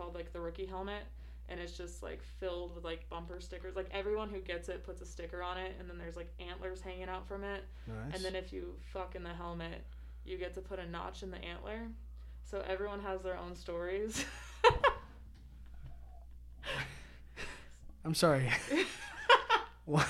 called 0.00 0.14
like 0.14 0.32
the 0.32 0.40
rookie 0.40 0.64
helmet, 0.66 1.02
and 1.48 1.60
it's 1.60 1.76
just 1.76 2.02
like 2.02 2.22
filled 2.38 2.74
with 2.74 2.84
like 2.84 3.08
bumper 3.10 3.40
stickers. 3.40 3.76
Like 3.76 3.88
everyone 3.92 4.30
who 4.30 4.40
gets 4.40 4.68
it 4.68 4.84
puts 4.84 5.02
a 5.02 5.06
sticker 5.06 5.42
on 5.42 5.58
it, 5.58 5.76
and 5.78 5.88
then 5.90 5.98
there's 5.98 6.16
like 6.16 6.32
antlers 6.40 6.80
hanging 6.80 7.08
out 7.08 7.28
from 7.28 7.44
it. 7.44 7.64
Nice. 7.86 8.14
And 8.14 8.24
then 8.24 8.34
if 8.34 8.52
you 8.52 8.74
fuck 8.92 9.14
in 9.14 9.22
the 9.22 9.34
helmet, 9.34 9.84
you 10.24 10.38
get 10.38 10.54
to 10.54 10.60
put 10.60 10.78
a 10.78 10.88
notch 10.88 11.22
in 11.22 11.30
the 11.30 11.38
antler. 11.44 11.88
So 12.44 12.62
everyone 12.66 13.00
has 13.00 13.20
their 13.22 13.36
own 13.36 13.54
stories. 13.54 14.24
I'm 18.04 18.14
sorry. 18.14 18.50
what? 19.84 20.06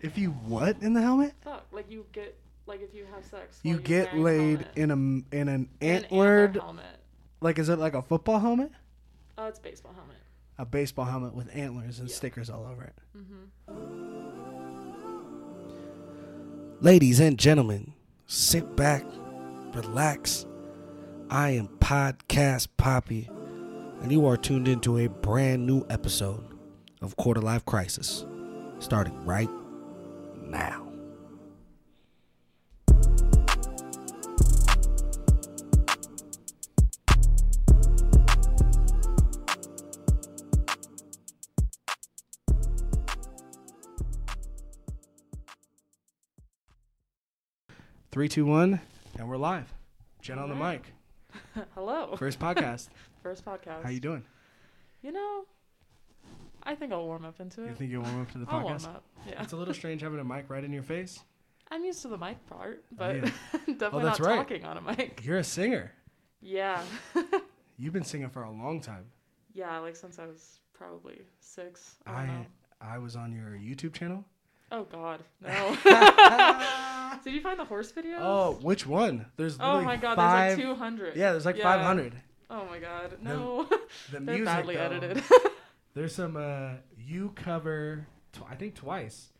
If 0.00 0.18
you 0.18 0.30
what 0.30 0.76
in 0.82 0.92
the 0.94 1.00
helmet? 1.00 1.32
Fuck, 1.42 1.66
like 1.70 1.88
you 1.90 2.04
get 2.12 2.36
like 2.66 2.82
if 2.82 2.92
you 2.92 3.06
have 3.14 3.24
sex. 3.24 3.60
You 3.62 3.78
get 3.78 4.16
laid 4.18 4.66
helmet. 4.74 4.76
in 4.76 4.90
a 4.90 4.94
in 5.36 5.48
an 5.48 5.48
An 5.48 5.68
antler 5.80 6.40
antlered 6.40 6.56
helmet. 6.56 6.84
Like 7.40 7.58
is 7.58 7.68
it 7.68 7.78
like 7.78 7.94
a 7.94 8.02
football 8.02 8.38
helmet? 8.40 8.72
Oh, 9.38 9.46
it's 9.46 9.58
a 9.58 9.62
baseball 9.62 9.92
helmet. 9.94 10.16
A 10.58 10.64
baseball 10.64 11.04
helmet 11.04 11.34
with 11.34 11.54
antlers 11.54 11.98
and 12.00 12.08
Yeah. 12.08 12.14
stickers 12.14 12.48
all 12.50 12.64
over 12.66 12.84
it. 12.84 12.94
Mm-hmm. 13.16 13.44
Ladies 16.80 17.20
and 17.20 17.38
gentlemen, 17.38 17.92
sit 18.26 18.76
back, 18.76 19.04
relax. 19.74 20.46
I 21.30 21.50
am 21.50 21.68
Podcast 21.78 22.68
Poppy, 22.76 23.28
and 24.00 24.12
you 24.12 24.26
are 24.26 24.36
tuned 24.36 24.68
into 24.68 24.98
a 24.98 25.08
brand 25.08 25.66
new 25.66 25.84
episode 25.90 26.44
of 27.02 27.16
Quarter 27.16 27.40
Life 27.40 27.64
Crisis, 27.64 28.24
starting 28.78 29.24
right 29.24 29.50
now. 30.40 30.85
Three, 48.16 48.30
two, 48.30 48.46
one, 48.46 48.80
and 49.18 49.28
we're 49.28 49.36
live. 49.36 49.70
Jen 50.22 50.38
on 50.38 50.48
the 50.48 50.54
mic. 50.54 50.90
Hello. 51.74 52.16
First 52.16 52.38
podcast. 52.38 52.88
First 53.22 53.44
podcast. 53.44 53.82
How 53.82 53.90
you 53.90 54.00
doing? 54.00 54.24
You 55.02 55.12
know, 55.12 55.44
I 56.62 56.76
think 56.76 56.94
I'll 56.94 57.04
warm 57.04 57.26
up 57.26 57.40
into 57.40 57.64
it. 57.64 57.68
You 57.68 57.74
think 57.74 57.90
you'll 57.90 58.04
warm 58.04 58.22
up 58.22 58.32
to 58.32 58.38
the 58.38 58.46
I'll 58.48 58.62
warm 58.62 58.76
up. 58.86 59.04
Yeah. 59.28 59.42
It's 59.42 59.52
a 59.52 59.56
little 59.58 59.74
strange 59.74 60.00
having 60.00 60.18
a 60.18 60.24
mic 60.24 60.46
right 60.48 60.64
in 60.64 60.72
your 60.72 60.82
face. 60.82 61.20
I'm 61.70 61.84
used 61.84 62.00
to 62.00 62.08
the 62.08 62.16
mic 62.16 62.38
part, 62.46 62.84
oh, 62.90 62.94
but 62.96 63.16
yeah. 63.16 63.30
definitely 63.66 63.86
oh, 63.92 64.00
that's 64.06 64.18
not 64.18 64.28
right. 64.28 64.36
talking 64.36 64.64
on 64.64 64.78
a 64.78 64.80
mic. 64.80 65.20
You're 65.22 65.36
a 65.36 65.44
singer. 65.44 65.92
Yeah. 66.40 66.80
You've 67.76 67.92
been 67.92 68.02
singing 68.02 68.30
for 68.30 68.44
a 68.44 68.50
long 68.50 68.80
time. 68.80 69.04
yeah, 69.52 69.78
like 69.80 69.94
since 69.94 70.18
I 70.18 70.24
was 70.24 70.60
probably 70.72 71.20
six. 71.40 71.96
I, 72.06 72.12
I. 72.12 72.46
I 72.80 72.96
was 72.96 73.14
on 73.14 73.34
your 73.34 73.50
YouTube 73.50 73.92
channel. 73.92 74.24
Oh 74.72 74.84
God, 74.84 75.22
no. 75.42 76.76
Did 77.26 77.34
you 77.34 77.40
find 77.40 77.58
the 77.58 77.64
horse 77.64 77.90
video? 77.90 78.18
oh, 78.20 78.58
which 78.62 78.86
one? 78.86 79.26
There's 79.36 79.58
Oh 79.60 79.80
my 79.82 79.96
God, 79.96 80.14
five. 80.14 80.56
there's 80.56 80.68
like 80.68 80.76
200. 80.78 81.16
yeah, 81.16 81.32
there's 81.32 81.44
like 81.44 81.56
Yeah. 81.56 81.64
500. 81.64 82.14
Oh 82.50 82.64
my 82.66 82.78
God, 82.78 83.16
no. 83.20 83.64
The 83.64 83.80
They're 84.12 84.20
music 84.20 84.44
badly 84.44 84.76
though, 84.76 84.80
edited. 84.82 85.22
There's 85.94 86.14
some 86.14 86.36
uh, 86.36 86.74
you 86.96 87.32
cover. 87.34 88.06
Tw- 88.32 88.42
I 88.48 88.54
think 88.54 88.76
twice. 88.76 89.30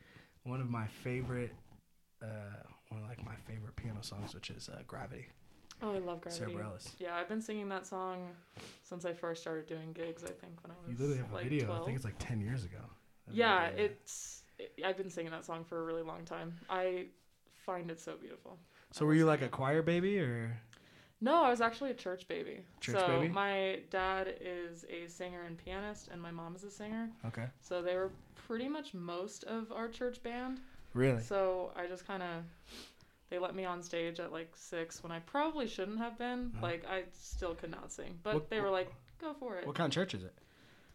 One 0.42 0.60
of 0.60 0.68
my 0.68 0.86
favorite, 0.88 1.52
uh, 2.20 2.26
one 2.88 3.02
of 3.02 3.08
like 3.08 3.24
my 3.24 3.36
favorite 3.46 3.76
piano 3.76 3.98
songs, 4.00 4.34
which 4.34 4.50
is 4.50 4.68
uh, 4.68 4.80
Gravity. 4.88 5.26
oh, 5.82 5.94
I 5.94 5.98
love 5.98 6.22
Gravity. 6.22 6.30
Sara 6.30 6.50
Bareilles. 6.50 6.88
Yeah, 6.98 7.14
I've 7.14 7.28
been 7.28 7.40
singing 7.42 7.68
that 7.68 7.86
song 7.86 8.26
since 8.82 9.04
I 9.04 9.12
first 9.12 9.42
started 9.42 9.66
doing 9.66 9.92
gigs. 9.92 10.24
I 10.24 10.28
think 10.28 10.54
when 10.64 10.72
I 10.72 10.74
You 10.86 10.92
was 10.92 11.00
literally 11.00 11.18
have 11.22 11.30
a 11.30 11.34
like 11.34 11.44
video. 11.44 11.66
12. 11.66 11.82
I 11.82 11.84
think 11.84 11.96
it's 11.96 12.04
like 12.04 12.18
10 12.18 12.40
years 12.40 12.64
ago. 12.64 12.78
Yeah, 13.30 13.66
it's. 13.66 14.42
It, 14.58 14.72
I've 14.84 14.96
been 14.96 15.10
singing 15.10 15.30
that 15.30 15.44
song 15.44 15.62
for 15.62 15.78
a 15.80 15.84
really 15.84 16.02
long 16.02 16.24
time. 16.24 16.54
I 16.68 17.06
find 17.66 17.90
it 17.90 18.00
so 18.00 18.14
beautiful. 18.16 18.58
So 18.92 19.04
were 19.04 19.14
you 19.14 19.26
like 19.26 19.42
a 19.42 19.48
choir 19.48 19.82
baby 19.82 20.18
or? 20.20 20.58
No, 21.20 21.42
I 21.44 21.50
was 21.50 21.60
actually 21.60 21.90
a 21.90 21.94
church 21.94 22.28
baby. 22.28 22.60
Church 22.80 22.96
so 22.96 23.06
baby? 23.06 23.28
my 23.28 23.80
dad 23.90 24.34
is 24.40 24.84
a 24.88 25.08
singer 25.08 25.42
and 25.42 25.58
pianist, 25.58 26.08
and 26.12 26.20
my 26.22 26.30
mom 26.30 26.54
is 26.54 26.62
a 26.62 26.70
singer. 26.70 27.10
Okay. 27.26 27.46
So 27.60 27.82
they 27.82 27.96
were 27.96 28.10
pretty 28.46 28.68
much 28.68 28.94
most 28.94 29.44
of 29.44 29.72
our 29.72 29.88
church 29.88 30.22
band. 30.22 30.60
Really? 30.94 31.20
So 31.22 31.72
I 31.76 31.86
just 31.86 32.06
kind 32.06 32.22
of. 32.22 32.44
They 33.28 33.40
let 33.40 33.56
me 33.56 33.64
on 33.64 33.82
stage 33.82 34.20
at 34.20 34.30
like 34.30 34.52
six 34.54 35.02
when 35.02 35.10
I 35.10 35.18
probably 35.18 35.66
shouldn't 35.66 35.98
have 35.98 36.16
been. 36.16 36.52
Uh-huh. 36.56 36.66
Like 36.66 36.84
I 36.88 37.02
still 37.12 37.54
could 37.54 37.70
not 37.72 37.90
sing, 37.90 38.18
but 38.22 38.34
What- 38.34 38.50
they 38.50 38.60
were 38.60 38.70
like, 38.70 38.92
"Go 39.20 39.34
for 39.34 39.56
it." 39.56 39.66
What 39.66 39.74
kind 39.74 39.88
of 39.90 39.94
church 39.94 40.14
is 40.14 40.22
it? 40.22 40.34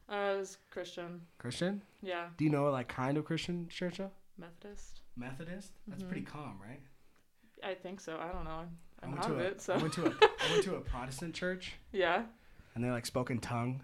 Uh, 0.10 0.34
it 0.36 0.38
was 0.40 0.58
Christian. 0.72 1.22
Christian? 1.40 1.82
Yeah, 2.02 2.28
Do 2.38 2.44
you 2.46 2.50
know 2.52 2.70
like 2.72 2.88
kind 2.88 3.18
of 3.18 3.26
Christian 3.26 3.68
church 3.70 3.98
though? 3.98 4.12
Methodist. 4.38 5.01
Methodist? 5.16 5.72
That's 5.88 6.04
Mhm. 6.04 6.08
pretty 6.10 6.26
calm, 6.26 6.60
right? 6.62 6.82
I 7.64 7.76
think 7.76 8.00
so. 8.00 8.18
I 8.20 8.32
don't 8.32 8.44
know. 8.46 8.60
I'm, 8.60 8.70
I 9.02 9.06
I'm 9.06 9.12
went 9.12 9.24
out 9.24 9.28
to 9.28 9.34
of 9.34 9.40
a, 9.40 9.44
it. 9.48 9.62
So 9.62 9.74
I 9.74 9.78
went 9.78 9.94
to 9.94 10.06
a 10.06 10.10
I 10.22 10.52
went 10.52 10.64
to 10.64 10.76
a 10.76 10.82
Protestant 10.82 11.36
church 11.36 11.74
yeah. 11.92 12.26
and 12.76 12.84
they 12.84 12.90
like 12.90 13.06
spoke 13.06 13.30
in 13.32 13.40
tongue 13.40 13.82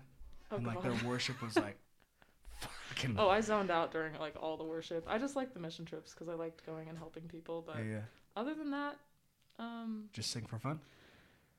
Oh 0.51 0.55
and 0.57 0.65
like 0.65 0.81
God. 0.81 0.85
their 0.99 1.09
worship 1.09 1.41
was 1.41 1.55
like 1.57 1.77
fucking 2.59 3.15
Oh, 3.19 3.29
I 3.29 3.41
zoned 3.41 3.69
out 3.71 3.91
during 3.91 4.13
like 4.19 4.35
all 4.41 4.57
the 4.57 4.63
worship. 4.63 5.05
I 5.07 5.17
just 5.17 5.35
liked 5.35 5.53
the 5.53 5.59
mission 5.59 5.85
trips 5.85 6.13
because 6.13 6.29
I 6.29 6.33
liked 6.33 6.65
going 6.65 6.89
and 6.89 6.97
helping 6.97 7.23
people. 7.23 7.61
But 7.65 7.77
yeah, 7.77 7.83
yeah. 7.91 8.01
other 8.35 8.53
than 8.55 8.71
that, 8.71 8.97
um, 9.59 10.05
Just 10.13 10.31
sing 10.31 10.45
for 10.45 10.57
fun. 10.59 10.79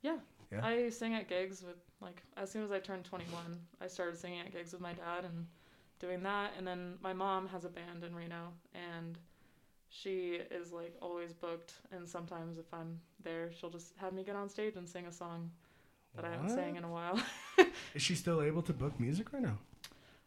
Yeah? 0.02 0.16
I 0.62 0.88
sing 0.88 1.14
at 1.14 1.28
gigs 1.28 1.62
with 1.62 1.76
like 2.00 2.22
as 2.36 2.50
soon 2.50 2.64
as 2.64 2.70
I 2.72 2.78
turned 2.80 3.04
21, 3.04 3.60
I 3.82 3.86
started 3.86 4.16
singing 4.18 4.40
at 4.40 4.50
gigs 4.52 4.72
with 4.72 4.80
my 4.80 4.94
dad 4.94 5.24
and 5.24 5.46
doing 6.00 6.22
that. 6.22 6.52
And 6.56 6.66
then 6.66 6.94
my 7.02 7.12
mom 7.12 7.46
has 7.48 7.64
a 7.66 7.68
band 7.68 8.02
in 8.02 8.14
Reno, 8.14 8.52
and 8.74 9.18
she 9.88 10.38
is 10.50 10.72
like 10.72 10.94
always 11.00 11.32
booked. 11.32 11.74
And 11.92 12.08
sometimes 12.08 12.58
if 12.58 12.72
I'm 12.72 13.00
there, 13.22 13.50
she'll 13.52 13.70
just 13.70 13.94
have 13.96 14.12
me 14.12 14.22
get 14.22 14.36
on 14.36 14.48
stage 14.48 14.76
and 14.76 14.88
sing 14.88 15.06
a 15.06 15.12
song 15.12 15.50
that 16.16 16.24
I 16.24 16.30
haven't 16.30 16.50
sang 16.50 16.76
in 16.76 16.84
a 16.84 16.90
while. 16.90 17.20
Is 17.94 18.02
she 18.02 18.14
still 18.14 18.42
able 18.42 18.62
to 18.62 18.72
book 18.72 18.98
music 18.98 19.32
right 19.32 19.42
now? 19.42 19.58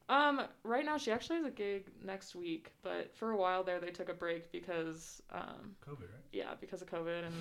Um, 0.10 0.42
right 0.64 0.84
now 0.86 0.98
she 0.98 1.12
actually 1.12 1.38
has 1.38 1.46
a 1.46 1.52
gig 1.52 1.86
next 2.04 2.36
week, 2.36 2.74
but 2.84 3.16
for 3.16 3.32
a 3.32 3.38
while 3.38 3.64
there 3.64 3.80
they 3.80 3.92
took 3.92 4.10
a 4.10 4.14
break 4.14 4.52
because 4.52 5.22
um 5.32 5.76
COVID, 5.88 6.02
right? 6.02 6.26
yeah, 6.34 6.54
because 6.60 6.82
of 6.82 6.90
COVID 6.90 7.26
and 7.26 7.34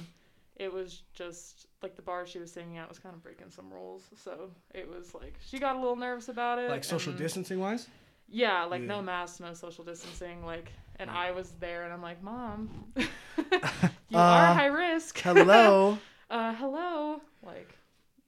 it 0.57 0.73
was 0.73 1.03
just 1.15 1.67
like 1.83 1.97
the 1.97 2.03
bar 2.03 2.27
she 2.27 2.39
was 2.39 2.53
singing 2.53 2.77
at 2.77 2.89
was 2.89 2.99
kind 2.99 3.15
of 3.15 3.23
breaking 3.23 3.51
some 3.51 3.73
rules. 3.73 4.05
So 4.23 4.51
it 4.75 4.89
was 4.89 5.15
like 5.15 5.35
she 5.41 5.59
got 5.59 5.75
a 5.75 5.79
little 5.81 5.97
nervous 5.97 6.29
about 6.29 6.59
it. 6.59 6.71
Like 6.71 6.85
social 6.85 7.13
distancing 7.13 7.59
wise? 7.59 7.89
Yeah, 8.31 8.65
like 8.65 8.83
Yeah. 8.83 8.89
no 8.89 9.03
masks, 9.03 9.41
no 9.41 9.55
social 9.55 9.85
distancing, 9.85 10.45
like 10.45 10.73
and 10.97 11.11
I 11.11 11.33
was 11.33 11.53
there 11.61 11.85
and 11.85 11.93
I'm 11.93 12.03
like, 12.03 12.23
"Mom, 12.23 12.93
you 14.09 14.19
Uh, 14.19 14.23
are 14.23 14.51
high 14.53 14.67
risk." 14.67 15.19
Hello. 15.25 15.99
uh 16.31 16.55
hello. 16.55 17.21
Like 17.43 17.77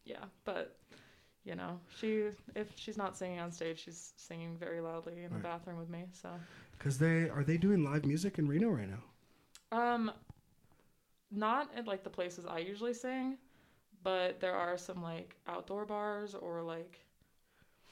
yeah, 0.05 0.25
but 0.45 0.77
you 1.45 1.55
know, 1.55 1.81
she 1.99 2.29
if 2.55 2.73
she's 2.77 2.97
not 2.99 3.17
singing 3.17 3.41
on 3.41 3.53
stage, 3.53 3.85
she's 3.85 4.12
singing 4.17 4.57
very 4.59 4.81
loudly 4.81 5.25
in 5.25 5.33
the 5.33 5.39
bathroom 5.41 5.79
with 5.79 5.91
me. 5.91 6.07
So 6.12 6.31
Cause 6.79 6.99
they 6.99 7.31
are 7.31 7.45
they 7.45 7.57
doing 7.57 7.83
live 7.85 8.05
music 8.05 8.39
in 8.39 8.47
Reno 8.49 8.69
right 8.69 8.89
now? 8.91 9.05
Um, 9.73 10.12
not 11.31 11.71
at 11.77 11.87
like 11.87 12.05
the 12.05 12.11
places 12.11 12.47
I 12.47 12.59
usually 12.59 12.95
sing, 12.95 13.39
but 14.03 14.41
there 14.41 14.55
are 14.55 14.79
some 14.79 15.03
like 15.03 15.37
outdoor 15.49 15.87
bars 15.87 16.35
or 16.35 16.62
like 16.62 17.01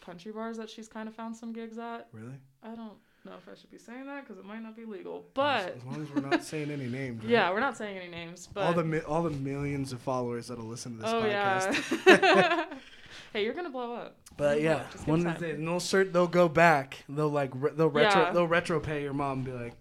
country 0.01 0.33
bars 0.33 0.57
that 0.57 0.69
she's 0.71 0.89
kind 0.89 1.09
of 1.09 1.15
found 1.15 1.37
some 1.37 1.53
gigs 1.53 1.79
at. 1.79 2.09
Really? 2.13 2.35
I 2.63 2.69
don't 2.75 2.95
know 3.25 3.33
if 3.37 3.47
I 3.51 3.55
should 3.59 3.71
be 3.71 3.79
saying 3.79 4.07
that 4.07 4.23
because 4.27 4.39
it 4.39 4.45
might 4.45 4.63
not 4.63 4.75
be 4.77 4.85
legal, 4.85 5.27
but 5.35 5.77
as 5.77 5.85
long 5.85 6.03
as 6.03 6.11
we're 6.11 6.29
not 6.29 6.43
saying 6.43 6.71
any 6.71 6.87
names. 6.89 7.21
right? 7.23 7.31
yeah, 7.31 7.51
we're 7.51 7.61
not 7.61 7.77
saying 7.77 7.97
any 7.99 8.09
names. 8.09 8.49
But 8.53 8.65
all 8.65 8.73
the 8.73 8.85
mi- 8.85 9.01
all 9.01 9.23
the 9.23 9.31
millions 9.31 9.93
of 9.93 10.01
followers 10.01 10.49
that'll 10.49 10.65
listen 10.65 10.97
to 10.97 11.03
this 11.03 11.11
oh 11.13 11.23
podcast. 11.23 12.07
yeah. 12.07 12.65
hey, 13.33 13.45
you're 13.45 13.55
gonna 13.55 13.71
blow 13.71 13.95
up. 13.95 14.17
But 14.37 14.63
yeah, 14.63 14.77
up. 14.77 15.07
One 15.09 15.27
it 15.27 15.39
the 15.39 15.47
they'll 15.53 15.81
cert, 15.81 16.13
they'll 16.13 16.27
go 16.27 16.49
back. 16.49 17.05
They'll 17.09 17.29
like 17.29 17.51
re- 17.55 17.73
they'll 17.75 17.89
retro 17.89 18.23
Yeah. 18.23 18.33
they'll 18.33 18.49
retro 18.49 18.81
pay 18.81 19.03
your 19.03 19.13
mom 19.13 19.39
and 19.39 19.45
be 19.45 19.53
like, 19.53 19.75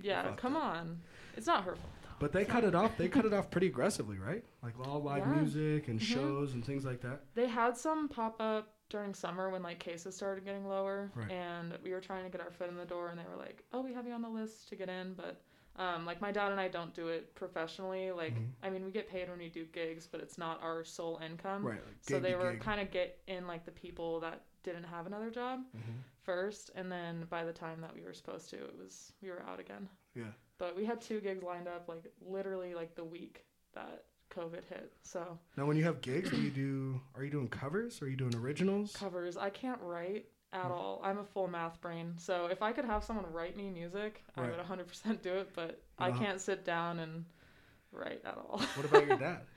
Yeah, 0.00 0.32
come 0.36 0.56
up. 0.56 0.62
on. 0.62 1.00
It's 1.36 1.46
not 1.46 1.64
her 1.64 1.74
fault. 1.74 1.90
But 2.18 2.32
they 2.32 2.44
cut 2.46 2.64
it 2.64 2.74
off. 2.74 2.96
They 2.96 3.08
cut 3.08 3.26
it 3.26 3.34
off 3.34 3.50
pretty 3.50 3.66
aggressively, 3.66 4.16
right? 4.18 4.42
Like 4.62 4.74
all 4.86 5.02
live 5.02 5.26
Yeah. 5.26 5.34
music 5.34 5.88
and 5.88 6.00
Mhm. 6.00 6.04
shows 6.04 6.54
and 6.54 6.64
things 6.64 6.84
like 6.84 7.00
that. 7.02 7.22
They 7.34 7.46
had 7.48 7.76
some 7.76 8.08
pop 8.08 8.40
up 8.40 8.72
during 8.88 9.14
summer 9.14 9.50
when 9.50 9.62
like 9.62 9.78
cases 9.78 10.14
started 10.16 10.44
getting 10.44 10.66
lower, 10.66 11.10
Right. 11.14 11.30
and 11.30 11.76
we 11.82 11.92
were 11.92 12.00
trying 12.00 12.24
to 12.24 12.30
get 12.30 12.40
our 12.40 12.50
foot 12.52 12.68
in 12.68 12.76
the 12.76 12.84
door, 12.84 13.08
and 13.08 13.18
they 13.18 13.24
were 13.28 13.36
like, 13.36 13.64
"Oh, 13.72 13.80
we 13.82 13.92
have 13.94 14.06
you 14.06 14.12
on 14.12 14.22
the 14.22 14.28
list 14.28 14.68
to 14.68 14.76
get 14.76 14.88
in," 14.88 15.14
but 15.14 15.40
um, 15.78 16.06
like 16.06 16.22
my 16.22 16.32
dad 16.32 16.52
and 16.52 16.60
I 16.60 16.68
don't 16.68 16.94
do 16.94 17.08
it 17.08 17.34
professionally. 17.34 18.10
Like, 18.10 18.34
Mhm. 18.34 18.48
I 18.62 18.70
mean, 18.70 18.82
we 18.84 18.90
get 18.90 19.08
paid 19.08 19.28
when 19.28 19.38
we 19.38 19.50
do 19.50 19.66
gigs, 19.66 20.06
but 20.06 20.20
it's 20.22 20.38
not 20.38 20.62
our 20.62 20.84
sole 20.84 21.18
income. 21.18 21.66
Right. 21.66 21.84
Like 21.84 21.96
So 22.00 22.18
they 22.18 22.34
were 22.34 22.56
kind 22.56 22.80
of 22.80 22.90
get 22.90 23.20
in 23.26 23.46
like 23.46 23.66
the 23.66 23.72
people 23.72 24.20
that 24.20 24.40
didn't 24.62 24.84
have 24.84 25.06
another 25.06 25.30
job 25.30 25.60
Mhm. 25.76 26.00
first, 26.22 26.70
and 26.74 26.90
then 26.90 27.24
by 27.26 27.44
the 27.44 27.52
time 27.52 27.80
that 27.82 27.94
we 27.94 28.02
were 28.02 28.14
supposed 28.14 28.48
to, 28.50 28.56
it 28.56 28.76
was 28.78 29.12
we 29.20 29.28
were 29.30 29.42
out 29.42 29.60
again. 29.60 29.88
Yeah. 30.14 30.32
But 30.58 30.74
we 30.76 30.86
had 30.86 31.00
two 31.02 31.20
gigs 31.20 31.42
lined 31.42 31.68
up, 31.68 31.88
like 31.88 32.10
literally 32.22 32.74
like 32.74 32.94
the 32.94 33.04
week 33.04 33.44
that 33.74 34.06
COVID 34.36 34.64
hit. 34.68 34.92
So 35.02 35.38
Now, 35.56 35.66
when 35.66 35.76
you 35.76 35.84
have 35.84 36.00
gigs, 36.00 36.30
do 36.30 36.36
you 36.40 36.50
do? 36.50 37.00
Are 37.14 37.24
you 37.24 37.30
doing 37.30 37.48
covers? 37.48 38.00
Or 38.02 38.06
are 38.06 38.08
you 38.08 38.16
doing 38.16 38.34
originals? 38.34 38.92
covers, 38.94 39.36
I 39.36 39.50
can't 39.50 39.80
write 39.82 40.26
at 40.52 40.66
Mm. 40.70 40.70
all. 40.72 41.00
I'm 41.02 41.18
a 41.18 41.24
full 41.24 41.48
math 41.48 41.80
brain. 41.80 42.14
So 42.18 42.46
if 42.46 42.62
I 42.62 42.72
could 42.72 42.84
have 42.84 43.02
someone 43.04 43.26
write 43.32 43.56
me 43.56 43.70
music, 43.70 44.24
I 44.36 44.42
would 44.42 44.58
100% 44.58 45.22
do 45.22 45.34
it. 45.34 45.52
But 45.54 45.80
I 45.98 46.10
Uh-huh. 46.10 46.18
can't 46.18 46.40
sit 46.40 46.64
down 46.64 46.98
and 46.98 47.24
write 47.92 48.22
at 48.24 48.36
all. 48.36 48.60
What 48.74 48.86
about 48.86 49.06
your 49.06 49.16
dad? 49.16 49.40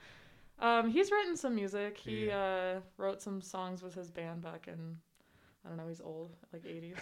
Um, 0.62 0.90
he's 0.90 1.10
written 1.10 1.38
some 1.38 1.54
music. 1.54 1.96
He 1.96 2.28
uh, 2.30 2.80
wrote 2.98 3.22
some 3.22 3.40
songs 3.40 3.82
with 3.82 3.94
his 3.94 4.10
band 4.10 4.42
back 4.42 4.68
in, 4.68 4.98
I 5.64 5.68
don't 5.68 5.78
know, 5.78 5.88
he's 5.88 6.02
old, 6.02 6.36
like 6.52 6.64
80s. 6.64 6.98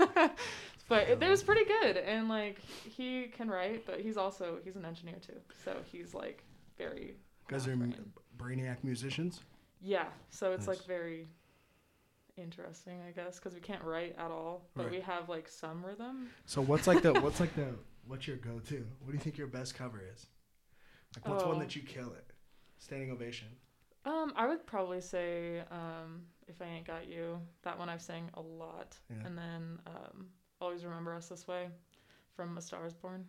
but 0.88 1.08
it, 1.08 1.22
it 1.22 1.28
was 1.28 1.42
pretty 1.44 1.64
good, 1.66 1.98
and 1.98 2.28
like 2.28 2.58
he 2.58 3.26
can 3.28 3.48
write, 3.48 3.86
but 3.86 4.00
he's 4.00 4.16
also 4.16 4.58
he's 4.64 4.74
an 4.74 4.84
engineer 4.84 5.18
too, 5.24 5.38
so 5.64 5.76
he's 5.92 6.14
like 6.14 6.42
very. 6.78 7.16
Guys 7.48 7.66
are 7.68 7.76
brainiac 8.38 8.82
musicians. 8.82 9.40
Yeah, 9.80 10.06
so 10.30 10.52
it's 10.52 10.66
Nice. 10.66 10.78
like 10.78 10.86
very 10.86 11.28
interesting, 12.36 13.00
I 13.06 13.12
guess, 13.12 13.38
because 13.38 13.54
we 13.54 13.60
can't 13.60 13.82
write 13.84 14.14
at 14.18 14.30
all, 14.30 14.66
but 14.74 14.84
Right. 14.86 14.92
we 14.96 15.00
have 15.00 15.28
like 15.28 15.48
some 15.48 15.84
rhythm. 15.84 16.28
So 16.46 16.60
what's 16.62 16.86
like 16.86 17.02
the 17.02 17.12
what's 17.20 17.40
like 17.40 17.54
the 17.54 17.74
what's 18.06 18.26
your 18.26 18.36
go-to? 18.38 18.86
What 19.00 19.08
do 19.08 19.12
you 19.12 19.18
think 19.22 19.38
your 19.38 19.46
best 19.46 19.74
cover 19.74 20.00
is? 20.12 20.26
Like 21.16 21.28
what's 21.28 21.44
one 21.44 21.56
Oh. 21.56 21.60
that 21.60 21.74
you 21.76 21.82
kill 21.82 22.12
it? 22.12 22.32
Standing 22.78 23.10
ovation. 23.10 23.48
Um, 24.04 24.32
I 24.36 24.46
would 24.46 24.64
probably 24.66 25.00
say 25.00 25.60
um, 25.70 26.26
"If 26.46 26.60
I 26.62 26.66
Ain't 26.66 26.86
Got 26.86 27.08
You." 27.08 27.40
That 27.62 27.78
one 27.78 27.88
I've 27.88 28.02
sang 28.02 28.30
a 28.34 28.40
lot, 28.40 28.96
Yeah. 29.10 29.26
and 29.26 29.36
then 29.36 29.78
um, 29.86 30.28
"Always 30.60 30.84
Remember 30.84 31.14
Us 31.14 31.28
This 31.28 31.46
Way" 31.48 31.68
from 32.34 32.56
"A 32.58 32.60
Star 32.60 32.86
Is 32.86 32.94
Born." 32.94 33.26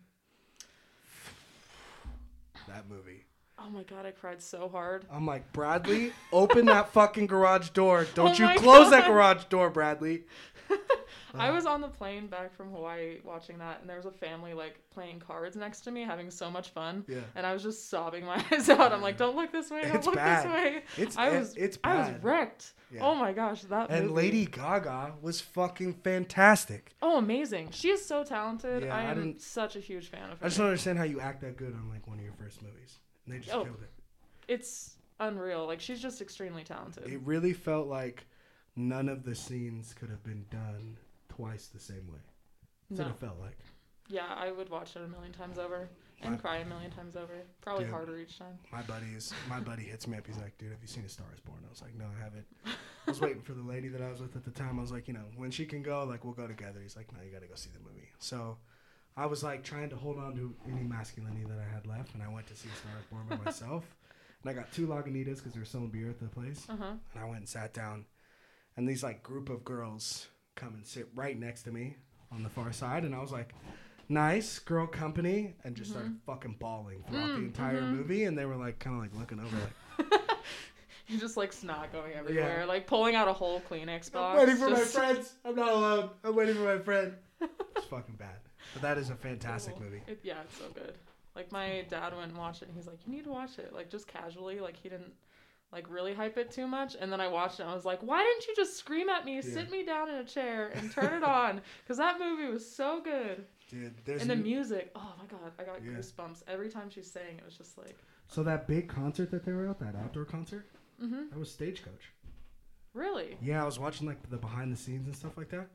That 2.68 2.88
movie. 2.90 3.24
Oh 3.60 3.70
my 3.70 3.84
god, 3.84 4.06
I 4.06 4.12
cried 4.12 4.42
so 4.42 4.70
hard. 4.70 5.06
I'm 5.12 5.26
like 5.26 5.52
Bradley, 5.52 6.14
open 6.32 6.66
that 6.68 6.90
fucking 6.94 7.28
garage 7.28 7.70
door. 7.72 8.06
Don't 8.14 8.40
Oh 8.40 8.52
you 8.54 8.60
close 8.60 8.92
that 8.92 9.08
garage 9.08 9.46
door, 9.46 9.70
Bradley. 9.70 10.24
I 11.34 11.50
Uh, 11.50 11.54
was 11.54 11.66
on 11.66 11.82
the 11.82 11.88
plane 11.88 12.28
back 12.28 12.56
from 12.56 12.72
Hawaii 12.72 13.18
watching 13.24 13.58
that, 13.60 13.80
and 13.82 13.90
there 13.90 13.98
was 13.98 14.06
a 14.06 14.12
family 14.12 14.54
like 14.54 14.80
playing 14.92 15.20
cards 15.20 15.56
next 15.56 15.82
to 15.82 15.92
me, 15.92 16.04
having 16.04 16.30
so 16.30 16.50
much 16.52 16.70
fun, 16.70 17.04
Yeah. 17.08 17.20
and 17.36 17.46
I 17.46 17.54
was 17.54 17.64
just 17.64 17.90
sobbing 17.90 18.26
my 18.26 18.44
eyes 18.52 18.70
out. 18.70 18.92
I'm 18.94 19.02
like, 19.02 19.18
"Don't 19.18 19.36
look 19.36 19.52
this 19.52 19.70
way! 19.70 19.82
Don't 19.84 19.96
It's 19.96 20.06
look 20.06 20.16
bad. 20.16 20.46
this 20.46 20.52
way!" 20.54 20.84
It's 20.98 21.18
I 21.18 21.30
was- 21.38 21.56
it's 21.56 21.78
I 21.84 21.96
was 21.96 22.24
wrecked. 22.24 22.74
Yeah. 22.92 23.02
Oh 23.06 23.16
my 23.16 23.34
gosh, 23.34 23.62
that 23.64 23.90
and 23.90 24.08
movie. 24.08 24.14
Lady 24.16 24.46
Gaga 24.46 25.14
was 25.22 25.42
fucking 25.42 25.96
fantastic. 26.04 26.94
Oh, 27.02 27.18
amazing! 27.18 27.70
She 27.72 27.90
is 27.90 28.06
so 28.06 28.24
talented. 28.24 28.84
Yeah, 28.84 28.96
I 28.96 29.00
I 29.02 29.04
am 29.06 29.16
didn't- 29.18 29.42
such 29.42 29.76
a 29.76 29.80
huge 29.80 30.10
fan 30.10 30.30
of 30.32 30.40
her. 30.40 30.46
I 30.46 30.48
just 30.48 30.58
don't 30.58 30.68
understand 30.68 30.98
how 30.98 31.06
you 31.06 31.20
act 31.20 31.42
that 31.42 31.58
good 31.58 31.74
on 31.74 31.90
like 31.90 32.06
one 32.08 32.18
of 32.20 32.24
your 32.24 32.34
first 32.34 32.62
movies. 32.62 33.00
And 33.28 33.36
they 33.36 33.40
just 33.40 33.54
Oh. 33.56 33.64
killed 33.66 33.82
it. 33.82 33.92
it's 34.48 34.96
unreal. 35.20 35.66
Like 35.68 35.82
she's 35.82 36.02
just 36.02 36.22
extremely 36.22 36.64
talented. 36.64 37.06
It 37.12 37.20
really 37.26 37.52
felt 37.54 37.88
like 37.88 38.26
none 38.78 39.10
of 39.10 39.24
the 39.24 39.36
scenes 39.36 39.94
could 39.94 40.10
have 40.10 40.24
been 40.24 40.46
done 40.50 40.98
twice 41.30 41.68
the 41.68 41.80
same 41.80 42.08
way. 42.08 42.20
That's 42.90 43.00
no. 43.00 43.06
what 43.08 43.16
it 43.16 43.20
felt 43.20 43.40
like. 43.40 43.58
Yeah, 44.08 44.26
I 44.34 44.52
would 44.52 44.70
watch 44.70 44.96
it 44.96 45.02
a 45.02 45.08
million 45.10 45.34
times 45.34 45.58
over 45.60 45.90
and 46.22 46.36
My- 46.36 46.38
cry 46.38 46.58
a 46.58 46.66
million 46.66 46.92
times 46.92 47.18
over. 47.18 47.34
Probably 47.60 47.84
Dude. 47.84 47.94
harder 47.94 48.18
each 48.20 48.40
time. 48.40 48.58
My 48.72 48.82
buddies, 48.84 49.34
my 49.50 49.60
buddy 49.60 49.84
hits 49.84 50.08
me 50.08 50.18
up. 50.18 50.26
He's 50.26 50.38
like, 50.38 50.58
"Dude, 50.58 50.72
have 50.72 50.82
you 50.82 50.88
seen 50.88 51.04
A 51.04 51.10
Star 51.10 51.28
Is 51.34 51.42
Born?" 51.42 51.60
I 51.66 51.70
was 51.70 51.82
like, 51.82 51.94
"No, 51.96 52.06
I 52.18 52.24
haven't." 52.24 52.48
I 52.66 52.72
was 53.12 53.20
waiting 53.20 53.42
for 53.42 53.54
the 53.54 53.62
lady 53.64 53.90
that 53.90 54.02
I 54.02 54.10
was 54.10 54.22
with 54.22 54.36
at 54.38 54.46
the 54.46 54.52
time. 54.52 54.80
I 54.80 54.82
was 54.82 54.92
like, 54.94 55.08
you 55.10 55.14
know, 55.14 55.26
when 55.36 55.52
she 55.52 55.66
can 55.66 55.82
go, 55.84 56.06
like 56.06 56.24
we'll 56.24 56.34
go 56.34 56.48
together. 56.48 56.80
He's 56.82 56.96
like, 56.96 57.12
"No, 57.12 57.20
you 57.22 57.32
got 57.32 57.42
to 57.42 57.48
go 57.48 57.56
see 57.56 57.70
the 57.74 57.80
movie." 57.82 58.08
So, 58.20 58.58
I 59.18 59.26
was 59.26 59.44
like 59.44 59.64
trying 59.64 59.90
to 59.90 59.96
hold 59.96 60.18
on 60.20 60.36
to 60.36 60.54
any 60.72 60.84
masculinity 60.84 61.44
that 61.50 61.58
I 61.58 61.74
had 61.74 61.86
left, 61.88 62.14
and 62.14 62.22
I 62.24 62.28
went 62.30 62.48
to 62.48 62.56
see 62.56 62.70
Star 62.80 62.92
Is 63.00 63.06
Born 63.08 63.26
by 63.28 63.36
myself. 63.46 63.84
And 64.44 64.52
I 64.52 64.54
got 64.54 64.72
two 64.72 64.86
Lagunitas 64.88 65.38
because 65.38 65.56
were 65.58 65.66
selling 65.66 65.90
beer 65.90 66.10
at 66.10 66.20
the 66.20 66.28
place. 66.28 66.66
Uh 66.70 66.76
huh. 66.78 66.92
And 67.14 67.24
I 67.24 67.26
went 67.26 67.40
and 67.40 67.50
sat 67.50 67.74
down, 67.74 68.06
and 68.78 68.88
these 68.88 69.04
like 69.04 69.24
group 69.24 69.50
of 69.50 69.66
girls 69.66 70.28
come 70.56 70.76
and 70.76 70.86
sit 70.86 71.08
right 71.16 71.38
next 71.38 71.64
to 71.64 71.72
me 71.72 71.98
on 72.32 72.44
the 72.44 72.50
far 72.50 72.72
side, 72.72 73.04
and 73.06 73.16
I 73.16 73.20
was 73.20 73.32
like, 73.32 73.56
"Nice 74.08 74.60
girl 74.60 74.86
company," 74.86 75.56
and 75.64 75.76
just 75.76 75.90
started 75.92 76.16
fucking 76.28 76.58
bawling 76.60 77.04
throughout 77.10 77.28
the 77.28 77.34
Mm, 77.40 77.46
entire 77.48 77.82
mhm. 77.82 77.92
movie, 77.98 78.24
and 78.26 78.38
they 78.38 78.46
were 78.46 78.56
like 78.56 78.78
kind 78.80 78.96
of 78.98 79.02
like 79.02 79.20
looking 79.20 79.40
over 79.40 79.58
like, 79.58 80.12
You're 81.08 81.22
just 81.22 81.38
like 81.38 81.54
snot 81.54 81.92
going 81.94 82.14
everywhere, 82.14 82.66
like 82.68 82.86
pulling 82.86 83.16
out 83.16 83.28
a 83.30 83.34
whole 83.34 83.62
Kleenex 83.62 84.12
box. 84.12 84.34
"I'm 84.34 84.38
waiting 84.38 84.56
for 84.58 84.70
just- 84.70 84.96
my 84.96 85.02
friends. 85.02 85.34
I'm 85.46 85.56
not 85.56 85.70
alone. 85.72 86.10
I'm 86.24 86.36
waiting 86.36 86.56
for 86.56 86.64
my 86.66 86.78
friend." 86.80 87.14
It's 87.42 87.86
fucking 87.88 88.16
bad, 88.16 88.36
but 88.74 88.82
that 88.82 88.98
is 88.98 89.10
a 89.10 89.16
fantastic 89.16 89.76
Cool. 89.76 89.84
movie. 89.86 90.02
It, 90.08 90.20
yeah, 90.24 90.42
it's 90.44 90.58
so 90.58 90.66
good. 90.74 90.94
Like 91.36 91.52
my 91.52 91.86
dad 91.90 92.16
went 92.16 92.30
and 92.30 92.38
watched 92.38 92.62
it, 92.62 92.68
and 92.68 92.76
he's 92.76 92.88
like, 92.88 93.00
"You 93.06 93.14
need 93.14 93.24
to 93.26 93.30
watch 93.32 93.60
it, 93.60 93.72
like 93.74 93.90
just 93.90 94.08
casually." 94.08 94.60
Like 94.60 94.76
he 94.76 94.90
didn't 94.90 95.14
like 95.72 95.86
really 95.90 96.14
hype 96.14 96.38
it 96.38 96.50
too 96.52 96.66
much. 96.66 96.96
And 97.00 97.12
then 97.12 97.22
I 97.22 97.28
watched 97.28 97.60
it, 97.60 97.64
and 97.64 97.72
I 97.72 97.76
was 97.76 97.86
like, 97.86 98.02
"Why 98.02 98.24
didn't 98.24 98.48
you 98.48 98.56
just 98.56 98.78
scream 98.78 99.08
at 99.10 99.24
me, 99.26 99.42
sit 99.42 99.70
me 99.70 99.84
down 99.84 100.10
in 100.10 100.16
a 100.16 100.24
chair, 100.24 100.72
and 100.74 100.92
turn 100.92 101.14
it 101.14 101.24
on?" 101.24 101.62
Because 101.84 101.98
that 101.98 102.20
movie 102.20 102.48
was 102.52 102.70
so 102.70 103.02
good. 103.04 103.46
Dude, 103.70 103.94
there's 104.06 104.22
and 104.22 104.30
the 104.30 104.36
n- 104.36 104.44
music, 104.44 104.92
oh 104.96 105.14
my 105.20 105.26
god, 105.26 105.52
I 105.60 105.64
got 105.64 105.84
Yeah. 105.84 105.92
goosebumps 105.92 106.42
every 106.48 106.70
time 106.70 106.90
she 106.90 107.02
sang. 107.04 107.38
It 107.38 107.46
was 107.46 107.58
just 107.58 107.78
like, 107.78 107.98
so 108.30 108.42
that 108.44 108.66
big 108.66 108.88
concert 108.88 109.30
that 109.32 109.44
they 109.44 109.52
were 109.52 109.68
at, 109.70 109.78
that 109.80 109.94
outdoor 109.96 110.24
concert, 110.26 110.66
mm-hmm. 111.04 111.30
that 111.30 111.38
was 111.38 111.52
Stagecoach. 111.52 112.14
Really? 112.94 113.38
Yeah, 113.42 113.62
I 113.62 113.66
was 113.66 113.78
watching 113.78 114.08
like 114.08 114.30
the 114.30 114.38
behind 114.38 114.72
the 114.72 114.78
scenes 114.78 115.06
and 115.06 115.16
stuff 115.16 115.38
like 115.38 115.50
that, 115.50 115.68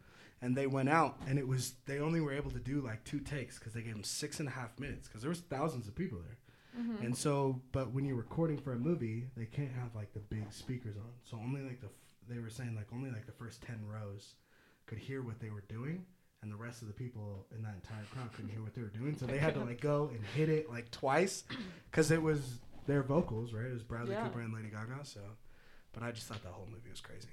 and 0.42 0.54
they 0.56 0.66
went 0.66 0.88
out, 0.90 1.16
and 1.26 1.38
it 1.38 1.46
was 1.48 1.74
they 1.86 1.98
only 2.00 2.20
were 2.20 2.32
able 2.32 2.50
to 2.50 2.58
do 2.58 2.80
like 2.82 3.02
two 3.04 3.20
takes 3.20 3.58
because 3.58 3.72
they 3.72 3.80
gave 3.82 3.94
them 3.94 4.04
six 4.04 4.40
and 4.40 4.48
a 4.48 4.52
half 4.52 4.78
minutes 4.78 5.08
because 5.08 5.22
there 5.22 5.30
was 5.30 5.40
thousands 5.40 5.88
of 5.88 5.94
people 5.94 6.18
there, 6.18 6.36
Mm-hmm. 6.82 7.04
and 7.04 7.16
so 7.16 7.60
but 7.72 7.92
when 7.92 8.04
you're 8.04 8.16
recording 8.16 8.56
for 8.58 8.72
a 8.72 8.78
movie, 8.78 9.26
they 9.36 9.44
can't 9.46 9.72
have 9.72 9.94
like 9.94 10.12
the 10.14 10.20
big 10.20 10.52
speakers 10.52 10.96
on, 10.96 11.10
so 11.24 11.36
only 11.36 11.62
like 11.62 11.80
the 11.80 11.86
f- 11.86 11.92
they 12.28 12.38
were 12.38 12.50
saying 12.50 12.74
like 12.74 12.86
only 12.92 13.10
like 13.10 13.26
the 13.26 13.32
first 13.32 13.62
ten 13.62 13.78
rows 13.86 14.34
could 14.86 14.98
hear 14.98 15.22
what 15.22 15.38
they 15.40 15.50
were 15.50 15.64
doing. 15.68 16.04
And 16.42 16.50
the 16.50 16.56
rest 16.56 16.82
of 16.82 16.88
the 16.88 16.94
people 16.94 17.46
in 17.54 17.62
that 17.62 17.74
entire 17.76 18.02
crowd 18.12 18.32
couldn't 18.32 18.50
hear 18.50 18.62
what 18.62 18.74
they 18.74 18.82
were 18.82 18.88
doing, 18.88 19.16
so 19.16 19.26
they 19.26 19.38
had 19.38 19.54
to 19.54 19.60
like 19.60 19.80
go 19.80 20.10
and 20.12 20.24
hit 20.34 20.48
it 20.48 20.68
like 20.68 20.90
twice, 20.90 21.44
because 21.88 22.10
it 22.10 22.20
was 22.20 22.58
their 22.88 23.04
vocals, 23.04 23.52
right? 23.52 23.66
It 23.66 23.72
was 23.72 23.84
Bradley 23.84 24.14
Yeah. 24.14 24.24
Cooper 24.24 24.40
and 24.40 24.52
Lady 24.52 24.68
Gaga. 24.68 25.04
So, 25.04 25.20
but 25.92 26.02
I 26.02 26.10
just 26.10 26.26
thought 26.26 26.42
that 26.42 26.50
whole 26.52 26.66
movie 26.68 26.90
was 26.90 27.00
crazy. 27.00 27.28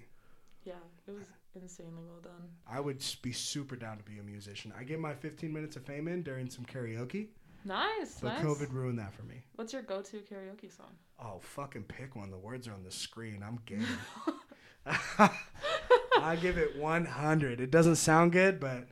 Yeah, 0.69 0.75
it 1.07 1.11
was 1.17 1.25
insanely 1.55 2.03
well 2.07 2.21
done. 2.21 2.47
I 2.67 2.79
would 2.79 3.03
be 3.23 3.31
super 3.31 3.75
down 3.75 3.97
to 3.97 4.03
be 4.03 4.19
a 4.19 4.23
musician. 4.23 4.71
I 4.77 4.83
get 4.83 4.99
my 4.99 5.13
15 5.15 5.51
minutes 5.51 5.75
of 5.75 5.83
fame 5.83 6.07
in 6.07 6.21
during 6.21 6.47
some 6.49 6.63
karaoke, 6.65 7.27
Nice, 7.65 8.19
but 8.21 8.35
nice. 8.35 8.45
COVID 8.45 8.71
ruined 8.71 8.99
that 8.99 9.11
for 9.13 9.23
me. 9.23 9.41
What's 9.55 9.73
your 9.73 9.81
go-to 9.81 10.17
karaoke 10.17 10.71
song? 10.75 10.91
Oh, 11.19 11.39
fucking 11.41 11.83
pick 11.85 12.15
one. 12.15 12.29
The 12.29 12.37
words 12.37 12.67
are 12.67 12.73
on 12.73 12.83
the 12.83 12.91
screen. 12.91 13.43
I'm 13.45 13.59
game. 13.65 13.85
I 14.85 16.35
give 16.41 16.57
it 16.57 16.77
100. 16.77 17.59
It 17.61 17.71
doesn't 17.71 17.95
sound 17.97 18.31
good, 18.31 18.59
but 18.59 18.87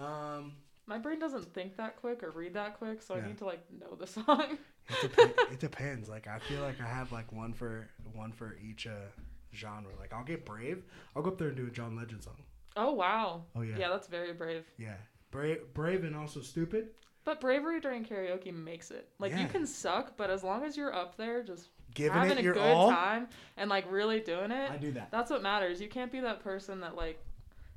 um, 0.00 0.52
My 0.86 0.98
brain 0.98 1.18
doesn't 1.18 1.52
think 1.54 1.76
that 1.76 1.96
quick 1.96 2.22
or 2.22 2.30
read 2.30 2.54
that 2.54 2.78
quick, 2.78 3.02
so 3.02 3.14
Yeah. 3.16 3.22
I 3.22 3.26
need 3.28 3.38
to 3.38 3.44
like 3.46 3.60
know 3.80 3.94
the 3.98 4.06
song. 4.18 4.58
it, 5.02 5.16
dep- 5.16 5.38
it 5.52 5.60
depends. 5.60 6.08
Like 6.08 6.26
I 6.26 6.38
feel 6.38 6.60
like 6.60 6.80
I 6.80 6.86
have 6.86 7.12
like 7.12 7.32
one 7.32 7.52
for 7.52 7.88
one 8.12 8.32
for 8.32 8.56
each 8.62 8.86
uh, 8.86 8.90
genre. 9.54 9.92
Like 9.98 10.12
I'll 10.12 10.24
get 10.24 10.44
brave. 10.44 10.84
I'll 11.14 11.22
go 11.22 11.30
up 11.30 11.38
there 11.38 11.48
and 11.48 11.56
do 11.56 11.66
a 11.66 11.70
John 11.70 11.96
Legend 11.96 12.22
song. 12.22 12.42
oh 12.76 12.92
wow. 12.92 13.44
Oh 13.56 13.62
yeah, 13.62 13.76
Yeah, 13.78 13.88
that's 13.88 14.08
very 14.08 14.32
brave. 14.32 14.64
yeah. 14.78 14.94
Brave, 15.30 15.72
brave, 15.74 16.04
and 16.04 16.14
also 16.14 16.40
stupid. 16.40 16.90
But 17.24 17.40
bravery 17.40 17.80
during 17.80 18.04
karaoke 18.04 18.52
makes 18.52 18.90
it. 18.90 19.08
Like 19.18 19.32
Yeah. 19.32 19.40
you 19.42 19.48
can 19.48 19.66
suck, 19.66 20.16
but 20.16 20.30
as 20.30 20.44
long 20.44 20.62
as 20.64 20.76
you're 20.76 20.94
up 20.94 21.16
there 21.16 21.42
just 21.42 21.68
Giving 21.94 22.12
having 22.12 22.32
it 22.38 22.40
a 22.40 22.42
your 22.42 22.54
good 22.54 22.62
all. 22.62 22.90
time 22.90 23.28
and 23.56 23.70
like 23.70 23.90
really 23.90 24.20
doing 24.20 24.50
it, 24.50 24.70
I 24.70 24.76
do 24.76 24.90
that. 24.92 25.10
that's 25.10 25.30
what 25.30 25.42
matters. 25.42 25.80
You 25.80 25.88
can't 25.88 26.10
be 26.12 26.20
that 26.20 26.40
person 26.42 26.80
that 26.80 26.94
like 26.96 27.18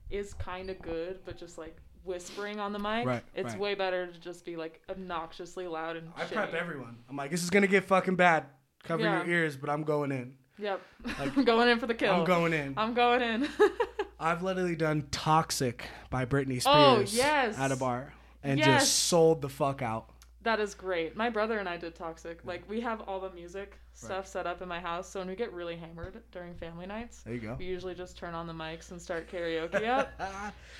is 0.09 0.33
kind 0.33 0.69
of 0.69 0.79
good 0.81 1.19
but 1.25 1.37
just 1.37 1.57
like 1.57 1.77
whispering 2.03 2.59
on 2.59 2.73
the 2.73 2.79
mic. 2.79 3.05
Right, 3.05 3.23
It's 3.35 3.51
right. 3.51 3.59
way 3.59 3.75
better 3.75 4.07
to 4.07 4.19
just 4.19 4.43
be 4.45 4.55
like 4.55 4.81
obnoxiously 4.89 5.67
loud 5.67 5.97
and 5.97 6.09
I 6.15 6.25
prep 6.25 6.53
everyone. 6.53 6.97
I'm 7.09 7.15
like, 7.15 7.31
this 7.31 7.43
is 7.43 7.49
gonna 7.49 7.67
get 7.67 7.85
fucking 7.85 8.15
bad. 8.15 8.45
Cover 8.83 9.03
Yeah. 9.03 9.23
your 9.25 9.33
ears, 9.33 9.55
but 9.57 9.69
I'm 9.69 9.83
going 9.83 10.11
in. 10.11 10.35
Yep. 10.59 10.81
Like, 11.19 11.37
I'm 11.37 11.43
going 11.45 11.69
in 11.69 11.79
for 11.79 11.87
the 11.87 11.93
kill. 11.93 12.13
I'm 12.13 12.25
going 12.25 12.53
in. 12.53 12.73
I'm 12.77 12.93
going 12.93 13.21
in. 13.21 13.47
I've 14.19 14.41
literally 14.41 14.75
done 14.75 15.07
"Toxic" 15.11 15.85
by 16.09 16.25
Britney 16.25 16.61
oh, 16.65 17.03
Spears 17.05 17.13
Oh, 17.13 17.17
yes. 17.23 17.57
at 17.57 17.71
a 17.71 17.75
bar 17.75 18.13
and 18.43 18.57
Yes. 18.59 18.81
just 18.83 18.95
sold 19.07 19.41
the 19.41 19.49
fuck 19.49 19.81
out. 19.81 20.09
That 20.43 20.59
is 20.59 20.73
great. 20.73 21.15
My 21.17 21.29
brother 21.29 21.59
and 21.59 21.67
I 21.67 21.77
did 21.77 21.93
Toxic. 21.95 22.39
Like 22.45 22.67
we 22.69 22.79
have 22.81 23.01
all 23.01 23.19
the 23.19 23.29
music 23.31 23.77
stuff 23.93 24.25
set 24.27 24.47
up 24.47 24.61
in 24.61 24.67
my 24.67 24.79
house, 24.79 25.09
so 25.09 25.19
when 25.19 25.27
we 25.27 25.35
get 25.35 25.51
really 25.51 25.75
hammered 25.75 26.21
during 26.31 26.53
family 26.55 26.85
nights, 26.85 27.23
There 27.23 27.33
you 27.33 27.39
go. 27.41 27.55
we 27.59 27.65
usually 27.65 27.95
just 27.95 28.15
turn 28.17 28.33
on 28.33 28.47
the 28.47 28.53
mics 28.53 28.91
and 28.91 29.01
start 29.01 29.29
karaoke 29.29 29.87
up. 29.87 30.11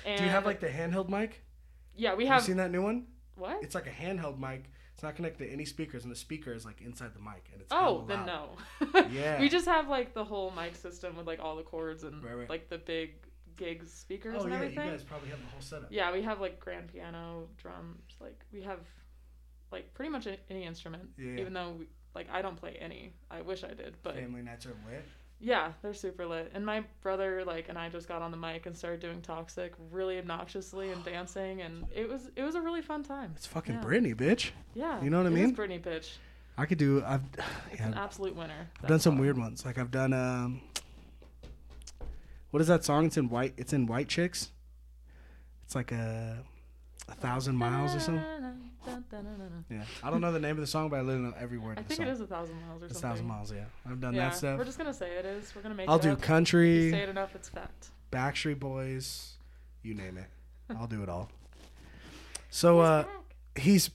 And 0.06 0.18
Do 0.18 0.24
you 0.24 0.30
have 0.30 0.46
like 0.46 0.60
the 0.60 0.68
handheld 0.68 1.08
mic? 1.08 1.42
Yeah, 1.96 2.14
we 2.14 2.24
Have 2.26 2.34
have 2.34 2.42
you 2.42 2.46
seen 2.46 2.56
that 2.58 2.70
new 2.70 2.82
one? 2.82 3.06
what? 3.34 3.62
It's 3.62 3.74
like 3.74 3.86
a 3.86 3.90
handheld 3.90 4.38
mic. 4.38 4.64
It's 4.98 5.04
not 5.04 5.14
connected 5.14 5.44
to 5.46 5.52
any 5.52 5.64
speakers, 5.64 6.02
and 6.02 6.10
the 6.10 6.16
speaker 6.16 6.52
is 6.52 6.64
like 6.64 6.80
inside 6.82 7.14
the 7.14 7.20
mic, 7.20 7.48
and 7.52 7.62
it's 7.62 7.70
Oh, 7.72 8.04
then 8.08 8.26
loud. 8.26 8.56
no. 8.92 9.04
Yeah. 9.12 9.38
we 9.38 9.48
just 9.48 9.66
have 9.66 9.88
like 9.88 10.12
the 10.12 10.24
whole 10.24 10.50
mic 10.50 10.74
system 10.74 11.14
with 11.16 11.24
like 11.24 11.38
all 11.38 11.54
the 11.54 11.62
cords 11.62 12.02
and 12.02 12.20
Right, 12.24 12.34
right. 12.34 12.50
like 12.50 12.68
the 12.68 12.78
big 12.78 13.12
gigs 13.56 13.92
speakers 13.92 14.34
Oh 14.40 14.42
and 14.42 14.50
yeah, 14.50 14.58
you 14.58 14.64
everything. 14.64 14.88
guys 14.90 15.04
probably 15.04 15.28
have 15.28 15.38
the 15.38 15.46
whole 15.52 15.60
setup. 15.60 15.92
Yeah, 15.92 16.12
we 16.12 16.22
have 16.22 16.40
like 16.40 16.58
grand 16.58 16.88
piano, 16.92 17.46
drums, 17.58 18.00
like 18.20 18.44
we 18.52 18.60
have 18.62 18.80
like 19.70 19.94
pretty 19.94 20.10
much 20.10 20.26
any 20.50 20.64
instrument. 20.64 21.10
Yeah, 21.16 21.30
yeah. 21.30 21.40
Even 21.42 21.52
though 21.52 21.76
we, 21.78 21.86
like 22.16 22.26
I 22.32 22.42
don't 22.42 22.56
play 22.56 22.76
any. 22.80 23.12
I 23.30 23.42
wish 23.42 23.62
I 23.62 23.74
did, 23.74 23.94
but 24.02 24.16
Family 24.16 24.42
nights 24.42 24.66
are 24.66 24.74
lit. 24.90 25.04
Yeah, 25.40 25.72
they're 25.82 25.94
super 25.94 26.26
lit. 26.26 26.50
And 26.54 26.64
my 26.66 26.82
brother 27.02 27.44
like 27.44 27.68
and 27.68 27.78
I 27.78 27.88
just 27.88 28.08
got 28.08 28.22
on 28.22 28.30
the 28.30 28.36
mic 28.36 28.66
and 28.66 28.76
started 28.76 29.00
doing 29.00 29.20
toxic 29.22 29.72
really 29.90 30.18
obnoxiously 30.18 30.90
and 30.90 31.04
dancing 31.14 31.62
and 31.62 31.86
it 31.94 32.08
was 32.08 32.30
it 32.36 32.42
was 32.42 32.54
a 32.54 32.60
really 32.60 32.82
fun 32.82 33.02
time. 33.02 33.32
It's 33.36 33.46
fucking 33.46 33.76
Yeah. 33.76 33.82
Britney, 33.82 34.14
bitch. 34.14 34.50
Yeah. 34.74 35.02
You 35.02 35.10
know 35.10 35.18
what 35.18 35.26
I 35.26 35.30
mean? 35.30 35.50
Is 35.50 35.52
Britney 35.52 35.80
bitch. 35.80 36.16
I 36.56 36.66
could 36.66 36.78
do. 36.78 37.02
I've 37.06 37.22
It's 37.70 37.80
yeah, 37.80 37.86
an 37.88 37.94
absolute 37.94 38.34
winner. 38.34 38.68
I've 38.82 38.88
done 38.88 39.00
some 39.00 39.18
weird 39.18 39.38
ones. 39.38 39.64
Like 39.64 39.78
I've 39.78 39.90
done 39.90 40.12
um 40.12 40.60
what 42.50 42.60
is 42.60 42.66
that 42.68 42.84
song? 42.84 43.06
It's 43.06 43.16
in 43.16 43.28
white 43.28 43.54
it's 43.56 43.72
in 43.72 43.86
white 43.86 44.08
chicks. 44.08 44.50
It's 45.64 45.74
like 45.74 45.92
a 45.92 46.38
a 47.08 47.14
thousand 47.14 47.56
miles 47.56 47.94
or 47.94 48.00
something. 48.00 48.24
Yeah. 49.70 49.82
I 50.02 50.08
don't 50.08 50.22
know 50.22 50.32
the 50.32 50.38
name 50.38 50.52
of 50.52 50.60
the 50.60 50.66
song, 50.66 50.88
but 50.88 50.96
I 50.96 51.02
literally 51.02 51.28
know 51.28 51.34
every 51.38 51.58
word 51.58 51.78
I 51.78 51.82
think 51.82 52.00
it 52.00 52.08
is 52.08 52.22
a 52.22 52.26
thousand 52.26 52.56
miles 52.66 52.82
or 52.82 52.86
It's 52.86 52.98
a 52.98 53.02
thousand 53.02 53.26
miles, 53.26 53.52
yeah. 53.52 53.64
I've 53.86 54.00
done 54.00 54.14
yeah, 54.14 54.30
that 54.30 54.36
stuff. 54.36 54.56
We're 54.58 54.64
just 54.64 54.78
gonna 54.78 54.94
say 54.94 55.10
it 55.18 55.26
is. 55.26 55.52
We're 55.54 55.60
gonna 55.60 55.74
make 55.74 55.90
I'll 55.90 55.98
do 55.98 56.12
up. 56.12 56.18
If 56.18 56.24
you 56.24 56.26
country, 56.26 56.90
say 56.90 57.02
it 57.02 57.10
enough, 57.10 57.34
it's 57.34 57.50
fact. 57.50 57.90
Backstreet 58.10 58.58
Boys, 58.58 59.34
you 59.82 59.92
name 59.92 60.16
it. 60.16 60.28
I'll 60.74 60.86
do 60.86 61.02
it 61.02 61.10
all. 61.10 61.28
So 62.48 62.80
uh 62.80 63.04
he's 63.56 63.90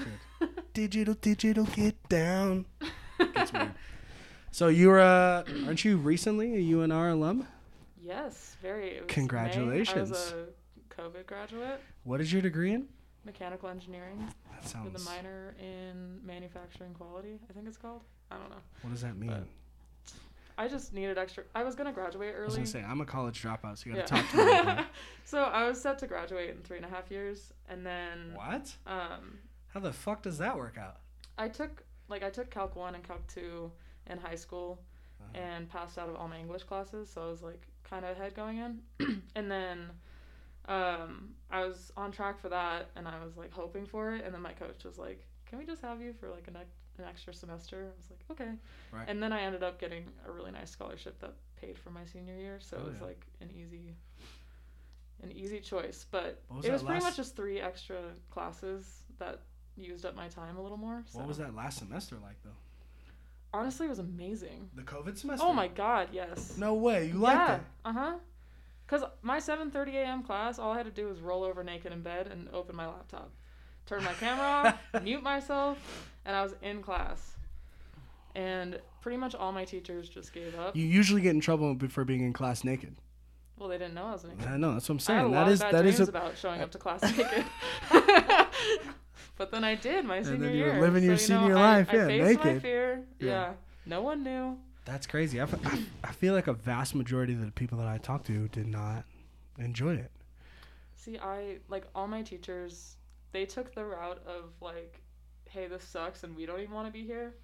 digital 0.74 1.14
digital 1.14 1.64
get 1.66 2.08
down. 2.08 2.66
So 4.50 4.68
you're 4.68 4.98
uh 4.98 5.44
aren't 5.66 5.84
you 5.84 5.98
recently 5.98 6.54
a 6.54 6.74
UNR 6.74 7.12
alum? 7.12 7.46
yes, 8.02 8.56
very. 8.62 8.88
It 8.88 9.02
was 9.02 9.08
May. 9.08 9.14
Congratulations. 9.14 10.34
I 10.98 11.02
was 11.02 11.14
a 11.14 11.18
COVID 11.18 11.26
graduate, 11.26 11.80
What 12.04 12.20
is 12.20 12.32
your 12.32 12.42
degree 12.42 12.72
in? 12.72 12.86
mechanical 13.24 13.68
engineering, 13.68 14.28
That 14.52 14.68
sounds. 14.68 14.92
with 14.92 15.02
a 15.02 15.04
minor 15.04 15.54
in 15.58 16.20
manufacturing 16.24 16.94
quality. 16.94 17.40
I 17.50 17.52
think 17.52 17.66
it's 17.66 17.76
called. 17.76 18.02
I 18.30 18.36
don't 18.38 18.50
know. 18.50 18.56
What 18.82 18.90
does 18.92 19.02
that 19.02 19.16
mean? 19.16 19.30
But 19.30 19.44
I 20.58 20.68
just 20.68 20.94
needed 20.94 21.18
extra. 21.18 21.42
I 21.54 21.64
was 21.64 21.74
gonna 21.74 21.92
graduate 21.92 22.32
early. 22.34 22.42
I 22.42 22.44
was 22.44 22.54
early. 22.54 22.62
gonna 22.62 22.66
say 22.84 22.84
I'm 22.84 23.00
a 23.00 23.04
college 23.04 23.42
dropout, 23.42 23.78
so 23.78 23.90
you 23.90 23.96
gotta 23.96 24.14
Yeah. 24.14 24.22
talk 24.22 24.30
to 24.30 24.36
me. 24.36 24.58
about 24.58 24.86
so 25.24 25.42
I 25.42 25.66
was 25.68 25.80
set 25.80 25.98
to 25.98 26.06
graduate 26.06 26.50
in 26.50 26.62
three 26.62 26.76
and 26.76 26.86
a 26.86 26.88
half 26.88 27.10
years, 27.10 27.52
and 27.68 27.84
then 27.84 28.32
what? 28.34 28.74
um, 28.86 29.38
How 29.68 29.80
the 29.80 29.92
fuck 29.92 30.22
does 30.22 30.38
that 30.38 30.56
work 30.56 30.78
out? 30.78 31.00
I 31.36 31.48
took 31.48 31.82
like 32.08 32.22
I 32.22 32.30
took 32.30 32.48
Calc 32.50 32.76
one 32.76 32.94
and 32.94 33.02
Calc 33.04 33.26
two 33.26 33.70
in 34.08 34.18
high 34.18 34.36
school, 34.36 34.80
Uh-huh. 35.20 35.38
and 35.42 35.68
passed 35.68 35.98
out 35.98 36.08
of 36.08 36.14
all 36.16 36.28
my 36.28 36.38
English 36.38 36.62
classes, 36.62 37.10
so 37.10 37.26
I 37.26 37.30
was 37.30 37.42
like 37.42 37.66
kind 37.82 38.04
of 38.04 38.16
ahead 38.16 38.34
going 38.36 38.58
in. 38.58 38.82
and 39.34 39.50
then 39.50 39.90
um, 40.68 41.30
I 41.50 41.64
was 41.64 41.92
on 41.96 42.12
track 42.12 42.40
for 42.40 42.48
that, 42.48 42.90
and 42.96 43.06
I 43.06 43.22
was 43.24 43.36
like 43.36 43.52
hoping 43.52 43.86
for 43.86 44.14
it. 44.14 44.24
And 44.24 44.34
then 44.34 44.42
my 44.42 44.52
coach 44.52 44.84
was 44.84 44.98
like, 44.98 45.26
"Can 45.48 45.58
we 45.58 45.64
just 45.64 45.82
have 45.82 46.00
you 46.00 46.12
for 46.12 46.28
like 46.30 46.48
an, 46.48 46.56
an 46.56 47.04
extra 47.08 47.32
semester?" 47.32 47.92
I 47.92 47.96
was 47.96 48.10
like, 48.10 48.20
"Okay." 48.30 48.52
Right. 48.92 49.08
And 49.08 49.22
then 49.22 49.32
I 49.32 49.40
ended 49.42 49.62
up 49.62 49.78
getting 49.80 50.04
a 50.26 50.30
really 50.32 50.50
nice 50.50 50.70
scholarship 50.70 51.18
that 51.20 51.34
paid 51.60 51.78
for 51.78 51.90
my 51.90 52.04
senior 52.04 52.36
year, 52.36 52.58
so 52.60 52.76
Oh, 52.78 52.86
it 52.86 52.90
was 52.90 53.00
yeah. 53.00 53.06
like 53.06 53.26
an 53.40 53.50
easy, 53.50 53.94
an 55.22 55.32
easy 55.32 55.60
choice. 55.60 56.06
But 56.10 56.42
was 56.50 56.64
it 56.64 56.72
was 56.72 56.82
pretty 56.82 57.02
much 57.04 57.16
just 57.16 57.36
three 57.36 57.60
extra 57.60 57.98
classes 58.30 59.02
that 59.18 59.40
used 59.76 60.04
up 60.04 60.16
my 60.16 60.28
time 60.28 60.56
a 60.56 60.62
little 60.62 60.78
more. 60.78 61.04
So 61.06 61.18
What 61.18 61.28
was 61.28 61.38
that 61.38 61.54
last 61.54 61.78
semester 61.78 62.16
like 62.22 62.36
though? 62.44 62.50
honestly, 63.52 63.86
it 63.86 63.90
was 63.90 63.98
amazing. 63.98 64.70
The 64.74 64.82
COVID 64.82 65.16
semester? 65.16 65.46
Oh 65.46 65.52
my 65.52 65.68
god, 65.68 66.08
yes. 66.12 66.56
No 66.58 66.74
way. 66.74 67.06
You 67.06 67.14
liked 67.14 67.48
yeah. 67.48 67.54
it? 67.56 67.60
Uh 67.84 67.92
huh. 67.92 68.14
Cause 68.86 69.02
my 69.22 69.38
7:30 69.38 69.94
a.m. 69.94 70.22
class, 70.22 70.58
all 70.58 70.72
I 70.72 70.76
had 70.76 70.86
to 70.86 70.92
do 70.92 71.08
was 71.08 71.18
roll 71.20 71.42
over 71.42 71.64
naked 71.64 71.92
in 71.92 72.02
bed 72.02 72.28
and 72.28 72.48
open 72.52 72.76
my 72.76 72.86
laptop, 72.86 73.30
turn 73.84 74.04
my 74.04 74.12
camera 74.14 74.46
off, 74.46 74.78
mute 75.02 75.22
myself, 75.24 75.78
and 76.24 76.36
I 76.36 76.42
was 76.42 76.54
in 76.62 76.82
class. 76.82 77.32
And 78.36 78.78
pretty 79.00 79.16
much 79.16 79.34
all 79.34 79.50
my 79.50 79.64
teachers 79.64 80.08
just 80.08 80.32
gave 80.32 80.56
up. 80.58 80.76
You 80.76 80.84
usually 80.86 81.20
get 81.22 81.30
in 81.34 81.40
trouble 81.40 81.76
for 81.88 82.04
being 82.04 82.20
in 82.22 82.32
class 82.32 82.62
naked. 82.64 82.94
Well, 83.58 83.68
they 83.70 83.78
didn't 83.78 83.94
know 83.94 84.04
I 84.06 84.12
was 84.12 84.24
naked. 84.24 84.46
I 84.46 84.56
know. 84.58 84.74
That's 84.74 84.88
what 84.88 84.94
I'm 84.94 84.98
I 84.98 85.00
saying. 85.22 85.30
That 85.32 85.48
is 85.48 85.60
that 85.60 85.86
is 85.86 86.00
a. 86.00 86.02
about 86.04 86.36
showing 86.36 86.60
up 86.60 86.70
to 86.72 86.78
class 86.78 87.02
naked. 87.16 87.44
but 89.38 89.50
then 89.50 89.64
I 89.64 89.74
did 89.74 90.04
my 90.04 90.22
senior 90.22 90.38
then 90.38 90.54
you 90.54 90.64
were 90.64 90.72
year. 90.72 90.80
living 90.80 91.04
your 91.04 91.16
so, 91.16 91.32
you 91.34 91.38
know, 91.40 91.44
senior 91.46 91.56
I- 91.56 91.76
life, 91.78 91.88
I 91.90 91.96
yeah, 91.96 92.06
faced 92.06 92.38
my 92.38 92.44
naked. 92.44 92.62
fear. 92.62 93.04
Yeah. 93.18 93.26
Yeah. 93.28 93.52
No 93.86 94.02
one 94.02 94.22
knew. 94.22 94.58
That's 94.86 95.06
crazy. 95.06 95.40
I, 95.40 95.44
f- 95.44 95.66
I- 95.66 95.84
I 96.04 96.12
feel 96.12 96.32
like 96.32 96.46
a 96.46 96.52
vast 96.54 96.94
majority 96.94 97.34
of 97.34 97.40
the 97.44 97.50
people 97.52 97.76
that 97.78 97.88
I 97.88 97.98
talked 97.98 98.26
to 98.28 98.48
did 98.48 98.66
not 98.68 99.04
enjoy 99.58 99.94
it. 99.96 100.10
See, 100.94 101.18
I 101.18 101.58
like 101.68 101.84
all 101.94 102.06
my 102.08 102.22
teachers. 102.22 102.96
They 103.32 103.44
took 103.44 103.74
the 103.74 103.84
route 103.84 104.22
of 104.26 104.52
like, 104.60 105.02
"Hey, 105.50 105.66
this 105.68 105.84
sucks, 105.84 106.22
and 106.24 106.34
we 106.34 106.46
don't 106.46 106.60
even 106.60 106.74
want 106.74 106.86
to 106.86 106.92
be 106.92 107.04
here." 107.04 107.34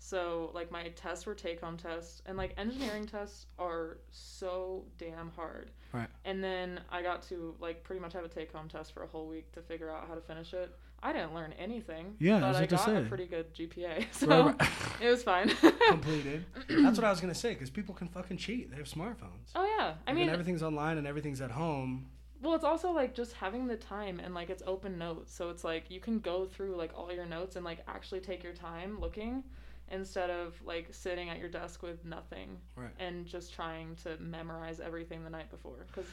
So 0.00 0.50
like 0.54 0.70
my 0.70 0.88
tests 0.90 1.26
were 1.26 1.34
take-home 1.34 1.76
tests, 1.76 2.22
and 2.26 2.36
like 2.36 2.54
engineering 2.56 3.06
tests 3.06 3.46
are 3.58 3.98
so 4.12 4.84
damn 4.98 5.30
hard. 5.30 5.70
Right. 5.92 6.08
And 6.24 6.42
then 6.44 6.80
I 6.90 7.02
got 7.02 7.22
to 7.28 7.54
like 7.60 7.82
pretty 7.82 8.00
much 8.00 8.12
have 8.12 8.24
a 8.24 8.28
take-home 8.28 8.68
test 8.68 8.92
for 8.92 9.02
a 9.02 9.06
whole 9.08 9.26
week 9.26 9.50
to 9.52 9.62
figure 9.62 9.90
out 9.90 10.06
how 10.08 10.14
to 10.14 10.20
finish 10.20 10.52
it. 10.52 10.76
I 11.02 11.12
didn't 11.12 11.32
learn 11.34 11.52
anything. 11.58 12.16
Yeah, 12.18 12.36
I 12.36 12.40
but 12.40 12.48
was 12.48 12.56
I 12.56 12.62
about 12.64 12.84
to 12.86 12.92
got 12.92 13.02
a 13.02 13.06
pretty 13.06 13.26
good 13.26 13.54
GPA, 13.54 14.06
so 14.12 14.26
Right, 14.26 14.60
right. 14.60 14.70
it 15.00 15.08
was 15.08 15.22
fine. 15.22 15.48
Completed. 15.88 16.44
That's 16.68 16.98
what 16.98 17.04
I 17.04 17.10
was 17.10 17.20
gonna 17.20 17.34
say 17.34 17.50
because 17.54 17.70
people 17.70 17.94
can 17.94 18.08
fucking 18.08 18.36
cheat. 18.36 18.70
They 18.70 18.76
have 18.78 18.86
smartphones. 18.86 19.50
oh 19.54 19.64
yeah, 19.78 19.94
I 20.06 20.10
Like, 20.10 20.16
mean, 20.16 20.26
when 20.26 20.30
everything's 20.34 20.62
online 20.62 20.98
and 20.98 21.06
everything's 21.06 21.40
at 21.40 21.50
home. 21.52 22.06
Well, 22.42 22.54
it's 22.54 22.64
also 22.64 22.92
like 22.92 23.14
just 23.14 23.32
having 23.32 23.66
the 23.66 23.76
time 23.76 24.20
and 24.20 24.32
like 24.34 24.48
it's 24.50 24.62
open 24.66 24.96
notes. 24.98 25.32
So 25.34 25.50
it's 25.50 25.64
like 25.64 25.90
you 25.90 26.00
can 26.00 26.18
go 26.20 26.44
through 26.46 26.76
like 26.76 26.92
all 26.96 27.12
your 27.12 27.26
notes 27.26 27.56
and 27.56 27.64
like 27.64 27.78
actually 27.88 28.20
take 28.20 28.42
your 28.44 28.52
time 28.52 29.00
looking 29.00 29.42
instead 29.90 30.30
of 30.30 30.54
like 30.64 30.88
sitting 30.92 31.30
at 31.30 31.38
your 31.38 31.48
desk 31.48 31.82
with 31.82 32.04
nothing 32.04 32.58
Right. 32.76 32.90
and 33.00 33.24
just 33.26 33.54
trying 33.54 33.96
to 34.04 34.16
memorize 34.20 34.80
everything 34.80 35.24
the 35.24 35.30
night 35.30 35.50
before 35.50 35.86
cuz 35.92 36.04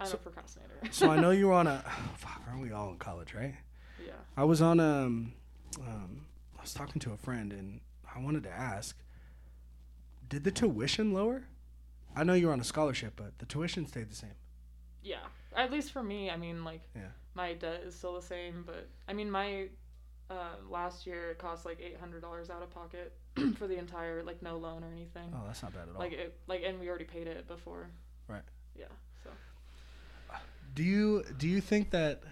I'm 0.00 0.06
So- 0.08 0.14
a 0.14 0.16
procrastinator. 0.18 0.74
So 0.90 1.10
I 1.10 1.20
know 1.20 1.30
you 1.30 1.46
were 1.48 1.54
on 1.54 1.66
a. 1.66 1.78
Fuck, 2.16 2.42
aren't 2.48 2.60
we 2.62 2.72
all 2.72 2.90
in 2.90 2.96
college, 2.98 3.32
right? 3.34 3.54
Yeah. 4.04 4.12
I 4.36 4.44
was 4.44 4.60
on 4.62 4.80
um, 4.80 5.32
um, 5.80 6.26
I 6.58 6.62
was 6.62 6.74
talking 6.74 7.00
to 7.00 7.12
a 7.12 7.16
friend 7.16 7.52
and 7.52 7.80
I 8.14 8.20
wanted 8.20 8.42
to 8.44 8.50
ask, 8.50 8.96
did 10.28 10.44
the 10.44 10.50
tuition 10.50 11.12
lower? 11.12 11.44
I 12.16 12.22
know 12.24 12.34
you 12.34 12.46
were 12.46 12.52
on 12.52 12.60
a 12.60 12.64
scholarship, 12.64 13.14
but 13.16 13.38
the 13.38 13.46
tuition 13.46 13.86
stayed 13.86 14.10
the 14.10 14.14
same. 14.16 14.34
Yeah. 15.02 15.16
At 15.56 15.70
least 15.70 15.92
for 15.92 16.02
me, 16.02 16.30
I 16.30 16.36
mean 16.36 16.64
like 16.64 16.80
Yeah. 16.94 17.08
my 17.34 17.54
debt 17.54 17.82
is 17.86 17.94
still 17.94 18.14
the 18.14 18.22
same, 18.22 18.62
but 18.66 18.88
I 19.08 19.12
mean 19.12 19.30
my 19.30 19.68
uh, 20.30 20.56
last 20.70 21.06
year 21.06 21.32
it 21.32 21.38
cost 21.38 21.64
like 21.66 21.78
$800 21.78 22.50
out 22.50 22.62
of 22.62 22.70
pocket 22.70 23.12
for 23.58 23.66
the 23.66 23.76
entire 23.78 24.22
like 24.22 24.40
no 24.42 24.56
loan 24.56 24.82
or 24.82 24.90
anything. 24.92 25.30
Oh, 25.34 25.42
that's 25.46 25.62
not 25.62 25.74
bad 25.74 25.88
at 25.88 25.94
all. 25.94 26.00
Like 26.00 26.12
it 26.12 26.38
like 26.46 26.62
and 26.64 26.80
we 26.80 26.88
already 26.88 27.04
paid 27.04 27.26
it 27.26 27.46
before. 27.46 27.88
Right. 28.28 28.42
Yeah. 28.78 28.86
So 29.22 29.30
do 30.74 30.82
you 30.82 31.24
do 31.38 31.46
you 31.48 31.60
think 31.60 31.90
that 31.90 32.22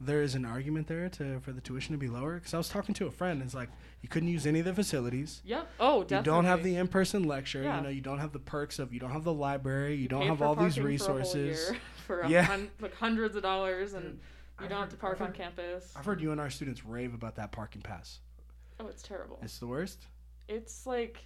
there 0.00 0.22
is 0.22 0.34
an 0.34 0.44
argument 0.44 0.86
there 0.88 1.08
to 1.08 1.40
for 1.40 1.52
the 1.52 1.60
tuition 1.60 1.92
to 1.92 1.98
be 1.98 2.08
lower? 2.08 2.34
Because 2.34 2.52
I 2.54 2.58
was 2.58 2.68
talking 2.68 2.94
to 2.96 3.06
a 3.06 3.10
friend, 3.10 3.40
and 3.40 3.42
it's 3.48 3.54
like 3.54 3.70
you 4.02 4.08
couldn't 4.08 4.28
use 4.28 4.46
any 4.46 4.58
of 4.60 4.64
the 4.66 4.74
facilities. 4.74 5.40
Yep. 5.44 5.68
Oh, 5.80 6.02
definitely. 6.02 6.16
You 6.18 6.22
don't 6.24 6.44
have 6.44 6.62
the 6.62 6.76
in-person 6.76 7.24
lecture. 7.24 7.62
Yeah. 7.62 7.76
You 7.78 7.82
know, 7.82 7.88
you 7.88 8.00
don't 8.02 8.18
have 8.18 8.32
the 8.32 8.38
perks 8.38 8.78
of 8.78 8.92
you 8.92 9.00
don't 9.00 9.10
have 9.12 9.24
the 9.24 9.32
library. 9.32 9.94
You, 9.94 10.08
don't 10.08 10.26
have 10.26 10.42
all 10.42 10.54
these 10.54 10.76
parking 10.76 10.98
for 10.98 11.04
a 11.04 11.06
whole 11.08 11.16
resources. 11.16 11.70
year 11.70 11.80
For 12.06 12.20
a 12.20 12.28
Yeah. 12.28 12.42
hun- 12.42 12.70
like 12.80 12.94
hundreds 12.94 13.36
of 13.36 13.42
dollars, 13.42 13.94
and 13.94 14.18
you 14.62 14.68
don't 14.68 14.80
have 14.80 14.90
to 14.90 14.96
park 14.96 15.18
I've 15.20 15.28
on 15.28 15.32
campus. 15.32 15.92
I've 15.96 16.04
heard 16.04 16.20
UNR 16.20 16.50
students 16.52 16.84
rave 16.84 17.14
about 17.14 17.36
that 17.36 17.52
parking 17.52 17.82
pass. 17.82 18.20
Oh, 18.78 18.86
it's 18.88 19.02
terrible. 19.02 19.38
It's 19.42 19.58
the 19.58 19.66
worst. 19.66 20.06
It's 20.48 20.86
like 20.86 21.18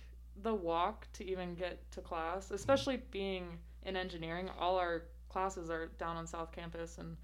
the 0.42 0.54
walk 0.54 1.06
to 1.14 1.24
even 1.28 1.54
get 1.54 1.90
to 1.90 2.00
class, 2.00 2.50
especially 2.52 3.02
being 3.10 3.58
in 3.82 3.96
engineering. 3.96 4.48
All 4.58 4.76
our 4.76 5.02
classes 5.28 5.68
are 5.70 5.88
down 5.98 6.16
on 6.16 6.26
South 6.26 6.52
Campus, 6.52 6.98
and 6.98 7.16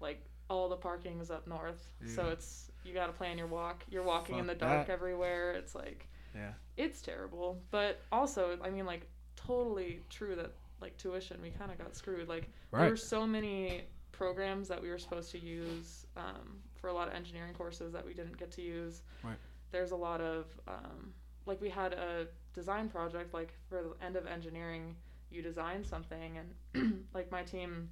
like 0.00 0.24
all 0.50 0.68
the 0.68 0.76
parking 0.76 1.20
is 1.20 1.30
up 1.30 1.46
north. 1.46 1.82
So 2.06 2.28
it's 2.28 2.70
you 2.84 2.92
got 2.94 3.06
to 3.06 3.12
plan 3.12 3.38
your 3.38 3.46
walk. 3.46 3.84
You're 3.90 4.02
walking 4.02 4.38
in 4.38 4.46
the 4.46 4.54
dark 4.54 4.86
that. 4.86 4.92
everywhere. 4.92 5.52
It's 5.52 5.74
like 5.74 6.08
Yeah. 6.34 6.52
it's 6.76 7.00
terrible. 7.00 7.62
But 7.70 8.00
also, 8.12 8.58
I 8.62 8.70
mean, 8.70 8.84
like 8.86 9.08
totally 9.36 10.00
true 10.10 10.34
that 10.36 10.52
like 10.80 10.96
tuition, 10.98 11.40
we 11.40 11.50
kind 11.50 11.70
of 11.70 11.78
got 11.78 11.96
screwed. 11.96 12.28
Like 12.28 12.50
there 12.72 12.90
were 12.90 12.96
so 12.96 13.26
many 13.26 13.82
programs 14.12 14.68
that 14.68 14.80
we 14.80 14.90
were 14.90 14.98
supposed 14.98 15.30
to 15.32 15.38
use 15.38 16.06
um, 16.16 16.58
for 16.74 16.88
a 16.88 16.92
lot 16.92 17.08
of 17.08 17.14
engineering 17.14 17.54
courses 17.54 17.92
that 17.92 18.04
we 18.04 18.12
didn't 18.14 18.36
get 18.38 18.50
to 18.52 18.62
use. 18.62 19.02
Right. 19.22 19.36
There's 19.72 19.90
a 19.92 19.96
lot 19.96 20.20
of 20.20 20.46
um, 20.68 21.12
like 21.46 21.60
we 21.60 21.70
had 21.70 21.94
a 21.94 22.26
design 22.52 22.88
project 22.88 23.32
like 23.34 23.54
for 23.68 23.82
the 23.82 24.04
end 24.04 24.16
of 24.16 24.26
engineering, 24.26 24.94
you 25.30 25.40
design 25.42 25.82
something 25.84 26.38
and 26.74 27.04
like 27.14 27.30
my 27.32 27.42
team. 27.42 27.88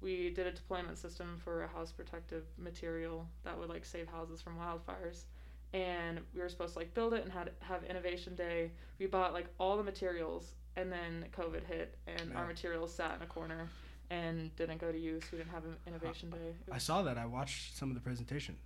We 0.00 0.30
did 0.30 0.46
a 0.46 0.52
deployment 0.52 0.98
system 0.98 1.38
for 1.44 1.64
a 1.64 1.68
house 1.68 1.92
protective 1.92 2.44
material 2.56 3.26
that 3.44 3.58
would 3.58 3.68
like 3.68 3.84
save 3.84 4.08
houses 4.08 4.40
from 4.40 4.56
wildfires 4.56 5.24
and 5.72 6.20
we 6.34 6.40
were 6.40 6.48
supposed 6.48 6.72
to 6.74 6.78
like 6.80 6.92
build 6.94 7.14
it 7.14 7.22
and 7.22 7.32
had 7.32 7.50
have 7.60 7.84
innovation 7.84 8.34
day. 8.34 8.70
We 8.98 9.06
bought 9.06 9.32
like 9.32 9.46
all 9.58 9.76
the 9.76 9.82
materials, 9.82 10.54
and 10.76 10.90
then 10.90 11.26
COVID 11.36 11.64
hit, 11.64 11.96
and 12.06 12.34
our 12.36 12.46
materials 12.46 12.92
sat 12.92 13.16
in 13.16 13.22
a 13.22 13.26
corner 13.26 13.68
and 14.10 14.54
didn't 14.56 14.78
go 14.78 14.90
to 14.90 14.98
use. 14.98 15.22
We 15.30 15.38
didn't 15.38 15.52
have 15.52 15.64
an 15.64 15.76
innovation 15.86 16.30
day. 16.30 16.54
It 16.66 16.72
I 16.72 16.78
saw 16.78 17.02
that. 17.02 17.18
I 17.18 17.26
watched 17.26 17.76
some 17.76 17.88
of 17.88 17.94
the 17.94 18.00
presentation. 18.00 18.56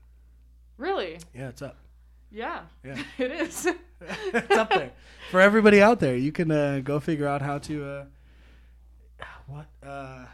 really? 0.78 1.18
Yeah, 1.34 1.48
it's 1.48 1.62
up. 1.62 1.76
Yeah, 2.30 2.62
Yeah. 2.82 3.00
it 3.18 3.30
is. 3.30 3.66
it's 4.00 4.50
up 4.56 4.70
there 4.70 4.90
for 5.30 5.40
everybody 5.40 5.80
out 5.80 6.00
there. 6.00 6.16
You 6.16 6.32
can 6.32 6.50
uh, 6.50 6.80
go 6.82 6.98
figure 7.00 7.28
out 7.28 7.42
how 7.42 7.58
to 7.58 7.84
uh, 7.84 8.04
what 9.46 9.66
uh, 9.86 10.24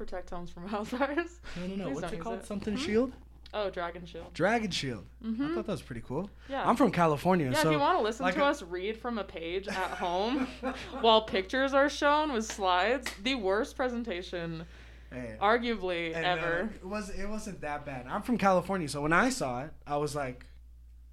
Protect 0.00 0.30
homes 0.30 0.48
from 0.50 0.66
wildfires. 0.70 1.28
I 1.56 1.60
don't 1.60 1.76
know 1.76 1.84
Please 1.84 1.94
what's 1.94 2.00
don't 2.00 2.12
it 2.12 2.16
use 2.16 2.22
called? 2.24 2.38
it. 2.38 2.46
Something 2.46 2.74
Hmm? 2.74 2.80
shield, 2.82 3.12
Oh, 3.52 3.68
Dragon 3.68 4.06
Shield. 4.06 4.32
dragon 4.32 4.70
shield. 4.70 5.04
I 5.22 5.26
Mm-hmm. 5.26 5.54
thought 5.54 5.66
that 5.66 5.72
was 5.72 5.82
pretty 5.82 6.00
cool. 6.00 6.30
Yeah. 6.48 6.66
I'm 6.66 6.74
from 6.74 6.90
California, 6.90 7.50
yeah, 7.50 7.60
so 7.60 7.68
if 7.68 7.72
you 7.74 7.78
want 7.80 7.98
to 7.98 8.02
listen 8.02 8.24
like 8.24 8.36
to 8.36 8.40
a- 8.42 8.46
us 8.46 8.62
read 8.62 8.96
from 8.96 9.18
a 9.18 9.24
page 9.24 9.68
at 9.68 9.74
home 10.04 10.46
while 11.02 11.20
pictures 11.22 11.74
are 11.74 11.90
shown 11.90 12.32
with 12.32 12.46
slides, 12.46 13.12
the 13.22 13.34
worst 13.34 13.76
presentation, 13.76 14.64
Hey, 15.12 15.36
arguably, 15.38 16.14
and, 16.16 16.24
uh, 16.24 16.28
ever. 16.30 16.70
it 16.76 16.86
was 16.86 17.10
it 17.10 17.28
wasn't 17.28 17.60
that 17.60 17.84
bad. 17.84 18.06
I'm 18.08 18.22
from 18.22 18.38
California, 18.38 18.88
so 18.88 19.02
when 19.02 19.12
I 19.12 19.28
saw 19.28 19.64
it, 19.64 19.72
I 19.86 19.96
was 19.98 20.14
like, 20.14 20.46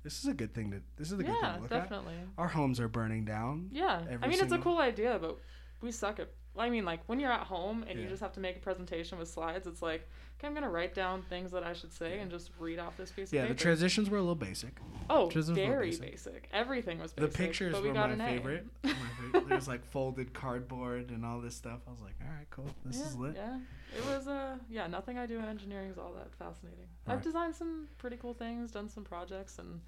"This 0.03 0.19
is 0.19 0.27
a 0.27 0.33
good 0.33 0.53
thing 0.53 0.71
to. 0.71 0.81
This 0.95 1.07
is 1.07 1.13
a 1.19 1.23
good 1.23 1.25
thing 1.25 1.35
yeah, 1.41 1.55
to 1.57 1.61
look 1.63 1.71
at." 1.73 1.81
definitely. 1.89 2.13
Our 2.37 2.47
homes 2.47 2.79
are 2.79 2.87
burning 2.87 3.25
down. 3.25 3.69
Yeah. 3.73 3.99
Every 4.09 4.15
I 4.23 4.27
mean, 4.29 4.33
it's 4.33 4.43
a 4.43 4.49
single- 4.49 4.73
cool 4.73 4.79
idea, 4.81 5.17
but 5.19 5.39
we 5.81 5.91
suck 5.91 6.19
at. 6.19 6.29
I 6.57 6.69
mean, 6.69 6.85
like 6.85 6.99
when 7.07 7.19
you're 7.19 7.31
at 7.31 7.45
home 7.47 7.85
and 7.87 7.99
you 7.99 8.07
just 8.07 8.21
have 8.21 8.33
to 8.33 8.39
make 8.39 8.55
a 8.57 8.59
presentation 8.59 9.17
with 9.17 9.27
slides, 9.27 9.67
it's 9.67 9.81
like, 9.81 10.07
okay, 10.37 10.47
I'm 10.47 10.53
gonna 10.53 10.69
write 10.69 10.93
down 10.93 11.21
things 11.23 11.51
that 11.51 11.63
I 11.63 11.73
should 11.73 11.93
say 11.93 12.19
and 12.19 12.29
just 12.31 12.51
read 12.59 12.79
off 12.79 12.97
this 12.97 13.11
piece 13.11 13.27
of 13.27 13.31
paper. 13.31 13.43
Yeah, 13.43 13.49
the 13.49 13.55
transitions 13.55 14.09
were 14.09 14.17
a 14.17 14.21
little 14.21 14.35
basic. 14.35 14.77
oh, 15.09 15.29
very 15.29 15.91
basic. 15.91 16.11
basic. 16.11 16.49
Everything 16.53 16.99
was 16.99 17.13
basic. 17.13 17.31
The 17.31 17.37
pictures 17.37 17.73
but 17.73 17.83
we 17.83 17.89
were 17.89 17.93
got 17.93 18.15
my 18.17 18.25
favorite. 18.25 18.65
My 18.83 18.91
favorite. 19.21 19.49
There's 19.49 19.67
like 19.67 19.85
folded 19.85 20.33
cardboard 20.33 21.09
and 21.09 21.25
all 21.25 21.39
this 21.39 21.55
stuff. 21.55 21.79
I 21.87 21.91
was 21.91 22.01
like, 22.01 22.15
all 22.21 22.33
right, 22.35 22.49
cool. 22.49 22.69
This 22.85 22.99
yeah, 22.99 23.05
is 23.05 23.15
lit. 23.15 23.35
Yeah, 23.35 23.57
it 23.97 24.05
was. 24.05 24.27
Uh, 24.27 24.57
yeah, 24.69 24.87
nothing 24.87 25.17
I 25.17 25.25
do 25.25 25.37
in 25.37 25.45
engineering 25.45 25.89
is 25.89 25.97
all 25.97 26.13
that 26.13 26.33
fascinating. 26.35 26.87
I've 27.05 27.11
Alright. 27.11 27.23
designed 27.23 27.55
some 27.55 27.87
pretty 27.97 28.17
cool 28.17 28.33
things, 28.33 28.71
done 28.71 28.89
some 28.89 29.03
projects, 29.03 29.59
and 29.59 29.79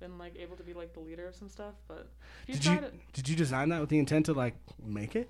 been 0.00 0.18
like 0.18 0.36
able 0.38 0.56
to 0.56 0.62
be 0.62 0.74
like 0.74 0.92
the 0.92 1.00
leader 1.00 1.26
of 1.26 1.34
some 1.34 1.48
stuff. 1.48 1.74
But 1.86 2.08
you 2.46 2.54
Did 2.54 2.64
you 2.64 2.76
to, 2.76 2.92
did 3.12 3.28
you 3.28 3.36
design 3.36 3.68
that 3.70 3.80
with 3.80 3.88
the 3.88 3.98
intent 3.98 4.26
to 4.26 4.32
like 4.32 4.54
make 4.84 5.16
it? 5.16 5.28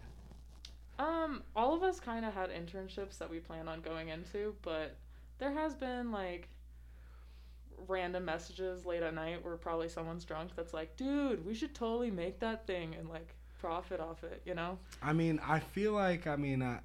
Um, 0.98 1.42
all 1.54 1.74
of 1.74 1.82
us 1.82 2.00
kind 2.00 2.24
of 2.24 2.34
had 2.34 2.50
internships 2.50 3.18
that 3.18 3.30
we 3.30 3.38
plan 3.38 3.68
on 3.68 3.80
going 3.80 4.08
into, 4.08 4.54
but 4.62 4.96
there 5.38 5.52
has 5.52 5.74
been 5.74 6.10
like 6.10 6.48
random 7.86 8.24
messages 8.24 8.84
late 8.84 9.02
at 9.02 9.14
night 9.14 9.44
where 9.44 9.56
probably 9.56 9.88
someone's 9.88 10.24
drunk 10.24 10.50
that's 10.56 10.74
like, 10.74 10.96
dude, 10.96 11.44
we 11.46 11.54
should 11.54 11.74
totally 11.74 12.10
make 12.10 12.40
that 12.40 12.66
thing 12.66 12.94
and 12.98 13.08
like 13.08 13.34
profit 13.60 14.00
off 14.00 14.24
it, 14.24 14.42
you 14.44 14.54
know? 14.54 14.78
I 15.02 15.12
mean, 15.12 15.40
I 15.46 15.60
feel 15.60 15.92
like 15.92 16.26
I 16.26 16.36
mean 16.36 16.62
I 16.62 16.80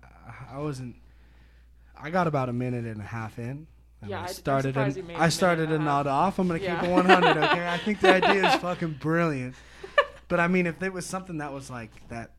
I 0.51 0.59
wasn't. 0.59 0.95
I 1.99 2.09
got 2.09 2.27
about 2.27 2.49
a 2.49 2.53
minute 2.53 2.85
and 2.85 2.99
a 2.99 3.05
half 3.05 3.37
in. 3.39 3.67
Yeah, 4.05 4.21
I 4.21 4.23
I- 4.23 4.27
started. 4.27 4.73
surprised 4.73 4.97
an- 4.97 5.11
a 5.11 5.17
I 5.17 5.29
started 5.29 5.69
to 5.69 5.75
a 5.75 5.79
nod 5.79 6.07
off. 6.07 6.37
I'm 6.39 6.47
gonna 6.47 6.59
Yeah. 6.59 6.79
keep 6.79 6.89
it 6.89 6.93
100. 6.93 7.37
Okay, 7.37 7.67
I 7.67 7.77
think 7.77 7.99
the 7.99 8.13
idea 8.23 8.47
is 8.49 8.55
fucking 8.55 8.97
brilliant. 8.99 9.55
But 10.27 10.39
I 10.39 10.47
mean, 10.47 10.65
if 10.67 10.81
it 10.83 10.91
was 10.93 11.05
something 11.05 11.37
that 11.37 11.51
was 11.53 11.69
like 11.69 11.91
that 12.09 12.31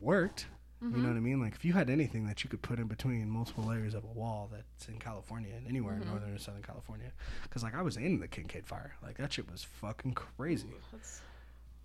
worked, 0.00 0.46
you 0.90 0.90
know 0.98 1.04
Mhm. 1.04 1.08
what 1.08 1.16
I 1.16 1.20
mean? 1.20 1.40
Like 1.40 1.54
if 1.54 1.64
you 1.64 1.72
had 1.72 1.88
anything 1.88 2.26
that 2.26 2.44
you 2.44 2.50
could 2.50 2.60
put 2.62 2.78
in 2.78 2.86
between 2.86 3.28
multiple 3.30 3.64
layers 3.64 3.94
of 3.94 4.04
a 4.04 4.08
wall 4.08 4.50
that's 4.52 4.88
in 4.88 4.98
California 4.98 5.54
and 5.56 5.66
anywhere 5.66 5.94
Mhm. 5.94 6.02
in 6.02 6.08
northern 6.08 6.34
or 6.34 6.38
southern 6.38 6.62
California, 6.62 7.10
because 7.44 7.62
like 7.62 7.74
I 7.74 7.82
was 7.82 7.96
in 7.96 8.20
the 8.20 8.28
Kincade 8.28 8.66
fire, 8.66 8.94
like 9.02 9.16
that 9.18 9.32
shit 9.32 9.50
was 9.50 9.64
fucking 9.64 10.12
crazy. 10.14 10.68
Ooh, 10.68 10.98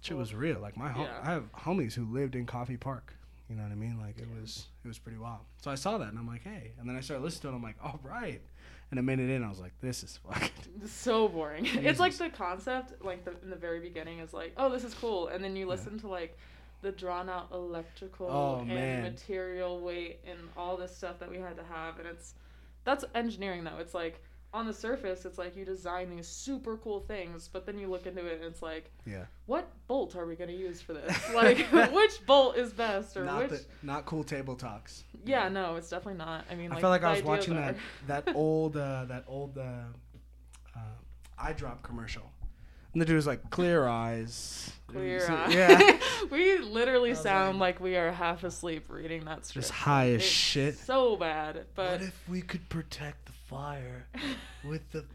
Shit 0.01 0.15
was 0.17 0.33
real. 0.33 0.59
Like 0.59 0.77
my 0.77 0.89
hom- 0.89 1.05
Yeah. 1.05 1.19
I 1.21 1.31
have 1.31 1.51
homies 1.53 1.93
who 1.93 2.05
lived 2.05 2.35
in 2.35 2.45
Coffey 2.45 2.77
Park. 2.77 3.13
You 3.49 3.55
know 3.55 3.63
what 3.63 3.71
I 3.71 3.75
mean? 3.75 3.99
Like 3.99 4.17
it 4.19 4.27
was 4.29 4.67
it 4.83 4.87
was 4.87 4.97
pretty 4.99 5.17
wild. 5.17 5.41
So 5.61 5.69
I 5.71 5.75
saw 5.75 5.97
that 5.97 6.07
and 6.09 6.17
I'm 6.17 6.27
like, 6.27 6.43
hey. 6.43 6.73
And 6.79 6.87
then 6.87 6.95
I 6.95 7.01
started 7.01 7.23
listening 7.23 7.41
to 7.41 7.47
it. 7.49 7.55
I'm 7.57 7.63
like, 7.63 7.75
all 7.83 7.99
right. 8.03 8.41
And 8.91 8.99
a 8.99 9.03
minute 9.03 9.29
in, 9.29 9.43
I 9.43 9.49
was 9.49 9.59
like, 9.59 9.73
this 9.81 10.03
is 10.03 10.17
fucking. 10.17 10.49
so 10.87 11.27
boring. 11.27 11.65
It's 11.85 11.99
like 11.99 12.13
the 12.17 12.29
concept, 12.29 13.03
like 13.03 13.23
the, 13.25 13.31
in 13.43 13.49
the 13.49 13.55
very 13.55 13.79
beginning, 13.81 14.19
is 14.19 14.33
like, 14.33 14.53
oh, 14.57 14.69
this 14.69 14.83
is 14.83 14.93
cool, 14.95 15.27
and 15.27 15.43
then 15.43 15.55
you 15.55 15.65
Yeah. 15.65 15.71
listen 15.73 15.99
to 15.99 16.07
like 16.07 16.37
the 16.81 16.91
drawn 16.91 17.29
out 17.29 17.49
electrical 17.51 18.27
Oh, 18.29 18.59
and 18.59 18.67
man. 18.69 19.03
material 19.03 19.79
weight 19.81 20.19
and 20.25 20.39
all 20.55 20.77
this 20.77 20.95
stuff 20.95 21.19
that 21.19 21.29
we 21.29 21.37
had 21.37 21.57
to 21.57 21.63
have, 21.63 21.99
and 21.99 22.07
it's 22.07 22.33
that's 22.85 23.03
engineering 23.15 23.63
though. 23.63 23.77
It's 23.79 23.93
like 23.93 24.23
on 24.51 24.65
the 24.65 24.73
surface, 24.73 25.25
it's 25.25 25.37
like 25.37 25.55
you 25.55 25.63
design 25.63 26.09
these 26.09 26.27
super 26.27 26.75
cool 26.77 27.01
things, 27.01 27.47
but 27.51 27.67
then 27.67 27.77
you 27.77 27.87
look 27.87 28.07
into 28.07 28.25
it 28.25 28.35
and 28.41 28.45
it's 28.45 28.63
like, 28.63 28.89
Yeah. 29.05 29.25
what 29.45 29.67
bolt 29.87 30.15
are 30.15 30.25
we 30.25 30.35
gonna 30.35 30.53
use 30.53 30.81
for 30.81 30.93
this? 30.93 31.15
Like, 31.35 31.59
which 31.93 32.25
bolt 32.25 32.57
is 32.57 32.73
best, 32.73 33.15
or 33.15 33.25
Not 33.25 33.41
which? 33.43 33.51
the, 33.51 33.65
not 33.83 34.05
cool 34.07 34.23
table 34.23 34.55
talks. 34.55 35.03
Yeah, 35.23 35.49
no, 35.49 35.75
it's 35.75 35.89
definitely 35.89 36.17
not. 36.17 36.45
I 36.49 36.55
mean, 36.55 36.71
I 36.71 36.75
like, 36.75 36.81
felt 36.81 36.89
like 36.91 37.03
I 37.03 37.11
was 37.11 37.21
watching 37.23 37.57
are- 37.57 37.75
that 38.07 38.25
that 38.25 38.35
old 38.35 38.75
uh, 38.75 39.05
that 39.05 39.25
old 39.27 39.55
uh, 39.57 39.61
uh, 40.75 40.79
eye 41.37 41.53
drop 41.53 41.83
commercial. 41.83 42.23
And 42.93 43.01
the 43.01 43.05
dude 43.05 43.15
was 43.15 43.27
like, 43.27 43.49
clear 43.49 43.87
eyes. 43.87 44.71
Clear 44.87 45.19
So- 45.19 45.33
eye. 45.35 45.49
Yeah. 45.51 45.99
we 46.31 46.57
literally 46.59 47.13
sound 47.15 47.59
like- 47.59 47.75
like 47.75 47.79
we 47.81 47.95
are 47.95 48.11
half 48.11 48.43
asleep 48.43 48.85
reading 48.89 49.25
that 49.25 49.45
script. 49.45 49.67
Just 49.67 49.71
high 49.71 50.09
as 50.09 50.15
It's 50.21 50.25
shit. 50.25 50.77
So 50.77 51.15
bad, 51.15 51.65
but 51.75 51.91
what 51.91 52.01
if 52.01 52.27
we 52.27 52.41
could 52.41 52.67
protect 52.69 53.25
the 53.27 53.31
fire 53.47 54.07
with 54.63 54.89
the. 54.91 55.05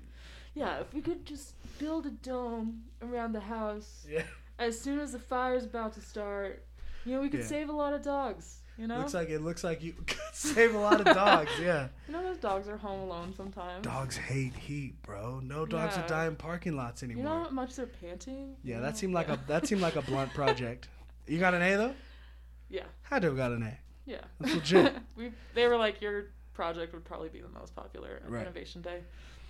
yeah, 0.54 0.78
if 0.80 0.92
we 0.94 1.00
could 1.00 1.26
just 1.26 1.54
build 1.78 2.06
a 2.06 2.10
dome 2.10 2.84
around 3.02 3.32
the 3.32 3.40
house 3.40 4.06
Yeah. 4.08 4.22
as 4.60 4.78
soon 4.80 5.00
as 5.00 5.10
the 5.12 5.18
fire's 5.18 5.64
about 5.64 5.94
to 5.94 6.00
start, 6.00 6.64
you 7.04 7.14
know, 7.16 7.20
we 7.20 7.28
could 7.28 7.40
Yeah. 7.40 7.46
save 7.46 7.68
a 7.68 7.72
lot 7.72 7.92
of 7.92 8.02
dogs. 8.02 8.60
You 8.76 8.88
know, 8.88 8.98
Looks 8.98 9.14
like 9.14 9.30
it 9.30 9.40
looks 9.40 9.62
like 9.62 9.82
you 9.82 9.92
could 10.06 10.18
save 10.32 10.74
a 10.74 10.78
lot 10.78 11.00
of 11.00 11.06
dogs. 11.14 11.50
Yeah. 11.60 11.88
you 12.08 12.12
know 12.12 12.22
those 12.24 12.38
dogs 12.38 12.68
are 12.68 12.76
home 12.76 13.00
alone 13.02 13.32
sometimes. 13.36 13.84
Dogs 13.84 14.16
hate 14.16 14.54
heat, 14.54 15.00
bro. 15.02 15.40
No 15.40 15.64
dogs 15.64 15.94
Yeah. 15.94 16.02
would 16.02 16.08
die 16.08 16.26
in 16.26 16.34
parking 16.36 16.76
lots 16.76 17.02
anymore. 17.04 17.22
You 17.22 17.28
know 17.28 17.44
how 17.44 17.50
much 17.50 17.76
they're 17.76 17.86
panting. 17.86 18.56
yeah, 18.64 18.76
You 18.76 18.82
that 18.82 18.90
know? 18.90 18.96
seemed 18.96 19.14
like 19.14 19.28
yeah. 19.28 19.34
a 19.34 19.48
that 19.48 19.66
seemed 19.66 19.80
like 19.80 19.94
a 19.96 20.02
blunt 20.02 20.34
project. 20.34 20.88
You 21.26 21.38
got 21.38 21.54
an 21.54 21.62
A 21.62 21.76
though? 21.76 21.94
yeah, 22.68 22.84
Had 23.02 23.22
to 23.22 23.28
have 23.28 23.36
got 23.36 23.52
an 23.52 23.62
A. 23.62 23.78
yeah. 24.06 24.18
That's 24.40 24.54
legit. 24.54 24.94
we 25.16 25.30
they 25.54 25.68
were 25.68 25.76
like 25.76 26.00
your 26.00 26.26
project 26.52 26.92
would 26.94 27.04
probably 27.04 27.28
be 27.28 27.40
the 27.40 27.48
most 27.48 27.74
popular 27.76 28.20
at 28.24 28.30
Right. 28.30 28.42
Innovation 28.42 28.82
Day. 28.82 29.00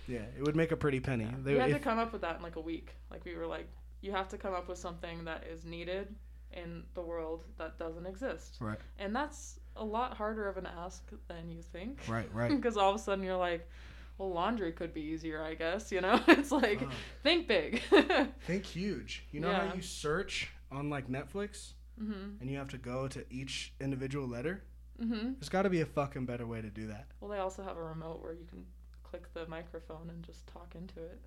Yeah, 0.07 0.19
it 0.37 0.43
would 0.43 0.55
make 0.55 0.71
a 0.71 0.77
pretty 0.77 0.99
penny. 0.99 1.23
Yeah. 1.23 1.31
They, 1.43 1.53
we 1.53 1.59
had 1.59 1.71
to 1.71 1.79
come 1.79 1.97
up 1.97 2.13
with 2.13 2.21
that 2.21 2.35
in 2.37 2.43
like 2.43 2.57
a 2.57 2.61
week. 2.61 2.91
Like 3.09 3.25
we 3.25 3.35
were 3.35 3.47
like, 3.47 3.67
you 4.01 4.11
have 4.11 4.27
to 4.29 4.37
come 4.37 4.53
up 4.53 4.67
with 4.69 4.77
something 4.77 5.25
that 5.25 5.45
is 5.51 5.65
needed 5.65 6.13
in 6.53 6.83
the 6.93 7.01
world 7.01 7.43
that 7.57 7.77
doesn't 7.77 8.05
exist. 8.05 8.57
Right. 8.59 8.79
And 8.99 9.15
that's 9.15 9.59
a 9.75 9.83
lot 9.83 10.15
harder 10.15 10.47
of 10.47 10.57
an 10.57 10.65
ask 10.65 11.03
than 11.27 11.49
you 11.49 11.61
think. 11.61 11.99
right, 12.07 12.29
right. 12.33 12.49
Because 12.49 12.77
all 12.77 12.89
of 12.89 12.95
a 12.95 12.99
sudden 12.99 13.23
you're 13.23 13.35
like, 13.37 13.69
well, 14.17 14.31
laundry 14.31 14.71
could 14.71 14.93
be 14.93 15.01
easier, 15.01 15.43
I 15.43 15.55
guess. 15.55 15.91
You 15.91 16.01
know, 16.01 16.21
it's 16.27 16.51
like 16.51 16.81
think 17.23 17.47
big. 17.47 17.81
Think 18.47 18.65
huge. 18.65 19.25
You 19.31 19.41
know 19.41 19.49
Yeah. 19.51 19.67
how 19.67 19.73
you 19.75 19.81
search 19.81 20.49
on 20.71 20.89
like 20.89 21.09
Netflix 21.09 21.73
mhm. 22.01 22.39
and 22.39 22.49
you 22.49 22.57
have 22.57 22.69
to 22.69 22.77
go 22.77 23.07
to 23.09 23.25
each 23.29 23.73
individual 23.81 24.27
letter? 24.27 24.63
Mhm. 25.01 25.35
There's 25.37 25.49
got 25.49 25.63
to 25.63 25.69
be 25.69 25.81
a 25.81 25.85
fucking 25.85 26.25
better 26.25 26.47
way 26.47 26.61
to 26.61 26.69
do 26.69 26.87
that. 26.87 27.07
Well, 27.19 27.29
they 27.29 27.39
also 27.39 27.61
have 27.63 27.75
a 27.75 27.83
remote 27.83 28.21
where 28.23 28.31
you 28.31 28.45
can 28.45 28.65
click 29.03 29.33
the 29.33 29.45
microphone 29.47 30.09
and 30.09 30.23
just 30.23 30.47
talk 30.47 30.73
into 30.75 31.01
it. 31.01 31.19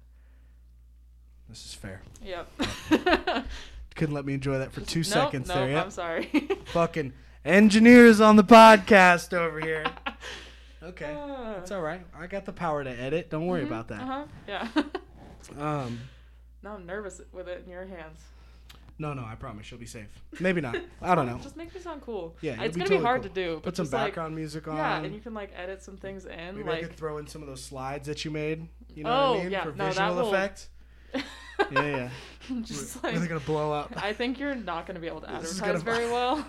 This 1.51 1.67
is 1.67 1.75
fair. 1.75 2.01
Yep. 2.23 2.51
Couldn't 3.99 4.15
let 4.15 4.25
me 4.25 4.33
enjoy 4.33 4.59
that 4.59 4.73
for 4.73 4.81
two 4.81 5.01
Nope, 5.01 5.07
seconds 5.07 5.49
nope, 5.49 5.57
there. 5.57 5.71
Yep. 5.71 5.85
I'm 5.85 5.91
sorry. 5.91 6.25
Fucking 6.73 7.13
engineers 7.45 8.21
on 8.21 8.37
the 8.37 8.45
podcast 8.45 9.33
over 9.35 9.61
here. 9.61 9.85
Okay. 10.81 11.13
Ah. 11.15 11.57
It's 11.59 11.71
all 11.73 11.83
right. 11.83 12.01
I 12.17 12.29
got 12.29 12.47
the 12.47 12.53
power 12.53 12.83
to 12.85 12.89
edit. 12.89 13.29
Don't 13.31 13.47
worry 13.47 13.63
Mhm, 13.65 13.67
about 13.67 13.89
that. 13.89 14.01
Uh-huh. 14.01 14.25
Yeah. 14.47 14.69
Um, 15.59 16.01
now 16.63 16.75
I'm 16.75 16.87
nervous 16.87 17.21
with 17.33 17.49
it 17.49 17.63
in 17.65 17.71
your 17.71 17.85
hands. 17.85 18.21
no, 18.99 19.13
no, 19.13 19.25
I 19.25 19.35
promise 19.35 19.71
you'll 19.71 19.81
be 19.81 19.87
safe. 19.87 20.07
Maybe 20.41 20.61
not. 20.61 20.77
I 21.03 21.15
don't 21.15 21.27
know. 21.27 21.39
Just 21.43 21.57
make 21.57 21.75
me 21.75 21.81
sound 21.81 22.01
cool. 22.03 22.37
Yeah, 22.41 22.63
it's 22.63 22.77
gonna 22.77 22.85
totally 22.87 22.99
be 22.99 23.05
hard 23.05 23.23
cool. 23.23 23.29
to 23.31 23.35
do. 23.35 23.61
Put 23.61 23.77
some 23.77 23.85
just, 23.87 23.93
like, 23.93 24.07
background 24.07 24.35
music 24.37 24.67
on. 24.69 24.77
Yeah, 24.77 24.99
and 25.01 25.15
you 25.15 25.21
can 25.21 25.35
like 25.35 25.51
edit 25.57 25.83
some 25.83 25.97
things 25.97 26.25
in. 26.27 26.57
Maybe 26.57 26.69
I 26.69 26.73
like 26.73 26.81
could 26.83 26.95
throw 26.97 27.19
in 27.19 27.27
some 27.27 27.43
of 27.43 27.49
those 27.49 27.63
slides 27.63 28.07
that 28.09 28.25
you 28.25 28.31
made. 28.31 28.69
You 28.95 29.05
know 29.05 29.11
Oh, 29.11 29.31
what 29.33 29.41
I 29.41 29.43
mean? 29.43 29.53
yeah. 29.53 29.65
For 29.65 29.73
No, 29.73 29.87
visual 29.89 30.15
will- 30.17 30.29
effect. 30.35 30.69
Yeah, 31.71 31.83
yeah. 31.83 32.11
just 32.63 33.03
We're- 33.03 33.13
like 33.15 33.23
We're 33.23 33.29
gonna 33.29 33.41
blow 33.41 33.73
up. 33.73 33.93
I 33.97 34.13
think 34.13 34.39
you're 34.39 34.55
not 34.55 34.87
gonna 34.87 35.01
be 35.01 35.07
able 35.07 35.21
to 35.23 35.27
This 35.41 35.53
is 35.53 35.61
advertise 35.63 35.83
gonna- 35.83 35.99
very 35.99 36.11
well. 36.13 36.47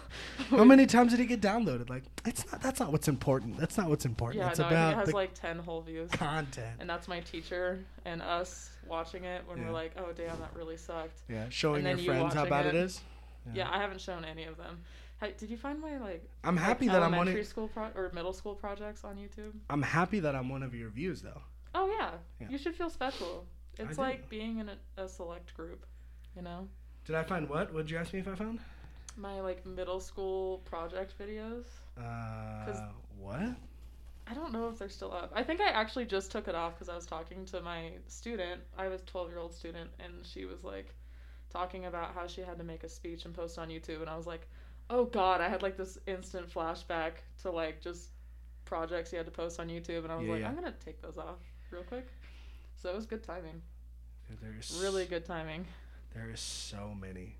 How 0.49 0.63
many 0.73 0.85
times 0.85 1.11
did 1.11 1.19
it 1.19 1.25
get 1.25 1.41
downloaded? 1.41 1.89
Like, 1.89 2.03
it's 2.25 2.49
not. 2.51 2.61
That's 2.61 2.79
not 2.79 2.91
what's 2.91 3.07
important. 3.07 3.57
That's 3.57 3.77
not 3.77 3.89
what's 3.89 4.05
important. 4.05 4.41
Yeah, 4.43 4.49
it's 4.49 4.59
no, 4.59 4.65
I 4.65 4.69
think 4.69 4.77
about 4.79 4.93
it 4.93 4.95
has 4.97 5.07
the 5.09 5.15
like 5.15 5.33
ten 5.33 5.59
whole 5.59 5.81
views. 5.81 6.09
content. 6.11 6.77
And 6.79 6.89
that's 6.89 7.07
my 7.07 7.19
teacher 7.21 7.79
and 8.05 8.21
us 8.21 8.69
watching 8.87 9.23
it 9.25 9.43
when 9.47 9.57
Yeah. 9.59 9.65
we're 9.67 9.73
like, 9.73 9.91
oh 9.97 10.11
damn, 10.15 10.39
that 10.39 10.51
really 10.55 10.77
sucked. 10.77 11.21
Yeah, 11.27 11.45
showing 11.49 11.83
then 11.83 11.97
your 11.97 12.05
you 12.05 12.11
friends 12.19 12.33
how 12.33 12.41
watching 12.41 12.49
bad 12.51 12.65
it 12.67 12.75
it. 12.75 12.83
is. 12.83 13.01
Yeah, 13.53 13.69
I 13.71 13.79
haven't 13.79 14.01
shown 14.01 14.23
any 14.25 14.43
of 14.45 14.57
them. 14.57 14.79
Hey, 15.19 15.33
did 15.37 15.49
you 15.49 15.57
find 15.57 15.81
my 15.81 15.97
like 15.97 16.23
I'm 16.43 16.55
like, 16.55 16.63
happy 16.63 16.87
that 16.87 16.97
I'm 16.97 17.11
one. 17.11 17.13
elementary 17.15 17.41
Of, 17.41 17.47
school 17.47 17.67
pro- 17.67 17.89
or 17.95 18.09
middle 18.13 18.31
school 18.31 18.53
projects 18.55 19.03
on 19.03 19.15
YouTube? 19.17 19.51
I'm 19.69 19.81
happy 19.81 20.19
that 20.21 20.35
I'm 20.35 20.47
one 20.49 20.63
of 20.63 20.73
your 20.75 20.89
views, 20.89 21.21
though. 21.21 21.41
Oh 21.75 21.87
yeah, 21.99 22.11
Yeah. 22.39 22.47
you 22.49 22.57
should 22.57 22.75
feel 22.75 22.89
special. 22.89 23.45
It's 23.79 23.97
do. 23.97 24.03
like 24.03 24.29
being 24.29 24.59
in 24.59 24.69
a, 24.69 24.77
a 24.97 25.09
select 25.09 25.53
group, 25.55 25.85
you 26.35 26.41
know. 26.43 26.69
Did 27.05 27.15
I 27.15 27.23
find 27.23 27.49
what? 27.49 27.73
What 27.73 27.81
did 27.87 27.91
you 27.91 27.97
ask 27.97 28.13
me 28.13 28.19
if 28.19 28.27
I 28.27 28.35
found? 28.35 28.59
My 29.15 29.41
like 29.41 29.65
middle 29.65 29.99
school 29.99 30.59
project 30.59 31.17
videos. 31.19 31.65
Uh, 31.97 32.89
what? 33.19 33.55
I 34.27 34.33
don't 34.33 34.53
know 34.53 34.69
if 34.69 34.77
they're 34.77 34.89
still 34.89 35.11
up. 35.13 35.31
I 35.35 35.43
think 35.43 35.59
I 35.61 35.69
actually 35.69 36.05
just 36.05 36.31
took 36.31 36.47
it 36.47 36.55
off 36.55 36.75
because 36.75 36.89
I 36.89 36.95
was 36.95 37.05
talking 37.05 37.45
to 37.47 37.61
my 37.61 37.93
student. 38.07 38.61
I 38.77 38.87
was 38.87 39.01
12 39.03 39.29
year 39.29 39.39
old 39.39 39.53
student, 39.53 39.89
and 39.99 40.25
she 40.25 40.45
was 40.45 40.63
like 40.63 40.95
talking 41.49 41.85
about 41.85 42.13
how 42.13 42.27
she 42.27 42.41
had 42.41 42.57
to 42.59 42.63
make 42.63 42.83
a 42.83 42.89
speech 42.89 43.25
and 43.25 43.33
post 43.33 43.57
on 43.57 43.69
YouTube, 43.69 44.01
and 44.01 44.09
I 44.09 44.15
was 44.17 44.27
like, 44.27 44.47
oh 44.89 45.05
god, 45.05 45.41
I 45.41 45.49
had 45.49 45.63
like 45.63 45.77
this 45.77 45.97
instant 46.07 46.49
flashback 46.49 47.13
to 47.41 47.51
like 47.51 47.81
just 47.81 48.11
projects 48.65 49.11
you 49.11 49.17
had 49.17 49.25
to 49.25 49.31
post 49.31 49.59
on 49.59 49.67
YouTube, 49.69 50.03
and 50.03 50.11
I 50.11 50.17
was 50.17 50.27
Yeah, 50.27 50.33
like, 50.33 50.41
yeah. 50.41 50.47
I'm 50.47 50.55
gonna 50.55 50.73
take 50.85 51.01
those 51.01 51.17
off 51.17 51.39
real 51.71 51.83
quick. 51.83 52.07
So 52.81 52.89
it 52.89 52.95
was 52.95 53.05
good 53.05 53.23
timing, 53.23 53.61
There's 54.41 54.79
really 54.81 55.05
good 55.05 55.25
timing. 55.25 55.65
There 56.15 56.29
is 56.31 56.39
so 56.39 56.95
many. 56.99 57.35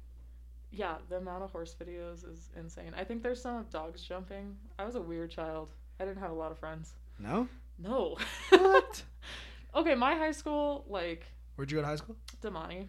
Yeah, 0.69 0.95
the 1.07 1.15
amount 1.17 1.43
of 1.43 1.51
horse 1.51 1.73
videos 1.81 2.29
is 2.29 2.49
insane. 2.57 2.93
I 2.95 3.05
think 3.05 3.23
there's 3.23 3.41
some 3.41 3.55
of 3.55 3.69
dogs 3.69 4.01
jumping. 4.03 4.57
I 4.77 4.83
was 4.83 4.95
a 4.95 5.01
weird 5.01 5.31
child. 5.31 5.69
I 5.99 6.05
didn't 6.05 6.19
have 6.19 6.31
a 6.31 6.35
lot 6.35 6.51
of 6.51 6.59
friends. 6.59 6.93
No. 7.17 7.47
No. 7.77 8.17
What? 8.49 9.01
okay, 9.75 9.95
my 9.95 10.15
high 10.15 10.31
school, 10.31 10.83
like 10.89 11.25
Where'd 11.55 11.71
you 11.71 11.77
go 11.77 11.81
to 11.83 11.87
high 11.87 11.95
school? 11.95 12.17
Damonte. 12.41 12.87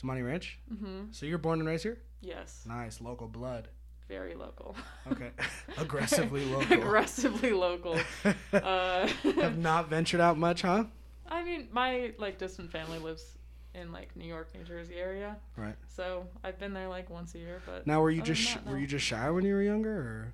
Damonte 0.00 0.24
Ranch. 0.24 0.58
Mm-hmm. 0.72 1.10
So 1.10 1.26
you're 1.26 1.38
born 1.38 1.58
and 1.58 1.68
raised 1.68 1.82
here. 1.82 1.98
Yes. 2.20 2.64
Nice 2.66 3.00
local 3.00 3.26
blood. 3.26 3.68
Very 4.08 4.34
local. 4.34 4.76
Okay. 5.10 5.30
Aggressively 5.78 6.44
local. 6.44 6.72
Aggressively 6.80 7.52
local. 7.52 7.98
Uh, 8.52 9.06
Have 9.36 9.58
not 9.58 9.88
ventured 9.88 10.20
out 10.20 10.36
much, 10.36 10.62
huh? 10.62 10.84
I 11.30 11.42
mean, 11.42 11.68
my 11.72 12.12
like 12.18 12.38
distant 12.38 12.70
family 12.70 12.98
lives 12.98 13.36
in 13.74 13.92
like 13.92 14.14
New 14.16 14.24
York, 14.26 14.48
New 14.54 14.64
Jersey 14.64 14.96
area. 14.96 15.36
Right. 15.56 15.76
So 15.88 16.26
I've 16.42 16.58
been 16.58 16.72
there 16.72 16.88
like 16.88 17.08
once 17.10 17.34
a 17.34 17.38
year, 17.38 17.62
but 17.66 17.86
Now, 17.86 18.00
were 18.00 18.10
you 18.10 18.22
just 18.22 18.54
that, 18.54 18.66
were 18.66 18.72
no. 18.72 18.78
you 18.78 18.86
just 18.86 19.04
shy 19.04 19.30
when 19.30 19.44
you 19.44 19.54
were 19.54 19.62
younger, 19.62 19.92
or 19.92 20.32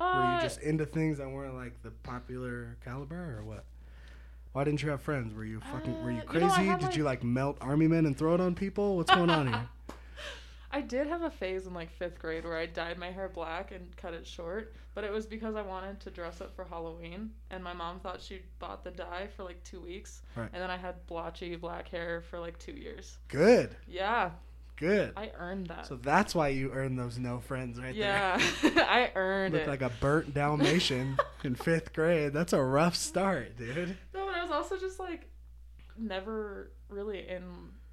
were 0.00 0.06
uh, 0.06 0.36
you 0.36 0.42
just 0.42 0.60
into 0.60 0.86
things 0.86 1.18
that 1.18 1.28
weren't 1.28 1.54
like 1.54 1.82
the 1.82 1.90
popular 1.90 2.76
caliber, 2.84 3.36
or 3.38 3.44
what? 3.44 3.64
Why 4.52 4.64
didn't 4.64 4.82
you 4.82 4.90
have 4.90 5.00
friends? 5.00 5.34
Were 5.34 5.44
you 5.44 5.60
fucking? 5.72 5.94
were 6.04 6.10
Uh, 6.10 6.14
you 6.14 6.16
you 6.18 6.22
crazy? 6.24 6.46
know, 6.46 6.52
I 6.52 6.62
had, 6.62 6.80
Did 6.80 6.94
you 6.94 7.04
like- 7.04 7.20
like 7.20 7.24
melt 7.24 7.56
army 7.60 7.88
men 7.88 8.04
and 8.06 8.16
throw 8.16 8.34
it 8.34 8.40
on 8.40 8.54
people? 8.54 8.96
What's 8.96 9.12
going 9.14 9.30
on 9.30 9.46
here? 9.48 9.68
I 10.72 10.80
did 10.80 11.06
have 11.06 11.22
a 11.22 11.30
phase 11.30 11.66
in 11.66 11.74
like 11.74 11.90
fifth 11.90 12.18
grade 12.18 12.44
where 12.44 12.56
I 12.56 12.66
dyed 12.66 12.98
my 12.98 13.10
hair 13.10 13.28
black 13.28 13.72
and 13.72 13.94
cut 13.96 14.14
it 14.14 14.26
short, 14.26 14.72
but 14.94 15.04
it 15.04 15.12
was 15.12 15.26
because 15.26 15.54
I 15.54 15.62
wanted 15.62 16.00
to 16.00 16.10
dress 16.10 16.40
up 16.40 16.56
for 16.56 16.64
Halloween, 16.64 17.30
and 17.50 17.62
my 17.62 17.72
mom 17.74 18.00
thought 18.00 18.22
she 18.22 18.40
bought 18.58 18.82
the 18.82 18.90
dye 18.90 19.28
for 19.36 19.44
like 19.44 19.62
two 19.64 19.80
weeks, 19.80 20.22
Right. 20.34 20.48
and 20.52 20.62
then 20.62 20.70
I 20.70 20.76
had 20.78 21.06
blotchy 21.06 21.56
black 21.56 21.88
hair 21.88 22.22
for 22.30 22.38
like 22.38 22.58
two 22.58 22.72
years. 22.72 23.18
Good. 23.28 23.76
Yeah, 23.86 24.30
Good. 24.76 25.12
I 25.16 25.30
earned 25.38 25.66
that. 25.68 25.86
So 25.86 25.96
that's 25.96 26.34
why 26.34 26.48
you 26.48 26.72
earned 26.72 26.98
those 26.98 27.18
no 27.18 27.38
friends 27.40 27.78
right 27.78 27.94
yeah, 27.94 28.40
there. 28.62 28.84
I 28.88 29.12
earned 29.14 29.52
Look 29.54 29.62
it. 29.64 29.68
like 29.68 29.82
a 29.82 29.92
burnt 30.00 30.32
Dalmatian 30.34 31.18
in 31.44 31.54
fifth 31.54 31.92
grade. 31.92 32.32
That's 32.32 32.52
a 32.54 32.60
rough 32.62 32.96
start, 32.96 33.56
dude. 33.58 33.96
No, 34.14 34.24
but 34.26 34.34
I 34.34 34.42
was 34.42 34.50
also 34.50 34.76
just 34.78 34.98
like 34.98 35.28
never 35.96 36.72
really 36.88 37.28
in 37.28 37.44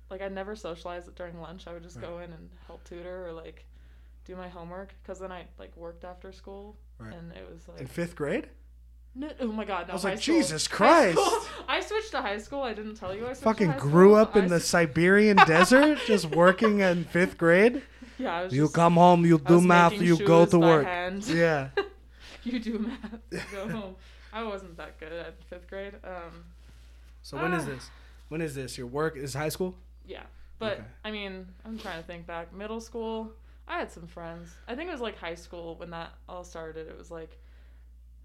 like 0.10 0.22
I 0.22 0.28
never 0.28 0.56
socialized 0.56 1.14
during 1.16 1.40
lunch. 1.42 1.68
I 1.68 1.74
would 1.74 1.84
just 1.84 2.00
go 2.02 2.20
in 2.20 2.32
and 2.32 2.50
help 2.68 2.84
tutor 2.84 3.28
or 3.28 3.32
like 3.34 3.66
do 4.26 4.36
my 4.36 4.48
homework 4.50 4.94
because 5.02 5.20
then 5.20 5.32
I 5.32 5.46
like 5.58 5.76
worked 5.78 6.04
after 6.04 6.32
school 6.32 6.78
Right. 7.00 7.14
and 7.14 7.32
it 7.32 7.48
was 7.52 7.68
like 7.68 7.80
In 7.82 7.88
fifth 7.88 8.16
grade? 8.16 8.50
no, 9.16 9.30
oh 9.40 9.48
my 9.48 9.66
god 9.66 9.88
no 9.88 9.92
I 9.92 9.96
was 9.96 10.04
like, 10.04 10.22
school. 10.22 10.36
Jesus 10.36 10.68
Christ. 10.68 11.18
I 11.68 11.80
switched 11.82 12.12
to 12.12 12.22
high 12.22 12.38
school. 12.38 12.62
I 12.64 12.74
didn't 12.74 12.96
tell 12.96 13.14
you 13.16 13.24
I 13.24 13.28
switched 13.30 13.44
Fucking 13.44 13.68
to 13.68 13.74
high 13.74 13.80
grew 13.80 14.10
school. 14.10 14.16
up 14.18 14.36
in 14.36 14.46
I 14.46 14.48
the 14.50 14.60
Siberian 14.60 15.38
desert, 15.48 16.00
just 16.06 16.26
working 16.36 16.80
in 16.82 17.06
fifth 17.06 17.38
grade. 17.38 17.82
yeah. 18.18 18.36
I 18.40 18.44
was 18.44 18.54
You 18.54 18.64
just, 18.64 18.74
come 18.76 18.96
home, 18.96 19.26
you 19.26 19.40
do 19.40 19.62
math, 19.62 19.94
you 19.94 20.18
go 20.18 20.46
to 20.46 20.60
work. 20.60 20.86
hand. 20.86 21.26
Yeah. 21.28 21.70
you 22.44 22.60
do 22.60 22.80
math. 22.80 23.20
You 23.32 23.40
go 23.52 23.70
home. 23.70 23.96
I 24.34 24.44
wasn't 24.44 24.78
that 24.78 25.00
good 25.00 25.12
at 25.12 25.42
fifth 25.50 25.68
grade. 25.68 25.94
Um, 26.04 26.46
So 27.24 27.38
when 27.38 27.54
is 27.54 27.64
Ah. 27.64 27.68
this? 27.72 27.90
When 28.30 28.42
is 28.42 28.54
this? 28.56 28.78
Your 28.78 28.88
work 28.88 29.18
is 29.18 29.34
high 29.34 29.50
school? 29.50 29.76
Yeah. 30.10 30.24
But 30.58 30.74
Okay. 30.74 30.84
I 31.06 31.12
mean, 31.12 31.48
I'm 31.64 31.80
trying 31.80 32.02
to 32.02 32.06
think 32.06 32.28
back. 32.28 32.54
Middle 32.54 32.82
school, 32.82 33.32
I 33.68 33.80
had 33.80 33.92
some 33.92 34.08
friends. 34.08 34.50
I 34.68 34.76
think 34.76 34.90
it 34.90 34.92
was 34.92 35.02
like 35.02 35.18
high 35.18 35.36
school 35.36 35.76
when 35.76 35.92
that 35.92 36.12
all 36.28 36.44
started. 36.44 36.88
It 36.88 36.98
was 36.98 37.10
like 37.12 37.38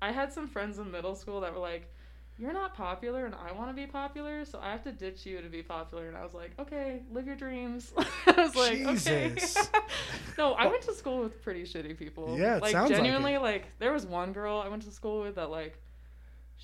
I 0.02 0.10
had 0.10 0.32
some 0.32 0.48
friends 0.48 0.78
in 0.78 0.90
middle 0.90 1.14
school 1.14 1.40
that 1.42 1.52
were 1.54 1.60
like, 1.60 1.92
"You're 2.38 2.52
not 2.52 2.74
popular 2.74 3.24
and 3.26 3.34
I 3.34 3.52
want 3.52 3.70
to 3.70 3.74
be 3.74 3.86
popular, 3.86 4.44
so 4.44 4.58
I 4.60 4.72
have 4.72 4.82
to 4.84 4.92
ditch 4.92 5.24
you 5.26 5.40
to 5.40 5.48
be 5.48 5.62
popular." 5.62 6.08
And 6.08 6.16
I 6.16 6.24
was 6.24 6.34
like, 6.34 6.52
"Okay, 6.58 7.02
live 7.12 7.26
your 7.26 7.36
dreams." 7.36 7.92
I 8.26 8.32
was 8.36 8.56
like, 8.56 8.78
Jesus. 8.78 9.56
"Okay." 9.56 9.78
no, 10.38 10.54
I 10.54 10.66
went 10.66 10.82
to 10.82 10.94
school 10.94 11.20
with 11.20 11.40
pretty 11.42 11.62
shitty 11.62 11.96
people. 11.96 12.36
Yeah, 12.38 12.56
it 12.56 12.62
like 12.62 12.72
sounds 12.72 12.90
like 12.90 12.98
genuinely 12.98 13.34
it. 13.34 13.42
like 13.42 13.66
there 13.78 13.92
was 13.92 14.06
one 14.06 14.32
girl 14.32 14.60
I 14.60 14.68
went 14.68 14.82
to 14.82 14.90
school 14.90 15.20
with 15.22 15.36
that 15.36 15.50
like 15.50 15.78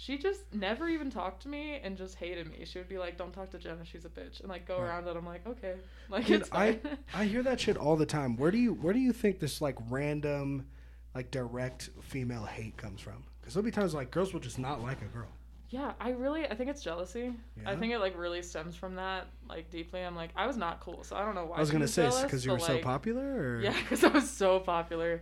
she 0.02 0.16
just 0.16 0.40
never 0.54 0.88
even 0.88 1.10
talked 1.10 1.42
to 1.42 1.48
me 1.48 1.78
and 1.84 1.94
just 1.98 2.14
hated 2.14 2.50
me. 2.50 2.64
She 2.64 2.78
would 2.78 2.88
be 2.88 2.96
like, 2.96 3.18
"Don't 3.18 3.32
talk 3.34 3.50
to 3.50 3.58
Jenna, 3.58 3.84
she's 3.84 4.06
a 4.06 4.08
bitch," 4.08 4.40
and 4.40 4.48
like 4.48 4.66
go 4.66 4.78
Right. 4.78 4.88
around 4.88 5.06
it. 5.06 5.14
I'm 5.14 5.26
like, 5.26 5.46
okay, 5.46 5.74
like 6.08 6.24
Dude, 6.24 6.40
it's 6.40 6.50
I. 6.52 6.78
I 7.14 7.26
hear 7.26 7.42
that 7.42 7.60
shit 7.60 7.76
all 7.76 7.96
the 7.96 8.06
time. 8.06 8.36
Where 8.36 8.50
do 8.50 8.56
you 8.56 8.72
where 8.72 8.94
do 8.94 8.98
you 8.98 9.12
think 9.12 9.40
this 9.40 9.60
like 9.60 9.76
random, 9.90 10.66
like 11.14 11.30
direct 11.30 11.90
female 12.00 12.44
hate 12.46 12.78
comes 12.78 13.02
from? 13.02 13.24
Because 13.40 13.52
there'll 13.52 13.64
be 13.64 13.70
times 13.70 13.92
like 13.92 14.10
girls 14.10 14.32
will 14.32 14.40
just 14.40 14.58
not 14.58 14.80
like 14.82 15.02
a 15.02 15.06
girl. 15.16 15.28
yeah, 15.68 15.92
I 16.00 16.10
really, 16.10 16.46
I 16.46 16.54
think 16.54 16.70
it's 16.70 16.82
jealousy. 16.82 17.32
I 17.66 17.76
think 17.76 17.92
it 17.92 17.98
like 17.98 18.16
really 18.18 18.42
stems 18.42 18.74
from 18.76 18.94
that, 18.96 19.26
like 19.48 19.70
deeply. 19.70 20.00
I'm 20.00 20.16
like, 20.16 20.30
I 20.34 20.46
was 20.46 20.56
not 20.56 20.80
cool, 20.80 21.04
so 21.04 21.14
I 21.14 21.24
don't 21.24 21.34
know 21.34 21.44
why. 21.44 21.56
I 21.58 21.60
was 21.60 21.70
gonna 21.70 21.86
say 21.88 22.08
because 22.22 22.44
you 22.46 22.52
were 22.52 22.58
so 22.58 22.78
popular. 22.78 23.22
Or? 23.22 23.60
Yeah, 23.60 23.74
because 23.82 24.02
I 24.02 24.08
was 24.08 24.30
so 24.30 24.60
popular. 24.60 25.20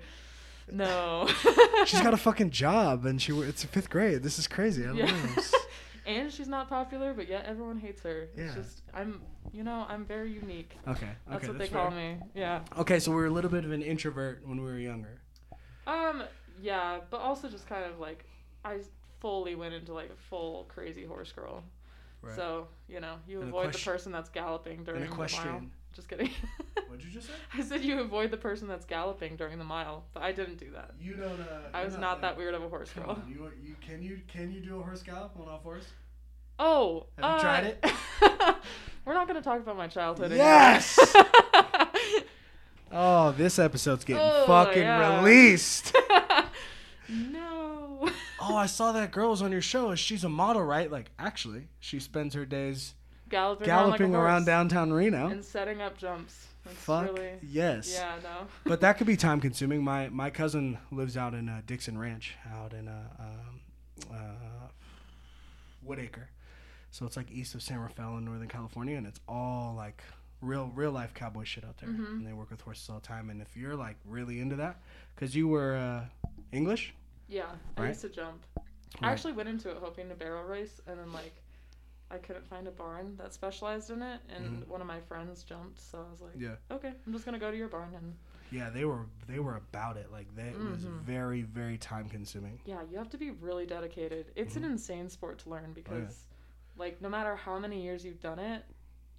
No. 0.73 1.29
She's 1.87 2.01
got 2.01 2.15
a 2.15 2.19
fucking 2.19 2.51
job 2.51 3.07
and 3.07 3.21
she 3.21 3.33
it's 3.33 3.65
fifth 3.65 3.91
grade. 3.91 4.23
This 4.23 4.39
is 4.39 4.47
crazy. 4.47 4.85
I 4.85 4.89
don't 4.89 4.97
Yeah. 4.97 5.07
know. 5.07 5.43
and 6.07 6.33
she's 6.33 6.49
not 6.49 6.69
popular, 6.69 7.13
but 7.13 7.29
yet 7.29 7.45
everyone 7.47 7.79
hates 7.79 8.03
her. 8.03 8.29
Yeah. 8.37 8.45
It's 8.45 8.55
just 8.55 8.83
I'm, 8.95 9.21
you 9.53 9.63
know, 9.63 9.87
I'm 9.89 10.05
very 10.05 10.33
unique. 10.33 10.77
Okay. 10.87 11.09
That's 11.29 11.45
okay, 11.45 11.49
what 11.49 11.59
they 11.59 11.67
fair. 11.67 11.83
call 11.83 11.91
me. 11.91 12.17
Yeah. 12.35 12.61
Okay, 12.79 12.99
so 12.99 13.11
we 13.11 13.17
were 13.17 13.27
a 13.27 13.31
little 13.31 13.51
bit 13.51 13.65
of 13.65 13.73
an 13.73 13.83
introvert 13.83 14.43
when 14.47 14.59
we 14.59 14.65
were 14.65 14.79
younger. 14.79 15.21
Um. 15.87 16.23
Yeah, 16.61 16.99
but 17.11 17.21
also 17.21 17.49
just 17.49 17.69
kind 17.69 17.85
of 17.85 18.01
like 18.01 18.25
I 18.65 18.79
fully 19.21 19.55
went 19.55 19.75
into 19.75 19.93
like 19.93 20.11
a 20.11 20.17
full 20.29 20.65
crazy 20.65 21.05
horse 21.05 21.31
girl. 21.33 21.63
Right. 22.21 22.35
So 22.35 22.69
you 22.89 23.01
know, 23.01 23.15
you 23.29 23.41
And 23.41 23.49
avoid 23.51 23.73
the 23.75 23.79
person 23.79 24.11
that's 24.13 24.29
galloping 24.29 24.83
during 24.85 25.09
the 25.09 25.15
mile. 25.17 25.63
Just 25.99 26.09
kidding. 26.09 26.31
What'd 26.87 27.05
you 27.05 27.11
just 27.11 27.27
say? 27.27 27.33
I 27.53 27.61
said 27.61 27.83
you 27.85 27.99
avoid 27.99 28.31
the 28.31 28.37
person 28.37 28.69
that's 28.69 28.85
galloping 28.85 29.35
during 29.35 29.59
the 29.59 29.65
mile, 29.65 30.05
but 30.15 30.23
I 30.23 30.31
didn't 30.31 30.59
do 30.59 30.71
that. 30.75 30.93
You 31.01 31.15
don't. 31.15 31.41
Uh, 31.41 31.59
I 31.75 31.85
was 31.85 31.99
not 31.99 32.21
that 32.21 32.37
weird 32.37 32.55
of 32.55 32.63
a 32.63 32.69
horse 32.69 32.93
girl. 32.93 33.11
on, 33.11 33.25
you, 33.29 33.51
you 33.61 33.75
can 33.85 34.01
you 34.01 34.21
can 34.29 34.53
you 34.53 34.61
do 34.61 34.79
a 34.79 34.83
horse 34.85 35.03
gallop 35.03 35.33
on 35.37 35.49
all 35.49 35.59
fours? 35.59 35.87
Oh, 36.61 37.07
Have 37.19 37.35
you 37.35 37.41
tried 37.41 37.65
it? 37.67 37.85
We're 39.05 39.15
not 39.15 39.27
gonna 39.27 39.43
talk 39.43 39.59
about 39.59 39.77
my 39.77 39.89
childhood. 39.89 40.31
Yes! 40.31 40.99
Oh, 42.91 43.33
this 43.33 43.59
episode's 43.59 44.05
getting 44.05 44.23
Oh, 44.25 44.45
fucking 44.47 44.81
yeah. 44.83 45.19
released. 45.23 45.95
no. 47.09 48.09
oh, 48.41 48.57
I 48.57 48.65
saw 48.65 48.93
that 48.93 49.11
girl 49.11 49.29
was 49.31 49.43
on 49.43 49.53
your 49.53 49.61
show. 49.61 49.95
She's 49.95 50.25
a 50.25 50.29
model, 50.31 50.63
right? 50.63 50.91
Like, 50.91 51.11
actually, 51.19 51.69
she 51.81 52.01
spends 52.01 52.35
her 52.35 52.47
days 52.47 52.95
Galloping, 53.29 53.67
galloping 53.67 54.14
around, 54.14 54.25
around 54.25 54.25
like 54.25 54.49
a 54.49 54.57
horse 54.57 54.71
downtown 54.71 54.93
Reno. 54.93 55.27
and 55.29 55.45
setting 55.45 55.81
up 55.83 55.97
jumps. 55.99 56.47
That's 56.64 56.77
Fuck 56.79 57.05
really. 57.12 57.33
yes. 57.43 57.93
Yeah, 57.95 58.17
no. 58.23 58.47
but 58.64 58.81
that 58.83 58.99
could 58.99 59.07
be 59.07 59.17
time 59.29 59.41
consuming. 59.41 59.83
My 59.83 60.09
my 60.09 60.31
cousin 60.31 60.79
lives 60.91 61.17
out 61.17 61.35
in 61.35 61.49
uh, 61.49 61.62
Dixon 61.67 61.97
Ranch, 61.99 62.35
out 62.53 62.73
in 62.73 62.88
uh, 62.88 63.03
um, 63.19 63.61
uh, 64.12 64.69
Woodacre, 65.87 66.25
so 66.91 67.07
it's 67.07 67.17
like 67.17 67.31
east 67.31 67.55
of 67.55 67.62
San 67.62 67.79
Rafael 67.79 68.19
in 68.19 68.25
Northern 68.25 68.49
California, 68.49 68.97
and 68.97 69.07
it's 69.07 69.21
all 69.29 69.75
like 69.75 70.03
real 70.41 70.71
real 70.75 70.93
life 70.93 71.14
cowboy 71.14 71.45
shit 71.45 71.64
out 71.64 71.79
there. 71.79 71.88
Mhm. 71.88 72.12
And 72.19 72.27
they 72.27 72.33
work 72.33 72.51
with 72.51 72.61
horses 72.61 72.88
all 72.91 73.01
the 73.01 73.07
time. 73.07 73.31
And 73.31 73.41
if 73.43 73.57
you're 73.57 73.75
like 73.77 73.97
really 74.05 74.41
into 74.41 74.57
that, 74.57 74.77
because 75.14 75.35
you 75.35 75.49
were 75.49 75.75
uh, 75.77 76.05
English, 76.53 76.95
Yeah, 77.29 77.47
I 77.77 77.81
Right? 77.83 77.88
used 77.88 78.03
to 78.03 78.09
jump. 78.09 78.45
Right. 79.01 79.09
I 79.09 79.12
actually 79.12 79.33
went 79.35 79.49
into 79.49 79.71
it 79.71 79.79
hoping 79.81 80.09
to 80.09 80.14
barrel 80.14 80.45
race, 80.45 80.81
and 80.87 80.99
then 80.99 81.12
like, 81.12 81.35
I 82.11 82.18
couldn't 82.18 82.47
find 82.47 82.66
a 82.66 82.71
barn 82.71 83.16
that 83.18 83.35
specialized 83.35 83.90
in 83.90 84.01
it, 84.03 84.21
and 84.29 84.62
Mhm. 84.62 84.66
one 84.68 84.81
of 84.81 84.87
my 84.87 85.01
friends 85.01 85.44
jumped, 85.44 85.79
so 85.81 86.05
I 86.07 86.11
was 86.11 86.21
like, 86.23 86.35
yeah, 86.37 86.57
okay, 86.71 86.94
I'm 87.07 87.12
just 87.12 87.25
gonna 87.25 87.38
go 87.38 87.51
to 87.51 87.57
your 87.57 87.68
barn, 87.68 87.94
and 87.94 88.16
yeah, 88.51 88.71
they 88.71 88.85
were 88.87 89.07
they 89.27 89.38
were 89.40 89.57
about 89.57 89.97
it. 89.99 90.11
Like 90.11 90.35
they, 90.35 90.49
it 90.49 90.59
was 90.59 90.85
very 90.85 91.42
very 91.42 91.77
time 91.79 92.09
consuming. 92.09 92.61
yeah, 92.64 92.83
you 92.90 92.97
have 92.97 93.11
to 93.11 93.18
be 93.18 93.31
really 93.31 93.66
dedicated. 93.66 94.33
It's 94.37 94.57
an 94.57 94.64
insane 94.64 95.09
sport 95.11 95.38
to 95.40 95.51
learn 95.51 95.73
because, 95.75 96.25
like, 96.77 97.01
no 97.03 97.09
matter 97.11 97.37
how 97.37 97.59
many 97.59 97.83
years 97.83 98.05
you've 98.05 98.21
done 98.21 98.38
it, 98.38 98.64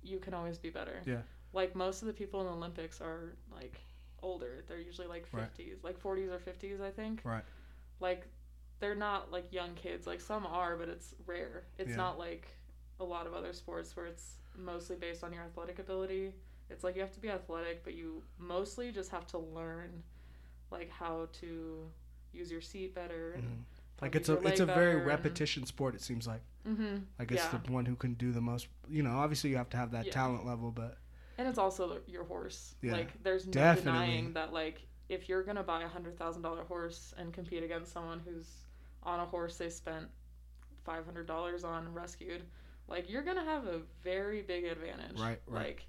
you 0.01 0.17
can 0.19 0.33
always 0.33 0.57
be 0.57 0.69
better. 0.71 1.01
Yeah. 1.05 1.21
Like 1.53 1.75
most 1.75 2.01
of 2.01 2.07
the 2.07 2.13
people 2.13 2.39
in 2.41 2.47
the 2.47 2.53
Olympics 2.53 3.01
are 3.01 3.35
like 3.51 3.79
older. 4.23 4.63
They're 4.67 4.79
usually 4.79 5.07
like 5.07 5.27
Right. 5.31 5.43
50s, 5.55 5.83
like 5.83 5.99
40s 5.99 6.29
or 6.31 6.39
50s, 6.39 6.81
I 6.81 6.89
think. 6.89 7.21
Right. 7.23 7.43
Like 7.99 8.27
they're 8.79 8.95
not 8.95 9.31
like 9.31 9.51
young 9.53 9.75
kids. 9.75 10.07
Like 10.07 10.21
some 10.21 10.45
are, 10.47 10.75
but 10.77 10.89
it's 10.89 11.13
rare. 11.27 11.65
It's 11.77 11.91
Yeah. 11.91 11.95
not 11.97 12.17
like 12.17 12.47
a 12.99 13.03
lot 13.03 13.25
of 13.27 13.33
other 13.33 13.53
sports 13.53 13.95
where 13.95 14.05
it's 14.05 14.35
mostly 14.57 14.95
based 14.95 15.23
on 15.23 15.31
your 15.33 15.43
athletic 15.43 15.79
ability. 15.79 16.33
It's 16.69 16.83
like 16.83 16.95
you 16.95 17.01
have 17.01 17.11
to 17.13 17.19
be 17.19 17.29
athletic, 17.29 17.83
but 17.83 17.93
you 17.95 18.23
mostly 18.37 18.91
just 18.91 19.09
have 19.11 19.25
to 19.27 19.37
learn 19.37 20.03
like 20.71 20.89
how 20.89 21.27
to 21.41 21.89
use 22.31 22.51
your 22.51 22.61
seat 22.61 22.93
better 22.93 23.35
Mhm. 23.39 23.63
Like 24.01 24.15
it's 24.15 24.29
a 24.29 24.37
it's 24.47 24.59
a 24.61 24.65
very 24.65 24.93
better 24.93 24.97
and- 24.99 25.07
repetition 25.07 25.65
sport. 25.65 25.93
It 25.95 26.01
seems 26.01 26.25
like 26.27 26.41
Mhm. 26.65 27.05
like 27.17 27.31
it's 27.31 27.43
Yeah. 27.51 27.57
the 27.65 27.71
one 27.71 27.85
who 27.85 27.95
can 27.95 28.13
do 28.13 28.31
the 28.31 28.39
most. 28.41 28.67
You 28.87 29.03
know, 29.03 29.17
obviously 29.17 29.49
you 29.49 29.57
have 29.57 29.69
to 29.71 29.77
have 29.77 29.91
that 29.91 30.05
Yeah. 30.05 30.11
talent 30.13 30.45
level, 30.45 30.71
but 30.71 30.97
And 31.37 31.47
it's 31.47 31.57
also 31.57 32.01
your 32.05 32.23
horse. 32.25 32.75
Yeah, 32.81 32.93
Like 32.93 33.23
there's 33.23 33.45
no 33.45 33.51
definitely. 33.53 33.91
denying 33.91 34.33
that 34.33 34.53
like 34.53 34.87
if 35.09 35.27
you're 35.27 35.43
gonna 35.43 35.63
buy 35.63 35.81
a 35.83 35.87
hundred 35.87 36.17
thousand 36.17 36.43
dollar 36.43 36.63
horse 36.65 37.13
and 37.17 37.33
compete 37.33 37.63
against 37.63 37.91
someone 37.91 38.19
who's 38.19 38.65
on 39.03 39.19
a 39.19 39.25
horse 39.25 39.57
they 39.57 39.69
spent 39.69 40.09
five 40.83 41.03
hundred 41.05 41.25
dollars 41.27 41.63
on 41.63 41.91
rescued, 41.93 42.43
like 42.89 43.09
you're 43.09 43.21
gonna 43.23 43.43
have 43.45 43.65
a 43.65 43.81
very 44.03 44.41
big 44.41 44.65
advantage. 44.65 45.19
Right, 45.19 45.39
right. 45.47 45.65
Like 45.67 45.85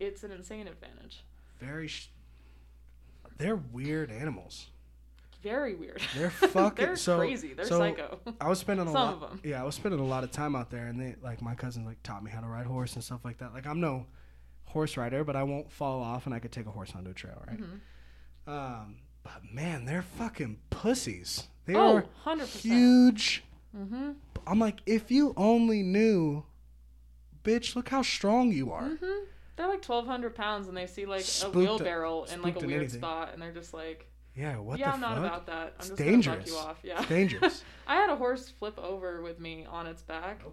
it's 0.00 0.22
an 0.24 0.30
insane 0.32 0.66
advantage. 0.68 1.24
very. 1.58 1.88
Sh- 1.88 2.10
they're 3.38 3.56
weird 3.56 4.10
animals. 4.10 4.68
Very 5.42 5.74
weird. 5.74 6.00
They're 6.16 6.30
fucking 6.30 6.84
They're 6.86 6.96
so 6.96 7.18
crazy. 7.18 7.52
They're 7.52 7.64
so 7.66 7.78
psycho. 7.78 8.18
I 8.40 8.48
was 8.48 8.58
spending 8.60 8.86
a 8.86 8.92
Some 8.92 8.94
lot. 9.20 9.22
of 9.24 9.30
'em. 9.32 9.40
Yeah, 9.44 9.60
I 9.60 9.64
was 9.64 9.74
spending 9.74 10.00
a 10.00 10.04
lot 10.04 10.24
of 10.24 10.30
time 10.30 10.54
out 10.56 10.70
there, 10.70 10.86
and 10.86 10.98
they 11.00 11.16
like 11.22 11.42
my 11.42 11.54
cousin 11.54 11.84
like 11.84 12.02
taught 12.02 12.22
me 12.22 12.30
how 12.30 12.40
to 12.40 12.46
ride 12.46 12.66
horse 12.66 12.94
and 12.94 13.02
stuff 13.04 13.24
like 13.24 13.38
that. 13.38 13.52
Like 13.52 13.66
I'm 13.66 13.80
no 13.80 14.06
horse 14.64 14.96
rider, 14.96 15.22
but 15.24 15.36
I 15.36 15.42
won't 15.42 15.70
fall 15.70 16.00
off, 16.02 16.26
and 16.26 16.34
I 16.34 16.38
could 16.38 16.52
take 16.52 16.66
a 16.66 16.70
horse 16.70 16.92
onto 16.96 17.10
a 17.10 17.14
trail, 17.14 17.42
right? 17.46 17.60
Mhm. 17.60 17.80
Um, 18.46 18.96
but 19.22 19.42
man, 19.52 19.84
they're 19.84 20.02
fucking 20.02 20.58
pussies. 20.70 21.48
They 21.66 21.74
Oh, 21.74 21.96
are 21.96 22.04
100%. 22.24 22.60
huge. 22.60 23.42
Mm-hmm. 23.76 24.10
I'm 24.46 24.58
like, 24.58 24.80
if 24.86 25.10
you 25.10 25.32
only 25.36 25.82
knew, 25.82 26.44
bitch, 27.42 27.74
look 27.76 27.88
how 27.88 28.02
strong 28.02 28.52
you 28.52 28.72
are. 28.72 28.82
Mm-hmm. 28.82 29.24
They're 29.56 29.68
like 29.68 29.82
twelve 29.82 30.06
hundred 30.06 30.34
pounds, 30.34 30.68
and 30.68 30.76
they 30.76 30.86
see 30.86 31.06
like 31.06 31.22
Spooked- 31.22 31.54
a 31.54 31.58
wheelbarrow 31.58 32.24
in 32.24 32.42
like 32.42 32.56
a 32.60 32.66
weird 32.66 32.80
anything. 32.82 33.00
spot, 33.00 33.30
and 33.32 33.40
they're 33.40 33.52
just 33.52 33.72
like, 33.72 34.10
Yeah, 34.34 34.58
what 34.58 34.78
"Yeah, 34.78 34.88
the 34.90 34.94
I'm 34.96 35.00
fuck? 35.00 35.10
not 35.10 35.18
about 35.18 35.46
that. 35.46 35.66
I'm 35.66 35.72
It's 35.78 35.88
just 35.88 35.98
dangerous. 35.98 36.36
gonna 36.36 36.44
fuck 36.44 36.48
you 36.48 36.58
off." 36.58 36.78
Yeah, 36.82 36.98
It's 37.00 37.08
dangerous. 37.08 37.64
I 37.86 37.94
had 37.96 38.10
a 38.10 38.16
horse 38.16 38.48
flip 38.48 38.78
over 38.78 39.22
with 39.22 39.38
me 39.38 39.64
on 39.68 39.86
its 39.86 40.02
back 40.02 40.40
Oh. 40.46 40.52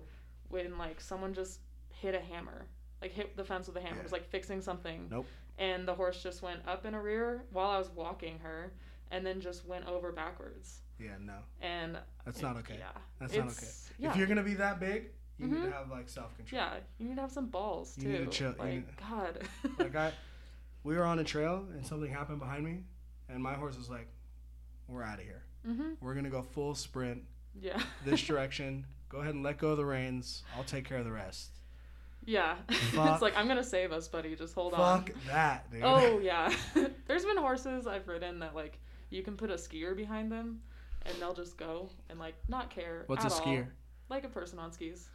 when 0.49 0.77
like 0.77 1.01
someone 1.01 1.33
just 1.33 1.59
hit 1.89 2.13
a 2.13 2.19
hammer, 2.19 2.67
like 3.01 3.11
hit 3.11 3.35
the 3.35 3.43
fence 3.43 3.67
with 3.67 3.75
a 3.77 3.81
hammer. 3.81 3.99
It 3.99 4.03
was 4.03 4.11
like 4.11 4.29
fixing 4.29 4.61
something. 4.61 5.07
Nope. 5.09 5.25
And 5.57 5.87
the 5.87 5.93
horse 5.95 6.21
just 6.21 6.41
went 6.43 6.59
up 6.67 6.85
in 6.85 6.93
a 6.93 7.01
rear 7.01 7.43
while 7.51 7.69
I 7.71 7.77
was 7.79 7.89
walking 7.89 8.37
her, 8.39 8.71
and 9.09 9.25
then 9.25 9.41
just 9.41 9.65
went 9.65 9.87
over 9.87 10.11
backwards. 10.11 10.81
Yeah, 11.03 11.11
no, 11.19 11.33
And 11.61 11.97
that's 12.25 12.41
not 12.41 12.57
okay. 12.57 12.75
Yeah, 12.79 12.85
That's 13.19 13.35
not 13.35 13.47
okay. 13.47 13.67
Yeah. 13.99 14.11
If 14.11 14.17
you're 14.17 14.27
gonna 14.27 14.43
be 14.43 14.53
that 14.55 14.79
big, 14.79 15.09
you 15.37 15.47
need 15.47 15.57
Mhm. 15.57 15.65
to 15.65 15.71
have 15.71 15.89
like 15.89 16.07
self 16.09 16.35
control. 16.37 16.61
yeah, 16.61 16.73
you 16.99 17.07
need 17.09 17.15
to 17.15 17.21
have 17.21 17.31
some 17.31 17.47
balls 17.47 17.95
too. 17.95 18.03
You 18.03 18.09
need 18.13 18.17
to 18.25 18.27
chill- 18.27 18.55
Like 18.59 18.69
need- 18.69 18.85
God. 19.09 19.47
Like 19.79 19.95
I, 19.95 20.13
we 20.83 20.95
were 20.95 21.03
on 21.05 21.19
a 21.19 21.23
trail 21.23 21.65
and 21.73 21.85
something 21.85 22.11
happened 22.11 22.39
behind 22.39 22.63
me, 22.65 22.83
and 23.29 23.41
my 23.41 23.53
horse 23.53 23.77
was 23.77 23.89
like, 23.89 24.07
"We're 24.87 25.03
out 25.03 25.19
of 25.19 25.25
here. 25.25 25.43
mhm. 25.67 25.95
We're 26.01 26.13
gonna 26.15 26.29
go 26.29 26.41
full 26.41 26.75
sprint 26.75 27.23
Yeah. 27.59 27.81
this 28.05 28.21
direction. 28.27 28.85
Go 29.09 29.17
ahead 29.19 29.33
and 29.33 29.43
let 29.43 29.57
go 29.57 29.69
of 29.71 29.77
the 29.77 29.85
reins. 29.85 30.43
I'll 30.55 30.63
take 30.63 30.85
care 30.85 30.97
of 30.97 31.05
the 31.05 31.11
rest." 31.11 31.51
Yeah. 32.23 32.55
Fuck. 32.69 33.13
it's 33.13 33.21
like 33.21 33.35
I'm 33.35 33.47
gonna 33.47 33.63
save 33.63 33.91
us, 33.91 34.07
buddy. 34.07 34.35
Just 34.35 34.53
hold 34.53 34.73
on. 34.73 35.03
Fuck 35.05 35.11
that, 35.27 35.71
dude. 35.71 35.81
Oh 35.83 36.19
yeah. 36.19 36.53
There's 37.07 37.25
been 37.25 37.37
horses 37.37 37.87
I've 37.87 38.07
ridden 38.07 38.39
that 38.39 38.53
like 38.55 38.79
you 39.09 39.23
can 39.23 39.35
put 39.37 39.49
a 39.49 39.55
skier 39.55 39.95
behind 39.97 40.31
them 40.31 40.61
and 41.05 41.15
they'll 41.19 41.33
just 41.33 41.57
go 41.57 41.89
and 42.09 42.19
like 42.19 42.35
not 42.47 42.69
care. 42.69 43.03
What's 43.07 43.23
a 43.23 43.27
at 43.27 43.33
all. 43.33 43.63
Like 44.09 44.23
a 44.25 44.29
person 44.29 44.59
on 44.59 44.71
skis. 44.71 45.09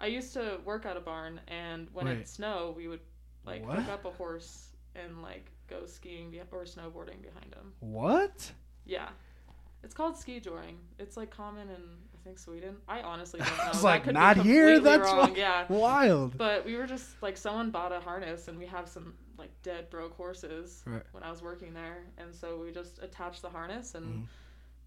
I 0.00 0.06
used 0.06 0.32
to 0.34 0.58
work 0.64 0.86
at 0.86 0.96
a 0.96 1.00
barn 1.00 1.40
and 1.48 1.88
when 1.92 2.06
Wait. 2.06 2.18
it 2.18 2.28
snowed 2.28 2.76
we 2.76 2.88
would 2.88 3.00
like 3.44 3.66
What? 3.66 3.78
hook 3.78 3.92
up 3.92 4.04
a 4.04 4.10
horse 4.10 4.68
and 4.94 5.22
like 5.22 5.50
go 5.68 5.86
skiing 5.86 6.30
be- 6.30 6.40
or 6.50 6.64
snowboarding 6.64 7.20
behind 7.22 7.54
him. 7.54 7.72
What? 7.80 8.52
Yeah. 8.86 9.08
It's 9.84 9.94
called 9.94 10.16
ski 10.16 10.40
joring. 10.40 10.78
It's 10.98 11.16
like 11.16 11.30
common 11.30 11.68
in 11.68 11.76
I 12.14 12.24
think 12.24 12.38
Sweden. 12.38 12.76
I 12.88 13.00
honestly 13.02 13.38
don't 13.40 13.48
know. 13.58 13.64
I 13.64 13.68
was 13.68 13.84
like, 13.84 14.06
not 14.12 14.36
here. 14.38 14.80
That's 14.80 15.02
wrong. 15.10 15.34
Yeah. 15.36 15.66
wild. 15.68 16.36
But 16.36 16.64
we 16.64 16.76
were 16.76 16.86
just 16.86 17.20
like 17.22 17.36
someone 17.36 17.70
bought 17.70 17.92
a 17.92 18.00
harness 18.00 18.48
and 18.48 18.58
we 18.58 18.66
have 18.66 18.88
some 18.88 19.14
like 19.36 19.50
dead 19.62 19.88
broke 19.90 20.14
horses 20.16 20.82
Right. 20.86 21.02
when 21.12 21.22
I 21.22 21.30
was 21.30 21.42
working 21.42 21.74
there 21.74 22.04
and 22.18 22.34
so 22.34 22.56
we 22.58 22.72
just 22.72 23.00
attached 23.02 23.42
the 23.42 23.48
harness 23.50 23.94
and 23.94 24.06
Mhm. 24.06 24.26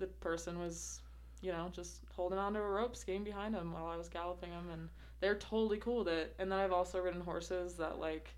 The 0.01 0.07
person 0.07 0.59
was 0.59 1.01
you 1.41 1.51
know 1.51 1.69
just 1.71 2.01
holding 2.13 2.37
onto 2.37 2.59
a 2.59 2.67
rope 2.67 2.95
skiing 2.95 3.23
behind 3.23 3.55
him 3.55 3.71
while 3.71 3.85
I 3.85 3.95
was 3.95 4.09
galloping 4.09 4.51
him 4.51 4.69
and 4.73 4.89
they're 5.19 5.35
totally 5.35 5.77
cool 5.77 5.99
with 5.99 6.09
it 6.09 6.35
and 6.39 6.51
then 6.51 6.59
I've 6.59 6.73
also 6.73 6.99
ridden 6.99 7.21
horses 7.21 7.75
that 7.75 7.99
like 7.99 8.33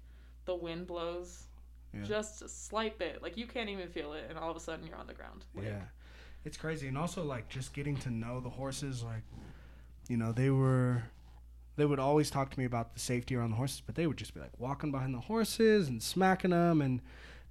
the 0.45 0.55
wind 0.55 0.87
blows 0.87 1.47
Yeah. 1.93 2.03
just 2.03 2.41
a 2.41 2.49
slight 2.49 2.97
bit 2.99 3.21
like 3.21 3.37
you 3.37 3.47
can't 3.47 3.69
even 3.69 3.87
feel 3.87 4.13
it 4.13 4.25
and 4.29 4.37
all 4.37 4.51
of 4.51 4.57
a 4.57 4.59
sudden 4.59 4.85
you're 4.85 4.97
on 4.97 5.07
the 5.07 5.13
ground 5.13 5.45
Like, 5.55 5.65
Yeah. 5.65 5.81
It's 6.45 6.57
crazy. 6.57 6.87
And 6.87 6.97
also 6.97 7.23
like 7.23 7.47
just 7.49 7.73
getting 7.73 7.95
to 7.97 8.09
know 8.09 8.39
the 8.41 8.49
horses 8.49 9.03
like 9.03 9.23
you 10.09 10.17
know, 10.17 10.33
they 10.33 10.49
were 10.49 11.03
they 11.75 11.85
would 11.85 11.99
always 11.99 12.29
talk 12.29 12.51
to 12.51 12.59
me 12.59 12.65
about 12.65 12.93
the 12.93 12.99
safety 12.99 13.35
around 13.35 13.51
the 13.51 13.55
horses, 13.55 13.81
but 13.85 13.95
they 13.95 14.05
would 14.05 14.17
just 14.17 14.33
be 14.33 14.39
like 14.39 14.59
walking 14.59 14.91
behind 14.91 15.13
the 15.13 15.21
horses 15.21 15.87
and 15.87 16.03
smacking 16.03 16.51
them 16.51 16.81
and 16.81 17.01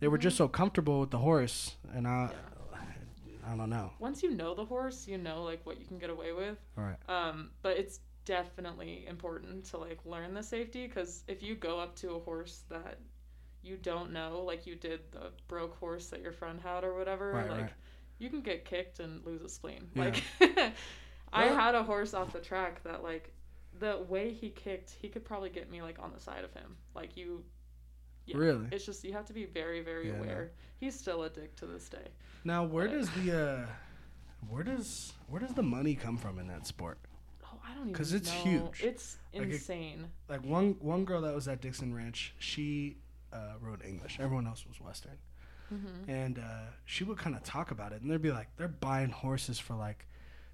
they 0.01 0.09
were 0.09 0.18
just 0.18 0.35
mm-hmm. 0.35 0.44
so 0.44 0.48
comfortable 0.48 1.01
with 1.01 1.11
the 1.11 1.18
horse 1.18 1.77
and 1.94 2.07
I 2.07 2.31
I 3.46 3.57
don't 3.57 3.70
know. 3.70 3.90
once 3.98 4.22
you 4.22 4.31
know 4.31 4.55
the 4.55 4.64
horse 4.64 5.07
you 5.09 5.18
know 5.18 5.42
like 5.42 5.64
what 5.66 5.78
you 5.81 5.87
can 5.87 5.98
get 5.98 6.11
away 6.11 6.33
with 6.33 6.59
All 6.78 6.85
right. 6.85 6.98
Um, 7.09 7.50
but 7.62 7.76
it's 7.76 8.00
definitely 8.24 9.05
important 9.09 9.64
to 9.66 9.78
like 9.78 9.98
learn 10.05 10.33
the 10.35 10.42
safety 10.42 10.87
because 10.87 11.24
if 11.28 11.42
you 11.42 11.55
go 11.57 11.81
up 11.81 11.96
to 11.96 12.12
a 12.12 12.18
horse 12.20 12.62
that 12.70 12.98
you 13.64 13.76
don't 13.76 14.12
know, 14.12 14.42
like 14.44 14.66
you 14.66 14.74
did 14.74 15.00
the 15.12 15.31
broke 15.48 15.76
horse 15.78 16.09
that 16.09 16.20
your 16.20 16.33
friend 16.33 16.61
had 16.61 16.83
or 16.85 16.94
whatever, 16.96 17.33
Right, 17.33 17.50
like 17.50 17.61
right. 17.62 17.72
you 18.18 18.28
can 18.31 18.40
get 18.40 18.64
kicked 18.64 18.98
and 19.00 19.24
lose 19.24 19.42
a 19.42 19.48
spleen. 19.48 19.88
Yeah. 19.94 20.02
Like 20.05 20.22
I 21.33 21.46
Well- 21.46 21.55
had 21.57 21.74
a 21.74 21.83
horse 21.83 22.12
off 22.14 22.33
the 22.33 22.40
track 22.40 22.83
that 22.85 23.02
like 23.02 23.33
the 23.78 23.98
way 24.09 24.33
he 24.33 24.50
kicked, 24.50 24.90
he 25.00 25.09
could 25.09 25.24
probably 25.24 25.50
get 25.50 25.70
me 25.70 25.81
like 25.83 25.98
on 25.98 26.12
the 26.12 26.20
side 26.20 26.44
of 26.44 26.52
him. 26.55 26.76
Like 26.94 27.16
you 27.16 27.42
yeah. 28.27 28.37
Really? 28.37 28.67
It's 28.73 28.85
just 28.87 29.05
you 29.05 29.13
have 29.13 29.27
to 29.27 29.33
be 29.33 29.45
very, 29.47 29.81
very 29.83 30.09
Yeah, 30.09 30.17
no. 30.17 30.23
aware. 30.25 30.51
He's 30.79 30.99
still 30.99 31.23
a 31.25 31.31
dick 31.31 31.55
to 31.57 31.67
this 31.67 31.89
day. 31.89 32.09
Now, 32.45 32.65
where 32.65 32.87
But- 32.89 32.95
does 32.95 33.11
the 33.11 33.41
uh 33.41 33.67
where 34.49 34.65
does 34.65 35.13
where 35.29 35.41
does 35.41 35.55
the 35.55 35.63
money 35.63 35.95
come 35.95 36.17
from 36.17 36.39
in 36.39 36.49
that 36.49 36.67
sport? 36.67 36.99
Oh, 37.45 37.61
I 37.65 37.75
don't 37.75 37.83
even 37.91 37.95
'Cause 37.95 38.13
it's 38.13 38.31
know. 38.31 38.43
huge. 38.43 38.83
It's 38.83 39.19
Like, 39.33 39.47
it- 39.49 39.53
insane. 39.53 40.11
Like 40.29 40.45
one 40.45 40.73
one 40.81 41.05
girl 41.05 41.21
that 41.23 41.35
was 41.35 41.47
at 41.49 41.61
Dixon 41.61 41.95
Ranch, 41.95 42.35
she 42.39 42.97
uh, 43.33 43.55
wrote 43.61 43.83
English. 43.85 44.19
Everyone 44.21 44.47
else 44.47 44.67
was 44.67 44.81
Western. 44.81 45.19
hmm 45.69 45.87
and 46.07 46.39
uh, 46.39 46.67
she 46.85 47.03
would 47.05 47.17
kind 47.17 47.35
of 47.35 47.43
talk 47.45 47.71
about 47.71 47.93
it, 47.93 48.03
and 48.03 48.11
they'd 48.11 48.21
be 48.21 48.31
like, 48.31 48.49
they're 48.57 48.69
buying 48.69 49.09
horses 49.09 49.59
for 49.59 49.75
like, 49.75 50.07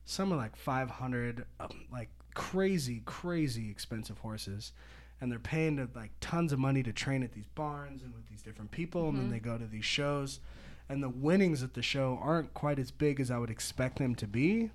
some 0.05 0.33
are 0.33 0.37
like 0.37 0.55
five 0.55 0.89
hundred, 0.91 1.45
um, 1.59 1.87
like 1.91 2.09
crazy, 2.35 3.03
crazy 3.05 3.69
expensive 3.69 4.19
horses, 4.19 4.73
and 5.21 5.31
they're 5.33 5.39
paying 5.39 5.77
to, 5.77 5.89
like 5.95 6.11
tons 6.21 6.53
of 6.53 6.59
money 6.59 6.83
to 6.83 6.93
train 6.93 7.23
at 7.23 7.33
these 7.33 7.49
barns 7.55 8.03
and 8.03 8.15
with 8.15 8.29
these 8.29 8.43
different 8.43 8.71
people, 8.71 9.09
and 9.09 9.19
then 9.19 9.27
Mhm. 9.29 9.31
they 9.31 9.41
go 9.41 9.59
to 9.59 9.67
these 9.67 9.85
shows, 9.85 10.41
and 10.89 11.03
the 11.03 11.09
winnings 11.09 11.63
at 11.63 11.75
the 11.75 11.83
show 11.83 12.19
aren't 12.23 12.55
quite 12.55 12.79
as 12.79 12.91
big 12.91 13.21
as 13.21 13.31
I 13.31 13.39
would 13.39 13.51
expect 13.51 13.99
them 13.99 14.15
to 14.17 14.27
be. 14.27 14.71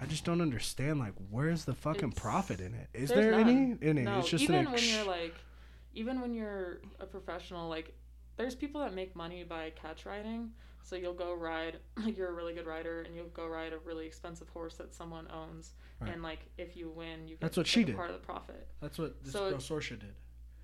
I 0.00 0.06
just 0.06 0.24
don't 0.24 0.40
understand 0.40 0.98
like 0.98 1.12
where's 1.30 1.64
the 1.64 1.74
fucking 1.74 2.08
It's- 2.10 2.20
profit 2.20 2.60
in 2.60 2.74
it? 2.74 2.88
Is 2.92 3.10
there 3.10 3.34
any 3.34 3.76
in 3.80 3.98
it? 3.98 4.02
No, 4.04 4.18
it's 4.20 4.28
just 4.30 4.44
even 4.44 4.66
an 4.66 4.72
when 4.72 4.82
you're 4.82 5.04
like, 5.06 5.34
even 5.94 6.20
when 6.20 6.34
you're 6.34 6.80
a 6.98 7.06
professional, 7.06 7.68
like, 7.68 7.94
there's 8.36 8.54
people 8.54 8.80
that 8.80 8.94
make 8.94 9.14
money 9.14 9.44
by 9.44 9.70
catch 9.70 10.06
riding. 10.06 10.52
So 10.82 10.96
you'll 10.96 11.14
go 11.14 11.34
ride, 11.34 11.78
like 12.04 12.16
you're 12.16 12.28
a 12.28 12.32
really 12.32 12.52
good 12.54 12.66
rider, 12.66 13.02
and 13.02 13.14
you'll 13.14 13.26
go 13.28 13.46
ride 13.46 13.72
a 13.72 13.78
really 13.78 14.06
expensive 14.06 14.48
horse 14.48 14.74
that 14.76 14.92
someone 14.94 15.28
owns, 15.32 15.74
Right. 16.00 16.12
and 16.12 16.22
like 16.22 16.40
if 16.58 16.76
you 16.76 16.90
win, 16.90 17.28
you 17.28 17.34
get 17.36 17.40
That's 17.40 17.56
what 17.56 17.66
she 17.66 17.84
did. 17.84 17.94
part 17.96 18.10
of 18.10 18.20
the 18.20 18.26
profit. 18.26 18.66
that's 18.80 18.98
what 18.98 19.22
this 19.22 19.32
so 19.32 19.50
girl 19.50 19.58
Sorsha 19.58 19.98
did. 19.98 20.14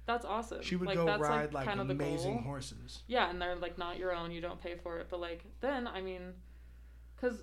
That's 0.07 0.24
awesome. 0.24 0.62
She 0.62 0.74
would 0.74 0.87
like, 0.88 0.96
go 0.96 1.04
that's, 1.04 1.20
ride 1.20 1.52
like, 1.52 1.66
kind 1.66 1.81
of 1.81 1.87
the 1.88 1.92
amazing 1.94 2.42
horses. 2.42 3.02
Yeah, 3.07 3.28
and 3.31 3.40
they're 3.40 3.57
like 3.57 3.76
not 3.76 3.98
your 3.98 4.14
own. 4.14 4.31
You 4.31 4.40
don't 4.40 4.61
pay 4.61 4.74
for 4.74 4.98
it. 4.98 5.09
But 5.11 5.20
like 5.20 5.44
then, 5.61 5.87
I 5.87 6.00
mean, 6.00 6.33
because 7.14 7.42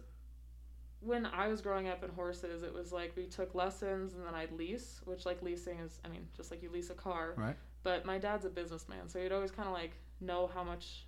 when 0.99 1.27
I 1.27 1.47
was 1.47 1.61
growing 1.61 1.87
up 1.87 2.03
in 2.03 2.09
horses, 2.09 2.63
it 2.63 2.73
was 2.73 2.91
like 2.91 3.13
we 3.15 3.25
took 3.27 3.53
lessons 3.53 4.15
and 4.15 4.25
then 4.25 4.33
I'd 4.33 4.51
lease, 4.51 4.99
which 5.05 5.25
like 5.27 5.43
leasing 5.43 5.77
is, 5.79 5.99
I 6.03 6.07
mean, 6.07 6.27
just 6.35 6.49
like 6.49 6.63
you 6.63 6.71
lease 6.71 6.89
a 6.89 6.95
car. 6.95 7.35
Right. 7.37 7.55
But 7.83 8.03
my 8.03 8.17
dad's 8.17 8.45
a 8.45 8.49
businessman, 8.49 9.07
so 9.09 9.19
he'd 9.21 9.31
always 9.31 9.51
kind 9.51 9.67
of 9.67 9.73
like 9.75 9.91
know 10.19 10.49
how 10.51 10.63
much 10.63 11.05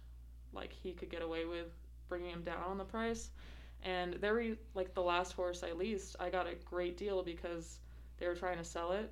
like 0.54 0.72
he 0.72 0.94
could 0.94 1.10
get 1.10 1.22
away 1.22 1.46
with 1.46 1.68
bringing 2.08 2.30
him 2.30 2.44
down 2.44 2.64
on 2.68 2.78
the 2.78 2.84
price. 2.84 3.30
And 3.84 4.14
there 4.16 4.34
were 4.34 4.46
like 4.74 4.94
the 4.94 5.02
last 5.02 5.34
horse 5.34 5.64
I 5.64 5.74
leased, 5.74 6.16
I 6.20 6.30
got 6.30 6.48
a 6.48 6.56
great 6.66 6.98
deal 6.98 7.24
because 7.24 7.80
they 8.18 8.28
were 8.28 8.36
trying 8.36 8.58
to 8.58 8.64
sell 8.64 8.92
it, 8.92 9.12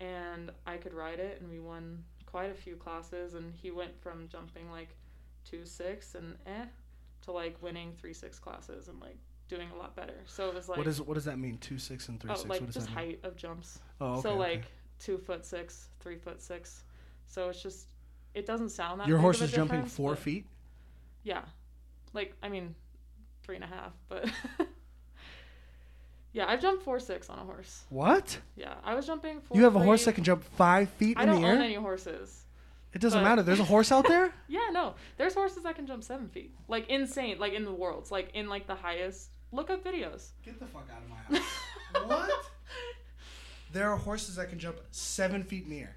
and 0.00 0.50
I 0.66 0.76
could 0.76 0.92
ride 0.92 1.20
it, 1.20 1.40
and 1.40 1.48
we 1.48 1.60
won 1.60 2.02
quite 2.26 2.50
a 2.50 2.54
few 2.54 2.76
classes. 2.76 3.34
And 3.34 3.54
he 3.54 3.70
went 3.70 4.00
from 4.00 4.28
jumping 4.28 4.70
like 4.70 4.96
two 5.44 5.64
six 5.64 6.14
and 6.14 6.34
eh 6.46 6.64
to 7.22 7.32
like 7.32 7.56
winning 7.62 7.92
three 7.98 8.12
six 8.12 8.38
classes 8.38 8.88
and 8.88 9.00
like 9.00 9.16
doing 9.48 9.68
a 9.74 9.76
lot 9.76 9.94
better. 9.96 10.14
So 10.26 10.48
it 10.48 10.54
was 10.54 10.68
like 10.68 10.78
what 10.78 10.86
is 10.86 11.00
what 11.00 11.14
does 11.14 11.24
that 11.24 11.38
mean? 11.38 11.58
Two 11.58 11.78
six 11.78 12.08
and 12.08 12.20
three 12.20 12.30
oh, 12.30 12.34
six. 12.34 12.48
like 12.48 12.60
what 12.60 12.66
does 12.66 12.74
just 12.74 12.88
that 12.88 12.96
mean? 12.96 13.06
height 13.06 13.20
of 13.24 13.36
jumps. 13.36 13.80
Oh, 14.00 14.12
okay. 14.12 14.22
so 14.22 14.30
okay. 14.30 14.38
like 14.38 14.64
two 14.98 15.18
foot 15.18 15.44
six, 15.44 15.88
three 16.00 16.16
foot 16.16 16.42
six. 16.42 16.84
So 17.26 17.48
it's 17.48 17.62
just 17.62 17.88
it 18.34 18.46
doesn't 18.46 18.70
sound 18.70 19.00
that 19.00 19.08
your 19.08 19.18
horse 19.18 19.40
is 19.40 19.52
jumping 19.52 19.84
four 19.84 20.16
feet. 20.16 20.46
Yeah, 21.22 21.42
like 22.12 22.34
I 22.42 22.48
mean, 22.48 22.74
three 23.42 23.56
and 23.56 23.64
a 23.64 23.68
half, 23.68 23.92
but 24.08 24.28
Yeah, 26.32 26.46
I've 26.48 26.60
jumped 26.62 26.84
four 26.84 27.00
six 27.00 27.28
on 27.28 27.38
a 27.38 27.42
horse. 27.44 27.84
What? 27.88 28.38
Yeah, 28.56 28.74
I 28.84 28.94
was 28.94 29.06
jumping. 29.06 29.40
Four, 29.40 29.56
You 29.56 29.64
have 29.64 29.74
a 29.74 29.80
horse 29.80 30.04
that 30.04 30.14
can 30.14 30.22
jump 30.22 30.44
five 30.44 30.88
feet 30.90 31.16
I 31.18 31.22
in 31.24 31.28
don't 31.28 31.42
the 31.42 31.48
own 31.48 31.56
air? 31.58 31.62
any 31.64 31.74
horses. 31.74 32.44
It 32.94 33.00
doesn't 33.00 33.20
but- 33.20 33.28
matter. 33.28 33.42
There's 33.42 33.58
a 33.60 33.64
horse 33.64 33.90
out 33.92 34.06
there? 34.06 34.32
Yeah, 34.48 34.68
no. 34.72 34.94
There's 35.16 35.34
horses 35.34 35.62
that 35.64 35.74
can 35.76 35.86
jump 35.86 36.02
seven 36.04 36.28
feet. 36.28 36.54
Like 36.68 36.88
insane. 36.88 37.38
Like 37.38 37.52
in 37.52 37.64
the 37.64 37.72
worlds. 37.72 38.10
Like 38.12 38.30
in 38.34 38.48
like 38.48 38.66
the 38.66 38.74
highest. 38.76 39.30
Look 39.52 39.70
up 39.70 39.84
videos. 39.84 40.28
Get 40.44 40.58
the 40.60 40.66
fuck 40.66 40.86
out 40.94 41.02
of 41.02 41.08
my 41.08 41.38
house. 41.38 41.46
what? 42.06 42.30
There 43.72 43.90
are 43.90 43.96
horses 43.96 44.36
that 44.36 44.48
can 44.50 44.58
jump 44.60 44.76
seven 44.92 45.42
feet 45.44 45.64
in 45.64 45.70
the 45.70 45.80
air. 45.80 45.96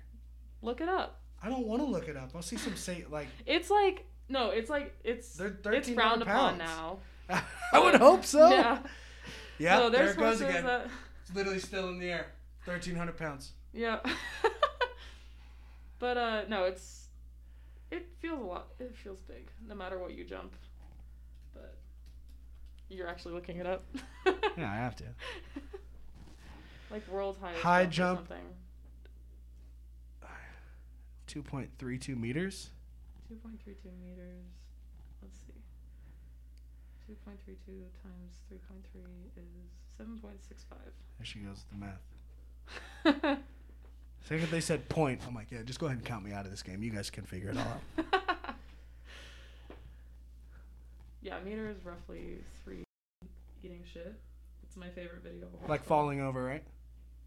Look 0.63 0.81
it 0.81 0.89
up. 0.89 1.19
I 1.41 1.49
don't 1.49 1.67
want 1.67 1.81
to 1.81 1.85
look 1.87 2.07
it 2.07 2.15
up. 2.17 2.31
I'll 2.35 2.41
see 2.41 2.57
some 2.57 2.75
say 2.75 3.05
like. 3.11 3.27
It's 3.45 3.69
like 3.69 4.05
no. 4.29 4.49
It's 4.49 4.69
like 4.69 4.95
it's 5.03 5.33
They're 5.35 5.47
it's 5.47 5.65
1,300 5.65 5.95
frowned 5.95 6.21
upon 6.21 6.57
now. 6.57 6.99
I 7.73 7.79
would 7.79 7.95
hope 7.95 8.25
so. 8.25 8.49
Yeah. 8.49 8.79
Yeah. 9.59 9.77
no, 9.79 9.89
there 9.89 10.09
it 10.09 10.17
goes 10.17 10.41
again. 10.41 10.65
that. 10.65 10.87
It's 11.21 11.35
literally 11.35 11.59
still 11.59 11.89
in 11.89 11.99
the 11.99 12.09
air. 12.11 12.27
Thirteen 12.65 12.95
hundred 12.95 13.17
pounds. 13.17 13.51
Yeah. 13.73 13.99
but 15.99 16.17
uh 16.17 16.43
no, 16.47 16.65
it's 16.65 17.07
it 17.91 18.07
feels 18.19 18.39
a 18.41 18.43
lot. 18.43 18.67
It 18.79 18.95
feels 18.95 19.19
big, 19.21 19.49
no 19.67 19.75
matter 19.75 19.99
what 19.99 20.13
you 20.13 20.23
jump. 20.25 20.53
But 21.53 21.77
you're 22.89 23.07
actually 23.07 23.33
looking 23.35 23.57
it 23.57 23.65
up. 23.67 23.85
Yeah, 24.55 24.71
I 24.71 24.75
have 24.75 24.95
to. 24.97 25.03
like 26.91 27.07
world 27.07 27.37
highest 27.41 27.61
High 27.63 27.85
jump. 27.87 27.89
or 27.89 28.23
jump. 28.23 28.27
something. 28.29 28.45
Two 31.25 31.41
point 31.41 31.71
three 31.79 31.97
two 31.97 32.15
meters. 32.15 32.69
2.32 33.33 33.75
meters. 34.05 34.45
Let's 35.21 35.39
see. 35.47 35.53
2.32 37.09 37.55
times 38.01 38.39
3.3 38.51 38.83
is 39.37 39.43
7.65. 39.99 40.77
There 41.17 41.25
she 41.25 41.39
goes 41.39 41.63
with 41.63 41.69
the 41.71 43.15
math. 43.15 43.37
Second 44.21 44.51
they 44.51 44.61
said 44.61 44.87
point, 44.87 45.21
I'm 45.27 45.33
like, 45.33 45.47
yeah, 45.51 45.63
just 45.63 45.79
go 45.79 45.87
ahead 45.87 45.97
and 45.97 46.05
count 46.05 46.23
me 46.23 46.31
out 46.31 46.45
of 46.45 46.51
this 46.51 46.63
game. 46.63 46.83
You 46.83 46.91
guys 46.91 47.09
can 47.09 47.25
figure 47.25 47.49
it 47.49 47.57
all 47.57 48.05
out. 48.05 48.05
yeah, 51.21 51.39
meter 51.43 51.69
is 51.69 51.83
roughly 51.83 52.37
three 52.63 52.83
eating 53.63 53.83
shit. 53.91 54.15
It's 54.63 54.77
my 54.77 54.89
favorite 54.89 55.23
video. 55.23 55.47
of 55.47 55.69
like 55.69 55.83
falling 55.83 56.21
over, 56.21 56.43
right? 56.43 56.63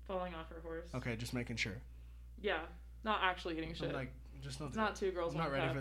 falling 0.07 0.35
off 0.35 0.49
her 0.51 0.61
horse. 0.63 0.89
Okay, 0.95 1.17
just 1.17 1.35
making 1.35 1.57
sure. 1.57 1.77
Yeah, 2.41 2.61
not 3.05 3.21
actually 3.23 3.59
eating 3.59 3.75
shit. 3.75 3.89
I'm 3.89 3.95
like, 3.95 4.13
just 4.43 4.61
it's 4.61 4.77
not 4.77 4.97
two 4.97 5.11
girls. 5.13 5.35
I'm 5.35 5.41
not 5.41 5.53
ready 5.53 5.81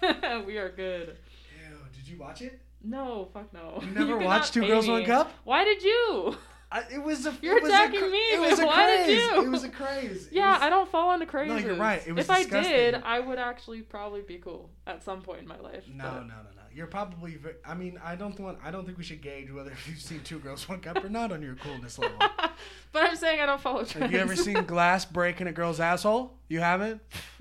cup. 0.00 0.46
we 0.46 0.58
are 0.58 0.70
good. 0.70 1.16
Ew, 1.56 1.76
did 1.94 2.08
you 2.08 2.18
watch 2.18 2.42
it? 2.42 2.60
No, 2.82 3.28
fuck 3.32 3.52
no. 3.52 3.80
You 3.82 3.90
never 3.94 4.12
cannot 4.18 4.24
watched 4.24 4.54
Two 4.54 4.66
Girls 4.66 4.86
me. 4.86 4.92
One 4.92 5.04
Cup? 5.04 5.32
Why 5.44 5.64
did 5.64 5.82
you? 5.82 6.36
I, 6.70 6.82
it 6.92 7.02
was 7.02 7.24
a. 7.26 7.34
You're 7.40 7.56
it 7.56 7.62
was 7.62 7.70
attacking 7.72 7.96
a, 7.96 8.00
cra- 8.00 8.10
me, 8.10 8.18
It 8.18 8.40
was 8.40 8.58
a 8.58 8.66
why 8.66 8.86
did 8.86 9.04
craze. 9.06 9.18
you? 9.18 9.42
It 9.44 9.48
was 9.48 9.64
a 9.64 9.68
craze. 9.70 10.28
Yeah, 10.30 10.52
was- 10.52 10.62
I 10.62 10.68
don't 10.70 10.88
fall 10.90 11.12
into 11.14 11.24
crazes. 11.26 11.62
you're 11.64 11.76
right. 11.76 12.02
It 12.06 12.12
was 12.12 12.26
if 12.26 12.30
I 12.30 12.44
did, 12.44 12.94
I 12.94 13.20
would 13.20 13.38
actually 13.38 13.80
probably 13.80 14.20
be 14.20 14.36
cool 14.36 14.68
at 14.86 15.02
some 15.02 15.22
point 15.22 15.40
in 15.40 15.48
my 15.48 15.58
life. 15.58 15.84
No, 15.88 16.04
but- 16.04 16.12
no, 16.14 16.20
no, 16.20 16.26
no. 16.26 16.62
You're 16.74 16.86
probably. 16.86 17.36
Ve- 17.36 17.56
I 17.64 17.74
mean, 17.74 17.98
I 18.04 18.14
don't 18.16 18.38
want. 18.38 18.58
I 18.62 18.70
don't 18.70 18.84
think 18.84 18.98
we 18.98 19.04
should 19.04 19.22
gauge 19.22 19.50
whether 19.50 19.72
you've 19.88 19.98
seen 20.00 20.20
Two 20.20 20.38
Girls 20.38 20.68
One 20.68 20.80
Cup 20.80 21.02
or 21.02 21.08
not 21.08 21.32
on 21.32 21.40
your 21.42 21.54
coolness 21.54 21.98
level. 21.98 22.18
but 22.92 23.02
I'm 23.02 23.16
saying 23.16 23.40
I 23.40 23.46
don't 23.46 23.60
follow 23.60 23.84
trends. 23.84 24.02
Have 24.02 24.12
you 24.12 24.18
ever 24.18 24.36
seen 24.36 24.62
glass 24.64 25.04
break 25.06 25.40
in 25.40 25.46
a 25.46 25.52
girl's 25.52 25.80
asshole? 25.80 26.34
You 26.48 26.60
haven't. 26.60 27.00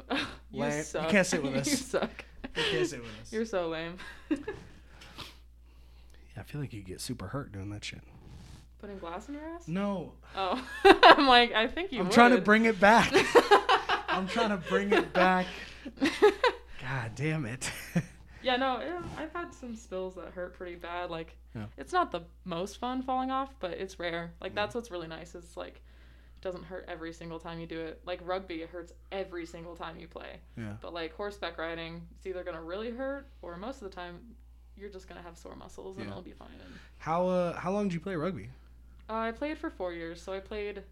you 0.52 0.62
Lame. 0.62 0.84
You 0.94 1.02
can't 1.10 1.28
sit 1.28 1.44
with 1.44 1.56
us. 1.56 1.68
you 1.70 1.76
suck. 1.76 2.24
You 2.56 2.64
can't 2.72 2.88
sit 2.88 3.02
with 3.02 3.12
us. 3.22 3.32
You're 3.34 3.46
so 3.46 3.68
lame. 3.68 3.98
yeah, 4.30 4.38
I 6.38 6.44
feel 6.44 6.62
like 6.62 6.74
you 6.74 6.82
get 6.82 7.02
super 7.02 7.28
hurt 7.28 7.52
doing 7.52 7.70
that 7.72 7.84
shit. 7.84 8.02
Putting 8.88 9.00
glass 9.02 9.28
in 9.28 9.34
your 9.34 9.44
ass? 9.44 9.68
No, 9.68 10.14
Oh, 10.34 10.66
I'm 10.86 11.28
like, 11.28 11.52
I 11.52 11.68
think 11.68 11.92
you. 11.92 12.00
I'm 12.00 12.10
trying 12.10 12.32
to 12.34 12.40
bring 12.40 12.64
it 12.64 12.80
back. 12.80 13.12
I'm 14.08 14.30
trying 14.30 14.48
to 14.52 14.56
bring 14.70 14.94
it 14.94 15.12
back. 15.12 15.46
God 16.02 17.12
damn 17.16 17.46
it. 17.46 17.70
Yeah, 18.42 18.56
no, 18.56 18.78
eh, 18.78 18.98
I've 19.18 19.34
had 19.34 19.54
some 19.54 19.76
spills 19.76 20.16
that 20.16 20.30
hurt 20.30 20.54
pretty 20.54 20.76
bad. 20.76 21.10
Like, 21.10 21.36
Yeah. 21.54 21.66
it's 21.76 21.92
not 21.92 22.12
the 22.12 22.22
most 22.46 22.78
fun 22.78 23.02
falling 23.02 23.30
off, 23.30 23.54
but 23.60 23.72
it's 23.72 24.00
rare. 24.00 24.32
Like, 24.40 24.56
that's 24.56 24.74
what's 24.74 24.90
really 24.90 25.08
nice. 25.10 25.36
Is 25.36 25.58
like, 25.58 25.76
it 26.38 26.42
doesn't 26.42 26.64
hurt 26.64 26.86
every 26.88 27.12
single 27.12 27.40
time 27.40 27.60
you 27.60 27.68
do 27.68 27.82
it. 27.82 28.02
Like 28.06 28.22
rugby, 28.24 28.62
it 28.62 28.70
hurts 28.70 28.94
every 29.12 29.46
single 29.46 29.76
time 29.76 29.98
you 30.00 30.08
play. 30.08 30.40
Yeah. 30.56 30.76
But 30.80 30.94
like 30.94 31.14
horseback 31.14 31.58
riding, 31.58 32.04
it's 32.16 32.26
either 32.26 32.46
gonna 32.46 32.64
really 32.64 32.92
hurt, 32.92 33.28
or 33.42 33.58
most 33.58 33.82
of 33.82 33.90
the 33.90 33.94
time, 33.96 34.20
you're 34.78 34.90
just 34.92 35.10
gonna 35.10 35.24
have 35.24 35.38
sore 35.38 35.58
muscles 35.58 35.98
and 35.98 36.06
Yeah. 36.06 36.12
it'll 36.12 36.24
be 36.24 36.32
fine. 36.32 36.48
And, 36.64 36.74
How 37.00 37.28
uh 37.28 37.54
how 37.60 37.72
long 37.74 37.90
did 37.90 37.96
you 37.96 38.00
play 38.00 38.16
rugby? 38.16 38.50
Uh, 39.10 39.14
I 39.14 39.32
played 39.32 39.58
for 39.58 39.70
four 39.70 39.94
years, 39.94 40.22
so 40.22 40.34
I 40.34 40.40
played 40.40 40.84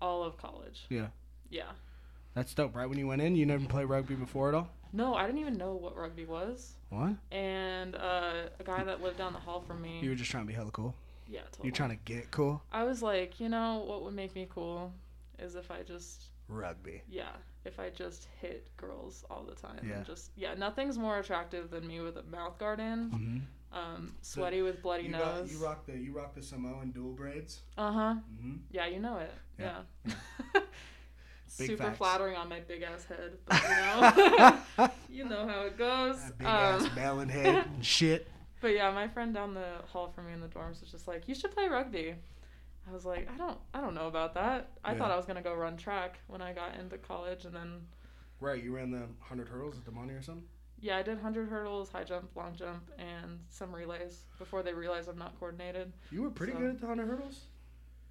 all 0.00 0.22
of 0.22 0.36
college. 0.36 0.86
Yeah. 0.90 1.06
Yeah. 1.50 1.70
That's 2.34 2.52
dope. 2.54 2.74
Right 2.74 2.88
when 2.88 2.98
you 2.98 3.06
went 3.06 3.22
in, 3.22 3.36
you 3.36 3.46
never 3.46 3.64
played 3.66 3.86
rugby 3.86 4.14
before 4.14 4.48
at 4.48 4.54
all. 4.54 4.68
No, 4.92 5.14
I 5.14 5.26
didn't 5.26 5.40
even 5.40 5.56
know 5.56 5.74
what 5.74 5.96
rugby 5.96 6.24
was. 6.24 6.74
What? 6.90 7.14
And 7.32 7.94
uh, 7.96 8.48
a 8.60 8.64
guy 8.64 8.82
that 8.84 9.02
lived 9.02 9.18
down 9.18 9.32
the 9.32 9.38
hall 9.38 9.60
from 9.60 9.82
me. 9.82 10.00
You 10.00 10.10
were 10.10 10.16
just 10.16 10.30
trying 10.30 10.44
to 10.44 10.48
be 10.48 10.52
hella 10.54 10.70
cool. 10.70 10.94
yeah, 11.28 11.40
totally. 11.50 11.66
You're 11.68 11.74
trying 11.74 11.90
to 11.90 11.96
get 12.04 12.30
cool. 12.30 12.62
I 12.72 12.84
was 12.84 13.02
like, 13.02 13.40
you 13.40 13.48
know, 13.48 13.84
what 13.86 14.02
would 14.02 14.14
make 14.14 14.34
me 14.34 14.46
cool 14.52 14.92
is 15.38 15.54
if 15.56 15.70
I 15.70 15.82
just, 15.82 16.24
Rugby. 16.48 17.02
yeah, 17.08 17.30
if 17.64 17.80
I 17.80 17.90
just 17.90 18.28
hit 18.40 18.68
girls 18.76 19.24
all 19.30 19.42
the 19.42 19.54
time. 19.54 19.80
Yeah. 19.88 19.96
And 19.96 20.06
just, 20.06 20.30
yeah, 20.36 20.54
nothing's 20.54 20.96
more 20.98 21.18
attractive 21.18 21.70
than 21.70 21.86
me 21.86 22.00
with 22.00 22.16
a 22.16 22.22
mouth 22.24 22.58
guard 22.58 22.78
in, 22.80 23.10
Mm-hmm. 23.10 23.38
Um, 23.74 24.14
sweaty 24.22 24.62
with 24.62 24.80
bloody 24.82 25.04
You, 25.04 25.08
nose. 25.10 25.50
got, 25.50 25.50
you 25.50 25.58
rock 25.58 25.86
the 25.86 25.96
you 25.98 26.12
rock 26.16 26.34
the 26.34 26.42
Samoan 26.42 26.92
dual 26.92 27.12
braids. 27.12 27.60
uh 27.76 27.90
huh. 27.92 28.14
Mm-hmm. 28.32 28.56
Yeah, 28.70 28.86
you 28.86 29.00
know 29.00 29.16
it. 29.18 29.32
Yeah. 29.58 29.80
Yeah. 30.06 30.60
Super 31.46 31.76
facts. 31.84 31.98
flattering 31.98 32.36
on 32.36 32.48
my 32.48 32.60
big 32.60 32.82
ass 32.82 33.04
head, 33.04 33.38
but 33.46 33.62
you 33.62 33.68
know, 33.76 34.88
you 35.10 35.24
know 35.24 35.46
how 35.46 35.62
it 35.62 35.76
goes. 35.78 36.16
big 36.38 36.46
Um, 36.48 36.52
ass 36.54 36.88
melon 36.96 37.28
head 37.28 37.66
and 37.66 37.84
shit. 37.84 38.26
But 38.60 38.68
yeah, 38.68 38.90
my 38.92 39.06
friend 39.08 39.32
down 39.34 39.54
the 39.54 39.66
hall 39.86 40.08
from 40.14 40.26
me 40.26 40.32
in 40.32 40.40
the 40.40 40.48
dorms 40.48 40.80
was 40.80 40.90
just 40.90 41.06
like, 41.06 41.28
"You 41.28 41.34
should 41.34 41.52
play 41.52 41.68
rugby." 41.68 42.14
I 42.88 42.92
was 42.92 43.04
like, 43.04 43.28
"I 43.32 43.36
don't, 43.36 43.58
I 43.72 43.80
don't 43.80 43.94
know 43.94 44.08
about 44.08 44.34
that. 44.34 44.70
I 44.84 44.92
Yeah. 44.92 44.98
thought 44.98 45.10
I 45.10 45.16
was 45.16 45.26
gonna 45.26 45.42
go 45.42 45.54
run 45.54 45.76
track 45.76 46.18
when 46.26 46.40
I 46.42 46.52
got 46.52 46.74
into 46.76 46.98
college, 46.98 47.44
and 47.44 47.54
then 47.54 47.82
Right, 48.40 48.62
you 48.62 48.74
ran 48.74 48.90
the 48.90 49.06
hundred 49.20 49.48
hurdles 49.48 49.76
at 49.78 49.84
Damonte 49.84 50.18
or 50.18 50.22
something. 50.22 50.44
Yeah, 50.80 50.96
I 50.98 51.02
did 51.02 51.18
hundred 51.18 51.48
hurdles, 51.48 51.90
high 51.90 52.04
jump, 52.04 52.30
long 52.36 52.54
jump, 52.54 52.90
and 52.98 53.38
some 53.50 53.74
relays 53.74 54.24
before 54.38 54.62
they 54.62 54.72
realized 54.74 55.08
I'm 55.08 55.18
not 55.18 55.38
coordinated. 55.38 55.92
You 56.10 56.22
were 56.22 56.30
pretty 56.30 56.52
So- 56.52 56.58
good 56.58 56.70
at 56.70 56.80
the 56.80 56.86
hundred 56.86 57.08
hurdles. 57.08 57.46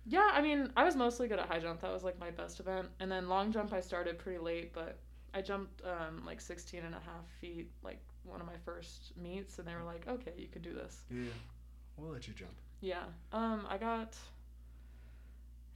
Yeah, 0.05 0.29
I 0.33 0.41
mean, 0.41 0.69
I 0.75 0.83
was 0.83 0.95
mostly 0.97 1.27
good 1.29 1.39
at 1.39 1.47
high 1.47 1.59
jump. 1.59 1.79
That 1.81 1.93
was 1.93 2.03
like 2.03 2.19
my 2.19 2.29
best 2.31 2.59
event, 2.59 2.89
and 2.99 3.09
then 3.11 3.29
long 3.29 3.51
jump 3.53 3.71
I 3.71 3.79
started 3.79 4.19
pretty 4.19 4.37
late, 4.39 4.73
but 4.73 4.97
I 5.33 5.41
jumped 5.41 5.81
um, 5.85 6.25
like 6.25 6.41
16 6.41 6.83
and 6.83 6.93
a 6.93 6.99
half 6.99 7.25
feet, 7.39 7.71
like 7.83 7.99
one 8.23 8.41
of 8.41 8.47
my 8.47 8.57
first 8.65 9.13
meets, 9.17 9.59
and 9.59 9.67
they 9.67 9.73
were 9.75 9.83
like, 9.83 10.05
"Okay, 10.07 10.33
you 10.37 10.47
can 10.47 10.61
do 10.61 10.73
this." 10.73 11.03
Yeah, 11.09 11.23
we'll 11.97 12.11
let 12.11 12.27
you 12.27 12.33
jump. 12.33 12.51
Yeah. 12.81 13.03
Um, 13.31 13.65
I 13.69 13.77
got, 13.77 14.15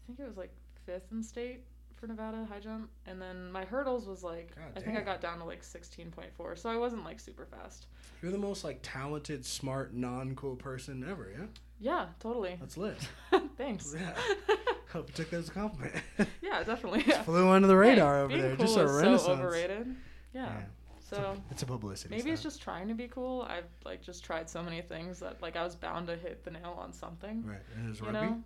I 0.04 0.08
think 0.08 0.20
it 0.20 0.28
was 0.28 0.38
like 0.38 0.52
fifth 0.86 1.12
in 1.12 1.24
state 1.24 1.64
for 1.98 2.08
Nevada 2.08 2.46
high 2.50 2.60
jump, 2.60 2.90
and 3.06 3.22
then 3.22 3.52
my 3.52 3.66
hurdles 3.66 4.08
was 4.08 4.24
like, 4.24 4.56
God 4.56 4.64
I 4.76 4.80
think 4.80 4.98
I 4.98 5.02
got 5.02 5.20
down 5.22 5.40
to 5.40 5.46
like 5.46 5.64
sixteen 5.64 6.12
point 6.12 6.30
four, 6.36 6.56
so 6.56 6.70
I 6.70 6.78
wasn't 6.78 7.04
like 7.04 7.20
super 7.20 7.46
fast. 7.46 7.88
You're 8.22 8.32
the 8.32 8.38
most 8.38 8.64
like 8.64 8.80
talented, 8.82 9.46
smart, 9.46 9.94
non-cool 9.94 10.56
person 10.56 11.06
ever. 11.10 11.32
Yeah, 11.38 11.46
Yeah, 11.80 12.06
totally. 12.20 12.58
that's 12.60 12.78
lit. 12.78 12.98
Thanks. 13.58 13.96
Yeah. 13.98 14.14
Hope 14.94 15.10
you 15.10 15.14
took 15.16 15.30
that 15.32 15.38
as 15.38 15.50
a 15.50 15.52
compliment. 15.52 15.94
yeah, 16.42 16.64
definitely. 16.64 17.04
Yeah. 17.06 17.22
Flew 17.24 17.50
under 17.50 17.68
the 17.68 17.76
radar 17.76 18.16
Hey, 18.16 18.20
over 18.22 18.28
being 18.30 18.42
there. 18.42 18.56
Cool 18.56 18.66
Just 18.66 18.78
a 18.78 18.84
is 18.86 18.92
renaissance. 18.92 19.24
so 19.24 19.32
overrated. 19.34 19.96
Yeah. 20.34 20.50
It's 20.98 21.12
a- 21.12 21.16
So 21.16 21.36
it's 21.52 21.62
a 21.64 21.66
publicity. 21.66 22.16
maybe 22.16 22.32
it's 22.32 22.42
just 22.44 22.62
trying 22.62 22.88
to 22.88 22.94
be 22.94 23.08
cool. 23.08 23.46
I've 23.50 23.66
like 23.86 24.02
just 24.02 24.24
tried 24.24 24.50
so 24.50 24.64
many 24.64 24.82
things 24.82 25.20
that 25.20 25.42
like 25.42 25.56
I 25.56 25.64
was 25.64 25.76
bound 25.76 26.08
to 26.08 26.16
hit 26.16 26.44
the 26.44 26.52
nail 26.52 26.76
on 26.80 26.94
something. 26.94 27.44
right. 27.46 27.60
And 27.76 27.96
you 27.96 28.06
rugby. 28.06 28.14
know 28.20 28.44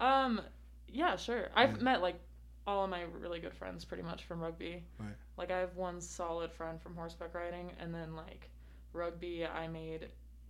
um 0.00 0.40
yeah 0.90 1.16
sure 1.16 1.48
i've 1.56 1.76
Yeah. 1.78 1.82
met 1.82 2.00
like 2.02 2.18
all 2.68 2.84
of 2.84 2.90
my 2.90 3.02
really 3.20 3.40
good 3.40 3.54
friends 3.54 3.84
pretty 3.84 4.02
much 4.02 4.24
from 4.24 4.40
rugby 4.40 4.84
Right. 4.98 5.14
like 5.38 5.50
i 5.50 5.58
have 5.58 5.74
one 5.74 6.00
solid 6.02 6.52
friend 6.52 6.80
from 6.80 6.94
horseback 6.94 7.34
riding 7.34 7.72
and 7.80 7.94
then 7.94 8.14
like 8.14 8.50
rugby 8.92 9.46
i 9.46 9.66
made 9.68 10.08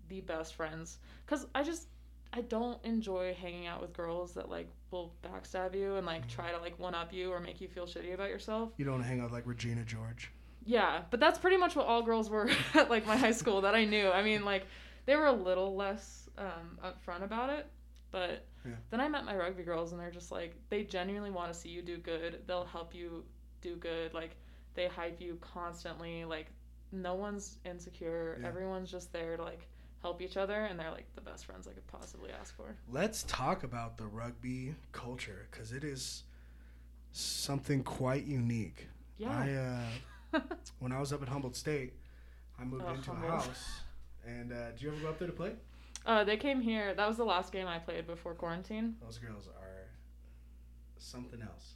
the 0.08 0.20
best 0.22 0.54
friends 0.54 0.98
because 1.24 1.46
i 1.54 1.62
just 1.62 1.86
i 2.32 2.40
don't 2.40 2.82
enjoy 2.84 3.34
hanging 3.40 3.66
out 3.68 3.80
with 3.80 3.92
girls 3.92 4.34
that 4.34 4.48
like 4.48 4.68
will 4.90 5.14
backstab 5.22 5.74
you 5.76 5.94
and 5.94 6.06
like 6.06 6.26
try 6.28 6.50
to 6.50 6.58
like 6.58 6.76
one 6.78 6.94
up 6.94 7.12
you 7.12 7.30
or 7.30 7.38
make 7.40 7.60
you 7.60 7.68
feel 7.68 7.86
shitty 7.86 8.12
about 8.14 8.30
yourself 8.30 8.72
You 8.78 8.84
don't 8.84 9.02
hang 9.02 9.20
out 9.20 9.24
with 9.24 9.32
like 9.32 9.46
Regina 9.46 9.84
George. 9.84 10.30
yeah, 10.64 11.02
but 11.10 11.20
that's 11.20 11.38
pretty 11.38 11.56
much 11.56 11.76
what 11.76 11.86
all 11.86 12.02
girls 12.02 12.28
were 12.30 12.50
at 12.74 12.90
like 12.90 13.06
my 13.06 13.16
high 13.16 13.30
school 13.32 13.60
that 13.62 13.74
I 13.74 13.84
knew. 13.84 14.10
I 14.10 14.22
mean, 14.22 14.44
like 14.44 14.66
they 15.06 15.14
were 15.16 15.26
a 15.26 15.32
little 15.32 15.76
less 15.76 16.28
um, 16.36 16.78
upfront 16.84 17.22
about 17.22 17.48
it, 17.50 17.66
but 18.10 18.44
Yeah. 18.64 18.72
then 18.90 19.00
I 19.00 19.08
met 19.08 19.24
my 19.24 19.36
rugby 19.36 19.62
girls 19.62 19.92
and 19.92 20.00
they're 20.00 20.10
just 20.10 20.30
like 20.32 20.54
they 20.68 20.82
genuinely 20.84 21.30
want 21.30 21.52
to 21.52 21.58
see 21.58 21.68
you 21.68 21.82
do 21.82 21.96
good. 21.98 22.42
They'll 22.46 22.64
help 22.66 22.94
you 22.94 23.24
do 23.62 23.76
good. 23.76 24.14
Like 24.14 24.36
they 24.74 24.88
hype 24.88 25.20
you 25.20 25.38
constantly. 25.40 26.24
Like 26.24 26.46
no 26.92 27.14
one's 27.14 27.58
insecure. 27.64 28.38
Yeah. 28.40 28.48
Everyone's 28.48 28.90
just 28.90 29.12
there 29.12 29.36
to 29.36 29.42
like 29.42 29.66
help 30.02 30.22
each 30.22 30.36
other, 30.36 30.64
and 30.66 30.78
they're 30.78 30.90
like 30.90 31.06
the 31.16 31.20
best 31.20 31.44
friends 31.44 31.66
I 31.66 31.72
could 31.72 31.86
possibly 31.88 32.30
ask 32.30 32.54
for. 32.56 32.76
Let's 32.90 33.24
talk 33.24 33.62
about 33.64 33.96
the 33.98 34.06
rugby 34.06 34.74
culture 34.92 35.48
because 35.50 35.72
it 35.72 35.82
is 35.84 36.22
something 37.12 37.82
quite 37.82 38.24
unique. 38.24 38.88
Yeah. 39.18 39.86
I 40.32 40.36
uh, 40.38 40.40
when 40.78 40.92
I 40.92 41.00
was 41.00 41.12
up 41.12 41.22
at 41.22 41.28
Humboldt 41.28 41.56
State, 41.56 41.94
I 42.60 42.64
moved 42.64 42.84
Oh, 42.86 42.94
into 42.94 43.10
Humboldt. 43.10 43.32
a 43.32 43.36
house. 43.48 43.80
And 44.26 44.52
uh, 44.52 44.70
did 44.72 44.82
you 44.82 44.90
ever 44.92 45.00
go 45.00 45.08
up 45.08 45.18
there 45.18 45.28
to 45.28 45.32
play? 45.34 45.52
Uh, 46.06 46.24
they 46.24 46.36
came 46.36 46.60
here. 46.60 46.94
That 46.94 47.06
was 47.08 47.16
the 47.16 47.24
last 47.24 47.52
game 47.52 47.66
I 47.66 47.78
played 47.78 48.06
before 48.06 48.34
quarantine. 48.34 48.96
Those 49.02 49.18
girls 49.18 49.48
are 49.48 49.88
something 50.98 51.42
else. 51.42 51.74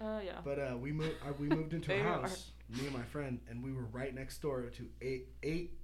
Uh, 0.00 0.20
yeah. 0.24 0.38
But 0.44 0.58
uh, 0.58 0.76
we 0.78 0.92
moved. 0.92 1.14
Uh, 1.26 1.32
we 1.38 1.48
moved 1.48 1.74
into 1.74 1.92
a 1.94 1.96
They 1.96 2.00
are. 2.02 2.20
house. 2.22 2.50
Me 2.68 2.86
and 2.86 2.92
my 2.92 3.02
friend, 3.04 3.38
and 3.50 3.62
we 3.62 3.72
were 3.72 3.84
right 3.92 4.14
next 4.14 4.40
door 4.40 4.62
to 4.62 4.86
eight 5.02 5.28
eight 5.42 5.74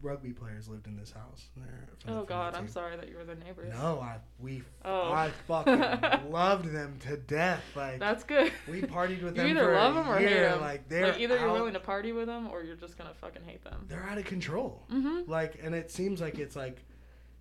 rugby 0.00 0.32
players 0.32 0.68
lived 0.68 0.86
in 0.86 0.96
this 0.96 1.10
house. 1.12 1.46
There, 1.56 1.88
from 2.00 2.12
the- 2.14 2.20
Oh 2.20 2.24
God, 2.24 2.54
I'm 2.54 2.66
sorry 2.68 2.96
that 2.96 3.08
you 3.08 3.16
were 3.16 3.24
the 3.24 3.34
neighbors. 3.36 3.72
No, 3.74 4.00
I 4.00 4.18
we 4.38 4.62
Oh. 4.84 5.12
I 5.12 5.30
fucking 5.46 6.30
loved 6.30 6.72
them 6.72 6.98
to 7.00 7.16
death. 7.16 7.62
Like 7.76 7.98
That's 8.00 8.24
good. 8.24 8.52
we 8.68 8.82
partied 8.82 9.22
with 9.22 9.36
you 9.36 9.42
them 9.42 9.46
either 9.48 9.60
for 9.66 9.74
love 9.74 9.94
them 9.94 10.08
or 10.08 10.18
year. 10.20 10.28
hate 10.28 10.40
them. 10.50 10.60
Like 10.60 10.88
they're 10.88 11.08
like 11.08 11.20
either 11.20 11.38
you're 11.38 11.48
out- 11.48 11.52
willing 11.54 11.72
to 11.74 11.80
party 11.80 12.12
with 12.12 12.26
them 12.26 12.48
or 12.48 12.62
you're 12.62 12.76
just 12.76 12.96
gonna 12.96 13.14
fucking 13.20 13.42
hate 13.44 13.62
them. 13.64 13.84
they're 13.88 14.04
out 14.04 14.18
of 14.18 14.24
control. 14.24 14.86
Mm-hmm. 14.92 15.30
Like, 15.30 15.58
and 15.62 15.74
it 15.74 15.90
seems 15.90 16.20
like 16.20 16.38
it's 16.38 16.56
like 16.56 16.84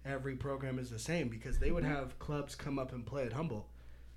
every 0.06 0.36
program 0.36 0.80
is 0.80 0.89
the 0.89 0.99
same 0.99 1.28
because 1.30 1.60
they 1.60 1.72
would 1.72 1.84
Mhm. 1.84 1.88
have 1.89 2.18
clubs 2.20 2.56
come 2.56 2.80
up 2.80 2.91
and 2.93 3.06
play 3.06 3.26
at 3.26 3.34
Humboldt, 3.34 3.68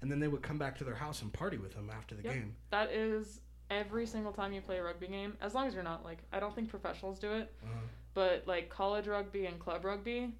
and 0.01 0.11
then 0.11 0.20
they 0.20 0.28
would 0.28 0.43
come 0.43 0.59
back 0.59 0.76
to 0.78 0.85
their 0.85 0.95
house 0.97 1.22
and 1.22 1.32
party 1.32 1.59
with 1.59 1.74
them 1.74 1.91
after 1.91 2.14
the 2.14 2.22
Yep. 2.22 2.32
game. 2.35 2.57
That 2.70 2.91
is 2.93 3.41
every 3.70 4.07
single 4.07 4.32
time 4.32 4.53
you 4.53 4.61
play 4.61 4.78
a 4.78 4.82
rugby 4.85 5.07
game. 5.09 5.37
As 5.41 5.55
long 5.55 5.66
as 5.66 5.74
you're 5.74 5.82
not 5.82 6.05
like, 6.05 6.18
I 6.32 6.41
don't 6.41 6.55
think 6.55 6.68
professionals 6.70 7.18
do 7.18 7.32
it, 7.32 7.53
Uh-huh. 7.62 7.80
but 8.14 8.47
like 8.47 8.68
college 8.68 9.07
rugby 9.09 9.47
and 9.47 9.59
club 9.59 9.85
rugby, 9.85 10.35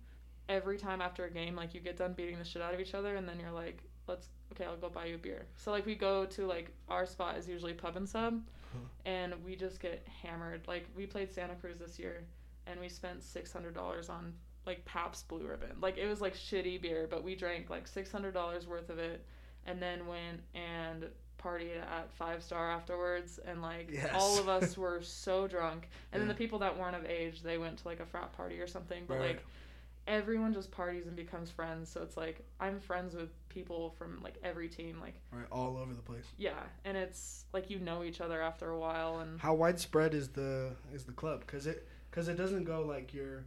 every 0.49 0.77
time 0.79 1.01
after 1.01 1.25
a 1.25 1.31
game, 1.31 1.57
like 1.57 1.73
you 1.75 1.81
get 1.81 1.97
done 1.97 2.13
beating 2.13 2.39
the 2.39 2.45
shit 2.45 2.61
out 2.63 2.75
of 2.75 2.81
each 2.81 2.95
other, 2.95 3.17
and 3.17 3.29
then 3.29 3.41
you're 3.41 3.51
like, 3.53 3.83
let's 4.07 4.29
okay, 4.53 4.67
I'll 4.67 4.77
go 4.77 4.89
buy 4.91 5.07
you 5.07 5.17
a 5.17 5.19
beer. 5.19 5.47
So 5.57 5.73
like 5.73 5.85
we 5.87 5.95
go 5.95 6.27
to 6.27 6.47
like 6.47 6.71
our 6.89 7.07
spot 7.07 7.37
is 7.39 7.49
usually 7.49 7.73
pub 7.75 7.97
and 7.97 8.09
sub, 8.09 8.47
Huh. 8.73 8.79
and 9.07 9.43
we 9.45 9.57
just 9.57 9.81
get 9.81 10.07
hammered. 10.07 10.67
Like 10.69 10.87
we 10.95 11.07
played 11.07 11.33
Santa 11.33 11.55
Cruz 11.57 11.79
this 11.79 11.99
year, 11.99 12.25
and 12.67 12.79
we 12.79 12.89
spent 12.91 13.23
six 13.23 13.53
hundred 13.53 13.75
dollars 13.75 14.09
on 14.11 14.35
like 14.67 14.85
Pabst 14.85 15.29
Blue 15.29 15.47
Ribbon. 15.47 15.77
Like 15.81 15.99
it 15.99 16.07
was 16.07 16.21
like 16.21 16.35
shitty 16.35 16.81
beer, 16.81 17.07
but 17.11 17.23
we 17.25 17.35
drank 17.35 17.71
like 17.71 17.87
six 17.87 18.11
hundred 18.11 18.35
dollars 18.35 18.67
worth 18.67 18.91
of 18.91 18.99
it, 18.99 19.25
and 19.67 19.81
then 19.81 20.07
went 20.07 20.41
and 20.55 21.07
partied 21.43 21.79
at 21.81 22.11
Five 22.13 22.43
Star 22.43 22.71
afterwards, 22.71 23.39
and 23.47 23.61
like 23.61 23.91
Yes. 23.93 24.11
all 24.15 24.39
of 24.39 24.49
us 24.49 24.77
were 24.85 25.01
so 25.03 25.47
drunk. 25.47 25.89
And 26.13 26.21
then 26.21 26.29
the 26.29 26.35
people 26.35 26.59
that 26.61 26.79
weren't 26.79 26.97
of 26.97 27.05
age, 27.05 27.43
they 27.43 27.59
went 27.59 27.79
to 27.79 27.89
like 27.89 28.01
a 28.01 28.07
frat 28.07 28.33
party 28.33 28.61
or 28.61 28.67
something. 28.67 29.05
But 29.07 29.19
Right. 29.19 29.29
like 29.29 29.45
everyone 30.07 30.53
just 30.53 30.71
parties 30.71 31.07
and 31.07 31.17
becomes 31.17 31.51
friends. 31.51 31.91
So 31.91 32.03
it's 32.03 32.17
like 32.17 32.45
I'm 32.61 32.79
friends 32.81 33.15
with 33.15 33.31
people 33.49 33.95
from 33.99 34.21
like 34.23 34.37
every 34.43 34.69
team. 34.69 34.99
Like 35.01 35.15
Right, 35.31 35.47
all 35.53 35.77
over 35.77 35.93
the 35.95 36.03
place. 36.03 36.25
yeah, 36.39 36.61
and 36.85 36.97
it's 36.97 37.45
like 37.53 37.69
you 37.71 37.79
know 37.79 38.03
each 38.05 38.21
other 38.23 38.41
after 38.41 38.71
a 38.71 38.79
while, 38.79 39.21
and 39.21 39.39
How 39.41 39.55
widespread 39.55 40.15
is 40.15 40.29
the 40.29 40.71
is 40.95 41.05
the 41.05 41.13
club? 41.13 41.41
Because 41.41 41.67
it 41.67 41.87
because 42.11 42.29
it 42.29 42.37
doesn't 42.37 42.65
go 42.65 42.83
like 42.87 43.13
your 43.13 43.45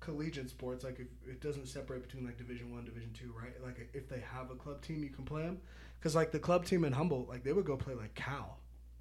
collegiate 0.00 0.50
sports. 0.50 0.84
Like 0.84 0.98
it, 1.00 1.08
it 1.28 1.40
doesn't 1.40 1.66
separate 1.68 2.02
between 2.02 2.24
like 2.24 2.36
Division 2.38 2.72
One, 2.72 2.84
Division 2.84 3.10
Two, 3.12 3.32
right? 3.40 3.54
Like 3.64 3.88
if 3.94 4.08
they 4.08 4.20
have 4.32 4.50
a 4.50 4.54
club 4.54 4.82
team, 4.82 5.02
you 5.02 5.10
can 5.10 5.24
play 5.24 5.42
them. 5.42 5.58
Because 5.98 6.14
like 6.14 6.30
the 6.32 6.38
club 6.38 6.64
team 6.64 6.84
in 6.84 6.92
Humboldt, 6.92 7.28
like 7.28 7.42
they 7.44 7.52
would 7.52 7.64
go 7.66 7.76
play 7.76 7.94
like 7.94 8.14
Cal 8.14 8.58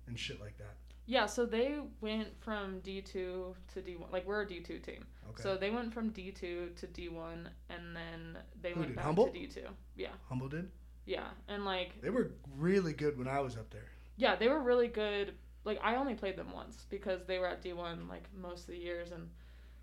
and 0.08 0.18
shit 0.18 0.40
like 0.40 0.58
that. 0.58 0.76
yeah. 1.06 1.26
So 1.26 1.46
they 1.46 1.76
went 2.02 2.30
from 2.42 2.80
D 2.80 3.02
two 3.02 3.56
to 3.74 3.82
D 3.82 3.96
one. 3.96 4.12
Like 4.12 4.26
we're 4.26 4.42
a 4.42 4.48
D 4.48 4.60
two 4.62 4.80
team. 4.80 5.06
Okay. 5.30 5.44
So 5.44 5.58
they 5.58 5.70
went 5.72 5.94
from 5.94 6.10
D 6.10 6.32
two 6.32 6.70
to 6.78 6.88
D 6.88 7.10
one, 7.10 7.50
and 7.70 7.96
then 7.96 8.38
they 8.62 8.72
Who 8.72 8.80
went 8.80 8.90
did, 8.92 8.96
back 8.96 9.06
Humboldt? 9.06 9.34
to 9.34 9.40
D 9.40 9.48
two. 9.48 9.68
Yeah, 9.98 10.10
Humboldt 10.30 10.52
did. 10.52 10.70
yeah, 11.06 11.28
and 11.48 11.66
like 11.66 12.02
They 12.02 12.10
were 12.12 12.32
really 12.58 12.94
good 12.94 13.18
when 13.18 13.28
I 13.28 13.40
was 13.42 13.58
up 13.58 13.70
there. 13.72 13.90
yeah, 14.18 14.36
they 14.36 14.48
were 14.48 14.62
really 14.62 14.88
good. 14.88 15.34
Like 15.66 15.80
I 15.84 15.96
only 15.96 16.14
played 16.14 16.38
them 16.38 16.52
once 16.54 16.86
because 16.90 17.26
they 17.26 17.40
were 17.40 17.48
at 17.48 17.62
D 17.62 17.74
one 17.74 18.08
like 18.08 18.24
most 18.40 18.62
of 18.62 18.68
the 18.68 18.78
years, 18.78 19.12
and 19.12 19.28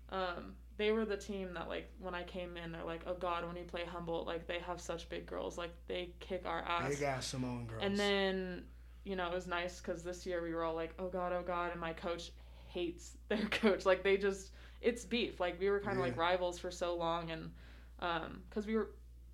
um, 0.09 0.53
they 0.77 0.91
were 0.91 1.05
the 1.05 1.17
team 1.17 1.53
that 1.53 1.67
like 1.69 1.89
when 1.99 2.15
I 2.15 2.23
came 2.23 2.57
in, 2.57 2.71
they're 2.71 2.83
like, 2.83 3.01
oh 3.07 3.13
god, 3.13 3.45
when 3.45 3.55
you 3.55 3.63
play 3.63 3.85
Humboldt, 3.85 4.25
like 4.25 4.47
they 4.47 4.59
have 4.59 4.81
such 4.81 5.07
big 5.09 5.25
girls, 5.25 5.57
like 5.57 5.71
they 5.87 6.09
kick 6.19 6.43
our 6.45 6.59
ass. 6.61 6.89
Big 6.95 7.03
ass 7.03 7.27
Samoan 7.27 7.65
girls. 7.67 7.83
And 7.83 7.97
then, 7.97 8.63
you 9.03 9.15
know, 9.15 9.27
it 9.27 9.33
was 9.33 9.47
nice 9.47 9.79
because 9.79 10.03
this 10.03 10.25
year 10.25 10.41
we 10.41 10.53
were 10.53 10.63
all 10.63 10.75
like, 10.75 10.93
oh 10.99 11.07
god, 11.09 11.31
oh 11.33 11.43
god, 11.45 11.71
and 11.71 11.79
my 11.79 11.93
coach 11.93 12.31
hates 12.67 13.17
their 13.29 13.45
coach. 13.45 13.85
Like 13.85 14.03
they 14.03 14.17
just, 14.17 14.51
it's 14.81 15.05
beef. 15.05 15.39
Like 15.39 15.59
we 15.59 15.69
were 15.69 15.79
kind 15.79 15.97
of 15.97 16.03
like 16.03 16.17
rivals 16.17 16.57
for 16.57 16.71
so 16.71 16.95
long, 16.95 17.29
and 17.31 17.51
um, 17.99 18.41
because 18.49 18.65
we 18.65 18.75
were, 18.75 18.89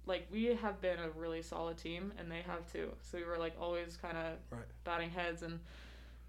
like 0.06 0.28
we 0.32 0.46
have 0.62 0.82
been 0.82 1.00
a 1.00 1.10
really 1.12 1.42
solid 1.42 1.78
team, 1.78 2.12
and 2.18 2.30
they 2.30 2.42
have 2.42 2.70
too. 2.72 2.92
So 3.02 3.18
we 3.18 3.24
were 3.24 3.38
like 3.38 3.54
always 3.60 3.98
kind 4.02 4.18
of 4.18 4.34
Right. 4.52 4.66
batting 4.84 5.10
heads, 5.12 5.42
and 5.44 5.60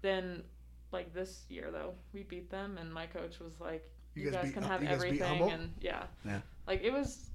then 0.01 0.43
like 0.93 1.13
this 1.13 1.43
year 1.49 1.69
though, 1.71 1.93
we 2.13 2.23
beat 2.23 2.49
them, 2.49 2.77
and 2.79 2.93
my 2.93 3.07
coach 3.07 3.39
was 3.39 3.59
like, 3.59 3.89
You 4.15 4.23
you, 4.23 4.31
guys 4.31 4.35
guys, 4.35 4.43
beat- 4.45 4.53
can 4.53 4.63
have 4.63 4.81
you 4.81 4.87
guys 4.89 4.95
everything, 4.95 5.27
Humboldt? 5.27 5.51
and 5.53 5.73
yeah, 5.81 6.03
Yeah. 6.25 6.41
like 6.67 6.81
it 6.83 6.91
was. 6.91 7.27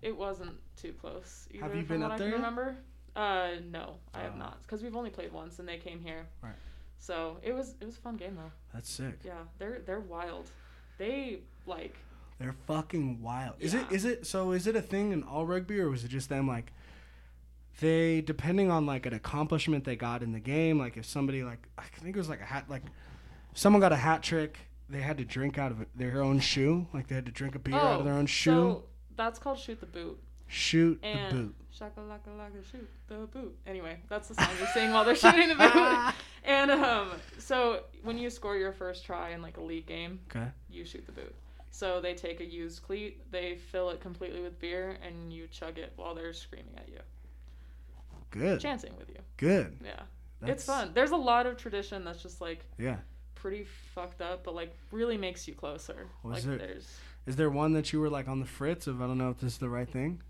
It 0.00 0.16
wasn't 0.16 0.56
too 0.76 0.92
close. 0.92 1.48
Either, 1.50 1.64
Have 1.64 1.74
you 1.74 1.80
from 1.82 1.88
been 1.96 2.00
what 2.02 2.12
up 2.12 2.14
I 2.14 2.18
there 2.18 2.28
can? 2.28 2.36
Remember? 2.36 2.76
Uh, 3.16 3.48
no, 3.72 3.96
I 4.14 4.20
have 4.20 4.34
Oh. 4.36 4.38
not, 4.38 4.62
because 4.62 4.80
we've 4.80 4.94
only 4.94 5.10
played 5.10 5.32
once, 5.32 5.58
and 5.58 5.68
they 5.68 5.78
came 5.78 5.98
here. 6.00 6.24
Right. 6.40 6.52
So 7.00 7.38
it 7.42 7.52
was 7.52 7.74
it 7.80 7.84
was 7.84 7.96
a 7.96 8.00
fun 8.00 8.16
game 8.16 8.36
though. 8.36 8.52
That's 8.72 8.88
sick. 8.88 9.18
Yeah, 9.24 9.42
they're 9.58 9.80
they're 9.80 9.98
wild. 10.00 10.50
They 10.98 11.40
like 11.66 11.96
They're 12.38 12.54
fucking 12.68 13.20
wild. 13.20 13.56
Is 13.58 13.74
it 13.74 13.86
Yeah. 13.90 13.96
is 13.96 14.04
it 14.04 14.26
so 14.26 14.52
is 14.52 14.66
it 14.68 14.76
a 14.76 14.82
thing 14.82 15.10
in 15.12 15.24
all 15.24 15.46
rugby 15.46 15.80
or 15.80 15.90
was 15.90 16.04
it 16.04 16.08
just 16.08 16.28
them 16.28 16.46
like 16.46 16.72
they 17.80 18.20
depending 18.20 18.70
on 18.70 18.86
like 18.86 19.06
an 19.06 19.14
accomplishment 19.14 19.84
they 19.84 19.96
got 19.96 20.22
in 20.22 20.32
the 20.32 20.40
game, 20.40 20.78
like 20.78 20.96
if 20.96 21.04
somebody 21.06 21.42
like 21.44 21.68
I 21.76 21.84
think 22.00 22.14
it 22.16 22.18
was 22.18 22.28
like 22.28 22.40
a 22.40 22.44
hat 22.44 22.64
like 22.68 22.82
someone 23.54 23.80
got 23.80 23.92
a 23.92 23.96
hat 23.96 24.22
trick, 24.22 24.58
they 24.88 25.00
had 25.00 25.18
to 25.18 25.24
drink 25.24 25.58
out 25.58 25.70
of 25.72 25.84
their 25.94 26.22
own 26.22 26.40
shoe, 26.40 26.86
like 26.92 27.08
they 27.08 27.14
had 27.14 27.26
to 27.26 27.32
drink 27.32 27.54
a 27.54 27.58
beer 27.58 27.74
out 27.76 28.00
of 28.00 28.04
their 28.04 28.14
own 28.14 28.26
shoe, 28.26 28.50
Oh, 28.52 28.70
So 28.72 28.84
that's 29.16 29.38
called 29.38 29.58
shoot 29.58 29.80
the 29.80 29.86
boot. 29.86 30.18
shoot 30.46 31.00
the 31.02 31.08
And 31.08 31.32
boot. 31.36 31.54
shakalaka 31.78 32.30
laka 32.38 32.64
shoot 32.70 32.88
the 33.08 33.16
boot. 33.26 33.56
Anyway, 33.66 33.98
that's 34.08 34.28
the 34.28 34.34
song 34.34 34.48
they 34.58 34.66
sing 34.66 34.92
while 34.92 35.04
they're 35.04 35.14
shooting 35.26 35.48
the 35.48 35.54
boot. 35.56 36.14
And 36.44 36.70
um, 36.70 37.10
so 37.36 37.82
when 38.04 38.16
you 38.16 38.30
score 38.30 38.56
your 38.56 38.72
first 38.72 39.04
try 39.04 39.30
in 39.30 39.42
like 39.42 39.58
a 39.58 39.60
league 39.60 39.84
game, 39.86 40.20
Okay. 40.34 40.46
you 40.70 40.84
shoot 40.86 41.04
the 41.04 41.12
boot. 41.12 41.34
So 41.70 42.00
they 42.00 42.14
take 42.14 42.40
a 42.40 42.44
used 42.44 42.82
cleat, 42.82 43.30
they 43.30 43.56
fill 43.70 43.90
it 43.90 44.00
completely 44.00 44.40
with 44.40 44.58
beer, 44.58 44.96
and 45.06 45.30
you 45.30 45.46
chug 45.48 45.76
it 45.78 45.92
while 45.96 46.14
they're 46.14 46.32
screaming 46.32 46.72
at 46.78 46.88
you, 46.88 47.00
Good. 48.30 48.60
chancing 48.60 48.94
with 48.98 49.08
you. 49.10 49.16
Good. 49.36 49.76
Yeah, 49.84 50.00
That's, 50.40 50.52
it's 50.52 50.64
fun. 50.64 50.92
There's 50.94 51.10
a 51.10 51.16
lot 51.16 51.46
of 51.46 51.56
tradition 51.58 52.04
that's 52.04 52.22
just 52.22 52.40
like 52.40 52.64
Yeah. 52.78 52.96
Pretty 53.40 53.66
fucked 53.94 54.20
up, 54.20 54.44
but 54.44 54.54
like 54.54 54.74
really 54.90 55.16
makes 55.16 55.46
you 55.46 55.54
closer. 55.54 56.06
Was 56.22 56.46
like 56.46 56.58
there- 56.58 56.68
there's 56.68 56.98
Is 57.26 57.36
there 57.36 57.50
one 57.50 57.72
that 57.74 57.92
you 57.92 58.00
were 58.00 58.10
like 58.10 58.26
on 58.28 58.40
the 58.40 58.46
fritz 58.46 58.86
of 58.86 59.00
I 59.00 59.06
don't 59.06 59.18
know 59.18 59.30
if 59.30 59.38
this 59.38 59.52
is 59.52 59.58
the 59.58 59.68
right 59.68 59.88
thing? 59.88 60.20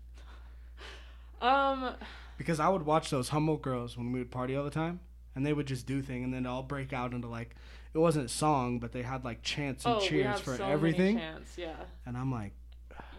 um 1.41 1.95
Because 2.37 2.59
I 2.59 2.69
would 2.69 2.85
watch 2.85 3.09
those 3.09 3.29
Humboldt 3.29 3.61
girls 3.61 3.97
when 3.97 4.11
we 4.11 4.19
would 4.19 4.31
party 4.31 4.55
all 4.55 4.63
the 4.63 4.69
time, 4.69 4.99
and 5.35 5.45
they 5.45 5.53
would 5.53 5.65
just 5.67 5.85
do 5.85 6.01
thing, 6.01 6.23
and 6.23 6.33
then 6.33 6.45
all 6.45 6.63
break 6.63 6.93
out 6.93 7.13
into 7.13 7.27
like, 7.27 7.55
it 7.93 7.97
wasn't 7.97 8.29
song, 8.29 8.79
but 8.79 8.91
they 8.91 9.01
had 9.01 9.23
like 9.25 9.41
chants 9.41 9.85
and 9.85 9.95
oh 9.95 9.99
we 9.99 10.07
cheers 10.07 10.25
have 10.27 10.41
for 10.41 10.55
so 10.57 10.65
everything, 10.65 11.15
many 11.15 11.27
chants, 11.27 11.57
yeah. 11.57 11.75
and 12.05 12.15
I'm 12.15 12.31
like, 12.31 12.53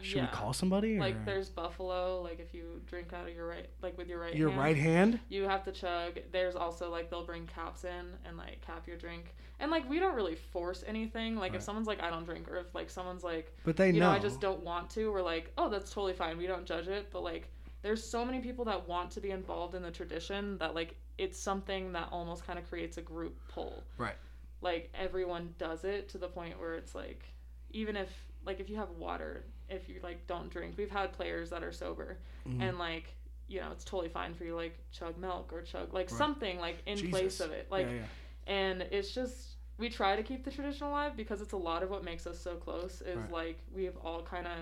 should 0.02 0.16
yeah. 0.16 0.22
we 0.22 0.28
call 0.28 0.52
somebody? 0.52 0.96
Or 0.96 1.00
Like 1.00 1.24
there's 1.26 1.48
buffalo, 1.48 2.22
like 2.22 2.40
if 2.40 2.54
you 2.54 2.80
drink 2.86 3.12
out 3.12 3.28
of 3.28 3.34
your 3.34 3.46
right, 3.46 3.68
like 3.82 3.98
with 3.98 4.08
your 4.08 4.20
right 4.20 4.34
your 4.34 4.50
hand, 4.50 4.60
right 4.60 4.76
hand? 4.76 5.20
you 5.28 5.42
have 5.44 5.64
to 5.64 5.72
chug. 5.72 6.18
There's 6.32 6.56
also 6.56 6.90
like 6.90 7.10
they'll 7.10 7.26
bring 7.26 7.46
caps 7.46 7.84
in 7.84 8.06
and 8.24 8.36
like 8.38 8.60
cap 8.62 8.86
your 8.86 8.96
drink, 8.96 9.34
and 9.60 9.70
like 9.70 9.88
we 9.88 9.98
don't 10.00 10.14
really 10.16 10.34
force 10.34 10.82
anything. 10.86 11.36
Like 11.36 11.52
Right. 11.52 11.56
if 11.58 11.62
someone's 11.62 11.86
like 11.86 12.02
I 12.02 12.10
don't 12.10 12.24
drink, 12.24 12.48
or 12.50 12.56
if 12.56 12.74
like 12.74 12.90
someone's 12.90 13.22
like 13.22 13.56
But 13.64 13.76
they 13.76 13.88
you 13.90 14.00
know. 14.00 14.10
know 14.10 14.16
I 14.16 14.18
just 14.18 14.40
don't 14.40 14.62
want 14.64 14.90
to, 14.90 15.12
we're 15.12 15.22
like 15.22 15.52
oh 15.58 15.68
that's 15.68 15.92
totally 15.92 16.14
fine. 16.14 16.36
We 16.38 16.46
don't 16.46 16.66
judge 16.66 16.88
it, 16.88 17.08
but 17.12 17.22
like 17.22 17.48
there's 17.82 18.02
so 18.02 18.24
many 18.24 18.40
people 18.40 18.64
that 18.66 18.86
want 18.88 19.10
to 19.12 19.20
be 19.20 19.30
involved 19.30 19.74
in 19.74 19.82
the 19.82 19.90
tradition 19.90 20.58
that 20.58 20.74
like 20.74 20.96
it's 21.18 21.38
something 21.38 21.92
that 21.92 22.08
almost 22.10 22.46
kind 22.46 22.58
of 22.58 22.68
creates 22.68 22.96
a 22.98 23.02
group 23.02 23.36
pull. 23.48 23.84
Right. 23.98 24.16
Like 24.62 24.90
everyone 24.94 25.54
does 25.58 25.84
it 25.84 26.08
to 26.10 26.18
the 26.18 26.28
point 26.28 26.58
where 26.58 26.74
it's 26.74 26.94
like 26.94 27.22
even 27.70 27.96
if 27.96 28.10
like 28.44 28.58
if 28.60 28.68
you 28.70 28.76
have 28.76 28.90
water, 28.90 29.44
if 29.68 29.88
you 29.88 30.00
like 30.02 30.26
don't 30.26 30.50
drink, 30.50 30.74
we've 30.76 30.90
had 30.90 31.12
players 31.12 31.50
that 31.50 31.62
are 31.62 31.72
sober 31.72 32.18
Mhm. 32.48 32.60
and 32.62 32.78
like 32.78 33.14
you 33.48 33.60
know 33.60 33.70
it's 33.72 33.84
totally 33.84 34.08
fine 34.08 34.32
for 34.34 34.44
you 34.44 34.54
like 34.54 34.78
chug 34.92 35.18
milk 35.18 35.52
or 35.52 35.60
chug 35.62 35.92
like 35.92 36.08
Right. 36.10 36.18
something 36.18 36.58
like 36.60 36.78
in 36.86 37.10
place 37.10 37.40
of 37.40 37.50
it 37.50 37.66
like 37.70 37.86
yeah, 37.88 37.92
yeah. 37.94 38.52
and 38.54 38.82
it's 38.82 39.12
just 39.12 39.49
we 39.80 39.88
try 39.88 40.14
to 40.14 40.22
keep 40.22 40.44
the 40.44 40.50
tradition 40.50 40.86
alive 40.86 41.16
because 41.16 41.40
it's 41.40 41.52
a 41.52 41.56
lot 41.56 41.82
of 41.82 41.90
what 41.90 42.04
makes 42.04 42.26
us 42.26 42.38
so 42.38 42.54
close 42.54 43.00
is 43.00 43.16
Right. 43.16 43.32
like 43.32 43.58
we've 43.74 43.96
all 44.04 44.22
kind 44.22 44.46
of 44.46 44.52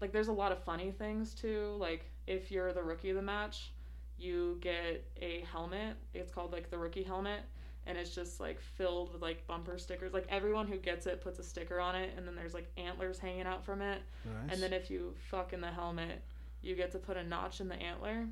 like 0.00 0.12
there's 0.12 0.28
a 0.28 0.32
lot 0.32 0.52
of 0.52 0.62
funny 0.62 0.92
things 0.92 1.34
too 1.34 1.74
like 1.80 2.04
if 2.28 2.52
you're 2.52 2.72
the 2.72 2.82
rookie 2.82 3.10
of 3.10 3.16
the 3.16 3.22
match 3.22 3.72
you 4.18 4.58
get 4.60 5.04
a 5.20 5.40
helmet 5.52 5.96
it's 6.14 6.30
called 6.30 6.52
like 6.52 6.70
the 6.70 6.78
rookie 6.78 7.02
helmet 7.02 7.40
and 7.86 7.96
it's 7.96 8.14
just 8.14 8.38
like 8.38 8.60
filled 8.60 9.10
with 9.14 9.22
like 9.22 9.46
bumper 9.46 9.78
stickers. 9.78 10.12
Like 10.12 10.26
everyone 10.28 10.66
who 10.66 10.76
gets 10.76 11.06
it 11.06 11.22
puts 11.22 11.38
a 11.38 11.42
sticker 11.42 11.80
on 11.80 11.94
it, 11.94 12.10
and 12.18 12.28
then 12.28 12.34
there's 12.36 12.52
like 12.52 12.70
antlers 12.76 13.18
hanging 13.18 13.46
out 13.46 13.64
from 13.64 13.80
it. 13.80 14.02
Nice. 14.26 14.52
And 14.52 14.62
then 14.62 14.74
if 14.74 14.90
you 14.90 15.14
fuck 15.30 15.54
in 15.54 15.62
the 15.62 15.70
helmet, 15.70 16.20
you 16.60 16.74
get 16.76 16.92
to 16.92 16.98
put 16.98 17.16
a 17.16 17.24
notch 17.24 17.62
in 17.62 17.68
the 17.68 17.76
antler. 17.76 18.26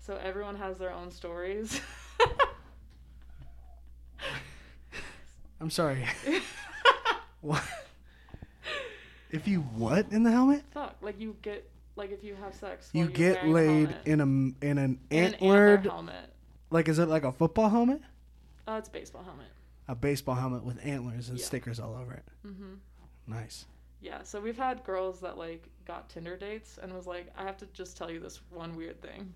So 0.00 0.16
everyone 0.20 0.56
has 0.56 0.76
their 0.78 0.90
own 0.92 1.12
stories. 1.12 1.80
I'm 5.60 5.70
sorry. 5.70 6.04
what? 7.40 7.62
If 9.30 9.48
you 9.48 9.60
what 9.60 10.06
in 10.10 10.22
the 10.22 10.30
helmet? 10.30 10.62
fuck, 10.72 10.96
like 11.00 11.20
you 11.20 11.36
get 11.42 11.68
like 11.96 12.10
if 12.12 12.22
you 12.22 12.34
have 12.36 12.54
sex. 12.54 12.90
You 12.92 13.02
you're 13.02 13.08
get 13.10 13.44
a 13.44 13.48
laid 13.48 13.94
in 14.04 14.20
a 14.20 14.24
in 14.24 14.54
an 14.60 14.60
In 14.64 14.78
an 14.78 14.98
antler 15.10 15.68
antlered 15.68 15.86
helmet. 15.86 16.32
like 16.70 16.88
is 16.88 16.98
it 16.98 17.06
like 17.08 17.24
a 17.24 17.32
football 17.32 17.68
helmet? 17.68 18.00
Oh, 18.68 18.76
it's 18.76 18.88
a 18.88 18.92
baseball 18.92 19.22
helmet. 19.24 19.46
A 19.88 19.94
baseball 19.94 20.34
helmet 20.34 20.64
with 20.64 20.84
antlers 20.84 21.28
and 21.28 21.38
Yeah. 21.38 21.44
stickers 21.44 21.78
all 21.80 21.94
over 21.94 22.12
it. 22.14 22.24
Mm-hmm. 22.46 22.74
Nice. 23.28 23.66
Yeah, 24.00 24.22
so 24.22 24.40
we've 24.40 24.56
had 24.58 24.84
girls 24.84 25.20
that 25.20 25.38
like 25.38 25.68
got 25.86 26.08
Tinder 26.08 26.36
dates 26.36 26.78
and 26.80 26.92
was 26.92 27.06
like, 27.06 27.32
I 27.36 27.42
have 27.44 27.56
to 27.58 27.66
just 27.72 27.96
tell 27.96 28.10
you 28.10 28.20
this 28.20 28.40
one 28.50 28.76
weird 28.76 29.00
thing, 29.00 29.32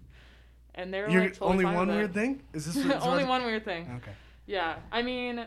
and 0.75 0.93
they 0.93 1.01
were 1.01 1.09
You're 1.09 1.23
like, 1.23 1.35
totally 1.35 1.65
only 1.65 1.77
one 1.77 1.89
weird 1.89 2.15
thing? 2.15 2.43
Is 2.53 2.67
this 2.67 2.77
is 2.85 2.91
only 3.03 3.25
one 3.25 3.45
weird 3.45 3.65
thing. 3.65 3.91
Okay. 4.03 4.13
Yeah, 4.47 4.77
I 4.93 5.03
mean, 5.03 5.45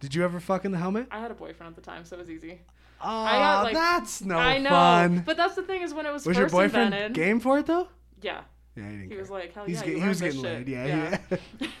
Did 0.00 0.14
you 0.14 0.22
ever 0.24 0.40
fuck 0.40 0.64
in 0.64 0.72
the 0.72 0.78
helmet? 0.78 1.06
I 1.10 1.18
had 1.20 1.30
a 1.30 1.34
boyfriend 1.34 1.70
at 1.70 1.76
the 1.76 1.80
time, 1.88 2.04
so 2.04 2.16
it 2.16 2.20
was 2.20 2.30
easy. 2.30 2.60
Oh, 3.00 3.06
got, 3.06 3.64
like- 3.64 3.74
that's 3.74 4.22
no 4.22 4.36
I 4.36 4.58
know, 4.58 4.70
fun. 4.70 5.22
but 5.26 5.36
that's 5.36 5.54
the 5.54 5.62
thing 5.62 5.82
is 5.82 5.92
when 5.94 6.06
it 6.06 6.12
was, 6.12 6.26
was 6.26 6.36
your 6.38 6.48
boyfriend 6.48 6.92
invented. 6.94 7.12
game 7.14 7.40
for 7.40 7.58
it 7.58 7.66
though? 7.66 7.88
Yeah, 8.22 8.42
Yeah, 8.76 8.84
he 8.84 8.90
didn't 8.90 9.02
he 9.02 9.08
care. 9.08 9.18
was 9.18 9.30
like, 9.30 9.52
hell 9.54 9.64
He's 9.66 9.80
yeah, 9.80 9.84
get- 9.86 9.96
you 9.96 10.02
he 10.02 10.08
was 10.08 10.22
earned 10.22 10.32
this 10.32 10.40
getting 10.42 10.66
shit. 10.66 10.68
laid. 10.68 10.68
Yeah, 10.68 11.18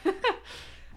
yeah. 0.04 0.12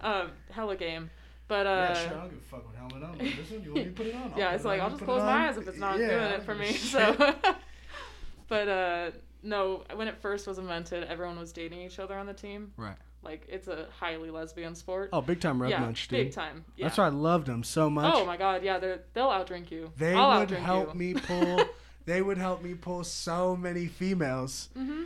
um, 0.00 0.30
hella 0.50 0.76
game, 0.76 1.10
but 1.46 1.66
uh, 1.66 1.70
yeah, 1.70 1.94
sure. 1.94 2.06
I 2.06 2.20
don't 2.20 2.28
give 2.30 2.38
a 2.38 2.42
fuck 2.42 2.66
what 2.66 2.74
helmet 2.76 3.02
on. 3.08 3.18
Like, 3.18 3.36
this 3.36 3.50
one, 3.50 3.62
you 3.62 3.74
want 3.74 3.76
me 3.76 3.84
to 3.84 3.90
put 3.92 4.06
it 4.06 4.14
on? 4.14 4.32
yeah, 4.36 4.54
it's 4.54 4.64
like 4.64 4.80
on, 4.80 4.84
I'll 4.86 4.90
just 4.96 5.04
close 5.04 5.22
my 5.22 5.48
eyes 5.48 5.56
if 5.56 5.66
it's 5.68 5.78
not 5.78 5.98
Yeah, 5.98 6.08
doing 6.08 6.32
it 6.32 6.42
for 6.42 6.54
me. 6.54 6.72
shit. 6.72 7.16
So, 7.18 7.34
but 8.48 8.68
uh, 8.68 9.10
no, 9.42 9.84
when 9.94 10.08
it 10.08 10.16
first 10.20 10.46
was 10.46 10.58
invented, 10.58 11.04
everyone 11.04 11.38
was 11.38 11.52
dating 11.52 11.80
each 11.82 11.98
other 11.98 12.16
on 12.16 12.26
the 12.26 12.34
team. 12.34 12.72
Right. 12.76 12.96
Like 13.22 13.46
it's 13.48 13.68
a 13.68 13.86
highly 13.98 14.30
lesbian 14.30 14.74
sport. 14.74 15.10
Oh, 15.12 15.20
big 15.20 15.40
time 15.40 15.60
rug 15.60 15.70
yeah, 15.70 15.80
munch, 15.80 16.08
dude. 16.08 16.26
big 16.26 16.32
time. 16.32 16.64
Yeah. 16.76 16.86
That's 16.86 16.98
why 16.98 17.06
I 17.06 17.10
loved 17.10 17.46
them 17.46 17.64
so 17.64 17.90
much. 17.90 18.12
Oh 18.16 18.24
my 18.24 18.36
god, 18.36 18.62
yeah, 18.62 18.78
they're 18.78 19.00
they'll 19.12 19.28
outdrink 19.28 19.70
you. 19.70 19.92
They 19.96 20.14
I'll 20.14 20.40
would 20.40 20.50
help 20.50 20.94
you. 20.94 20.98
me 20.98 21.14
pull. 21.26 21.60
they 22.06 22.22
would 22.22 22.38
help 22.38 22.62
me 22.62 22.74
pull 22.74 23.04
so 23.04 23.56
many 23.56 23.86
females 23.86 24.68
Mm-hmm. 24.78 25.02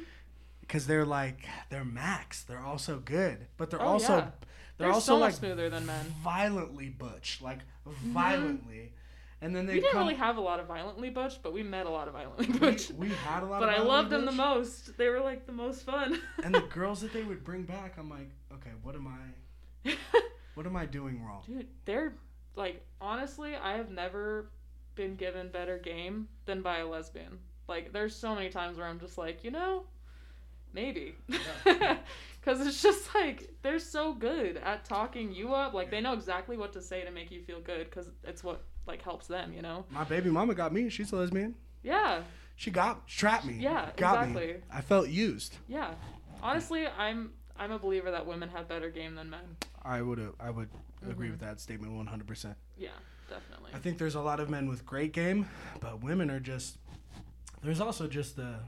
because 0.60 0.86
they're 0.86 1.06
like 1.06 1.46
they're 1.70 1.84
max. 1.84 2.42
They're 2.44 2.64
also 2.64 2.98
good, 3.04 3.46
but 3.56 3.70
they're 3.70 3.82
Oh, 3.82 3.86
also 3.86 4.12
yeah. 4.16 4.20
they're, 4.20 4.30
They're 4.86 4.92
also 4.92 5.12
so 5.14 5.18
like 5.18 5.34
smoother 5.34 5.70
than 5.70 5.86
men. 5.86 6.06
violently 6.22 6.90
butch, 6.90 7.40
like 7.42 7.60
violently. 7.86 8.92
And 9.42 9.54
then 9.54 9.66
they 9.66 9.74
We 9.74 9.80
didn't 9.80 9.92
come. 9.92 10.02
really 10.06 10.14
have 10.14 10.36
a 10.38 10.40
lot 10.40 10.60
of 10.60 10.66
violently 10.66 11.10
butch, 11.10 11.42
but 11.42 11.52
we 11.52 11.62
met 11.64 11.84
a 11.86 11.90
lot 11.90 12.06
of 12.06 12.14
violently 12.14 12.46
we, 12.46 12.58
butch. 12.58 12.90
we 12.92 13.08
had 13.10 13.42
a 13.42 13.46
lot. 13.46 13.60
But 13.60 13.68
I 13.70 13.82
loved 13.82 14.08
them 14.10 14.24
the 14.24 14.32
most. 14.32 14.96
They 14.96 15.08
were 15.08 15.20
like 15.20 15.46
the 15.46 15.52
most 15.52 15.82
fun. 15.84 16.18
and 16.44 16.54
the 16.54 16.60
girls 16.60 17.00
that 17.02 17.12
they 17.12 17.24
would 17.24 17.42
bring 17.44 17.64
back, 17.64 17.96
I'm 17.98 18.08
like, 18.08 18.30
okay, 18.54 18.70
what 18.82 18.94
am 18.94 19.08
I? 19.08 19.90
What 20.54 20.66
am 20.66 20.76
I 20.76 20.84
doing 20.86 21.24
wrong? 21.24 21.42
Dude, 21.46 21.66
they're 21.86 22.14
like 22.56 22.84
honestly, 23.00 23.56
I 23.56 23.76
have 23.78 23.90
never 23.90 24.50
been 24.94 25.16
given 25.16 25.48
better 25.48 25.78
game 25.78 26.28
than 26.44 26.60
by 26.60 26.78
a 26.80 26.86
lesbian. 26.86 27.38
Like 27.68 27.92
there's 27.92 28.14
so 28.14 28.34
many 28.34 28.50
times 28.50 28.76
where 28.76 28.86
I'm 28.86 29.00
just 29.00 29.16
like, 29.16 29.44
you 29.44 29.50
know, 29.50 29.84
maybe. 30.74 31.14
Cuz 32.42 32.60
it's 32.66 32.82
just 32.82 33.14
like 33.14 33.48
they're 33.62 33.78
so 33.78 34.12
good 34.12 34.58
at 34.58 34.84
talking 34.84 35.32
you 35.32 35.54
up. 35.54 35.72
Like 35.72 35.90
they 35.90 36.00
know 36.02 36.12
exactly 36.12 36.56
what 36.58 36.72
to 36.74 36.82
say 36.82 37.02
to 37.02 37.10
make 37.10 37.30
you 37.30 37.40
feel 37.42 37.60
good 37.60 37.90
cuz 37.90 38.10
it's 38.24 38.44
what 38.44 38.62
like 38.86 39.02
helps 39.02 39.26
them, 39.26 39.52
you 39.52 39.62
know. 39.62 39.84
My 39.90 40.04
baby 40.04 40.30
mama 40.30 40.54
got 40.54 40.72
me. 40.72 40.88
She's 40.88 41.12
a 41.12 41.16
lesbian. 41.16 41.54
Yeah. 41.82 42.22
She 42.56 42.70
got 42.70 43.06
trapped 43.08 43.44
me. 43.44 43.54
Yeah, 43.54 43.90
got 43.96 44.28
me. 44.28 44.32
exactly. 44.42 44.62
I 44.72 44.80
felt 44.82 45.08
used. 45.08 45.56
Yeah. 45.68 45.92
Honestly, 46.42 46.86
I'm 46.86 47.32
I'm 47.56 47.70
a 47.72 47.78
believer 47.78 48.10
that 48.10 48.26
women 48.26 48.48
have 48.50 48.68
better 48.68 48.90
game 48.90 49.14
than 49.14 49.30
men. 49.30 49.56
I 49.84 50.02
would 50.02 50.32
I 50.40 50.50
would 50.50 50.68
agree 51.08 51.28
Mhm. 51.28 51.32
with 51.32 51.40
that 51.40 51.60
statement 51.60 51.92
100%. 51.92 52.54
Yeah, 52.76 52.90
definitely. 53.28 53.70
I 53.74 53.78
think 53.78 53.98
there's 53.98 54.14
a 54.14 54.20
lot 54.20 54.38
of 54.40 54.48
men 54.50 54.68
with 54.68 54.84
great 54.86 55.12
game, 55.12 55.48
but 55.80 56.02
women 56.02 56.30
are 56.30 56.40
just 56.40 56.78
there's 57.62 57.80
also 57.80 58.06
just 58.08 58.38
a 58.38 58.60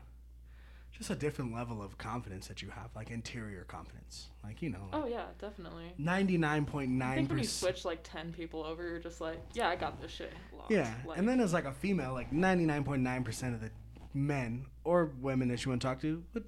just 0.97 1.11
a 1.11 1.15
different 1.17 1.53
level 1.53 1.83
of 1.83 1.99
confidence 1.99 2.47
that 2.47 2.63
you 2.63 2.71
have, 2.71 2.91
like 2.95 3.11
interior 3.11 3.65
confidence. 3.65 4.29
Like, 4.45 4.63
you 4.63 4.71
know, 4.71 4.89
Oh 4.93 5.07
yeah, 5.07 5.25
definitely. 5.41 5.93
ninety 5.99 6.39
nine 6.39 6.65
point 6.65 6.91
I 6.91 6.95
nine 6.95 7.17
think 7.17 7.31
when 7.31 7.39
you 7.39 7.45
switch 7.45 7.85
like 7.85 8.01
ten 8.05 8.33
people 8.33 8.63
over, 8.65 8.83
you're 8.89 8.99
just 9.01 9.21
like, 9.21 9.39
yeah, 9.55 9.69
I 9.69 9.77
got 9.77 10.01
this 10.01 10.13
shit. 10.13 10.33
Locked. 10.57 10.71
Yeah. 10.71 10.93
Like, 11.07 11.19
and 11.19 11.29
then 11.29 11.41
as 11.41 11.53
like 11.53 11.65
a 11.65 11.73
female, 11.73 12.13
like 12.13 12.33
ninety 12.33 12.65
nine 12.65 12.85
point 12.85 13.03
nine 13.03 13.25
percent 13.25 13.55
of 13.55 13.61
the 13.61 13.71
men 14.13 14.67
or 14.85 15.11
women 15.21 15.49
that 15.49 15.65
you 15.65 15.71
want 15.71 15.83
to 15.83 15.87
talk 15.89 16.01
to 16.03 16.23
would 16.33 16.45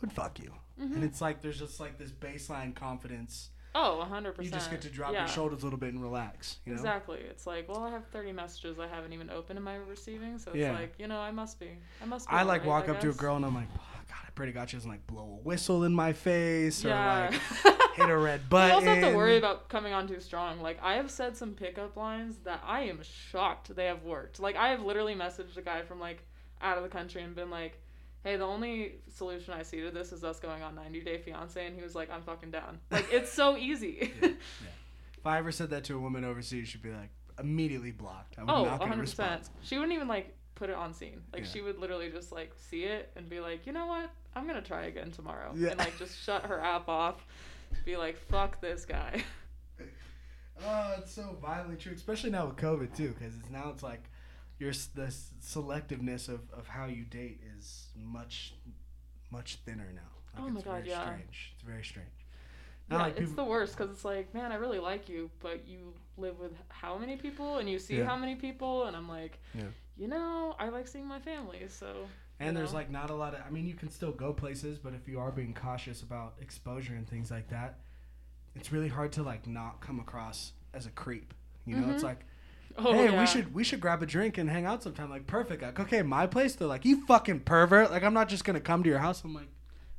would 0.00 0.12
fuck 0.12 0.38
you. 0.38 0.52
Mhm. 0.80 0.94
And 0.94 1.04
it's 1.04 1.20
like 1.20 1.42
there's 1.42 1.58
just 1.58 1.78
like 1.80 1.98
this 1.98 2.10
baseline 2.10 2.74
confidence. 2.74 3.50
Oh, 3.76 4.04
hundred 4.04 4.32
percent. 4.32 4.46
You 4.46 4.58
just 4.58 4.70
get 4.70 4.80
to 4.82 4.88
drop 4.88 5.12
yeah, 5.12 5.20
your 5.20 5.28
shoulders 5.28 5.62
a 5.62 5.66
little 5.66 5.78
bit 5.78 5.92
and 5.92 6.02
relax. 6.02 6.58
You 6.64 6.72
know? 6.72 6.78
Exactly. 6.78 7.18
It's 7.18 7.46
like, 7.46 7.68
well, 7.68 7.84
I 7.84 7.90
have 7.90 8.06
thirty 8.06 8.32
messages 8.32 8.78
I 8.78 8.86
haven't 8.88 9.12
even 9.12 9.30
opened. 9.30 9.58
in 9.58 9.62
my 9.64 9.76
receiving? 9.76 10.38
So 10.38 10.50
it's 10.50 10.58
Yeah. 10.58 10.72
like, 10.72 10.94
you 10.98 11.06
know, 11.06 11.18
I 11.18 11.30
must 11.30 11.60
be. 11.60 11.70
I 12.02 12.06
must. 12.06 12.28
Be 12.28 12.34
I 12.34 12.42
like 12.42 12.62
alright, 12.62 12.66
walk 12.66 12.88
I 12.88 12.92
up 12.92 13.00
to 13.00 13.10
a 13.10 13.14
girl 13.14 13.36
and 13.36 13.44
I'm 13.44 13.54
like, 13.54 13.68
oh, 13.78 13.82
God, 14.08 14.16
I 14.42 14.46
to 14.46 14.52
God 14.52 14.70
she 14.70 14.76
doesn't 14.76 14.90
like 14.90 15.06
blow 15.06 15.38
a 15.40 15.46
whistle 15.46 15.84
in 15.84 15.94
my 15.94 16.12
face 16.12 16.84
or 16.84 16.88
Yeah. 16.88 17.30
like 17.30 17.40
hit 17.94 18.08
a 18.08 18.16
red 18.16 18.48
button. 18.48 18.68
You 18.68 18.74
also 18.74 19.00
have 19.00 19.10
to 19.12 19.16
worry 19.16 19.38
about 19.38 19.68
coming 19.68 19.92
on 19.92 20.06
too 20.06 20.20
strong. 20.20 20.60
Like 20.60 20.78
I 20.82 20.94
have 20.94 21.10
said 21.10 21.36
some 21.36 21.52
pickup 21.54 21.96
lines 21.96 22.36
that 22.44 22.62
I 22.64 22.82
am 22.82 23.00
shocked 23.02 23.74
they 23.74 23.86
have 23.86 24.02
worked. 24.04 24.38
Like 24.40 24.56
I 24.56 24.68
have 24.68 24.82
literally 24.82 25.14
messaged 25.14 25.56
a 25.56 25.62
guy 25.62 25.82
from 25.82 26.00
like 26.00 26.24
out 26.60 26.76
of 26.76 26.82
the 26.82 26.90
country 26.90 27.22
and 27.22 27.34
been 27.34 27.50
like, 27.50 27.80
"Hey, 28.26 28.36
the 28.36 28.44
only 28.44 28.96
solution 29.14 29.54
I 29.54 29.62
see 29.62 29.80
to 29.82 29.90
this 29.92 30.10
is 30.12 30.24
us 30.24 30.40
going 30.40 30.60
on 30.62 30.74
90 30.74 31.00
Day 31.02 31.18
Fiance," 31.18 31.64
and 31.64 31.76
he 31.76 31.82
was 31.82 31.94
like, 31.94 32.10
"I'm 32.10 32.22
fucking 32.22 32.50
down." 32.50 32.80
Like 32.90 33.06
it's 33.12 33.32
so 33.32 33.56
easy. 33.68 34.12
Yeah, 34.20 34.30
If 35.16 35.24
I 35.26 35.38
ever 35.38 35.52
said 35.52 35.70
that 35.70 35.84
to 35.84 35.96
a 35.96 35.98
woman 36.00 36.24
overseas, 36.24 36.66
she'd 36.68 36.82
be 36.82 36.90
like 36.90 37.10
immediately 37.38 37.92
blocked. 37.92 38.36
I 38.38 38.42
would 38.42 38.50
oh, 38.50 38.64
not 38.64 38.64
get 38.64 38.74
a 38.74 38.78
100 38.78 39.00
response. 39.00 39.48
percent. 39.48 39.56
She 39.62 39.76
wouldn't 39.76 39.94
even 39.94 40.08
like 40.08 40.34
put 40.56 40.70
it 40.70 40.76
on 40.76 40.92
seen. 40.92 41.22
Like 41.32 41.42
Yeah. 41.42 41.48
she 41.48 41.60
would 41.60 41.78
literally 41.78 42.10
just 42.10 42.32
like 42.32 42.52
see 42.68 42.82
it 42.84 43.12
and 43.14 43.28
be 43.28 43.38
like, 43.38 43.64
"You 43.66 43.72
know 43.72 43.86
what? 43.86 44.10
I'm 44.34 44.46
gonna 44.46 44.60
try 44.60 44.86
again 44.86 45.12
tomorrow," 45.12 45.52
Yeah. 45.54 45.68
and 45.70 45.78
like 45.78 45.96
just 45.96 46.20
shut 46.24 46.46
her 46.46 46.60
app 46.60 46.88
off. 46.88 47.24
Be 47.84 47.96
like, 47.96 48.16
"Fuck 48.18 48.60
this 48.60 48.84
guy." 48.84 49.22
Oh, 50.64 50.94
it's 50.98 51.12
so 51.12 51.36
violently 51.40 51.76
true, 51.76 51.92
especially 51.92 52.30
now 52.30 52.46
with 52.46 52.56
COVID 52.56 52.96
too, 52.96 53.08
because 53.08 53.36
it's 53.36 53.50
now 53.50 53.68
it's 53.68 53.82
like 53.82 54.02
your 54.58 54.72
the 54.94 55.12
selectiveness 55.42 56.28
of, 56.28 56.40
of 56.52 56.66
how 56.68 56.86
you 56.86 57.04
date 57.04 57.40
is 57.58 57.88
much 57.96 58.54
much 59.30 59.56
thinner 59.64 59.92
now. 59.94 60.00
Like, 60.34 60.44
Oh 60.44 60.48
my 60.50 60.56
it's 60.60 60.64
God, 60.64 60.76
very 60.84 60.88
yeah. 60.88 61.02
strange. 61.02 61.52
It's 61.54 61.62
very 61.64 61.84
strange. 61.84 62.08
Yeah, 62.88 62.98
Not 62.98 63.02
like 63.08 63.18
it's 63.20 63.32
the 63.32 63.44
worst 63.44 63.76
because 63.76 63.90
it's 63.92 64.04
like, 64.04 64.32
man, 64.32 64.52
I 64.52 64.56
really 64.56 64.78
like 64.78 65.08
you, 65.08 65.30
but 65.40 65.66
you 65.66 65.92
live 66.16 66.38
with 66.38 66.52
how 66.68 66.96
many 66.96 67.16
people, 67.16 67.58
and 67.58 67.68
you 67.68 67.78
see 67.80 67.98
Yeah. 67.98 68.04
how 68.06 68.16
many 68.16 68.36
people, 68.36 68.84
and 68.84 68.96
I'm 68.96 69.08
like, 69.08 69.40
Yeah. 69.54 69.64
you 69.96 70.06
know, 70.06 70.54
I 70.58 70.68
like 70.68 70.86
seeing 70.86 71.06
my 71.06 71.18
family, 71.18 71.66
so. 71.68 72.06
And 72.38 72.56
there's 72.56 72.70
know? 72.72 72.78
like 72.78 72.90
not 72.90 73.10
a 73.10 73.14
lot 73.14 73.34
of. 73.34 73.40
I 73.46 73.50
mean, 73.50 73.66
you 73.66 73.74
can 73.74 73.90
still 73.90 74.12
go 74.12 74.32
places, 74.32 74.78
but 74.78 74.92
if 74.94 75.08
you 75.08 75.18
are 75.18 75.32
being 75.32 75.52
cautious 75.54 76.02
about 76.02 76.34
exposure 76.40 76.94
and 76.94 77.08
things 77.08 77.30
like 77.30 77.48
that, 77.48 77.80
it's 78.54 78.70
really 78.72 78.88
hard 78.88 79.10
to 79.12 79.22
like 79.22 79.46
not 79.46 79.80
come 79.80 79.98
across 79.98 80.52
as 80.72 80.86
a 80.86 80.90
creep. 80.90 81.34
You 81.64 81.76
know, 81.80 81.90
it's 81.90 82.02
Mhm. 82.02 82.06
like, 82.06 82.24
Oh, 82.78 82.92
hey, 82.92 83.04
yeah. 83.10 83.20
we 83.20 83.26
should 83.26 83.54
we 83.54 83.64
should 83.64 83.80
grab 83.80 84.02
a 84.02 84.06
drink 84.06 84.38
and 84.38 84.48
hang 84.50 84.64
out 84.66 84.82
sometime. 84.82 85.08
Like, 85.10 85.26
perfect. 85.26 85.62
Like, 85.62 85.80
okay, 85.80 86.02
my 86.02 86.26
place. 86.26 86.54
They're 86.54 86.68
like, 86.68 86.84
you 86.84 87.04
fucking 87.06 87.40
pervert. 87.40 87.90
Like, 87.90 88.02
I'm 88.02 88.14
not 88.14 88.28
just 88.28 88.44
gonna 88.44 88.60
come 88.60 88.82
to 88.82 88.88
your 88.88 88.98
house. 88.98 89.22
I'm 89.24 89.34
like, 89.34 89.48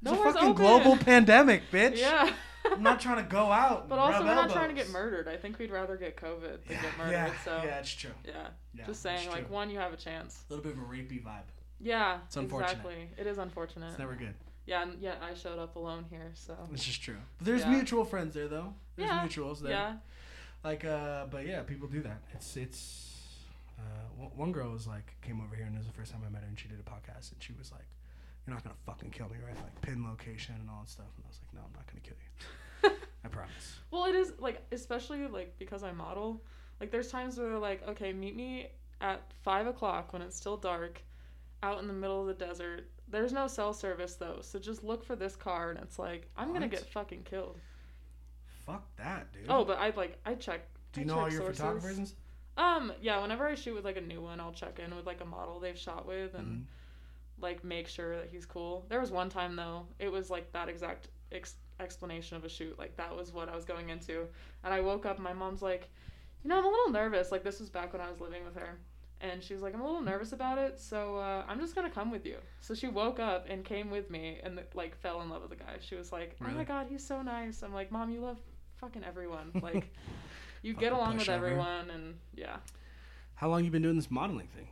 it's 0.03 0.11
a 0.11 0.15
fucking 0.15 0.41
open. 0.49 0.53
global 0.53 0.97
pandemic, 0.97 1.63
bitch. 1.71 1.97
Yeah. 1.97 2.31
I'm 2.69 2.83
not 2.83 2.99
trying 2.99 3.23
to 3.23 3.29
go 3.29 3.49
out. 3.51 3.87
But 3.89 3.97
also, 3.97 4.19
we're 4.25 4.35
not 4.35 4.51
trying 4.51 4.67
to 4.69 4.75
get 4.75 4.89
murdered. 4.89 5.27
I 5.27 5.37
think 5.37 5.57
we'd 5.57 5.71
rather 5.71 5.95
get 5.95 6.17
COVID 6.17 6.41
than 6.41 6.59
Yeah, 6.69 6.81
get 6.81 6.97
murdered. 6.97 7.11
yeah, 7.11 7.31
so 7.45 7.61
yeah, 7.63 7.79
it's 7.79 7.91
true. 7.93 8.11
yeah. 8.25 8.47
Yeah, 8.73 8.85
Just 8.85 9.01
saying, 9.01 9.29
like 9.29 9.49
one, 9.49 9.69
you 9.69 9.79
have 9.79 9.93
a 9.93 9.97
chance. 9.97 10.43
a 10.49 10.53
little 10.53 10.63
bit 10.69 10.73
of 10.77 10.79
a 10.83 10.85
rapey 10.85 11.23
vibe. 11.23 11.43
Yeah. 11.79 12.17
It's 12.25 12.35
unfortunate. 12.37 12.71
Exactly. 12.71 13.09
It 13.17 13.25
is 13.25 13.37
unfortunate. 13.37 13.89
It's 13.89 13.99
never 13.99 14.15
good. 14.15 14.33
Yeah, 14.65 14.81
and 14.83 15.01
yet 15.01 15.21
I 15.23 15.33
showed 15.33 15.59
up 15.59 15.77
alone 15.77 16.05
here, 16.09 16.31
so. 16.33 16.55
It's 16.73 16.83
just 16.83 17.01
true. 17.01 17.15
But 17.37 17.45
there's 17.47 17.61
Yeah. 17.61 17.71
mutual 17.71 18.03
friends 18.03 18.33
there 18.35 18.49
though. 18.49 18.73
There's 18.97 19.09
Yeah, 19.09 19.25
mutuals 19.25 19.61
there. 19.61 19.71
Yeah. 19.71 19.93
Like, 20.63 20.85
uh, 20.85 21.25
but 21.29 21.45
yeah, 21.45 21.61
people 21.63 21.87
do 21.87 22.01
that. 22.01 22.21
It's 22.33 22.57
it's. 22.57 23.03
Uh, 23.79 23.81
one- 24.17 24.31
one 24.35 24.51
girl 24.51 24.71
was 24.71 24.87
like 24.87 25.15
came 25.21 25.39
over 25.39 25.55
here 25.55 25.65
and 25.65 25.75
it 25.75 25.77
was 25.77 25.85
the 25.87 25.93
first 25.93 26.11
time 26.11 26.21
I 26.25 26.29
met 26.29 26.41
her 26.41 26.47
and 26.47 26.57
she 26.57 26.67
did 26.67 26.79
a 26.79 26.83
podcast 26.89 27.31
and 27.31 27.41
she 27.41 27.53
was 27.53 27.71
like, 27.71 27.85
"You're 28.45 28.55
not 28.55 28.63
gonna 28.63 28.75
fucking 28.87 29.11
kill 29.11 29.29
me, 29.29 29.37
right? 29.45 29.55
Like 29.55 29.79
pin 29.81 30.03
location 30.03 30.55
and 30.59 30.67
all 30.69 30.81
that 30.81 30.89
stuff." 30.89 31.05
And 31.15 31.25
I 31.25 31.27
was 31.29 31.39
like, 31.43 31.53
"No, 31.53 31.61
I'm 31.65 31.73
not 31.73 31.85
gonna 31.85 32.01
kill 32.01 32.17
you. 32.17 32.97
I 33.23 33.27
promise." 33.27 33.77
Well, 33.91 34.05
it 34.05 34.15
is 34.15 34.33
like 34.39 34.61
especially 34.71 35.27
like 35.27 35.57
because 35.59 35.83
I 35.83 35.91
model. 35.91 36.41
Like 36.79 36.89
there's 36.91 37.11
times 37.11 37.37
where 37.37 37.49
they're 37.49 37.59
like, 37.59 37.87
okay, 37.87 38.13
meet 38.13 38.35
me 38.35 38.67
at 39.01 39.21
five 39.43 39.67
o'clock 39.67 40.11
when 40.13 40.21
it's 40.23 40.35
still 40.35 40.57
dark, 40.57 40.99
out 41.63 41.79
in 41.79 41.87
the 41.87 41.93
middle 41.93 42.21
of 42.21 42.27
the 42.27 42.45
desert. 42.45 42.87
There's 43.09 43.31
no 43.31 43.47
cell 43.47 43.73
service 43.73 44.15
though, 44.15 44.39
so 44.41 44.57
just 44.59 44.83
look 44.83 45.03
for 45.03 45.15
this 45.15 45.35
car, 45.35 45.69
and 45.69 45.79
it's 45.79 45.99
like 45.99 46.27
I'm 46.35 46.51
gonna 46.51 46.67
get 46.67 46.85
fucking 46.91 47.23
killed. 47.23 47.57
Fuck 48.67 48.83
that, 48.97 49.31
dude. 49.33 49.45
Oh, 49.49 49.65
but 49.65 49.79
I 49.79 49.89
like 49.97 50.19
I 50.25 50.35
check. 50.35 50.61
do 50.93 51.01
you 51.01 51.05
I 51.05 51.07
know 51.07 51.19
all 51.21 51.31
your 51.31 51.41
sources. 51.41 51.57
photographers? 51.57 52.15
Um, 52.57 52.91
yeah. 53.01 53.19
Whenever 53.21 53.47
I 53.47 53.55
shoot 53.55 53.73
with 53.75 53.85
like 53.85 53.97
a 53.97 54.01
new 54.01 54.21
one, 54.21 54.39
I'll 54.39 54.51
check 54.51 54.77
in 54.79 54.95
with 54.95 55.05
like 55.07 55.21
a 55.21 55.25
model 55.25 55.59
they've 55.59 55.77
shot 55.77 56.05
with 56.07 56.33
and 56.35 56.47
Mhm. 56.47 56.63
like 57.41 57.63
make 57.63 57.87
sure 57.87 58.17
that 58.17 58.29
he's 58.29 58.45
cool. 58.45 58.85
There 58.89 58.99
was 58.99 59.11
one 59.11 59.29
time 59.29 59.55
though, 59.55 59.87
it 59.99 60.11
was 60.11 60.29
like 60.29 60.51
that 60.53 60.69
exact 60.69 61.07
ex- 61.31 61.55
explanation 61.79 62.35
of 62.37 62.43
a 62.45 62.49
shoot. 62.49 62.77
Like 62.79 62.95
that 62.97 63.15
was 63.15 63.31
what 63.31 63.49
I 63.49 63.55
was 63.55 63.65
going 63.65 63.89
into, 63.89 64.27
and 64.63 64.73
I 64.73 64.81
woke 64.81 65.05
up. 65.05 65.19
My 65.19 65.33
mom's 65.33 65.61
like, 65.61 65.89
you 66.43 66.49
know, 66.49 66.57
I'm 66.57 66.65
a 66.65 66.69
little 66.69 66.91
nervous. 66.91 67.31
Like 67.31 67.43
this 67.43 67.59
was 67.59 67.69
back 67.69 67.93
when 67.93 68.01
I 68.01 68.09
was 68.09 68.19
living 68.19 68.43
with 68.43 68.55
her, 68.55 68.79
and 69.21 69.43
she 69.43 69.53
was 69.53 69.61
like, 69.61 69.75
I'm 69.75 69.81
a 69.81 69.85
little 69.85 70.01
nervous 70.01 70.31
about 70.31 70.57
it, 70.57 70.79
so 70.79 71.17
uh, 71.17 71.43
I'm 71.47 71.59
just 71.59 71.75
gonna 71.75 71.91
come 71.91 72.09
with 72.09 72.25
you. 72.25 72.37
So 72.61 72.73
she 72.73 72.87
woke 72.87 73.19
up 73.19 73.45
and 73.47 73.63
came 73.63 73.91
with 73.91 74.09
me, 74.09 74.39
and 74.43 74.59
like 74.73 74.95
fell 74.97 75.21
in 75.21 75.29
love 75.29 75.41
with 75.43 75.51
the 75.51 75.63
guy. 75.63 75.75
She 75.79 75.93
was 75.95 76.11
like, 76.11 76.35
oh 76.41 76.45
Really? 76.45 76.57
my 76.57 76.63
god, 76.63 76.87
he's 76.89 77.05
so 77.05 77.21
nice. 77.21 77.61
I'm 77.61 77.73
like, 77.73 77.91
mom, 77.91 78.09
you 78.09 78.21
love 78.21 78.39
fucking 78.79 79.03
everyone. 79.03 79.51
Like. 79.61 79.91
You 80.61 80.73
get 80.73 80.91
along 80.91 81.17
with 81.17 81.29
everyone, 81.29 81.89
and 81.89 82.15
yeah. 82.35 82.57
How 83.35 83.49
long 83.49 83.63
you 83.63 83.71
been 83.71 83.81
doing 83.83 83.95
this 83.95 84.09
modeling 84.09 84.47
thing? 84.47 84.67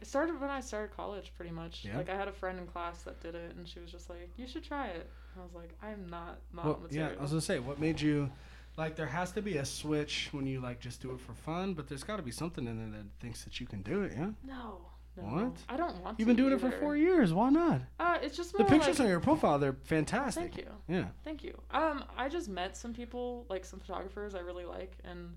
It 0.00 0.06
started 0.06 0.40
when 0.40 0.50
I 0.50 0.60
started 0.60 0.96
college, 0.96 1.32
pretty 1.36 1.50
much. 1.50 1.84
Yeah? 1.84 1.96
Like 1.96 2.08
I 2.08 2.16
had 2.16 2.28
a 2.28 2.32
friend 2.32 2.58
in 2.58 2.66
class 2.66 3.02
that 3.02 3.20
did 3.20 3.34
it, 3.34 3.54
and 3.56 3.68
she 3.68 3.80
was 3.80 3.90
just 3.90 4.08
like, 4.08 4.30
"You 4.36 4.46
should 4.46 4.64
try 4.64 4.88
it." 4.88 5.10
I 5.38 5.42
was 5.42 5.52
like, 5.54 5.70
"I'm 5.82 6.08
not 6.08 6.38
not 6.54 6.64
Well, 6.64 6.80
yeah. 6.90 7.10
I 7.18 7.22
was 7.22 7.30
gonna 7.30 7.40
say, 7.40 7.58
what 7.58 7.78
made 7.78 8.00
you 8.00 8.30
like? 8.76 8.96
There 8.96 9.06
has 9.06 9.32
to 9.32 9.42
be 9.42 9.58
a 9.58 9.64
switch 9.64 10.28
when 10.32 10.46
you 10.46 10.60
like 10.60 10.80
just 10.80 11.02
do 11.02 11.12
it 11.12 11.20
for 11.20 11.34
fun, 11.34 11.74
but 11.74 11.88
there's 11.88 12.04
got 12.04 12.16
to 12.16 12.22
be 12.22 12.30
something 12.30 12.66
in 12.66 12.78
there 12.78 13.00
that 13.00 13.08
thinks 13.20 13.44
that 13.44 13.60
you 13.60 13.66
can 13.66 13.82
do 13.82 14.02
it. 14.02 14.12
Yeah, 14.16 14.30
no, 14.46 14.78
no. 15.16 15.22
What? 15.22 15.56
I 15.68 15.76
don't 15.76 16.02
want. 16.02 16.18
you've 16.18 16.26
been 16.28 16.36
doing 16.36 16.52
it 16.52 16.60
for 16.60 16.70
four 16.70 16.96
years. 16.96 17.32
Why 17.32 17.50
not? 17.50 17.82
Uh, 17.98 18.18
it's 18.22 18.36
just 18.36 18.52
The 18.56 18.64
pictures 18.64 18.98
like, 18.98 19.06
on 19.06 19.08
your 19.08 19.20
profile, 19.20 19.58
they're 19.58 19.76
fantastic. 19.84 20.54
Thank 20.54 20.56
you, 20.58 20.72
Yeah. 20.88 21.04
thank 21.24 21.42
you. 21.44 21.58
Um, 21.70 22.04
I 22.16 22.28
just 22.28 22.48
met 22.48 22.76
some 22.76 22.92
people, 22.94 23.46
like 23.48 23.64
some 23.64 23.80
photographers 23.80 24.34
I 24.34 24.40
really 24.40 24.64
like, 24.64 24.96
and 25.04 25.36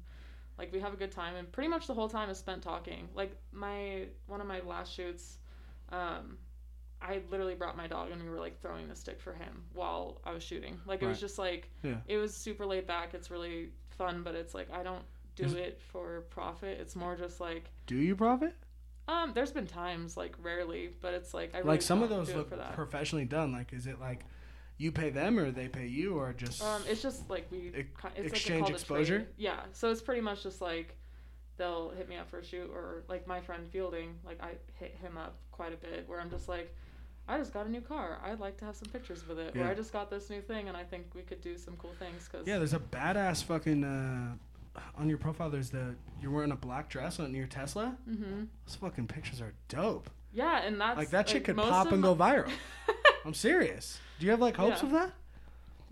like 0.58 0.72
we 0.72 0.80
have 0.80 0.94
a 0.94 0.98
good 0.98 1.12
time, 1.12 1.36
and 1.36 1.52
pretty 1.52 1.70
much 1.70 1.88
the 1.88 1.94
whole 1.94 2.10
time 2.10 2.30
is 2.30 2.38
spent 2.38 2.62
talking. 2.62 3.10
Like 3.16 3.36
my 3.52 4.06
one 4.28 4.42
of 4.42 4.48
my 4.48 4.60
last 4.62 4.94
shoots, 4.94 5.38
um. 5.90 6.38
I 7.06 7.20
literally 7.30 7.54
brought 7.56 7.76
my 7.76 7.86
dog 7.88 8.12
and 8.12 8.24
we 8.24 8.30
were 8.30 8.40
like 8.40 8.62
throwing 8.62 8.88
the 8.88 8.96
stick 8.96 9.20
for 9.20 9.34
him 9.34 9.64
while 9.74 10.22
I 10.24 10.32
was 10.32 10.42
shooting. 10.42 10.80
Like 10.86 11.04
it 11.04 11.06
was 11.06 11.20
just 11.20 11.38
like 11.38 11.70
Yeah. 11.84 11.98
it 12.08 12.16
was 12.16 12.34
super 12.34 12.66
laid 12.66 12.88
back. 12.88 13.14
It's 13.14 13.30
really 13.30 13.72
fun, 13.98 14.24
but 14.24 14.36
it's 14.36 14.54
like 14.54 14.72
I 14.72 14.84
don't 14.84 15.04
do 15.36 15.44
Is- 15.44 15.54
it 15.54 15.82
for 15.92 16.22
profit. 16.30 16.80
It's 16.80 16.96
more 16.96 17.18
just 17.18 17.42
like 17.42 17.66
Do 17.88 17.98
you 17.98 18.16
profit? 18.16 18.56
Um. 19.08 19.32
There's 19.34 19.52
been 19.52 19.68
times 19.68 20.18
like 20.18 20.36
rarely, 20.42 20.92
but 21.02 21.14
it's 21.14 21.34
like 21.34 21.54
I 21.54 21.60
really 21.60 21.70
like 21.70 21.82
some 21.82 22.04
of 22.04 22.10
those 22.10 22.34
look 22.34 22.52
professionally 22.74 23.26
done. 23.26 23.52
Like, 23.52 23.74
is 23.74 23.88
it 23.88 24.00
like 24.00 24.22
you 24.78 24.92
pay 24.92 25.10
them 25.10 25.40
or 25.40 25.52
they 25.52 25.68
pay 25.68 25.88
you 25.88 26.18
or 26.18 26.34
just? 26.34 26.62
Um, 26.64 26.82
it's 26.88 27.02
just 27.02 27.30
like 27.30 27.48
we 27.52 27.72
it's 28.16 28.34
exchange 28.34 28.64
like 28.64 28.74
exposure? 28.74 29.28
Yeah, 29.38 29.60
so 29.72 29.92
it's 29.92 30.02
pretty 30.02 30.22
much 30.22 30.44
just 30.44 30.62
like 30.62 30.96
they'll 31.58 31.92
hit 31.92 32.10
me 32.10 32.18
up 32.18 32.30
for 32.30 32.40
a 32.40 32.44
shoot, 32.46 32.70
or 32.74 33.04
like 33.08 33.28
my 33.28 33.40
friend 33.40 33.68
Fielding, 33.68 34.16
like 34.26 34.42
I 34.42 34.54
hit 34.80 34.96
him 35.02 35.18
up 35.18 35.38
quite 35.52 35.74
a 35.74 35.78
bit, 35.78 36.06
where 36.08 36.20
I'm 36.20 36.30
just 36.30 36.50
like, 36.50 36.76
I 37.28 37.38
just 37.38 37.54
got 37.54 37.66
a 37.66 37.70
new 37.70 37.82
car. 37.82 38.20
I'd 38.24 38.40
like 38.40 38.58
to 38.58 38.66
have 38.66 38.76
some 38.76 38.90
pictures 38.92 39.28
with 39.28 39.40
it, 39.40 39.56
or 39.56 39.66
I 39.66 39.74
just 39.74 39.94
got 39.94 40.10
this 40.10 40.30
new 40.30 40.42
thing, 40.42 40.68
and 40.68 40.76
I 40.76 40.84
think 40.84 41.08
we 41.14 41.22
could 41.22 41.42
do 41.42 41.58
some 41.58 41.76
cool 41.78 41.94
things. 42.00 42.28
Cause 42.28 42.48
yeah, 42.48 42.58
there's 42.58 42.74
a 42.74 42.80
badass 42.80 43.44
fucking 43.44 43.84
uh, 43.84 44.34
on 44.98 45.10
your 45.10 45.18
profile. 45.18 45.50
There's 45.50 45.70
the 45.70 45.96
you're 46.22 46.32
wearing 46.32 46.52
a 46.52 46.56
black 46.56 46.90
dress 46.90 47.20
on 47.20 47.34
your 47.34 47.48
Tesla. 47.48 47.96
hmm 48.06 48.44
Those 48.66 48.76
fucking 48.76 49.08
pictures 49.08 49.42
are 49.42 49.54
dope. 49.68 50.10
Yeah, 50.34 50.62
and 50.64 50.80
that's 50.82 50.98
like 50.98 51.10
that 51.12 51.30
shit 51.30 51.44
could 51.44 51.58
pop 51.58 51.92
and 51.92 52.02
go 52.02 52.16
viral. 52.16 52.50
I'm 53.26 53.34
serious. 53.34 54.00
Do 54.20 54.26
you 54.26 54.32
have 54.32 54.42
like 54.42 54.56
hopes 54.56 54.82
Yeah. 54.82 54.86
of 54.88 54.92
that? 54.94 55.12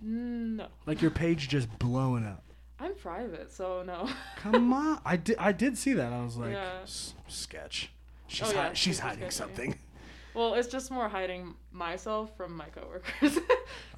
no, 0.01 0.67
Like 0.85 1.01
your 1.01 1.11
page 1.11 1.47
just 1.49 1.67
blowing 1.79 2.25
up. 2.25 2.43
I'm 2.79 2.95
private, 2.95 3.51
so 3.51 3.83
no. 3.83 4.09
Come 4.37 4.73
on, 4.73 4.99
I 5.05 5.15
did. 5.17 5.37
I 5.37 5.51
did 5.51 5.77
see 5.77 5.93
that. 5.93 6.11
I 6.11 6.23
was 6.23 6.37
like, 6.37 6.53
Yeah. 6.53 6.79
"S- 6.83 7.13
sketch. 7.27 7.91
She's 8.27 8.47
Oh, 8.49 8.51
yeah, 8.53 8.67
hi- 8.69 8.73
she's 8.73 8.95
super 8.97 9.07
hiding 9.09 9.29
sketchy. 9.31 9.35
something. 9.35 9.75
Well, 10.33 10.53
it's 10.53 10.69
just 10.69 10.91
more 10.91 11.09
hiding 11.09 11.55
myself 11.73 12.37
from 12.37 12.55
my 12.55 12.67
coworkers. 12.67 13.37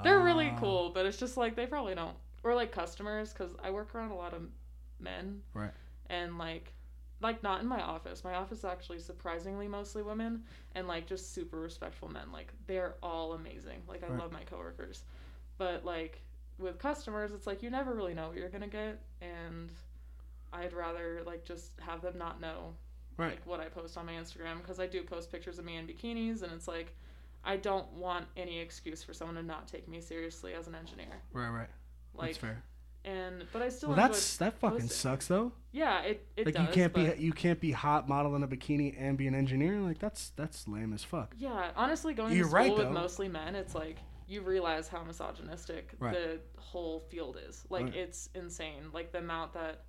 They're 0.04 0.20
really 0.20 0.50
Ah. 0.52 0.58
cool, 0.60 0.90
but 0.90 1.06
it's 1.06 1.18
just 1.20 1.38
like 1.38 1.56
they 1.56 1.68
probably 1.68 1.94
don't. 1.94 2.16
Or 2.44 2.56
like 2.56 2.72
customers, 2.72 3.32
because 3.32 3.52
I 3.64 3.70
work 3.70 3.94
around 3.94 4.10
a 4.10 4.16
lot 4.16 4.34
of 4.34 4.42
men. 5.04 5.42
Right. 5.54 5.72
And 6.10 6.38
like, 6.38 6.74
like 7.22 7.44
not 7.44 7.62
in 7.62 7.68
my 7.68 7.82
office. 7.82 8.24
My 8.24 8.36
office 8.36 8.60
is 8.60 8.66
actually 8.66 9.00
surprisingly 9.00 9.68
mostly 9.68 10.02
women, 10.04 10.44
and 10.76 10.88
like 10.88 11.06
just 11.08 11.34
super 11.34 11.60
respectful 11.60 12.10
men. 12.10 12.32
Like 12.32 12.52
they're 12.68 12.96
all 13.04 13.34
amazing. 13.34 13.82
Like 13.88 14.04
I 14.04 14.08
Right. 14.08 14.20
love 14.20 14.32
my 14.32 14.44
coworkers, 14.44 15.04
but 15.58 15.86
like 15.86 16.22
with 16.60 16.78
customers, 16.80 17.32
it's 17.34 17.48
like 17.48 17.64
you 17.64 17.70
never 17.70 17.94
really 17.94 18.14
know 18.14 18.28
what 18.30 18.38
you're 18.38 18.50
gonna 18.50 18.68
get, 18.68 19.02
and 19.22 19.72
I'd 20.52 20.74
rather 20.74 21.22
like 21.26 21.46
just 21.46 21.72
have 21.80 22.02
them 22.02 22.18
not 22.18 22.40
know 22.40 22.76
Right. 23.18 23.32
like 23.32 23.46
what 23.46 23.60
I 23.60 23.66
post 23.70 23.98
on 23.98 24.06
my 24.08 24.14
Instagram 24.14 24.58
because 24.58 24.80
I 24.80 24.88
do 24.88 25.04
post 25.04 25.32
pictures 25.32 25.60
of 25.60 25.66
me 25.66 25.78
in 25.78 25.86
bikinis 25.88 26.42
and 26.42 26.52
it's 26.52 26.68
like 26.68 26.96
I 27.46 27.58
don't 27.58 27.92
want 27.94 28.26
any 28.38 28.60
excuse 28.60 29.04
for 29.04 29.14
someone 29.14 29.36
to 29.36 29.44
not 29.44 29.68
take 29.68 29.88
me 29.88 30.00
seriously 30.02 30.54
as 30.54 30.68
an 30.68 30.76
engineer. 30.76 31.22
Right. 31.32 31.50
Right. 31.50 31.70
Like 32.16 32.28
That's 32.30 32.38
fair. 32.40 32.64
And 33.06 33.46
but 33.52 33.62
I 33.62 33.70
still 33.70 33.90
Well, 33.90 33.98
that's 33.98 34.38
that 34.38 34.54
fucking 34.60 34.80
posting. 34.80 34.90
sucks 34.90 35.28
though. 35.28 35.52
yeah 35.72 36.02
it 36.02 36.26
it 36.38 36.46
like 36.46 36.56
does 36.56 36.68
you 36.68 36.74
can't 36.74 36.94
but- 36.94 37.18
be 37.18 37.24
you 37.24 37.34
can't 37.34 37.60
be 37.60 37.72
hot 37.72 38.08
modeling 38.08 38.44
a 38.44 38.48
bikini 38.48 38.96
and 38.98 39.18
be 39.18 39.28
an 39.28 39.36
engineer. 39.36 39.80
Like 39.80 40.00
that's 40.00 40.32
that's 40.36 40.68
lame 40.68 40.94
as 40.94 41.04
fuck. 41.04 41.34
yeah 41.38 41.72
honestly 41.76 42.14
going 42.14 42.34
You're 42.34 42.46
to 42.46 42.50
school 42.50 42.60
right, 42.60 42.74
with 42.78 42.88
though. 42.88 42.92
mostly 42.94 43.28
men 43.28 43.56
it's 43.56 43.76
like 43.76 43.98
you 44.28 44.42
realize 44.42 44.88
how 44.88 45.04
misogynistic 45.04 45.92
Right. 46.00 46.14
the 46.14 46.40
whole 46.58 47.00
field 47.00 47.38
is 47.48 47.64
like 47.70 47.86
Right. 47.86 47.96
it's 47.96 48.30
insane 48.36 48.84
like 48.94 49.12
the 49.12 49.20
amount 49.20 49.54
that 49.54 49.84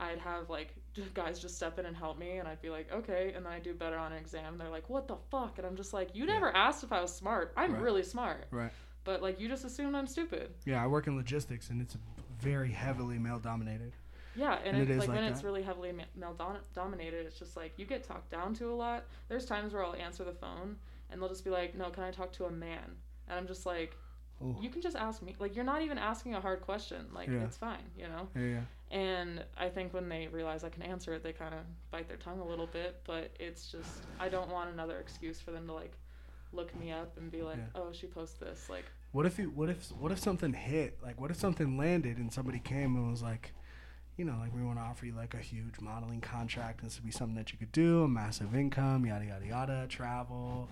I'd 0.00 0.18
have 0.18 0.48
like 0.50 0.74
guys 1.14 1.38
just 1.40 1.56
step 1.56 1.78
in 1.78 1.86
and 1.86 1.96
help 1.96 2.18
me, 2.18 2.36
and 2.36 2.46
I'd 2.46 2.60
be 2.60 2.68
like, 2.68 2.92
okay, 2.92 3.32
and 3.34 3.46
then 3.46 3.52
I 3.52 3.58
do 3.60 3.72
better 3.72 3.96
on 3.96 4.12
an 4.12 4.18
exam. 4.18 4.58
They're 4.58 4.68
like, 4.68 4.90
what 4.90 5.08
the 5.08 5.16
fuck? 5.30 5.56
And 5.56 5.66
I'm 5.66 5.74
just 5.76 5.94
like, 5.94 6.10
you 6.14 6.26
Yeah. 6.26 6.34
never 6.34 6.54
asked 6.54 6.84
if 6.84 6.92
I 6.92 7.00
was 7.00 7.14
smart. 7.14 7.54
I'm 7.56 7.72
Right. 7.72 7.80
really 7.80 8.02
smart. 8.02 8.46
Right. 8.50 8.72
But 9.04 9.22
like, 9.22 9.40
you 9.40 9.48
just 9.48 9.64
assumed 9.64 9.94
I'm 9.96 10.06
stupid. 10.06 10.52
Yeah, 10.66 10.82
I 10.82 10.86
work 10.88 11.06
in 11.06 11.16
logistics 11.16 11.70
and 11.70 11.80
it's 11.80 11.96
very 12.42 12.70
heavily 12.70 13.18
male 13.18 13.38
dominated. 13.38 13.92
Yeah, 14.34 14.56
and, 14.64 14.76
And 14.76 14.78
it, 14.78 14.90
it 14.90 14.94
is 14.94 14.98
like, 15.00 15.08
like 15.08 15.16
when 15.18 15.24
it's 15.24 15.44
really 15.44 15.62
heavily 15.62 15.92
male 16.16 16.34
dom- 16.34 16.56
dominated, 16.74 17.26
it's 17.26 17.38
just 17.38 17.56
like 17.56 17.72
you 17.76 17.84
get 17.84 18.02
talked 18.02 18.30
down 18.30 18.54
to 18.54 18.72
a 18.72 18.74
lot. 18.74 19.04
There's 19.28 19.44
times 19.44 19.72
where 19.74 19.84
I'll 19.84 19.94
answer 19.94 20.24
the 20.24 20.32
phone 20.32 20.76
and 21.10 21.20
they'll 21.20 21.28
just 21.28 21.44
be 21.44 21.50
like, 21.50 21.74
"No, 21.76 21.90
can 21.90 22.02
I 22.02 22.10
talk 22.10 22.32
to 22.34 22.46
a 22.46 22.50
man?" 22.50 22.96
And 23.28 23.38
I'm 23.38 23.46
just 23.46 23.66
like. 23.66 23.96
"You 24.60 24.70
can 24.70 24.82
just 24.82 24.96
ask 24.96 25.22
me. 25.22 25.36
Like, 25.38 25.54
you're 25.54 25.64
not 25.64 25.82
even 25.82 25.98
asking 25.98 26.34
a 26.34 26.40
hard 26.40 26.62
question. 26.62 27.06
Like, 27.14 27.28
Yeah. 27.28 27.44
it's 27.44 27.56
fine, 27.56 27.84
you 27.96 28.08
know." 28.08 28.26
Yeah, 28.34 28.42
yeah. 28.56 28.96
And 28.98 29.44
I 29.56 29.68
think 29.68 29.94
when 29.94 30.08
they 30.08 30.26
realize 30.26 30.64
I 30.64 30.68
can 30.68 30.82
answer 30.82 31.14
it, 31.14 31.22
they 31.22 31.32
kind 31.32 31.54
of 31.54 31.60
bite 31.92 32.08
their 32.08 32.16
tongue 32.16 32.40
a 32.40 32.44
little 32.44 32.66
bit. 32.66 33.00
But 33.04 33.30
it's 33.38 33.70
just 33.70 34.02
I 34.18 34.28
don't 34.28 34.50
want 34.50 34.70
another 34.72 34.98
excuse 34.98 35.38
for 35.40 35.52
them 35.52 35.68
to 35.68 35.72
like 35.74 35.92
look 36.52 36.74
me 36.74 36.90
up 36.90 37.16
and 37.18 37.30
be 37.30 37.42
like, 37.42 37.58
Yeah. 37.58 37.66
"Oh, 37.80 37.92
she 37.92 38.08
posts 38.08 38.38
this." 38.38 38.68
Like, 38.68 38.86
What 39.12 39.26
if 39.26 39.38
you, 39.38 39.50
what 39.54 39.68
if 39.68 39.90
what 39.92 40.10
if 40.12 40.18
something 40.18 40.52
hit? 40.54 40.98
Like 41.02 41.20
what 41.20 41.30
if 41.30 41.36
something 41.36 41.76
landed 41.76 42.16
and 42.18 42.32
somebody 42.32 42.58
came 42.58 42.96
and 42.96 43.10
was 43.10 43.22
like, 43.22 43.52
you 44.16 44.24
know, 44.24 44.36
like 44.40 44.54
we 44.54 44.62
want 44.62 44.78
to 44.78 44.82
offer 44.82 45.04
you 45.06 45.12
like 45.14 45.34
a 45.34 45.38
huge 45.38 45.80
modeling 45.80 46.20
contract. 46.20 46.82
This 46.82 46.96
would 46.98 47.04
be 47.04 47.10
something 47.12 47.34
that 47.36 47.52
you 47.52 47.58
could 47.58 47.72
do, 47.72 48.04
a 48.04 48.08
massive 48.08 48.54
income, 48.54 49.04
yada 49.06 49.24
yada 49.26 49.46
yada, 49.46 49.86
travel. 49.88 50.68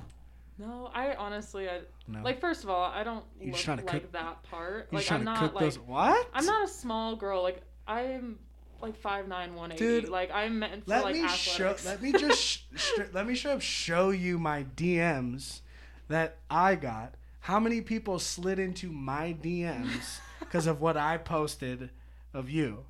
no, 0.58 0.90
I 0.94 1.14
honestly, 1.16 1.68
I 1.68 1.80
No. 2.08 2.22
like 2.22 2.40
first 2.40 2.64
of 2.64 2.70
all, 2.70 2.84
I 2.90 3.02
don't 3.04 3.24
You 3.38 3.46
look 3.46 3.54
just 3.54 3.64
trying 3.64 3.78
to 3.78 3.84
like 3.84 4.02
cook- 4.02 4.12
that 4.12 4.42
part. 4.44 4.88
you 4.90 4.96
like, 4.98 5.06
trying 5.06 5.20
I'm 5.20 5.26
to 5.26 5.32
not 5.32 5.38
cook 5.40 5.54
like 5.54 5.64
those 5.64 5.78
what? 5.78 6.28
I'm 6.32 6.46
not 6.46 6.64
a 6.64 6.68
small 6.68 7.16
girl. 7.16 7.42
Like 7.42 7.60
I'm 7.86 8.38
like 8.80 8.96
five 8.96 9.28
nine, 9.28 9.54
one 9.54 9.72
eighty. 9.72 9.84
Dude, 9.84 10.08
like 10.08 10.30
I'm 10.32 10.60
meant 10.60 10.84
for 10.84 10.90
Let 10.92 11.04
like 11.04 11.14
me 11.14 11.28
show. 11.28 11.66
athletics. 11.68 11.84
Let 11.84 12.00
me 12.02 12.12
just 12.12 12.42
sh- 12.42 12.58
sh- 12.76 13.00
let 13.12 13.26
me 13.26 13.34
show 13.34 13.58
show 13.58 14.08
you 14.10 14.38
my 14.38 14.64
DMs 14.76 15.60
that 16.08 16.38
I 16.50 16.74
got. 16.76 17.14
How 17.40 17.58
many 17.58 17.80
people 17.80 18.18
slid 18.18 18.58
into 18.58 18.90
my 18.92 19.34
DMs 19.40 20.18
because 20.40 20.66
of 20.66 20.80
what 20.80 20.96
I 20.96 21.16
posted 21.18 21.90
of 22.34 22.50
you? 22.50 22.84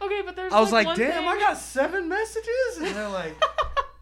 okay, 0.00 0.22
but 0.24 0.36
there's. 0.36 0.52
I 0.52 0.60
was 0.60 0.72
like, 0.72 0.86
one 0.86 0.96
damn, 0.98 1.12
thing- 1.12 1.28
I 1.28 1.38
got 1.38 1.58
seven 1.58 2.08
messages, 2.08 2.78
and 2.78 2.86
they're 2.96 3.08
like, 3.08 3.34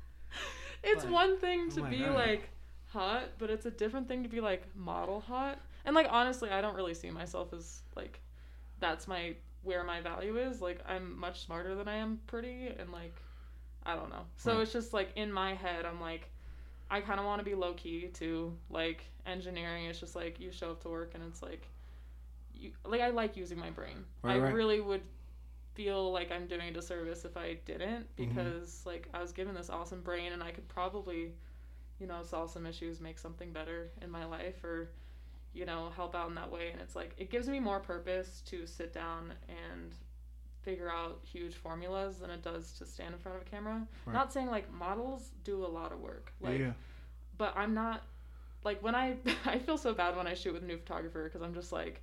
it's 0.82 1.04
like, 1.04 1.12
one 1.12 1.38
thing 1.38 1.68
oh 1.70 1.74
to 1.76 1.80
my 1.82 1.90
be 1.90 1.98
God. 1.98 2.14
like 2.14 2.48
hot, 2.88 3.24
but 3.38 3.50
it's 3.50 3.66
a 3.66 3.70
different 3.70 4.08
thing 4.08 4.22
to 4.22 4.28
be 4.28 4.40
like 4.40 4.62
model 4.76 5.20
hot. 5.20 5.58
And 5.84 5.94
like 5.94 6.08
honestly, 6.10 6.50
I 6.50 6.60
don't 6.60 6.74
really 6.76 6.94
see 6.94 7.10
myself 7.10 7.52
as 7.52 7.82
like 7.96 8.20
that's 8.80 9.06
my 9.08 9.34
where 9.62 9.82
my 9.84 10.00
value 10.00 10.36
is. 10.38 10.60
Like 10.60 10.80
I'm 10.86 11.18
much 11.18 11.44
smarter 11.44 11.74
than 11.74 11.88
I 11.88 11.96
am 11.96 12.20
pretty, 12.26 12.68
and 12.78 12.90
like 12.92 13.14
I 13.84 13.94
don't 13.94 14.10
know. 14.10 14.26
So 14.36 14.52
Right. 14.54 14.62
it's 14.62 14.72
just 14.72 14.92
like 14.92 15.10
in 15.16 15.32
my 15.32 15.54
head, 15.54 15.84
I'm 15.84 16.00
like. 16.00 16.30
I 16.90 17.00
kind 17.00 17.18
of 17.18 17.26
want 17.26 17.40
to 17.40 17.44
be 17.44 17.54
low 17.54 17.74
key 17.74 18.08
too. 18.12 18.56
Like 18.70 19.04
engineering, 19.26 19.86
it's 19.86 20.00
just 20.00 20.16
like 20.16 20.40
you 20.40 20.50
show 20.52 20.70
up 20.72 20.82
to 20.82 20.88
work 20.88 21.12
and 21.14 21.24
it's 21.24 21.42
like, 21.42 21.66
you 22.54 22.72
like 22.84 23.00
I 23.00 23.10
like 23.10 23.36
using 23.36 23.58
my 23.58 23.70
brain. 23.70 24.04
Right, 24.22 24.36
I 24.36 24.38
right. 24.40 24.54
really 24.54 24.80
would 24.80 25.02
feel 25.74 26.10
like 26.12 26.32
I'm 26.32 26.46
doing 26.46 26.68
a 26.68 26.72
disservice 26.72 27.24
if 27.24 27.36
I 27.36 27.54
didn't 27.66 28.06
Mhm. 28.16 28.28
because 28.34 28.84
like 28.86 29.08
I 29.12 29.20
was 29.20 29.32
given 29.32 29.54
this 29.54 29.68
awesome 29.70 30.00
brain 30.02 30.32
and 30.32 30.42
I 30.42 30.50
could 30.52 30.68
probably, 30.68 31.32
you 31.98 32.06
know, 32.06 32.22
solve 32.22 32.50
some 32.50 32.66
issues, 32.66 33.00
make 33.00 33.18
something 33.18 33.52
better 33.52 33.90
in 34.02 34.10
my 34.10 34.24
life 34.24 34.62
or 34.64 34.90
you 35.54 35.64
know, 35.64 35.90
help 35.96 36.14
out 36.14 36.28
in 36.28 36.34
that 36.34 36.50
way. 36.52 36.70
And 36.70 36.82
it's 36.82 36.94
like, 36.94 37.14
it 37.16 37.30
gives 37.30 37.48
me 37.48 37.60
more 37.60 37.80
purpose 37.80 38.42
to 38.46 38.66
sit 38.66 38.92
down 38.92 39.32
and 39.48 39.94
figure 40.66 40.90
out 40.90 41.20
huge 41.22 41.54
formulas 41.54 42.16
than 42.18 42.28
it 42.28 42.42
does 42.42 42.72
to 42.72 42.84
stand 42.84 43.14
in 43.14 43.20
front 43.20 43.36
of 43.36 43.46
a 43.46 43.50
camera. 43.50 43.86
Right. 44.04 44.12
Not 44.12 44.32
saying 44.32 44.48
like 44.48 44.70
models 44.72 45.30
do 45.44 45.64
a 45.64 45.68
lot 45.68 45.92
of 45.92 46.00
work. 46.00 46.32
Like, 46.40 46.58
yeah. 46.58 46.72
but 47.38 47.54
I'm 47.56 47.72
not 47.72 48.02
like 48.64 48.82
when 48.82 48.96
I 48.96 49.16
I 49.46 49.60
feel 49.60 49.78
so 49.78 49.94
bad 49.94 50.16
when 50.16 50.26
I 50.26 50.34
shoot 50.34 50.52
with 50.52 50.64
a 50.64 50.66
new 50.66 50.76
photographer 50.76 51.22
because 51.24 51.40
I'm 51.40 51.54
just 51.54 51.70
like 51.70 52.02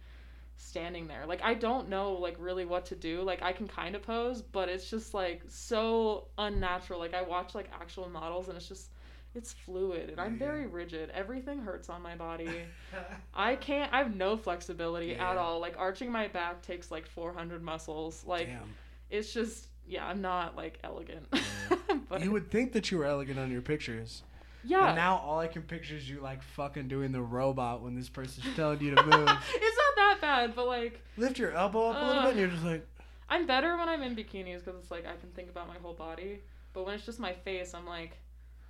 standing 0.55 1.07
there. 1.07 1.25
Like 1.27 1.43
I 1.43 1.55
don't 1.55 1.89
know 1.89 2.13
like 2.13 2.37
really 2.39 2.63
what 2.63 2.85
to 2.87 2.95
do. 2.95 3.21
Like 3.21 3.43
I 3.43 3.51
can 3.51 3.67
kind 3.67 3.95
of 3.95 4.01
pose, 4.01 4.41
but 4.41 4.69
it's 4.69 4.89
just 4.89 5.13
like 5.13 5.43
so 5.49 6.27
unnatural. 6.37 6.99
Like 6.99 7.13
I 7.13 7.21
watch 7.21 7.53
like 7.53 7.69
actual 7.79 8.07
models 8.07 8.47
and 8.47 8.55
it's 8.55 8.69
just 8.69 8.91
it's 9.35 9.53
fluid 9.53 10.09
and 10.11 10.19
I'm 10.21 10.33
Yeah. 10.33 10.39
very 10.39 10.67
rigid. 10.67 11.09
Everything 11.11 11.59
hurts 11.59 11.89
on 11.89 12.01
my 12.01 12.15
body. 12.15 12.49
I 13.33 13.55
can't 13.55 13.91
I 13.93 13.97
have 13.99 14.15
no 14.15 14.37
flexibility 14.37 15.07
Yeah. 15.07 15.31
at 15.31 15.37
all. 15.37 15.59
Like 15.59 15.75
arching 15.77 16.11
my 16.11 16.27
back 16.27 16.61
takes 16.61 16.91
like 16.91 17.07
400 17.07 17.61
muscles. 17.63 18.23
Like 18.25 18.47
Damn. 18.47 18.73
it's 19.09 19.33
just 19.33 19.67
yeah, 19.87 20.05
I'm 20.07 20.21
not 20.21 20.55
like 20.55 20.79
elegant. 20.83 21.25
but 22.09 22.21
You 22.21 22.31
would 22.31 22.49
think 22.51 22.73
that 22.73 22.91
you 22.91 22.97
were 22.99 23.05
elegant 23.05 23.37
on 23.39 23.51
your 23.51 23.61
pictures. 23.61 24.23
yeah. 24.63 24.87
And 24.87 24.95
now 24.95 25.17
all 25.17 25.39
I 25.39 25.47
can 25.47 25.63
picture 25.63 25.95
is 25.95 26.09
you 26.09 26.21
like 26.21 26.41
fucking 26.43 26.87
doing 26.87 27.11
the 27.11 27.21
robot 27.21 27.81
when 27.81 27.95
this 27.95 28.09
person's 28.09 28.55
telling 28.55 28.79
you 28.81 28.95
to 28.95 29.03
move. 29.03 29.27
it's 29.27 29.77
not 29.77 29.95
that 29.97 30.17
bad, 30.21 30.55
but 30.55 30.67
like 30.67 31.01
Lift 31.17 31.37
your 31.39 31.51
elbow 31.51 31.89
up 31.89 32.01
a 32.01 32.05
little 32.05 32.21
Uh, 32.21 32.23
bit 32.23 32.31
and 32.31 32.39
you're 32.39 32.49
just 32.49 32.63
like, 32.63 32.85
I'm 33.29 33.45
better 33.47 33.75
when 33.77 33.89
I'm 33.89 34.03
in 34.03 34.15
bikinis 34.15 34.63
because 34.63 34.79
it's 34.79 34.91
like 34.91 35.05
I 35.05 35.15
can 35.15 35.29
think 35.35 35.49
about 35.49 35.67
my 35.67 35.77
whole 35.81 35.93
body. 35.93 36.39
But 36.73 36.85
when 36.85 36.95
it's 36.95 37.05
just 37.05 37.19
my 37.19 37.33
face, 37.33 37.73
I'm 37.73 37.85
like, 37.85 38.17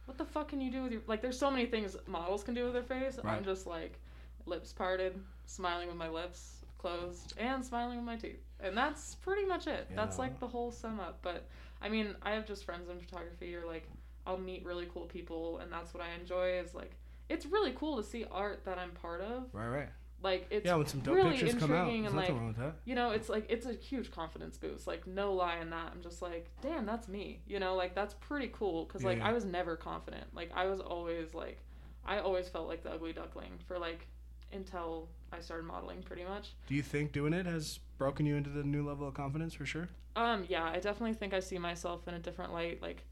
what 0.06 0.18
the 0.18 0.26
fuck 0.26 0.50
can 0.50 0.62
you 0.62 0.72
do 0.72 0.84
with 0.84 0.92
your 0.92 1.02
like? 1.08 1.22
There's 1.22 1.38
so 1.38 1.50
many 1.50 1.66
things 1.66 1.96
models 2.08 2.44
can 2.44 2.54
do 2.54 2.66
with 2.66 2.74
their 2.74 2.84
face. 2.84 3.20
Right. 3.24 3.38
I'm 3.38 3.44
just 3.44 3.66
like, 3.66 4.00
lips 4.46 4.74
parted, 4.74 5.20
smiling 5.46 5.88
with 5.88 5.98
my 5.98 6.10
lips 6.10 6.64
closed, 6.78 7.34
and 7.38 7.64
smiling 7.64 7.98
with 7.98 8.06
my 8.06 8.18
teeth, 8.18 8.42
and 8.60 8.78
that's 8.78 9.16
pretty 9.16 9.46
much 9.46 9.68
it. 9.68 9.88
That's 9.96 10.20
like 10.20 10.40
the 10.40 10.48
whole 10.48 10.72
sum 10.72 11.00
up. 11.00 11.20
But 11.22 11.46
I 11.82 11.90
mean, 11.90 12.16
I 12.22 12.32
have 12.32 12.46
just 12.46 12.66
friends 12.66 12.90
in 12.90 13.00
photography, 13.00 13.56
or 13.56 13.66
like 13.66 13.88
I'll 14.28 14.38
meet 14.38 14.66
really 14.66 14.88
cool 14.94 15.06
people, 15.06 15.60
and 15.60 15.72
that's 15.72 15.94
what 15.94 16.04
I 16.04 16.14
enjoy. 16.20 16.60
Is 16.60 16.74
like 16.74 16.92
it's 17.30 17.46
really 17.46 17.72
cool 17.72 17.98
to 17.98 18.04
see 18.04 18.26
art 18.30 18.66
that 18.66 18.78
I'm 18.78 18.92
part 18.92 19.22
of. 19.22 19.46
right, 19.54 19.68
right. 19.68 19.90
Like 20.24 20.48
it's 20.50 20.66
yeah, 20.66 20.76
when 20.76 20.86
some 20.88 21.02
dope 21.02 21.16
really 21.16 21.32
pictures 21.32 21.56
come 21.56 21.72
out, 21.74 21.86
there's 21.88 21.96
and 21.96 22.04
nothing 22.06 22.16
like 22.18 22.30
wrong 22.30 22.48
with 22.48 22.58
that. 22.58 22.76
you 22.86 22.96
know, 22.96 23.12
it's 23.12 23.28
like 23.30 23.46
it's 23.50 23.66
a 23.66 23.74
huge 23.74 24.10
confidence 24.10 24.58
boost. 24.58 24.88
Like 24.88 25.06
no 25.06 25.34
lie 25.34 25.58
in 25.58 25.70
that. 25.72 25.92
I'm 25.94 26.02
just 26.02 26.22
like, 26.22 26.50
damn, 26.62 26.86
that's 26.86 27.08
me. 27.10 27.42
You 27.46 27.60
know, 27.60 27.76
like 27.76 27.94
that's 27.94 28.14
pretty 28.16 28.50
cool 28.54 28.86
because 28.86 29.04
like 29.04 29.18
Yeah. 29.18 29.28
I 29.28 29.34
was 29.34 29.44
never 29.46 29.76
confident. 29.76 30.24
Like 30.34 30.50
I 30.56 30.66
was 30.68 30.80
always 30.80 31.34
like, 31.34 31.60
I 32.06 32.20
always 32.20 32.48
felt 32.48 32.68
like 32.70 32.84
the 32.84 32.92
ugly 32.92 33.12
duckling 33.14 33.52
for 33.68 33.78
like 33.78 34.08
until 34.54 35.10
I 35.32 35.42
started 35.42 35.66
modeling 35.66 36.02
pretty 36.04 36.24
much. 36.24 36.54
Do 36.68 36.76
you 36.76 36.84
think 36.84 37.12
doing 37.12 37.34
it 37.34 37.46
has 37.46 37.80
broken 37.98 38.26
you 38.26 38.36
into 38.36 38.50
the 38.50 38.64
new 38.64 38.88
level 38.88 39.08
of 39.08 39.14
confidence 39.14 39.54
for 39.54 39.66
sure? 39.66 39.90
Um, 40.16 40.46
yeah, 40.48 40.64
I 40.66 40.76
definitely 40.80 41.16
think 41.16 41.34
I 41.34 41.40
see 41.40 41.58
myself 41.58 42.08
in 42.08 42.14
a 42.14 42.20
different 42.20 42.54
light. 42.54 42.82
Like, 42.84 43.04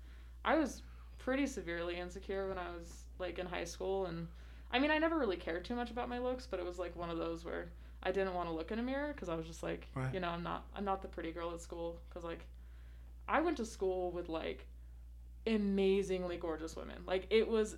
I 0.46 0.56
was 0.56 0.84
pretty 1.18 1.48
severely 1.48 1.98
insecure 1.98 2.48
when 2.48 2.60
I 2.60 2.70
was 2.70 3.06
like 3.18 3.40
in 3.40 3.48
high 3.48 3.64
school, 3.64 4.06
and 4.06 4.28
I 4.72 4.80
mean, 4.80 4.92
I 4.92 4.98
never 4.98 5.18
really 5.18 5.38
cared 5.38 5.66
too 5.66 5.76
much 5.76 5.92
about 5.92 6.08
my 6.10 6.20
looks, 6.20 6.48
but 6.50 6.60
it 6.60 6.66
was 6.66 6.80
like 6.80 6.96
one 6.96 7.10
of 7.10 7.18
those 7.18 7.44
where 7.44 7.70
I 8.04 8.12
didn't 8.12 8.34
want 8.34 8.48
to 8.50 8.56
look 8.56 8.72
in 8.72 8.80
a 8.80 8.84
mirror 8.84 9.12
because 9.14 9.30
I 9.30 9.36
was 9.36 9.46
just 9.46 9.64
like, 9.64 9.88
Right. 9.96 10.14
you 10.14 10.20
know, 10.20 10.30
I'm 10.30 10.44
not, 10.44 10.66
I'm 10.76 10.86
not 10.86 11.02
the 11.02 11.08
pretty 11.08 11.32
girl 11.32 11.52
at 11.54 11.62
school 11.62 12.00
because 12.10 12.24
like, 12.24 12.46
I 13.28 13.42
went 13.42 13.58
to 13.58 13.66
school 13.66 14.12
with 14.12 14.30
like 14.30 14.66
amazingly 15.48 16.38
gorgeous 16.38 16.76
women. 16.76 16.98
Like, 17.06 17.28
it 17.30 17.48
was 17.48 17.78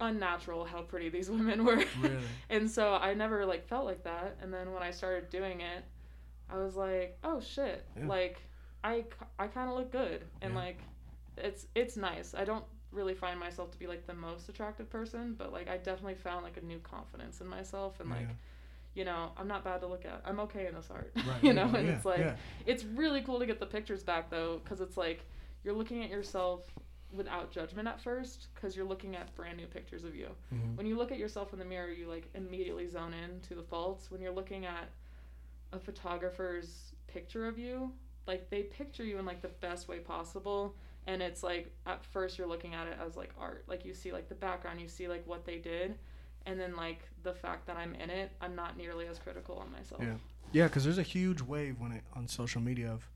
unnatural 0.00 0.64
how 0.64 0.82
pretty 0.82 1.08
these 1.16 1.30
women 1.30 1.64
were. 1.64 1.76
Really? 2.00 2.18
and 2.50 2.70
so 2.70 2.94
I 2.94 3.14
never 3.14 3.44
like 3.46 3.66
felt 3.66 3.84
like 3.84 4.04
that. 4.04 4.36
And 4.42 4.52
then 4.52 4.72
when 4.72 4.82
I 4.82 4.90
started 4.90 5.30
doing 5.30 5.60
it, 5.60 5.84
I 6.50 6.56
was 6.58 6.76
like, 6.76 7.18
oh 7.24 7.40
shit, 7.40 7.84
Yeah. 7.96 8.06
like 8.06 8.42
I 8.82 9.04
I 9.38 9.48
kind 9.48 9.68
of 9.68 9.76
look 9.76 9.90
good, 9.92 10.24
and 10.40 10.54
Yeah. 10.54 10.60
like 10.60 10.78
it's 11.36 11.66
it's 11.74 11.96
nice. 11.96 12.34
I 12.34 12.44
don't 12.44 12.64
really 12.92 13.14
find 13.14 13.38
myself 13.38 13.70
to 13.72 13.78
be 13.78 13.86
like 13.86 14.06
the 14.06 14.14
most 14.14 14.48
attractive 14.48 14.88
person, 14.90 15.34
but 15.36 15.52
like 15.52 15.68
I 15.68 15.76
definitely 15.76 16.14
found 16.14 16.42
like 16.44 16.56
a 16.56 16.64
new 16.64 16.78
confidence 16.78 17.40
in 17.40 17.46
myself, 17.46 18.00
and 18.00 18.08
like 18.10 18.20
Yeah. 18.28 18.34
you 18.94 19.04
know 19.04 19.32
I'm 19.36 19.48
not 19.48 19.64
bad 19.64 19.80
to 19.82 19.86
look 19.86 20.04
at. 20.06 20.22
I'm 20.24 20.40
okay 20.40 20.66
in 20.66 20.74
this 20.74 20.88
art, 20.90 21.12
Right, 21.16 21.24
you 21.42 21.52
yeah, 21.52 21.64
know. 21.64 21.74
And 21.76 21.86
yeah, 21.86 21.94
it's 21.94 22.04
like 22.04 22.20
yeah. 22.20 22.36
it's 22.66 22.84
really 22.84 23.20
cool 23.22 23.38
to 23.40 23.46
get 23.46 23.60
the 23.60 23.66
pictures 23.66 24.02
back 24.02 24.30
though, 24.30 24.60
because 24.62 24.80
it's 24.80 24.96
like 24.96 25.24
you're 25.64 25.74
looking 25.74 26.02
at 26.02 26.10
yourself 26.10 26.62
without 27.12 27.50
judgment 27.50 27.88
at 27.88 28.00
first, 28.00 28.48
because 28.54 28.76
you're 28.76 28.86
looking 28.86 29.16
at 29.16 29.34
brand 29.34 29.56
new 29.56 29.66
pictures 29.66 30.04
of 30.04 30.14
you 30.14 30.28
Mhm. 30.54 30.76
when 30.76 30.86
you 30.86 30.96
look 30.96 31.10
at 31.10 31.18
yourself 31.18 31.52
in 31.52 31.58
the 31.58 31.64
mirror, 31.64 31.90
you 31.90 32.06
like 32.08 32.28
immediately 32.34 32.86
zone 32.88 33.12
in 33.14 33.40
to 33.48 33.54
the 33.54 33.62
faults. 33.62 34.10
When 34.10 34.20
you're 34.20 34.32
looking 34.32 34.66
at 34.66 34.88
a 35.72 35.78
photographer's 35.78 36.92
picture 37.06 37.46
of 37.46 37.58
you, 37.58 37.92
like 38.26 38.48
they 38.50 38.62
picture 38.62 39.04
you 39.04 39.18
in 39.18 39.26
like 39.26 39.42
the 39.42 39.48
best 39.48 39.88
way 39.88 39.98
possible. 39.98 40.74
And 41.08 41.22
it's 41.22 41.42
like 41.42 41.74
at 41.86 42.04
first 42.04 42.36
you're 42.38 42.46
looking 42.46 42.74
at 42.74 42.86
it 42.86 42.98
as 43.04 43.16
like 43.16 43.30
art. 43.40 43.64
Like 43.66 43.84
you 43.84 43.94
see 43.94 44.12
like 44.12 44.28
the 44.28 44.34
background, 44.34 44.78
you 44.80 44.88
see 44.88 45.08
like 45.08 45.26
what 45.26 45.44
they 45.46 45.56
did. 45.56 45.94
And 46.46 46.60
then 46.60 46.76
like 46.76 47.00
the 47.22 47.32
fact 47.32 47.66
that 47.66 47.76
I'm 47.76 47.94
in 47.94 48.10
it, 48.10 48.30
I'm 48.42 48.54
not 48.54 48.76
nearly 48.76 49.06
as 49.06 49.18
critical 49.18 49.56
on 49.56 49.72
myself. 49.72 50.02
Yeah. 50.02 50.14
Yeah, 50.52 50.64
because 50.64 50.84
there's 50.84 50.98
a 50.98 51.02
huge 51.02 51.40
wave 51.42 51.80
when 51.80 51.92
it 51.92 52.02
on 52.14 52.28
social 52.28 52.60
media 52.60 52.90
of 52.90 53.08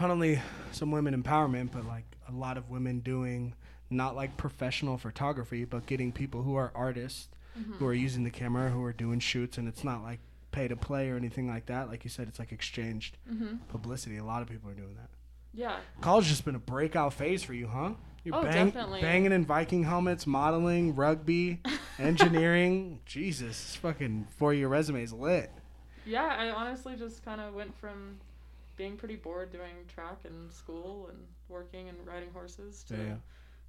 not 0.00 0.10
only 0.10 0.40
some 0.72 0.90
women 0.90 1.20
empowerment, 1.22 1.70
but 1.72 1.84
like 1.86 2.04
a 2.28 2.32
lot 2.32 2.56
of 2.56 2.70
women 2.70 3.00
doing 3.00 3.54
not 3.90 4.16
like 4.16 4.36
professional 4.38 4.96
photography, 4.96 5.64
but 5.66 5.84
getting 5.86 6.12
people 6.12 6.42
who 6.42 6.54
are 6.54 6.72
artists 6.74 7.28
Mhm. 7.58 7.74
who 7.76 7.86
are 7.86 7.92
using 7.94 8.22
the 8.24 8.30
camera, 8.30 8.70
who 8.70 8.82
are 8.84 8.92
doing 8.92 9.18
shoots, 9.18 9.58
and 9.58 9.66
it's 9.68 9.82
not 9.84 10.02
like 10.02 10.20
pay 10.52 10.68
to 10.68 10.76
play 10.76 11.10
or 11.10 11.16
anything 11.16 11.46
like 11.48 11.66
that. 11.66 11.88
Like 11.88 12.04
you 12.04 12.10
said, 12.10 12.28
it's 12.28 12.38
like 12.38 12.52
exchanged 12.52 13.18
Mhm. 13.30 13.58
publicity. 13.68 14.16
A 14.16 14.24
lot 14.24 14.40
of 14.40 14.48
people 14.48 14.70
are 14.70 14.74
doing 14.74 14.94
that. 14.94 15.10
Yeah. 15.52 15.78
College 16.00 16.26
just 16.26 16.44
been 16.44 16.54
a 16.54 16.58
breakout 16.60 17.12
phase 17.12 17.42
for 17.42 17.54
you, 17.54 17.66
huh? 17.66 17.92
You're 18.22 18.36
Oh, 18.36 18.42
bang- 18.42 18.66
definitely. 18.66 19.00
banging 19.00 19.32
in 19.32 19.44
Viking 19.46 19.82
helmets, 19.84 20.26
modeling, 20.26 20.94
rugby, 20.94 21.60
engineering. 21.98 23.00
Jesus, 23.06 23.48
this 23.48 23.76
fucking 23.76 24.26
four 24.36 24.52
year 24.54 24.68
resume 24.68 25.02
is 25.02 25.12
lit. 25.12 25.50
Yeah, 26.06 26.24
I 26.38 26.50
honestly 26.50 26.96
just 26.96 27.24
kind 27.24 27.40
of 27.40 27.54
went 27.54 27.74
from 27.78 28.18
being 28.76 28.96
pretty 28.96 29.16
bored 29.16 29.52
doing 29.52 29.72
track 29.88 30.18
in 30.24 30.50
school 30.50 31.08
and 31.10 31.18
working 31.48 31.88
and 31.88 31.98
riding 32.06 32.30
horses 32.32 32.82
to 32.84 32.96
Yeah. 32.96 33.14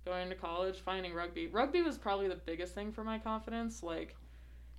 going 0.05 0.29
to 0.29 0.35
college, 0.35 0.79
finding 0.81 1.13
rugby. 1.13 1.47
Rugby 1.47 1.81
was 1.81 1.97
probably 1.97 2.27
the 2.27 2.35
biggest 2.35 2.73
thing 2.75 2.91
for 2.91 3.03
my 3.03 3.19
confidence. 3.19 3.83
Like, 3.83 4.15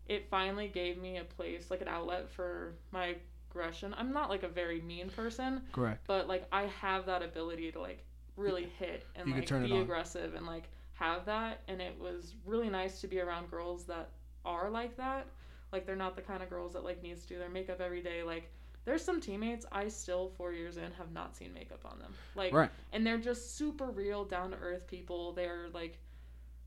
it 0.07 0.29
finally 0.29 0.69
gave 0.69 0.99
me 0.99 1.19
a 1.19 1.25
place, 1.25 1.71
like 1.71 1.81
an 1.81 1.89
outlet 1.89 2.29
for 2.31 2.75
my 2.91 3.17
aggression. 3.53 3.95
I'm 3.97 4.13
not 4.13 4.31
like 4.31 4.43
a 4.43 4.49
very 4.49 4.81
mean 4.81 5.11
person, 5.11 5.63
Correct. 5.73 6.05
but 6.07 6.29
like 6.29 6.47
I 6.53 6.63
have 6.81 7.07
that 7.07 7.23
ability 7.23 7.71
to 7.73 7.81
like 7.81 8.05
really 8.37 8.69
hit 8.79 9.05
and 9.15 9.29
You 9.29 9.35
like 9.35 9.49
be 9.49 9.79
aggressive 9.79 10.35
and 10.35 10.47
like 10.47 10.65
have 10.95 11.25
that. 11.27 11.61
And 11.69 11.81
it 11.81 11.95
was 12.01 12.35
really 12.47 12.69
nice 12.71 13.01
to 13.03 13.07
be 13.07 13.21
around 13.21 13.51
girls 13.51 13.85
that 13.85 14.11
are 14.45 14.71
like 14.71 14.97
that. 14.97 15.27
Like 15.73 15.87
they're 15.87 15.97
not 15.97 16.17
the 16.17 16.23
kind 16.23 16.43
of 16.43 16.51
girls 16.51 16.73
that 16.73 16.85
like 16.85 17.03
needs 17.03 17.23
to 17.23 17.29
do 17.29 17.39
their 17.39 17.49
makeup 17.51 17.81
every 17.81 18.03
day. 18.03 18.23
Like 18.23 18.51
there's 18.85 19.05
some 19.05 19.21
teammates 19.21 19.65
I 19.71 19.89
still 19.89 20.33
four 20.37 20.53
years 20.53 20.77
in 20.77 20.91
have 20.93 21.13
not 21.13 21.37
seen 21.37 21.53
makeup 21.55 21.81
on 21.85 21.99
them. 21.99 22.13
Like 22.35 22.53
Right. 22.53 22.71
and 22.93 23.07
they're 23.07 23.19
just 23.19 23.57
super 23.57 23.87
real, 23.87 24.25
down 24.25 24.51
to 24.51 24.57
earth 24.57 24.87
people. 24.87 25.33
They're 25.33 25.67
like 25.73 25.99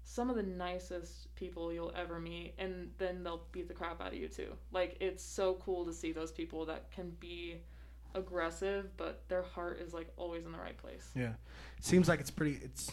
some 0.07 0.29
of 0.29 0.35
the 0.35 0.43
nicest 0.43 1.33
people 1.35 1.73
you'll 1.73 1.91
ever 1.95 2.19
meet, 2.19 2.53
and 2.59 2.91
then 2.99 3.23
they'll 3.23 3.41
beat 3.51 3.67
the 3.67 3.73
crap 3.73 3.99
out 4.01 4.09
of 4.09 4.13
you 4.13 4.27
too. 4.27 4.53
Like 4.71 4.95
it's 5.01 5.23
so 5.23 5.55
cool 5.65 5.83
to 5.85 5.91
see 5.93 6.11
those 6.11 6.31
people 6.31 6.65
that 6.67 6.91
can 6.91 7.09
be 7.19 7.57
aggressive, 8.13 8.95
but 8.97 9.27
their 9.27 9.41
heart 9.41 9.79
is 9.81 9.93
like 9.93 10.07
always 10.15 10.45
in 10.45 10.51
the 10.51 10.57
right 10.59 10.77
place. 10.77 11.09
Yeah. 11.15 11.33
Seems 11.81 12.07
like 12.07 12.19
it's 12.19 12.31
pretty 12.31 12.59
it's 12.63 12.91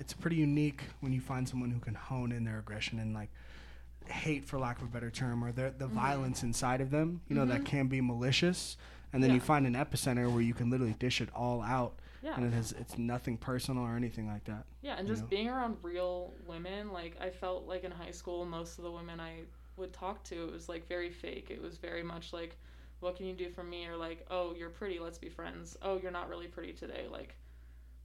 it's 0.00 0.12
pretty 0.12 0.36
unique 0.36 0.82
when 1.00 1.12
you 1.12 1.20
find 1.20 1.48
someone 1.48 1.70
who 1.70 1.78
can 1.80 1.94
hone 1.94 2.32
in 2.32 2.44
their 2.44 2.58
aggression 2.58 2.98
and 2.98 3.14
like 3.14 3.30
hate 4.06 4.44
for 4.44 4.58
lack 4.58 4.78
of 4.78 4.84
a 4.84 4.90
better 4.90 5.10
term 5.10 5.44
or 5.44 5.52
the 5.52 5.72
the 5.78 5.86
Mhm. 5.86 5.92
violence 5.92 6.42
inside 6.42 6.80
of 6.80 6.90
them, 6.90 7.20
you 7.28 7.36
know, 7.36 7.46
that 7.46 7.60
Mhm. 7.62 7.66
can 7.66 7.86
be 7.86 8.00
malicious. 8.00 8.76
And 9.12 9.22
then 9.22 9.32
you 9.32 9.40
find 9.40 9.66
an 9.66 9.74
epicenter 9.74 10.30
where 10.30 10.42
you 10.42 10.52
can 10.54 10.68
literally 10.70 10.94
dish 10.98 11.20
it 11.22 11.30
all 11.34 11.62
out 11.62 11.94
Yeah. 12.22 12.34
and 12.36 12.44
it 12.44 12.52
has 12.52 12.72
it's 12.72 12.98
nothing 12.98 13.36
personal 13.36 13.84
or 13.84 13.94
anything 13.96 14.26
like 14.26 14.44
that. 14.44 14.64
Yeah, 14.82 14.96
and 14.98 15.06
just 15.06 15.22
know? 15.22 15.28
being 15.28 15.48
around 15.48 15.76
real 15.82 16.32
women, 16.46 16.92
like 16.92 17.16
I 17.20 17.30
felt 17.30 17.66
like 17.66 17.84
in 17.84 17.90
high 17.92 18.10
school, 18.10 18.44
most 18.44 18.78
of 18.78 18.84
the 18.84 18.90
women 18.90 19.20
I 19.20 19.42
would 19.76 19.92
talk 19.92 20.24
to, 20.24 20.44
it 20.48 20.52
was 20.52 20.68
like 20.68 20.88
very 20.88 21.10
fake. 21.10 21.48
It 21.50 21.62
was 21.62 21.76
very 21.78 22.02
much 22.02 22.32
like, 22.32 22.56
what 23.00 23.14
can 23.16 23.26
you 23.26 23.34
do 23.34 23.48
for 23.50 23.62
me? 23.62 23.86
Or 23.86 23.96
like, 23.96 24.26
oh, 24.30 24.54
you're 24.54 24.70
pretty, 24.70 24.98
let's 24.98 25.18
be 25.18 25.28
friends. 25.28 25.76
Oh, 25.82 25.98
you're 26.02 26.10
not 26.10 26.28
really 26.28 26.48
pretty 26.48 26.72
today, 26.72 27.06
like, 27.10 27.36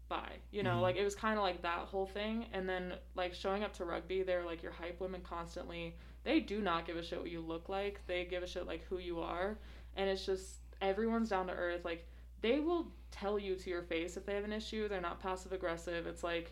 bye. 0.10 0.38
You 0.52 0.62
know, 0.62 0.76
Mhm. 0.78 0.82
like 0.82 0.96
it 0.98 1.04
was 1.04 1.16
kind 1.16 1.38
of 1.40 1.44
like 1.44 1.64
that 1.64 1.80
whole 1.80 2.06
thing. 2.06 2.46
And 2.54 2.70
then 2.70 2.94
like 3.16 3.34
showing 3.34 3.64
up 3.64 3.74
to 3.78 3.86
rugby, 3.86 4.22
they're 4.22 4.46
like 4.46 4.62
your 4.62 4.72
hype 4.74 5.00
women 5.00 5.22
constantly. 5.22 5.96
They 6.24 6.40
do 6.40 6.62
not 6.62 6.86
give 6.86 6.98
a 6.98 7.04
shit 7.04 7.20
what 7.20 7.32
you 7.32 7.42
look 7.42 7.68
like. 7.70 8.02
They 8.06 8.26
give 8.26 8.44
a 8.44 8.48
shit 8.48 8.68
like 8.68 8.84
who 8.86 9.00
you 9.00 9.20
are, 9.22 9.58
and 9.96 10.10
it's 10.10 10.26
just 10.26 10.58
everyone's 10.82 11.30
down 11.30 11.48
to 11.48 11.54
earth. 11.54 11.84
Like 11.84 12.08
they 12.42 12.60
will 12.60 12.92
tell 13.14 13.38
you 13.40 13.56
to 13.56 13.70
your 13.70 13.84
face 13.84 14.18
if 14.18 14.26
they 14.26 14.34
have 14.36 14.44
an 14.44 14.52
issue. 14.54 14.88
They're 14.90 15.00
not 15.02 15.20
passive 15.22 15.52
aggressive. 15.54 16.08
It's 16.08 16.24
like 16.24 16.52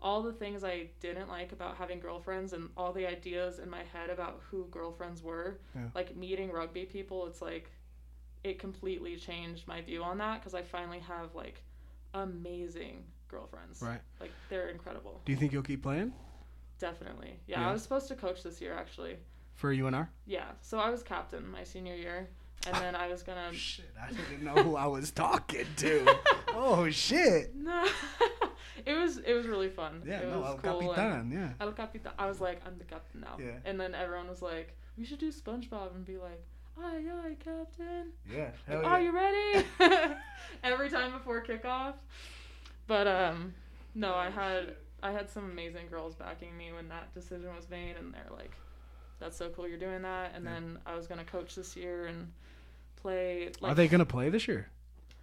all 0.00 0.22
the 0.22 0.32
things 0.32 0.62
I 0.62 0.88
didn't 1.00 1.28
like 1.28 1.52
about 1.52 1.76
having 1.76 1.98
girlfriends 2.00 2.52
and 2.52 2.68
all 2.76 2.92
the 2.92 3.06
ideas 3.06 3.58
in 3.58 3.68
my 3.68 3.82
head 3.92 4.10
about 4.10 4.40
who 4.50 4.66
girlfriends 4.70 5.22
were, 5.22 5.58
Yeah. 5.74 5.88
like 5.94 6.14
meeting 6.16 6.52
rugby 6.52 6.84
people, 6.84 7.26
it's 7.26 7.42
like 7.42 7.70
it 8.44 8.58
completely 8.58 9.16
changed 9.16 9.66
my 9.66 9.80
view 9.80 10.04
on 10.04 10.18
that 10.18 10.40
because 10.40 10.54
I 10.54 10.62
finally 10.62 11.00
have 11.00 11.34
like 11.34 11.62
amazing 12.14 13.04
girlfriends. 13.28 13.82
Right. 13.82 14.00
Like 14.20 14.30
they're 14.48 14.68
incredible. 14.68 15.20
Do 15.24 15.32
you 15.32 15.38
think 15.38 15.52
you'll 15.52 15.62
keep 15.62 15.82
playing 15.82 16.12
Definitely. 16.78 17.40
Yeah, 17.46 17.60
Yeah. 17.62 17.70
I 17.70 17.72
was 17.72 17.82
supposed 17.82 18.06
to 18.08 18.14
coach 18.14 18.42
this 18.42 18.60
year 18.60 18.74
actually. 18.74 19.16
for 19.54 19.72
UNR? 19.74 20.08
Yeah. 20.26 20.50
So 20.60 20.78
I 20.78 20.90
was 20.90 21.02
captain 21.02 21.48
my 21.50 21.64
senior 21.64 21.94
year 21.94 22.28
and 22.66 22.74
then 22.76 22.94
I 22.96 23.08
was 23.08 23.22
going 23.22 23.38
to 23.50 23.56
Shit, 23.56 23.90
I 24.00 24.12
didn't 24.12 24.42
know 24.42 24.62
who 24.62 24.76
I 24.76 24.86
was 24.86 25.10
talking 25.10 25.66
to. 25.76 26.16
oh 26.54 26.88
shit. 26.90 27.54
No. 27.54 27.86
it 28.86 28.94
was 28.94 29.18
it 29.18 29.32
was 29.34 29.46
really 29.46 29.68
fun. 29.68 30.02
Yeah, 30.06 30.20
it 30.20 30.28
no, 30.28 30.40
was 30.40 30.48
El 30.64 30.72
cool 30.80 30.94
Capitan, 30.94 31.30
yeah. 31.32 31.50
El 31.64 31.72
Capitan. 31.72 32.12
I 32.18 32.26
was 32.26 32.40
like, 32.40 32.60
I'm 32.66 32.76
the 32.78 32.84
captain 32.84 33.20
now. 33.20 33.36
Yeah. 33.38 33.52
And 33.64 33.78
then 33.80 33.94
everyone 33.94 34.28
was 34.28 34.42
like, 34.42 34.76
we 34.98 35.04
should 35.04 35.18
do 35.18 35.30
SpongeBob 35.32 35.94
and 35.94 36.04
be 36.04 36.16
like, 36.16 36.42
aye, 36.82 37.02
aye, 37.24 37.36
captain. 37.42 38.12
Yeah. 38.30 38.50
Like, 38.68 38.82
Hell 38.82 38.84
Are 38.86 39.00
you 39.00 39.12
ready? 39.12 39.66
Every 40.64 40.90
time 40.90 41.12
before 41.12 41.42
kickoff. 41.44 41.94
But 42.86 43.06
um, 43.06 43.54
no, 43.94 44.14
I 44.14 44.30
had 44.30 44.74
I 45.02 45.12
had 45.12 45.28
some 45.30 45.44
amazing 45.50 45.88
girls 45.90 46.14
backing 46.14 46.56
me 46.56 46.72
when 46.72 46.88
that 46.88 47.12
decision 47.14 47.54
was 47.54 47.68
made, 47.68 47.96
and 47.98 48.14
they're 48.14 48.30
like, 48.36 48.52
"That's 49.20 49.36
so 49.36 49.50
cool, 49.50 49.68
you're 49.68 49.78
doing 49.78 50.02
that." 50.02 50.32
And 50.34 50.44
Yeah. 50.44 50.52
then 50.54 50.78
I 50.86 50.94
was 50.94 51.06
gonna 51.06 51.24
coach 51.24 51.54
this 51.54 51.76
year 51.76 52.06
and 52.06 52.32
play. 52.96 53.50
Like, 53.60 53.72
Are 53.72 53.74
they 53.74 53.88
gonna 53.88 54.04
play 54.06 54.28
this 54.30 54.46
year? 54.48 54.68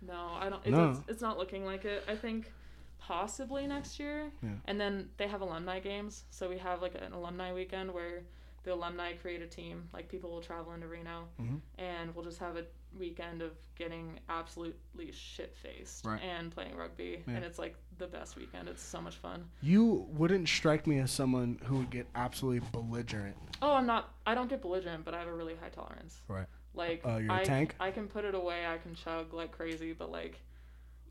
no, 0.02 0.32
I 0.40 0.50
don't. 0.50 0.66
It 0.66 0.72
No. 0.72 0.88
does, 0.94 1.02
it's 1.08 1.22
not 1.22 1.38
looking 1.38 1.66
like 1.66 1.86
it. 1.86 2.04
I 2.08 2.16
think 2.16 2.52
possibly 3.00 3.68
next 3.68 4.00
year. 4.00 4.32
Yeah. 4.42 4.50
And 4.66 4.80
then 4.80 5.10
they 5.18 5.28
have 5.28 5.42
alumni 5.42 5.80
games, 5.80 6.24
so 6.30 6.50
we 6.50 6.58
have 6.60 6.82
like 6.82 6.96
an 6.96 7.14
alumni 7.14 7.54
weekend 7.54 7.94
where 7.94 8.24
the 8.64 8.74
alumni 8.74 9.14
create 9.14 9.42
a 9.42 9.48
team. 9.48 9.90
Like 9.94 10.08
people 10.10 10.30
will 10.32 10.42
travel 10.42 10.74
into 10.74 10.88
Reno, 10.88 11.28
Mhm. 11.42 11.60
and 11.78 12.16
we'll 12.16 12.24
just 12.24 12.40
have 12.40 12.56
a 12.56 12.66
weekend 12.98 13.42
of 13.42 13.52
getting 13.76 14.20
absolutely 14.30 15.12
shit 15.12 15.56
faced 15.58 16.06
Right. 16.06 16.22
and 16.22 16.52
playing 16.52 16.76
rugby, 16.76 17.24
Yeah. 17.28 17.34
and 17.36 17.44
it's 17.46 17.60
like 17.60 17.76
the 17.98 18.08
best 18.08 18.36
weekend. 18.36 18.68
It's 18.68 18.82
so 18.84 19.02
much 19.02 19.16
fun. 19.18 19.46
You 19.62 20.06
wouldn't 20.12 20.48
strike 20.48 20.88
me 20.88 21.00
as 21.00 21.12
someone 21.12 21.60
who 21.66 21.78
would 21.78 21.90
get 21.90 22.08
absolutely 22.16 22.68
belligerent. 22.72 23.36
Oh, 23.62 23.74
I'm 23.74 23.86
not. 23.86 24.14
I 24.26 24.36
don't 24.36 24.50
get 24.50 24.62
belligerent, 24.62 25.06
but 25.06 25.14
I 25.14 25.20
have 25.20 25.28
a 25.28 25.34
really 25.34 25.56
high 25.56 25.70
tolerance. 25.70 26.20
Right. 26.28 26.48
Like 26.74 27.02
Oh, 27.06 27.18
you're 27.18 27.32
a 27.32 27.36
I, 27.36 27.44
tank? 27.44 27.76
I 27.80 27.92
can 27.92 28.08
put 28.08 28.26
it 28.26 28.36
away. 28.36 28.66
I 28.66 28.78
can 28.78 28.96
chug 28.96 29.34
like 29.34 29.52
crazy, 29.52 29.94
but 29.94 30.12
like 30.12 30.40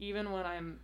even 0.01 0.33
when 0.33 0.45
I'm 0.45 0.81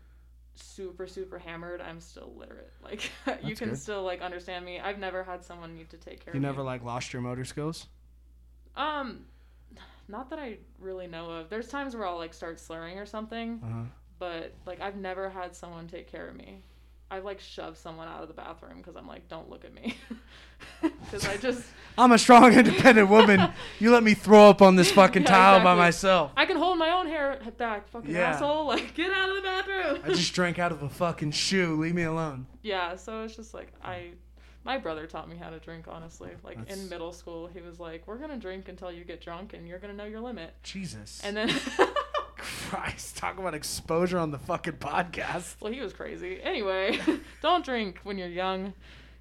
super 0.55 1.07
super 1.07 1.39
hammered, 1.39 1.81
I'm 1.81 2.01
still 2.01 2.33
literate. 2.37 2.73
Like 2.83 3.11
you 3.43 3.55
can 3.57 3.71
good. 3.71 3.79
still 3.79 4.03
like 4.03 4.23
understand 4.23 4.65
me. 4.65 4.81
I've 4.81 4.99
never 4.99 5.23
had 5.25 5.45
someone 5.45 5.75
need 5.75 5.91
to 5.91 5.97
take 5.97 6.25
care 6.25 6.33
of 6.33 6.35
You 6.35 6.39
of 6.39 6.43
never 6.43 6.61
me. 6.63 6.67
like 6.67 6.85
lost 6.85 7.13
your 7.13 7.23
motor 7.23 7.45
skills? 7.45 7.87
Um, 8.77 9.27
not 10.09 10.31
that 10.31 10.39
I 10.39 10.59
really 10.79 11.07
know 11.07 11.31
of. 11.31 11.51
There's 11.51 11.69
times 11.69 11.95
where 11.95 12.07
I'll 12.07 12.17
like 12.17 12.33
start 12.33 12.59
slurring 12.61 12.99
or 12.99 13.07
something, 13.07 13.61
Uh 13.65 13.69
huh. 13.69 13.83
But 14.19 14.53
like 14.67 14.81
I've 14.81 14.97
never 14.97 15.29
had 15.31 15.55
someone 15.55 15.87
take 15.89 16.11
care 16.11 16.29
of 16.29 16.37
me. 16.37 16.63
I've 17.11 17.25
like 17.25 17.41
shoved 17.41 17.79
someone 17.79 18.07
out 18.07 18.21
of 18.21 18.29
the 18.29 18.35
bathroom 18.35 18.77
because 18.79 18.95
I'm 18.95 19.07
like, 19.09 19.29
don't 19.29 19.49
look 19.49 19.65
at 19.65 19.73
me, 19.75 19.97
because 20.83 21.27
I 21.27 21.39
just 21.39 21.65
I'm 21.99 22.13
a 22.13 22.19
strong, 22.19 22.53
independent 22.53 23.09
woman. 23.09 23.51
You 23.81 23.93
let 23.93 24.03
me 24.03 24.13
throw 24.15 24.51
up 24.51 24.61
on 24.61 24.77
this 24.77 24.91
fucking 24.91 25.23
Yeah, 25.23 25.29
tile 25.29 25.65
by 25.65 25.75
myself. 25.75 26.33
I 26.37 26.45
can 26.47 26.57
hold 26.57 26.77
my 26.79 26.91
own 26.91 27.07
hair 27.07 27.39
back, 27.57 27.89
fucking 27.89 28.11
Yeah. 28.15 28.31
asshole. 28.33 28.67
Like 28.67 28.95
get 28.95 29.11
out 29.13 29.31
of 29.31 29.37
the 29.37 29.43
bathroom. 29.43 30.01
I 30.05 30.09
just 30.09 30.35
drank 30.35 30.59
out 30.59 30.71
of 30.73 30.83
a 30.83 30.89
fucking 30.91 31.31
shoe. 31.31 31.77
Leave 31.81 31.95
me 31.95 32.03
alone. 32.03 32.47
yeah, 32.63 32.97
so 32.97 33.23
it's 33.25 33.37
just 33.37 33.55
like 33.55 33.73
I. 33.83 34.11
My 34.65 34.77
brother 34.77 35.07
taught 35.07 35.31
me 35.31 35.37
how 35.37 35.49
to 35.49 35.59
drink, 35.61 35.87
honestly. 35.89 36.31
Like 36.45 36.59
That's- 36.59 36.77
in 36.77 36.91
middle 36.91 37.13
school, 37.13 37.47
he 37.47 37.63
was 37.63 37.81
like, 37.81 38.03
"We're 38.07 38.19
gonna 38.19 38.37
drink 38.37 38.69
until 38.69 38.93
you 38.93 39.03
get 39.05 39.23
drunk, 39.23 39.55
and 39.55 39.67
you're 39.67 39.79
gonna 39.79 39.95
know 39.95 40.05
your 40.05 40.21
limit." 40.21 40.53
Jesus. 40.63 41.23
And 41.25 41.35
then 41.35 41.49
Christ, 42.69 43.17
talk 43.19 43.39
about 43.39 43.55
exposure 43.55 44.19
on 44.19 44.31
the 44.31 44.39
fucking 44.39 44.75
podcast. 44.75 45.57
Well, 45.61 45.73
he 45.73 45.81
was 45.81 45.93
crazy. 45.93 46.41
Anyway, 46.43 46.99
don't 47.43 47.65
drink 47.65 48.01
when 48.03 48.19
you're 48.19 48.29
young. 48.29 48.75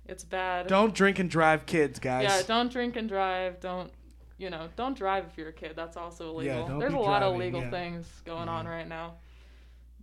It's 0.06 0.24
bad. 0.24 0.68
Don't 0.68 0.94
drink 0.94 1.20
and 1.20 1.30
drive, 1.30 1.66
kids, 1.66 2.00
guys. 2.00 2.24
Yeah, 2.24 2.42
don't 2.48 2.72
drink 2.72 2.96
and 2.96 3.10
drive. 3.10 3.60
Don't, 3.60 3.92
you 4.38 4.50
know, 4.50 4.70
don't 4.76 4.98
drive 4.98 5.26
if 5.26 5.38
you're 5.38 5.50
a 5.50 5.54
kid. 5.54 5.74
That's 5.76 5.98
also 5.98 6.30
illegal. 6.30 6.68
don't 6.68 6.80
There's 6.80 6.94
be 6.94 6.98
a 7.00 7.02
lot 7.02 7.24
of 7.24 7.36
legal 7.38 7.62
yeah. 7.62 7.70
things 7.72 8.08
going 8.26 8.48
on 8.48 8.68
right 8.68 8.88
now. 8.88 9.16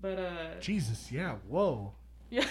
But 0.00 0.18
uh, 0.18 0.60
Jesus, 0.60 1.10
yeah. 1.10 1.36
Whoa. 1.48 1.92
yeah. 2.28 2.44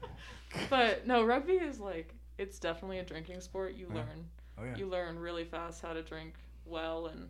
but 0.70 1.06
no, 1.06 1.24
rugby 1.24 1.54
is 1.54 1.80
like 1.80 2.14
it's 2.36 2.58
definitely 2.58 2.98
a 2.98 3.04
drinking 3.04 3.40
sport. 3.40 3.74
You 3.74 3.86
Yeah. 3.88 4.00
learn, 4.00 4.26
Oh 4.58 4.64
yeah. 4.64 4.76
you 4.76 4.86
learn 4.86 5.18
really 5.18 5.44
fast 5.44 5.80
how 5.80 5.94
to 5.94 6.02
drink 6.02 6.34
well 6.66 7.06
and 7.06 7.28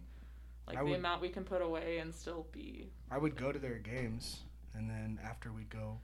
like 0.66 0.76
I 0.78 0.80
the 0.84 0.90
would- 0.90 0.98
amount 0.98 1.20
we 1.22 1.28
can 1.28 1.44
put 1.44 1.62
away 1.62 1.98
and 1.98 2.14
still 2.14 2.46
be. 2.52 2.88
I 3.10 3.18
would 3.18 3.36
go 3.36 3.52
to 3.52 3.58
their 3.58 3.78
games, 3.78 4.40
and 4.74 4.88
then 4.88 5.18
after 5.24 5.52
we'd 5.52 5.70
go, 5.70 5.98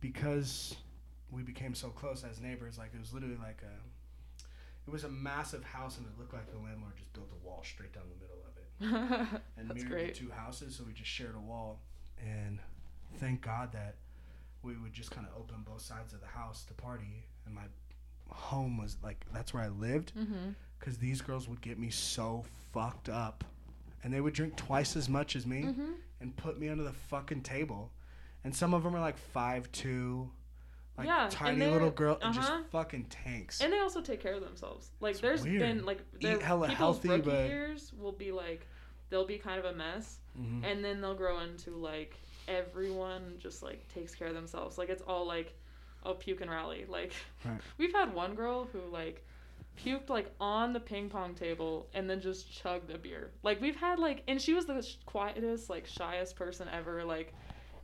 because 0.00 0.76
we 1.30 1.42
became 1.42 1.74
so 1.74 1.88
close 1.88 2.24
as 2.24 2.40
neighbors. 2.40 2.78
Like 2.78 2.90
it 2.94 3.00
was 3.00 3.12
literally 3.12 3.36
like 3.36 3.62
a, 3.62 4.44
it 4.86 4.90
was 4.92 5.04
a 5.04 5.08
massive 5.08 5.64
house, 5.64 5.98
and 5.98 6.06
it 6.06 6.12
looked 6.18 6.32
like 6.34 6.50
the 6.50 6.58
landlord 6.58 6.92
just 6.96 7.12
built 7.12 7.30
a 7.32 7.46
wall 7.46 7.62
straight 7.64 7.92
down 7.92 8.04
the 8.08 8.24
middle 8.24 8.42
of 8.46 8.56
it, 8.56 9.40
and 9.58 9.68
That's 9.70 9.82
mirrored 9.84 9.90
great. 9.90 10.14
the 10.14 10.20
two 10.26 10.30
houses. 10.30 10.76
So 10.76 10.84
we 10.84 10.92
just 10.92 11.10
shared 11.10 11.34
a 11.34 11.40
wall, 11.40 11.80
and 12.20 12.58
thank 13.18 13.40
God 13.42 13.72
that 13.72 13.96
we 14.62 14.76
would 14.76 14.92
just 14.92 15.10
kind 15.10 15.26
of 15.26 15.40
open 15.40 15.62
both 15.64 15.80
sides 15.80 16.12
of 16.12 16.20
the 16.20 16.26
house 16.26 16.64
to 16.64 16.74
party, 16.74 17.24
and 17.46 17.54
my 17.54 17.62
home 18.28 18.76
was 18.76 18.96
like 19.02 19.24
that's 19.32 19.54
where 19.54 19.62
I 19.62 19.68
lived 19.68 20.12
Mm-hmm. 20.18 20.50
because 20.78 20.98
these 20.98 21.20
girls 21.20 21.48
would 21.48 21.60
get 21.60 21.78
me 21.78 21.90
so 21.90 22.44
fucked 22.72 23.08
up, 23.08 23.44
and 24.02 24.12
they 24.12 24.20
would 24.20 24.34
drink 24.34 24.56
twice 24.56 24.96
as 24.96 25.08
much 25.08 25.36
as 25.36 25.46
me 25.46 25.62
Mm-hmm. 25.62 25.92
and 26.20 26.36
put 26.36 26.58
me 26.58 26.68
under 26.68 26.84
the 26.84 26.92
fucking 26.92 27.42
table. 27.42 27.90
And 28.44 28.54
some 28.54 28.74
of 28.74 28.82
them 28.84 28.94
are 28.94 29.00
like 29.00 29.18
five 29.18 29.70
two, 29.72 30.30
like 30.96 31.06
Yeah, 31.08 31.28
tiny 31.30 31.66
little 31.66 31.90
girl, 31.90 32.16
and 32.22 32.32
just 32.34 32.48
uh-huh. 32.50 32.62
fucking 32.70 33.06
tanks. 33.06 33.60
And 33.60 33.72
they 33.72 33.80
also 33.80 34.00
take 34.00 34.20
care 34.20 34.34
of 34.34 34.40
themselves. 34.42 34.90
Like 35.00 35.12
It's 35.12 35.20
there's 35.20 35.42
weird. 35.42 35.60
been 35.60 35.84
like 35.84 35.98
Eat 36.20 36.40
hella 36.42 36.68
healthy, 36.68 37.08
rookie 37.08 37.22
but- 37.22 37.48
years 37.48 37.92
will 37.98 38.12
be 38.12 38.30
like 38.32 38.66
they'll 39.08 39.26
be 39.26 39.38
kind 39.38 39.58
of 39.58 39.64
a 39.64 39.72
mess, 39.72 40.18
Mhm. 40.38 40.64
and 40.64 40.84
then 40.84 41.00
they'll 41.00 41.14
grow 41.14 41.40
into 41.40 41.70
like 41.70 42.16
everyone 42.48 43.34
just 43.38 43.62
like 43.62 43.86
takes 43.88 44.14
care 44.14 44.28
of 44.28 44.34
themselves. 44.34 44.78
Like 44.78 44.88
it's 44.88 45.02
all 45.02 45.26
like 45.26 45.54
oh 46.04 46.14
puke 46.14 46.40
and 46.40 46.50
rally. 46.50 46.84
Like 46.88 47.12
Right. 47.44 47.60
we've 47.78 47.92
had 47.92 48.14
one 48.14 48.34
girl 48.34 48.68
who 48.72 48.80
like 48.92 49.24
puked 49.84 50.08
like 50.08 50.30
on 50.40 50.72
the 50.72 50.80
ping 50.80 51.08
pong 51.08 51.34
table 51.34 51.88
and 51.94 52.08
then 52.08 52.20
just 52.20 52.52
chugged 52.52 52.90
a 52.90 52.98
beer. 52.98 53.30
Like 53.42 53.60
we've 53.60 53.76
had 53.76 53.98
like 53.98 54.22
and 54.28 54.40
she 54.40 54.54
was 54.54 54.66
the 54.66 54.82
sh- 54.82 54.96
quietest 55.06 55.68
like 55.70 55.86
shyest 55.86 56.36
person 56.36 56.68
ever. 56.72 57.04
Like 57.04 57.34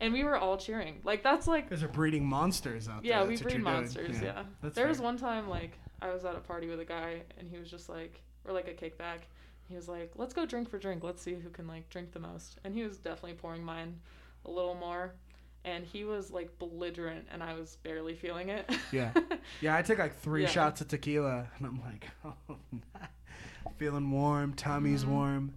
and 0.01 0.13
we 0.13 0.25
were 0.25 0.37
all 0.37 0.57
cheering. 0.57 1.01
Like 1.05 1.23
that's 1.23 1.47
like 1.47 1.69
Because 1.69 1.81
they're 1.81 1.89
breeding 1.89 2.25
monsters 2.27 2.89
out 2.89 3.03
there. 3.03 3.11
yeah, 3.13 3.19
there. 3.21 3.29
we 3.29 3.35
That's 3.37 3.45
what 3.45 3.53
breed 3.55 3.63
monsters. 3.63 4.21
Yeah. 4.21 4.43
There 4.63 4.89
was 4.89 5.01
one 5.01 5.17
time 5.17 5.49
like 5.49 5.79
I 6.01 6.13
was 6.13 6.25
at 6.25 6.35
a 6.35 6.41
party 6.41 6.69
with 6.69 6.81
a 6.81 6.85
guy 6.85 7.23
and 7.39 7.49
he 7.49 7.59
was 7.59 7.71
just 7.71 7.89
like, 7.89 8.21
or 8.45 8.53
like 8.53 8.67
a 8.69 8.73
kickback. 8.75 9.19
He 9.69 9.77
was 9.77 9.89
like, 9.89 10.11
"Let's 10.17 10.35
go 10.35 10.45
drink 10.45 10.69
for 10.69 10.79
drink. 10.79 11.05
Let's 11.05 11.23
see 11.23 11.35
who 11.35 11.49
can 11.49 11.67
like 11.69 11.89
drink 11.89 12.13
the 12.13 12.19
most." 12.19 12.59
And 12.65 12.75
he 12.75 12.83
was 12.83 12.99
definitely 12.99 13.35
pouring 13.35 13.63
mine 13.63 14.01
a 14.45 14.51
little 14.51 14.75
more, 14.75 15.15
and 15.65 15.85
he 15.85 16.05
was 16.05 16.31
like 16.31 16.59
belligerent, 16.59 17.27
and 17.33 17.43
I 17.43 17.55
was 17.55 17.77
barely 17.83 18.15
feeling 18.15 18.49
it. 18.49 18.71
Yeah. 18.91 19.13
Yeah, 19.61 19.77
I 19.77 19.83
take 19.83 19.99
like 19.99 20.19
three 20.21 20.43
Yeah. 20.43 20.49
shots 20.49 20.81
of 20.81 20.89
tequila, 20.89 21.49
and 21.59 21.67
I'm 21.67 21.81
like, 21.81 22.09
oh, 22.25 22.57
feeling 23.79 24.11
warm, 24.11 24.55
tummy's 24.55 25.05
Mhm. 25.05 25.09
warm. 25.09 25.55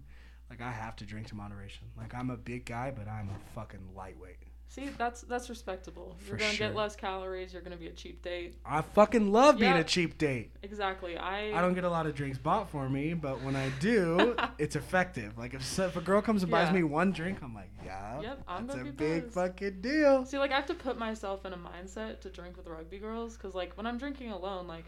Like 0.50 0.60
I 0.60 0.70
have 0.70 0.96
to 0.96 1.04
drink 1.04 1.26
to 1.28 1.34
moderation. 1.34 1.88
Like 1.96 2.14
I'm 2.14 2.30
a 2.30 2.36
big 2.36 2.64
guy, 2.66 2.90
but 2.90 3.08
I'm 3.08 3.28
a 3.30 3.38
fucking 3.54 3.94
lightweight. 3.96 4.38
See, 4.68 4.88
that's 4.98 5.22
that's 5.22 5.48
respectable. 5.48 6.16
You're 6.26 6.36
gonna 6.36 6.52
sure. 6.52 6.68
get 6.68 6.76
less 6.76 6.96
calories. 6.96 7.52
You're 7.52 7.62
gonna 7.62 7.76
be 7.76 7.86
a 7.86 7.92
cheap 7.92 8.22
date. 8.22 8.54
I 8.64 8.82
fucking 8.82 9.32
love 9.32 9.58
being 9.58 9.72
Yeah. 9.72 9.78
a 9.80 9.84
cheap 9.84 10.18
date. 10.18 10.50
Exactly. 10.62 11.16
I. 11.16 11.56
I 11.56 11.60
don't 11.60 11.74
get 11.74 11.84
a 11.84 11.90
lot 11.90 12.06
of 12.06 12.14
drinks 12.14 12.38
bought 12.38 12.68
for 12.70 12.88
me, 12.88 13.14
but 13.14 13.42
when 13.42 13.56
I 13.56 13.70
do, 13.80 14.36
it's 14.58 14.76
effective. 14.76 15.36
Like 15.38 15.54
if, 15.54 15.78
if 15.78 15.96
a 15.96 16.00
girl 16.00 16.20
comes 16.20 16.42
and 16.42 16.50
buys 16.50 16.72
me 16.72 16.82
one 16.82 17.12
drink, 17.12 17.38
I'm 17.42 17.54
like, 17.54 17.70
yeah, 17.84 18.20
Yep, 18.20 18.42
I'm 18.48 18.66
that's 18.66 18.80
a 18.80 18.84
big 18.84 19.22
buzzed. 19.24 19.34
fucking 19.34 19.80
deal. 19.80 20.24
See, 20.26 20.38
like 20.38 20.52
I 20.52 20.56
have 20.56 20.66
to 20.66 20.74
put 20.74 20.98
myself 20.98 21.44
in 21.46 21.52
a 21.52 21.56
mindset 21.58 22.20
to 22.20 22.30
drink 22.30 22.56
with 22.56 22.66
rugby 22.66 22.98
girls, 22.98 23.36
cause 23.36 23.54
like 23.54 23.76
when 23.76 23.86
I'm 23.86 23.98
drinking 23.98 24.32
alone, 24.32 24.66
like 24.66 24.84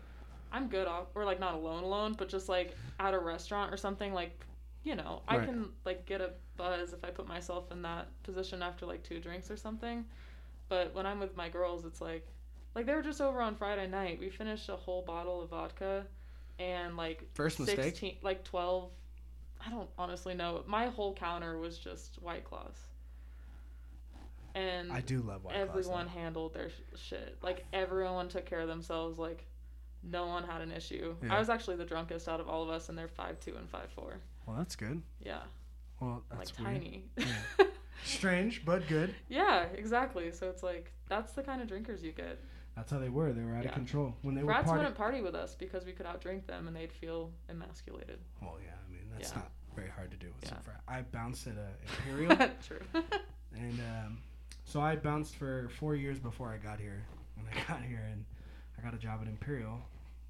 I'm 0.51 0.69
good 0.69 0.87
off, 0.89 1.09
or 1.15 1.25
like 1.25 1.41
not 1.41 1.55
alone 1.55 1.83
alone, 1.85 2.15
but 2.19 2.29
just 2.29 2.49
like 2.49 2.75
at 2.99 3.13
a 3.15 3.19
restaurant 3.19 3.73
or 3.73 3.77
something, 3.77 4.13
like 4.15 4.33
you 4.85 4.95
know, 4.95 5.23
I 5.29 5.39
Right. 5.39 5.47
can 5.49 5.71
like 5.85 6.07
get 6.07 6.21
a 6.21 6.33
buzz 6.57 6.93
if 6.93 7.05
I 7.05 7.11
put 7.11 7.27
myself 7.29 7.71
in 7.73 7.83
that 7.83 8.09
position 8.23 8.63
after 8.63 8.87
like 8.87 9.03
two 9.03 9.21
drinks 9.21 9.51
or 9.51 9.57
something. 9.57 10.05
But 10.69 10.95
when 10.95 11.07
I'm 11.07 11.19
with 11.21 11.37
my 11.37 11.49
girls, 11.49 11.85
it's 11.85 12.01
like, 12.01 12.27
like 12.75 12.87
they 12.87 12.95
were 12.95 13.03
just 13.03 13.21
over 13.21 13.41
on 13.41 13.55
Friday 13.57 13.87
night. 13.87 14.19
We 14.21 14.29
finished 14.31 14.69
a 14.69 14.77
whole 14.77 15.03
bottle 15.03 15.41
of 15.43 15.51
vodka, 15.51 16.07
and 16.59 16.97
like 16.97 17.25
First 17.35 17.59
mistake. 17.61 17.77
16, 17.83 18.17
like 18.23 18.45
twelve. 18.45 18.91
I 19.65 19.71
don't 19.71 19.89
honestly 19.99 20.35
know. 20.35 20.63
My 20.67 20.87
whole 20.87 21.15
counter 21.15 21.59
was 21.59 21.79
just 21.79 22.23
White 22.23 22.45
Claws. 22.45 22.77
and 24.55 24.91
I 24.93 25.01
do 25.01 25.21
love 25.21 25.45
White 25.45 25.55
Claws. 25.55 25.69
everyone 25.69 26.07
handled 26.09 26.55
their 26.55 26.71
sh- 26.71 26.73
shit. 26.97 27.39
Like 27.43 27.65
everyone 27.73 28.29
took 28.29 28.47
care 28.47 28.61
of 28.61 28.69
themselves. 28.69 29.19
Like 29.19 29.45
no 30.03 30.27
one 30.27 30.45
had 30.45 30.61
an 30.61 30.71
issue. 30.73 31.17
Yeah. 31.23 31.35
I 31.35 31.39
was 31.39 31.49
actually 31.49 31.77
the 31.77 31.85
drunkest 31.85 32.29
out 32.29 32.41
of 32.41 32.49
all 32.49 32.63
of 32.63 32.71
us, 32.71 32.89
and 32.89 32.97
they're 32.97 33.09
five 33.09 33.41
two 33.41 33.57
and 33.57 33.69
five 33.69 33.91
four. 33.95 34.19
Well, 34.49 34.57
that's 34.57 34.77
good. 34.77 35.03
Yeah, 35.21 35.41
Well, 36.01 36.23
that's 36.31 36.59
like 36.59 36.67
weird. 36.67 36.81
tiny. 36.83 37.05
Yeah. 37.19 37.67
Strange, 38.05 38.65
but 38.65 38.89
good. 38.89 39.15
yeah, 39.29 39.65
exactly. 39.75 40.33
So 40.33 40.49
it's 40.49 40.63
like 40.63 40.91
that's 41.09 41.33
the 41.33 41.43
kind 41.43 41.61
of 41.61 41.69
drinkers 41.69 42.03
you 42.03 42.13
get. 42.13 42.39
That's 42.77 42.91
how 42.91 42.99
they 42.99 43.09
were. 43.11 43.33
They 43.33 43.43
were 43.43 43.55
out 43.57 43.65
Yeah. 43.65 43.71
of 43.71 43.75
control 43.75 44.15
when 44.23 44.35
they 44.35 44.43
Frats 44.43 44.67
were 44.67 44.73
partying. 44.73 44.77
wouldn't 44.79 44.95
party 44.95 45.21
with 45.21 45.35
us 45.35 45.55
because 45.55 45.85
we 45.85 45.93
could 45.93 46.07
outdrink 46.07 46.47
them, 46.47 46.67
and 46.67 46.75
they'd 46.77 46.93
feel 46.93 47.31
emasculated. 47.51 48.21
Well, 48.41 48.57
yeah. 48.65 48.71
I 48.89 48.91
mean, 48.93 49.03
that's 49.13 49.31
Yeah. 49.33 49.39
not 49.41 49.51
very 49.75 49.91
hard 49.91 50.11
to 50.13 50.17
do 50.17 50.29
with 50.41 50.49
some 50.49 50.59
Yeah. 50.59 50.63
frat. 50.63 50.81
I 50.89 51.03
bounced 51.03 51.47
at 51.49 51.57
a 51.59 51.69
Imperial, 51.83 52.51
True. 52.67 52.81
and 53.55 53.81
um, 53.81 54.19
so 54.65 54.81
I 54.81 54.97
bounced 54.97 55.35
for 55.37 55.69
four 55.79 55.95
years 55.97 56.19
before 56.19 56.51
I 56.51 56.57
got 56.57 56.79
here. 56.81 57.05
When 57.35 57.47
I 57.53 57.67
got 57.69 57.83
here, 57.83 58.07
and 58.11 58.25
I 58.79 58.83
got 58.83 58.95
a 58.95 58.99
job 58.99 59.21
at 59.21 59.27
Imperial, 59.29 59.81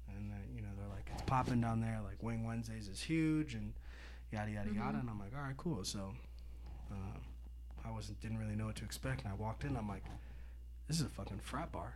and 0.09 0.31
uh, 0.31 0.35
you 0.53 0.61
know 0.61 0.69
they're 0.77 0.89
like 0.89 1.09
it's 1.13 1.21
popping 1.23 1.61
down 1.61 1.79
there. 1.81 1.99
Like 2.03 2.21
Wing 2.21 2.43
Wednesdays 2.45 2.87
is 2.87 2.99
huge, 3.01 3.53
and 3.55 3.73
yada 4.31 4.51
yada 4.51 4.69
yada. 4.71 4.97
Mhm. 4.97 5.01
And 5.01 5.09
I'm 5.09 5.19
like, 5.19 5.33
all 5.35 5.41
right, 5.41 5.57
cool. 5.57 5.83
So 5.83 6.13
uh, 6.91 6.95
I 7.85 7.91
wasn't 7.91 8.19
didn't 8.21 8.37
really 8.39 8.55
know 8.55 8.65
what 8.67 8.75
to 8.77 8.85
expect, 8.85 9.23
and 9.23 9.31
I 9.31 9.35
walked 9.35 9.63
in. 9.63 9.75
I'm 9.77 9.87
like, 9.87 10.03
this 10.87 10.99
is 10.99 11.05
a 11.05 11.09
fucking 11.09 11.39
frat 11.39 11.71
bar. 11.71 11.93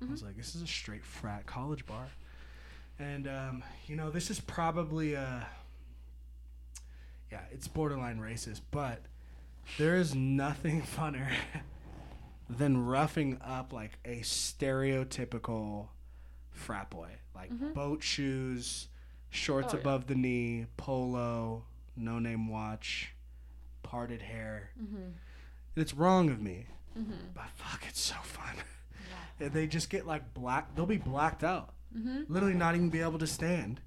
I 0.00 0.04
was 0.10 0.22
Mhm. 0.22 0.26
like, 0.26 0.36
this 0.36 0.54
is 0.54 0.62
a 0.62 0.66
straight 0.66 1.04
frat 1.04 1.46
college 1.46 1.84
bar. 1.86 2.08
And, 3.00 3.26
um, 3.28 3.64
you 3.86 3.96
know, 3.96 4.10
this 4.10 4.30
is 4.30 4.40
probably, 4.40 5.16
uh, 5.16 5.40
yeah, 7.30 7.40
it's 7.50 7.68
borderline 7.68 8.18
racist, 8.18 8.60
but 8.70 9.02
there 9.76 9.96
is 9.96 10.14
nothing 10.14 10.82
funner 10.96 11.30
than 12.48 12.84
roughing 12.86 13.38
up 13.42 13.72
like 13.72 13.98
a 14.04 14.20
stereotypical 14.20 15.88
frat 16.50 16.90
boy. 16.90 17.10
Like 17.34 17.50
Mhm. 17.52 17.74
boat 17.74 18.02
shoes, 18.02 18.88
shorts 19.30 19.72
Oh, 19.72 19.76
yeah. 19.76 19.80
above 19.82 20.06
the 20.06 20.14
knee, 20.14 20.66
polo, 20.76 21.64
no 21.96 22.18
name 22.18 22.48
watch, 22.48 23.14
parted 23.82 24.22
hair. 24.22 24.70
Mhm. 24.80 25.12
It's 25.76 25.94
wrong 25.94 26.30
of 26.30 26.40
me, 26.40 26.66
Mhm. 26.98 27.34
but 27.34 27.48
fuck, 27.54 27.84
it's 27.86 28.00
so 28.00 28.16
fun. 28.22 28.56
And 29.40 29.52
they 29.52 29.68
just 29.68 29.88
get 29.88 30.04
like 30.06 30.34
black. 30.34 30.74
They'll 30.74 30.84
be 30.86 30.96
blacked 30.96 31.44
out. 31.44 31.72
Mm-hmm. 31.96 32.24
Literally 32.32 32.54
not 32.54 32.74
even 32.74 32.90
be 32.90 33.00
able 33.00 33.20
to 33.20 33.26
stand. 33.26 33.80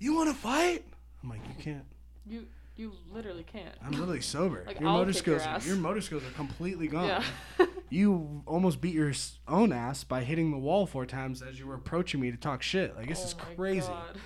You 0.00 0.12
want 0.14 0.28
to 0.28 0.34
fight? 0.34 0.84
I'm 1.22 1.28
like, 1.30 1.40
you 1.46 1.54
can't. 1.62 1.84
You 2.26 2.46
you 2.76 2.92
literally 3.10 3.42
can't. 3.44 3.74
I'm 3.82 3.92
literally 3.92 4.20
sober. 4.36 4.64
Like, 4.66 4.78
your 4.80 4.88
I'll 4.88 4.96
motor 4.98 5.10
your 5.10 5.14
skills. 5.14 5.42
Are, 5.46 5.60
your 5.60 5.76
motor 5.76 6.00
skills 6.00 6.24
are 6.24 6.30
completely 6.32 6.88
gone. 6.88 7.06
Yeah. 7.06 7.24
You 7.90 8.42
almost 8.44 8.82
beat 8.82 8.92
your 8.94 9.12
own 9.48 9.72
ass 9.72 10.04
by 10.04 10.22
hitting 10.22 10.50
the 10.50 10.58
wall 10.58 10.84
four 10.84 11.06
times 11.06 11.40
as 11.40 11.58
you 11.58 11.66
were 11.66 11.74
approaching 11.74 12.20
me 12.20 12.30
to 12.30 12.36
talk 12.36 12.60
shit. 12.62 12.94
Like 12.94 13.08
this 13.08 13.20
Oh 13.22 13.24
is 13.28 13.36
my 13.38 13.54
crazy. 13.54 13.88
God. 13.88 14.18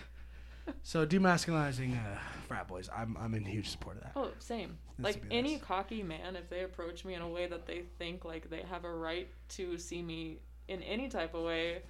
So 0.82 1.06
demasculizing 1.06 1.94
uh, 1.96 2.18
frat 2.48 2.68
boys, 2.68 2.88
I'm 2.96 3.16
I'm 3.20 3.34
in 3.34 3.44
huge 3.44 3.70
support 3.70 3.96
of 3.96 4.02
that. 4.02 4.12
Oh, 4.16 4.30
same. 4.38 4.78
This 4.98 5.04
like 5.16 5.24
any 5.30 5.52
nice. 5.54 5.62
cocky 5.62 6.02
man, 6.02 6.36
if 6.36 6.48
they 6.50 6.62
approach 6.62 7.04
me 7.04 7.14
in 7.14 7.22
a 7.22 7.28
way 7.28 7.46
that 7.46 7.66
they 7.66 7.82
think 7.98 8.24
like 8.24 8.50
they 8.50 8.62
have 8.70 8.84
a 8.84 8.92
right 8.92 9.28
to 9.50 9.78
see 9.78 10.02
me 10.02 10.38
in 10.68 10.82
any 10.82 11.08
type 11.08 11.34
of 11.34 11.42
way, 11.44 11.82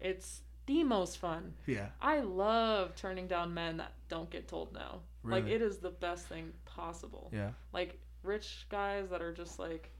it's 0.00 0.42
the 0.66 0.82
most 0.84 1.18
fun. 1.18 1.54
Yeah. 1.66 1.88
I 2.00 2.20
love 2.20 2.94
turning 2.96 3.26
down 3.28 3.54
men 3.54 3.76
that 3.76 3.92
don't 4.08 4.28
get 4.30 4.48
told 4.48 4.72
no. 4.72 5.00
Like 5.24 5.46
it 5.46 5.60
is 5.60 5.78
the 5.78 5.90
best 5.90 6.26
thing 6.26 6.52
possible. 6.64 7.30
Yeah. 7.32 7.50
Like 7.72 7.98
rich 8.22 8.66
guys 8.68 9.08
that 9.10 9.20
are 9.22 9.32
just 9.32 9.58
like, 9.58 9.90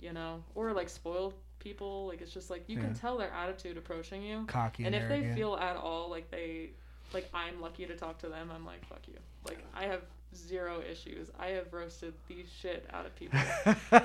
you 0.00 0.12
know, 0.14 0.42
or 0.54 0.72
like 0.72 0.88
spoiled 0.88 1.34
people. 1.58 2.06
Like 2.06 2.22
it's 2.22 2.32
just 2.32 2.48
like 2.48 2.64
you 2.66 2.76
Yeah. 2.76 2.84
can 2.84 2.94
tell 2.94 3.18
their 3.18 3.30
attitude 3.30 3.76
approaching 3.76 4.22
you. 4.22 4.44
Cocky 4.46 4.84
and, 4.84 4.94
and 4.94 5.04
if 5.04 5.10
arrogant. 5.10 5.34
they 5.34 5.40
feel 5.40 5.56
at 5.56 5.76
all 5.76 6.08
like 6.10 6.30
they 6.30 6.70
like 7.14 7.28
i'm 7.34 7.60
lucky 7.60 7.86
to 7.86 7.96
talk 7.96 8.18
to 8.18 8.28
them 8.28 8.50
i'm 8.54 8.64
like 8.66 8.84
fuck 8.88 9.00
you 9.06 9.14
like 9.46 9.58
i 9.74 9.84
have 9.84 10.02
zero 10.34 10.80
issues 10.90 11.30
i 11.38 11.46
have 11.46 11.72
roasted 11.72 12.12
the 12.28 12.44
shit 12.60 12.86
out 12.92 13.06
of 13.06 13.14
people 13.16 13.38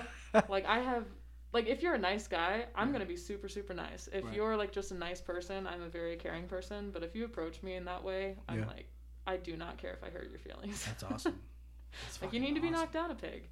like 0.49 0.65
i 0.65 0.79
have 0.79 1.03
like 1.51 1.67
if 1.67 1.81
you're 1.83 1.95
a 1.95 1.99
nice 1.99 2.27
guy 2.27 2.65
i'm 2.75 2.91
gonna 2.91 3.05
be 3.05 3.17
super 3.17 3.49
super 3.49 3.73
nice 3.73 4.07
if 4.13 4.23
Right. 4.23 4.33
you're 4.33 4.55
like 4.55 4.71
just 4.71 4.91
a 4.91 4.95
nice 4.95 5.19
person 5.21 5.67
i'm 5.67 5.81
a 5.81 5.89
very 5.89 6.15
caring 6.15 6.47
person 6.47 6.91
but 6.91 7.03
if 7.03 7.15
you 7.15 7.25
approach 7.25 7.61
me 7.61 7.75
in 7.75 7.85
that 7.85 8.03
way 8.03 8.37
i'm 8.47 8.59
Yeah. 8.59 8.67
like 8.67 8.87
i 9.27 9.35
do 9.37 9.55
not 9.57 9.77
care 9.77 9.91
if 9.93 10.03
i 10.03 10.09
hurt 10.09 10.29
your 10.29 10.39
feelings 10.39 10.85
That's 10.85 11.03
awesome. 11.03 11.39
That's 12.05 12.21
like 12.21 12.33
you 12.33 12.39
need 12.39 12.55
to 12.55 12.61
be 12.61 12.69
knocked 12.69 12.93
down 12.93 13.11
a 13.11 13.15
pig 13.15 13.49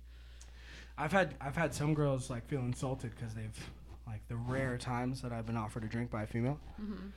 I've 0.97 1.11
had 1.11 1.35
I've 1.41 1.55
had 1.55 1.73
some 1.73 1.93
girls 1.93 2.29
like 2.29 2.45
feel 2.47 2.61
insulted 2.61 3.11
because 3.15 3.33
they've 3.33 3.69
like 4.07 4.27
the 4.27 4.35
rare 4.35 4.77
times 4.77 5.21
that 5.21 5.31
I've 5.31 5.45
been 5.45 5.57
offered 5.57 5.83
a 5.83 5.87
drink 5.87 6.09
by 6.11 6.23
a 6.23 6.27
female. 6.27 6.59
mm-hmm. 6.81 7.07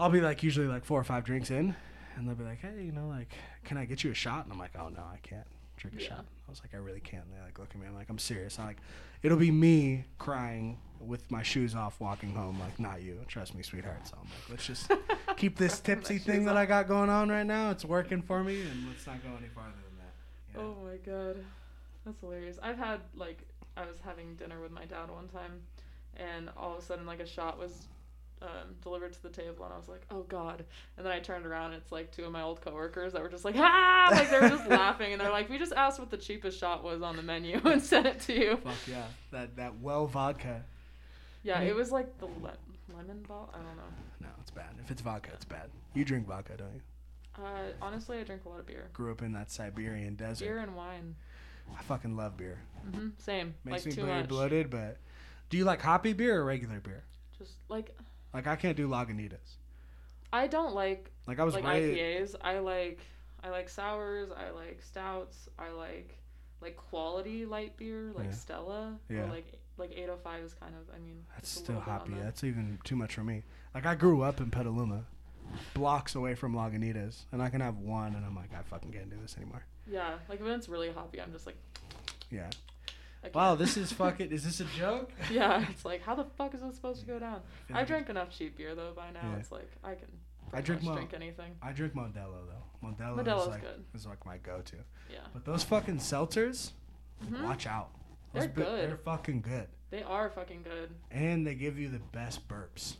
I'll 0.00 0.08
be 0.10 0.22
like 0.22 0.42
usually 0.42 0.66
like 0.66 0.84
four 0.84 0.98
or 0.98 1.04
five 1.04 1.24
drinks 1.24 1.50
in, 1.50 1.76
and 2.16 2.26
they'll 2.26 2.34
be 2.34 2.42
like, 2.44 2.60
"Hey, 2.60 2.82
you 2.82 2.90
know, 2.92 3.06
like, 3.06 3.32
can 3.64 3.76
I 3.76 3.84
get 3.84 4.02
you 4.02 4.10
a 4.10 4.14
shot?" 4.14 4.44
And 4.44 4.52
I'm 4.52 4.58
like, 4.58 4.70
"Oh 4.74 4.88
no, 4.88 5.02
I 5.02 5.18
can't 5.22 5.46
drink 5.76 5.98
a 5.98 6.00
Yeah. 6.02 6.08
shot." 6.08 6.24
I 6.48 6.50
was 6.50 6.60
like, 6.60 6.74
"I 6.74 6.78
really 6.78 7.00
can't." 7.00 7.24
And 7.26 7.34
they 7.36 7.40
like 7.44 7.58
look 7.58 7.68
at 7.70 7.78
me. 7.78 7.86
I'm 7.86 7.94
like, 7.94 8.08
"I'm 8.08 8.18
serious." 8.18 8.58
I'm 8.58 8.66
like, 8.66 8.78
"It'll 9.22 9.36
be 9.36 9.50
me 9.50 10.04
crying 10.18 10.78
with 11.00 11.30
my 11.30 11.42
shoes 11.42 11.74
off, 11.74 12.00
walking 12.00 12.34
home. 12.34 12.58
Like, 12.58 12.80
not 12.80 13.02
you. 13.02 13.18
Trust 13.28 13.54
me, 13.54 13.62
sweetheart." 13.62 14.06
So 14.06 14.14
I'm 14.18 14.24
like, 14.24 14.48
"Let's 14.48 14.66
just 14.66 14.90
keep 15.36 15.58
this 15.58 15.78
tipsy 15.80 16.16
thing 16.18 16.46
that. 16.46 16.56
I 16.56 16.64
got 16.64 16.88
going 16.88 17.10
on 17.10 17.28
right 17.28 17.46
now. 17.46 17.70
It's 17.70 17.84
working 17.84 18.22
for 18.22 18.42
me, 18.42 18.62
and 18.62 18.88
let's 18.88 19.06
not 19.06 19.22
go 19.22 19.28
any 19.38 19.48
farther 19.48 19.72
than 19.86 19.98
that." 19.98 20.14
you 20.48 20.62
know? 20.62 20.76
Oh 20.80 20.84
my 20.86 20.96
god, 20.96 21.44
that's 22.06 22.20
hilarious. 22.20 22.58
I've 22.62 22.78
had 22.78 23.00
like 23.14 23.46
I 23.76 23.82
was 23.82 23.98
having 24.02 24.34
dinner 24.36 24.60
with 24.62 24.72
my 24.72 24.86
dad 24.86 25.10
one 25.10 25.28
time, 25.28 25.60
and 26.16 26.48
all 26.56 26.72
of 26.72 26.78
a 26.78 26.82
sudden 26.82 27.04
like 27.04 27.20
a 27.20 27.26
shot 27.26 27.58
was 27.58 27.86
um, 28.42 28.74
delivered 28.82 29.12
to 29.12 29.22
the 29.22 29.28
table, 29.28 29.64
and 29.64 29.72
I 29.74 29.76
was 29.76 29.88
like, 29.88 30.02
oh 30.10 30.22
god. 30.22 30.64
And 30.96 31.04
then 31.04 31.12
I 31.12 31.18
turned 31.20 31.44
around, 31.46 31.72
and 31.72 31.82
it's 31.82 31.92
like 31.92 32.10
two 32.10 32.24
of 32.24 32.32
my 32.32 32.42
old 32.42 32.60
coworkers 32.60 33.12
that 33.12 33.22
were 33.22 33.28
just 33.28 33.44
like, 33.44 33.54
ah, 33.58 34.08
like 34.12 34.30
they 34.30 34.38
were 34.40 34.48
just 34.48 34.68
laughing, 34.68 35.12
and 35.12 35.20
they're 35.20 35.30
like, 35.30 35.48
we 35.50 35.58
just 35.58 35.72
asked 35.72 35.98
what 35.98 36.10
the 36.10 36.16
cheapest 36.16 36.58
shot 36.58 36.82
was 36.82 37.02
on 37.02 37.16
the 37.16 37.22
menu 37.22 37.60
and 37.64 37.82
sent 37.82 38.06
it 38.06 38.20
to 38.20 38.32
you. 38.34 38.56
Fuck 38.58 38.74
yeah, 38.88 39.04
that 39.30 39.56
that 39.56 39.78
well 39.80 40.06
vodka. 40.06 40.64
Yeah, 41.42 41.60
it 41.60 41.74
was 41.74 41.90
like 41.92 42.18
the 42.18 42.26
le- 42.26 42.56
lemon 42.96 43.24
ball. 43.28 43.50
I 43.52 43.58
don't 43.58 43.76
know. 43.76 43.82
No, 44.20 44.28
it's 44.40 44.50
bad. 44.50 44.70
If 44.84 44.90
it's 44.90 45.00
vodka, 45.02 45.30
it's 45.34 45.44
bad. 45.44 45.70
You 45.94 46.04
drink 46.04 46.26
vodka, 46.26 46.52
don't 46.56 46.74
you? 46.74 46.80
Uh, 47.42 47.72
honestly, 47.80 48.18
I 48.18 48.24
drink 48.24 48.44
a 48.44 48.48
lot 48.48 48.58
of 48.60 48.66
beer, 48.66 48.88
Grew 48.92 49.10
up 49.12 49.22
in 49.22 49.32
that 49.32 49.50
Siberian 49.50 50.14
desert. 50.16 50.44
beer 50.44 50.58
and 50.58 50.76
wine. 50.76 51.14
I 51.78 51.82
fucking 51.82 52.16
love 52.16 52.36
beer. 52.36 52.58
hmm 52.92 53.10
Same. 53.18 53.54
Makes 53.64 53.86
like 53.86 53.86
me 53.86 53.92
too 54.02 54.06
very 54.06 54.22
bloated, 54.24 54.68
but 54.70 54.98
do 55.48 55.56
you 55.56 55.64
like 55.64 55.80
hoppy 55.80 56.12
beer 56.12 56.40
or 56.40 56.44
regular 56.44 56.80
beer? 56.80 57.04
Just 57.38 57.52
like 57.68 57.96
Like 58.34 58.46
I 58.46 58.56
can't 58.56 58.76
do 58.76 58.88
Lagunitas. 58.88 59.56
I 60.32 60.46
don't 60.46 60.74
like 60.74 61.10
Like 61.26 61.38
I 61.40 61.44
was 61.44 61.54
like 61.54 61.64
raised. 61.64 62.34
IPAs. 62.34 62.40
I 62.42 62.58
like 62.60 63.00
I 63.42 63.48
like 63.50 63.68
sours. 63.68 64.30
I 64.36 64.50
like 64.50 64.80
stouts. 64.82 65.48
I 65.58 65.70
like 65.70 66.16
like 66.60 66.76
quality 66.76 67.46
light 67.46 67.76
beer, 67.76 68.12
like 68.14 68.26
Yeah. 68.26 68.30
Stella. 68.32 68.98
Yeah. 69.08 69.20
Or 69.22 69.26
like 69.28 69.52
like 69.78 69.92
805 69.92 70.44
is 70.44 70.54
kind 70.54 70.74
of. 70.74 70.94
I 70.94 70.98
mean, 70.98 71.24
That's 71.34 71.48
still 71.48 71.80
hoppy. 71.80 72.12
the- 72.12 72.20
That's 72.20 72.44
even 72.44 72.78
too 72.84 72.96
much 72.96 73.14
for 73.14 73.24
me. 73.24 73.42
Like 73.74 73.86
I 73.86 73.94
grew 73.94 74.20
up 74.22 74.40
in 74.40 74.50
Petaluma, 74.50 75.04
blocks 75.74 76.14
away 76.14 76.34
from 76.34 76.54
Lagunitas, 76.54 77.22
and 77.32 77.42
I 77.42 77.48
can 77.48 77.60
have 77.62 77.78
one, 77.78 78.14
and 78.14 78.24
I'm 78.26 78.36
like, 78.36 78.50
I 78.52 78.62
fucking 78.62 78.92
can't 78.92 79.08
do 79.08 79.16
this 79.22 79.36
anymore. 79.38 79.64
Yeah, 79.90 80.14
like 80.28 80.40
when 80.42 80.52
it's 80.52 80.68
really 80.68 80.92
hoppy, 80.92 81.20
I'm 81.20 81.32
just 81.32 81.46
like. 81.46 81.56
Yeah. 82.30 82.50
Wow, 83.34 83.54
this 83.54 83.76
is 83.76 83.92
fucking. 83.92 84.30
Is 84.32 84.44
this 84.44 84.60
a 84.60 84.64
joke? 84.78 85.10
yeah, 85.30 85.64
it's 85.70 85.84
like 85.84 86.02
how 86.02 86.14
the 86.14 86.24
fuck 86.38 86.54
is 86.54 86.60
this 86.60 86.74
supposed 86.76 87.00
to 87.00 87.06
go 87.06 87.18
down? 87.18 87.40
feel 87.68 87.76
I 87.76 87.80
like 87.80 87.88
drank 87.88 88.08
enough 88.08 88.30
cheap 88.30 88.56
beer 88.56 88.74
though 88.74 88.92
by 88.96 89.10
now. 89.10 89.20
Yeah. 89.32 89.36
It's 89.38 89.52
like 89.52 89.70
I 89.84 89.94
can. 89.94 90.08
I 90.52 90.60
drink 90.60 90.82
Mo- 90.82 90.94
drink 90.94 91.12
anything. 91.14 91.52
I 91.62 91.72
drink 91.72 91.94
Modelo 91.94 92.40
though. 92.48 92.86
Modelo 92.88 93.18
Modelo's 93.22 93.42
is 93.42 93.48
like 93.48 93.60
good. 93.60 93.84
is 93.94 94.06
like 94.06 94.24
my 94.26 94.38
go-to. 94.38 94.76
Yeah. 95.12 95.18
But 95.32 95.44
those 95.44 95.62
fucking 95.62 95.98
seltzers, 95.98 96.70
Mhm. 97.24 97.44
watch 97.44 97.66
out. 97.66 97.90
They're 98.32 98.42
Those 98.46 98.50
bi- 98.52 98.62
good. 98.62 98.88
They're 98.90 98.96
fucking 98.96 99.42
good, 99.42 99.66
They 99.90 100.02
are 100.02 100.30
fucking 100.30 100.62
good. 100.64 100.90
and 101.10 101.46
they 101.46 101.54
give 101.54 101.78
you 101.78 101.88
the 101.88 101.98
best 101.98 102.48
burps. 102.48 102.94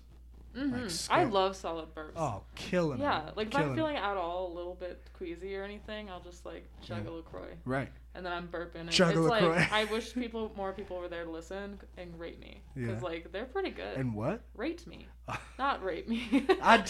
Hmm 0.54 0.86
I 1.10 1.24
love 1.24 1.54
solid 1.56 1.94
burps. 1.94 2.12
Oh, 2.16 2.42
killing 2.54 3.00
Yeah, 3.00 3.30
like 3.36 3.46
if 3.48 3.52
Killing 3.52 3.68
I'm 3.70 3.76
feeling 3.76 3.96
at 3.96 4.16
all 4.16 4.52
a 4.52 4.54
little 4.54 4.74
bit 4.74 5.00
queasy 5.16 5.56
or 5.56 5.62
anything, 5.64 6.10
I'll 6.10 6.20
just 6.20 6.44
like 6.44 6.68
chug 6.82 7.04
Yeah. 7.04 7.10
a 7.10 7.12
Lacroix, 7.12 7.54
right. 7.64 7.88
and 8.14 8.26
then 8.26 8.32
I'm 8.32 8.48
burping. 8.48 8.80
And 8.80 8.90
Chug 8.90 9.16
a 9.16 9.20
it's 9.20 9.28
LaCroix. 9.30 9.56
like 9.56 9.72
I 9.72 9.84
wish 9.92 10.12
people, 10.14 10.50
more 10.56 10.72
people 10.72 10.98
were 10.98 11.08
there 11.08 11.24
to 11.24 11.30
listen 11.30 11.78
and 11.96 12.18
rate 12.18 12.40
me, 12.40 12.62
because 12.74 13.00
Yeah. 13.00 13.08
like 13.08 13.30
they're 13.32 13.44
pretty 13.46 13.70
good. 13.70 13.96
And 13.96 14.14
what? 14.14 14.40
rate 14.54 14.86
me, 14.86 15.06
not 15.58 15.82
rape 15.84 16.08
me. 16.08 16.26
I- 16.62 16.82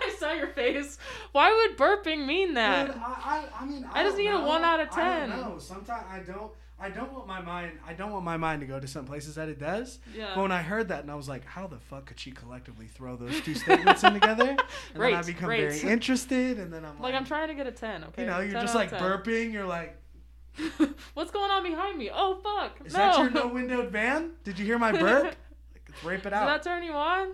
I 0.00 0.14
saw 0.18 0.32
your 0.32 0.48
face. 0.48 0.98
Why 1.32 1.50
would 1.52 1.78
burping 1.78 2.26
mean 2.26 2.54
that? 2.54 2.86
Dude, 2.88 2.96
I, 2.96 3.44
I, 3.58 3.62
I 3.62 3.66
mean, 3.66 3.86
I 3.92 4.02
just 4.02 4.16
don't 4.16 4.24
need 4.26 4.30
a 4.32 4.40
one 4.46 4.64
out 4.64 4.80
of 4.80 4.90
ten. 4.90 5.30
I 5.32 5.36
don't 5.36 5.42
10. 5.44 5.50
know. 5.52 5.58
Sometimes 5.58 6.04
I 6.10 6.18
don't. 6.20 6.52
I 6.80 6.90
don't 6.90 7.12
want 7.12 7.26
my 7.26 7.40
mind. 7.40 7.72
I 7.86 7.92
don't 7.92 8.12
want 8.12 8.24
my 8.24 8.36
mind 8.36 8.60
to 8.60 8.66
go 8.66 8.78
to 8.78 8.86
some 8.86 9.04
places 9.04 9.34
that 9.34 9.48
it 9.48 9.58
does. 9.58 9.98
yeah. 10.14 10.32
But 10.34 10.42
when 10.42 10.52
I 10.52 10.62
heard 10.62 10.88
that, 10.88 11.00
and 11.02 11.10
I 11.10 11.16
was 11.16 11.28
like, 11.28 11.44
"How 11.44 11.66
the 11.66 11.78
fuck 11.78 12.06
could 12.06 12.20
she 12.20 12.30
collectively 12.30 12.86
throw 12.86 13.16
those 13.16 13.40
two 13.40 13.54
statements 13.54 14.04
in 14.04 14.12
together?" 14.14 14.56
And 14.94 15.02
then 15.02 15.14
I 15.14 15.22
become 15.22 15.48
right. 15.48 15.72
very 15.72 15.92
interested, 15.92 16.58
and 16.58 16.72
then 16.72 16.84
I'm 16.84 16.94
like, 16.94 17.12
like 17.12 17.14
I'm 17.14 17.24
trying 17.24 17.48
to 17.48 17.54
get 17.54 17.66
a 17.66 17.72
ten. 17.72 18.04
Okay. 18.04 18.22
you 18.22 18.28
know, 18.28 18.40
you're 18.40 18.60
just 18.60 18.74
like 18.74 18.90
10. 18.90 19.00
burping. 19.00 19.52
You're 19.52 19.66
like, 19.66 20.00
What's 21.14 21.30
going 21.30 21.50
on 21.50 21.62
behind 21.62 21.98
me? 21.98 22.10
Oh 22.12 22.38
fuck! 22.42 22.86
Is 22.86 22.92
no. 22.92 22.98
that 22.98 23.18
your 23.18 23.30
no 23.30 23.48
windowed 23.48 23.90
van? 23.90 24.32
Did 24.44 24.58
you 24.58 24.64
hear 24.64 24.78
my 24.78 24.92
burp? 24.92 25.24
Like, 25.24 25.36
Let's 25.88 26.04
rape 26.04 26.26
it 26.26 26.32
out. 26.32 26.46
Does 26.46 26.64
that 26.64 26.70
turn 26.70 26.82
you 26.84 26.92
on? 26.92 27.28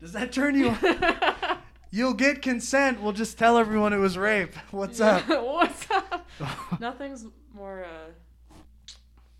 Does 0.00 0.12
that 0.12 0.32
turn 0.32 0.54
you 0.56 0.68
on? 0.70 1.58
You'll 1.92 2.14
get 2.14 2.40
consent. 2.42 3.00
We'll 3.00 3.12
just 3.12 3.36
tell 3.38 3.58
everyone 3.58 3.92
it 3.92 3.98
was 3.98 4.16
rape. 4.16 4.54
What's 4.70 5.00
up? 5.00 5.28
What's 5.28 5.90
up? 5.90 6.26
Nothing's 6.80 7.26
more. 7.52 7.84
uh 7.84 8.10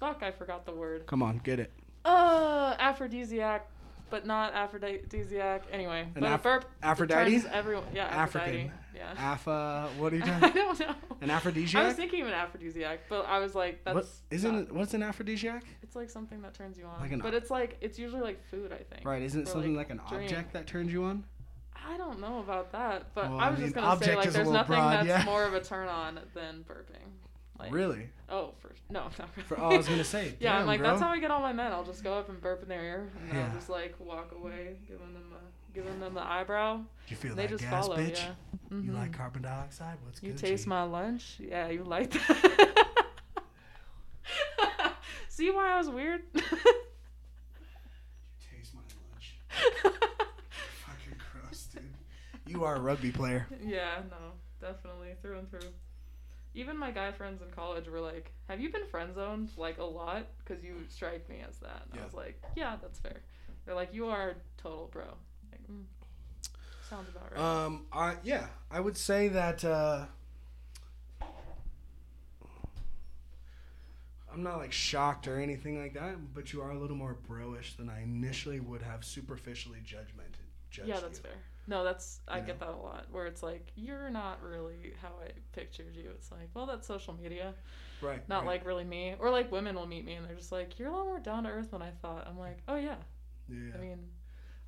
Fuck! 0.00 0.22
I 0.22 0.30
forgot 0.32 0.64
the 0.66 0.72
word. 0.72 1.06
Come 1.06 1.22
on, 1.22 1.38
get 1.44 1.60
it. 1.60 1.70
Uh, 2.04 2.74
aphrodisiac, 2.78 3.68
but 4.08 4.26
not 4.26 4.54
aphrodisiac. 4.54 5.64
Anyway, 5.70 6.08
but 6.14 6.22
An 6.24 6.30
a 6.30 6.34
aph- 6.34 6.42
burp 6.42 6.64
Aphrodite? 6.82 7.42
everyone. 7.52 7.84
Yeah, 7.94 8.06
Aphrodite. 8.06 8.50
African. 8.60 8.72
Yeah. 8.96 9.14
Apha. 9.16 9.88
What 9.98 10.12
are 10.12 10.16
you 10.16 10.22
talking? 10.26 10.44
I 10.44 10.50
don't 10.50 10.80
know. 10.80 10.94
An 11.20 11.30
aphrodisiac. 11.30 11.82
I 11.82 11.86
was 11.86 11.94
thinking 11.96 12.22
of 12.22 12.28
an 12.28 12.34
aphrodisiac, 12.34 13.00
but 13.08 13.26
I 13.26 13.38
was 13.38 13.54
like, 13.54 13.84
that's 13.84 13.94
what 13.94 14.06
isn't 14.30 14.52
not- 14.52 14.62
it? 14.64 14.72
What's 14.74 14.94
an 14.94 15.02
aphrodisiac? 15.02 15.64
It's 15.82 15.94
like 15.94 16.08
something 16.10 16.40
that 16.42 16.54
turns 16.54 16.78
you 16.78 16.86
on. 16.86 17.00
Like 17.00 17.12
an- 17.12 17.20
but 17.20 17.34
it's 17.34 17.50
like 17.50 17.76
it's 17.80 17.98
usually 17.98 18.22
like 18.22 18.42
food, 18.50 18.72
I 18.72 18.82
think. 18.94 19.04
Right. 19.06 19.22
Isn't 19.22 19.42
it 19.42 19.48
something 19.48 19.76
like, 19.76 19.90
like, 19.90 19.98
an 20.00 20.06
drink. 20.08 20.24
object 20.30 20.52
that 20.54 20.66
turns 20.66 20.92
you 20.92 21.04
on? 21.04 21.24
I 21.76 21.96
don't 21.96 22.20
know 22.20 22.38
about 22.40 22.72
that, 22.72 23.14
but 23.14 23.30
Well, 23.30 23.38
I 23.40 23.46
I 23.46 23.50
was 23.50 23.58
mean, 23.58 23.68
just 23.68 23.74
gonna 23.74 24.02
say 24.04 24.14
like 24.16 24.30
there's 24.32 24.50
nothing 24.50 24.76
broad, 24.76 25.06
that's 25.06 25.08
yeah. 25.08 25.24
more 25.24 25.44
of 25.44 25.54
a 25.54 25.60
turn 25.60 25.88
on 25.88 26.20
than 26.34 26.62
burping. 26.68 27.06
Like, 27.60 27.72
really? 27.72 28.08
Oh, 28.28 28.52
for 28.58 28.70
no, 28.88 29.00
not 29.18 29.28
really. 29.36 29.46
For, 29.46 29.60
oh, 29.60 29.70
I 29.70 29.76
was 29.76 29.86
gonna 29.88 30.02
say. 30.04 30.34
yeah, 30.40 30.52
damn, 30.52 30.62
I'm 30.62 30.66
like 30.66 30.80
bro. 30.80 30.88
that's 30.90 31.02
how 31.02 31.08
I 31.10 31.18
get 31.20 31.30
all 31.30 31.40
my 31.40 31.52
men. 31.52 31.72
I'll 31.72 31.84
just 31.84 32.02
go 32.02 32.14
up 32.14 32.28
and 32.30 32.40
burp 32.40 32.62
in 32.62 32.68
their 32.68 32.82
ear, 32.82 33.10
and 33.28 33.36
Yeah. 33.38 33.46
I'll 33.48 33.54
just 33.54 33.68
like 33.68 33.94
walk 33.98 34.32
away, 34.32 34.76
giving 34.88 35.12
them 35.12 35.32
a, 35.34 35.74
giving 35.74 36.00
them 36.00 36.14
the 36.14 36.22
eyebrow. 36.22 36.80
You 37.08 37.16
feel 37.16 37.34
they 37.34 37.42
that 37.42 37.50
just 37.50 37.64
gas, 37.64 37.86
follow. 37.86 37.98
bitch? 37.98 38.16
Yeah. 38.18 38.32
You 38.70 38.92
Mhm. 38.92 38.94
like 38.94 39.12
carbon 39.12 39.42
dioxide? 39.42 39.98
What's 40.04 40.22
You 40.22 40.32
good? 40.32 40.40
You 40.42 40.48
taste 40.48 40.64
G? 40.64 40.70
my 40.70 40.82
lunch? 40.84 41.36
Yeah, 41.40 41.68
you 41.68 41.84
like 41.84 42.10
that. 42.12 42.86
See 45.28 45.50
why 45.50 45.72
I 45.72 45.78
was 45.78 45.88
weird? 45.88 46.22
You 46.34 46.40
taste 48.50 48.74
my 48.74 48.80
lunch. 49.12 49.36
Fucking 49.82 51.16
gross, 51.32 51.64
dude. 51.72 51.82
You 52.46 52.64
are 52.64 52.76
a 52.76 52.80
rugby 52.80 53.10
player. 53.12 53.46
yeah, 53.64 54.02
no, 54.10 54.32
definitely 54.60 55.14
through 55.22 55.38
and 55.38 55.50
through. 55.50 55.70
Even 56.54 56.76
my 56.76 56.90
guy 56.90 57.12
friends 57.12 57.42
in 57.42 57.50
college 57.50 57.88
were 57.88 58.00
like, 58.00 58.32
"Have 58.48 58.60
you 58.60 58.70
been 58.70 58.86
friend 58.86 59.14
zoned 59.14 59.50
like 59.56 59.78
a 59.78 59.84
lot? 59.84 60.26
Because 60.38 60.64
you 60.64 60.74
strike 60.88 61.28
me 61.28 61.42
as 61.48 61.58
that." 61.58 61.82
And 61.86 61.94
Yeah. 61.94 62.02
I 62.02 62.04
was 62.04 62.14
like, 62.14 62.42
"Yeah, 62.56 62.76
that's 62.80 62.98
fair." 62.98 63.22
They're 63.64 63.74
like, 63.74 63.94
"You 63.94 64.06
are 64.08 64.34
total 64.56 64.88
bro." 64.92 65.16
Like, 65.52 65.62
mm, 65.68 65.84
sounds 66.88 67.08
about 67.08 67.32
right. 67.32 67.40
Um, 67.40 67.86
I 67.92 68.16
yeah, 68.22 68.48
I 68.70 68.80
would 68.80 68.96
say 68.96 69.28
that. 69.28 69.64
Uh, 69.64 70.06
I'm 74.32 74.42
not 74.42 74.58
like 74.58 74.72
shocked 74.72 75.26
or 75.26 75.40
anything 75.40 75.80
like 75.80 75.94
that, 75.94 76.34
but 76.34 76.52
you 76.52 76.62
are 76.62 76.70
a 76.70 76.78
little 76.78 76.96
more 76.96 77.14
bro-ish 77.26 77.74
than 77.76 77.88
I 77.88 78.02
initially 78.02 78.60
would 78.60 78.82
have 78.82 79.04
superficially 79.04 79.78
judgmented. 79.84 80.46
Judged 80.70 80.88
yeah, 80.88 81.00
that's 81.00 81.18
you. 81.18 81.24
fair. 81.24 81.32
No, 81.70 81.84
that's 81.84 82.20
I 82.28 82.40
You 82.40 82.46
get 82.46 82.60
know? 82.60 82.66
that 82.66 82.74
a 82.74 82.82
lot. 82.82 83.06
Where 83.10 83.26
it's 83.26 83.42
like, 83.42 83.70
you're 83.76 84.10
not 84.10 84.42
really 84.42 84.92
how 85.00 85.12
I 85.24 85.30
pictured 85.52 85.94
you. 85.96 86.10
It's 86.16 86.30
like, 86.32 86.48
well, 86.52 86.66
that's 86.66 86.86
social 86.86 87.14
media. 87.14 87.54
Right. 88.02 88.26
not 88.28 88.40
right. 88.40 88.46
like 88.48 88.66
really 88.66 88.84
me. 88.84 89.14
Or 89.18 89.30
like 89.30 89.50
women 89.52 89.76
will 89.76 89.86
meet 89.86 90.04
me 90.04 90.14
and 90.14 90.26
they're 90.26 90.34
just 90.36 90.52
like, 90.52 90.78
"You're 90.78 90.88
a 90.88 90.92
lot 90.92 91.06
more 91.06 91.20
down 91.20 91.44
to 91.44 91.50
earth 91.50 91.70
than 91.70 91.80
I 91.82 91.90
thought." 92.02 92.26
I'm 92.26 92.38
like, 92.38 92.58
"Oh 92.68 92.76
yeah." 92.76 92.96
Yeah. 93.48 93.72
I 93.74 93.78
mean, 93.78 93.98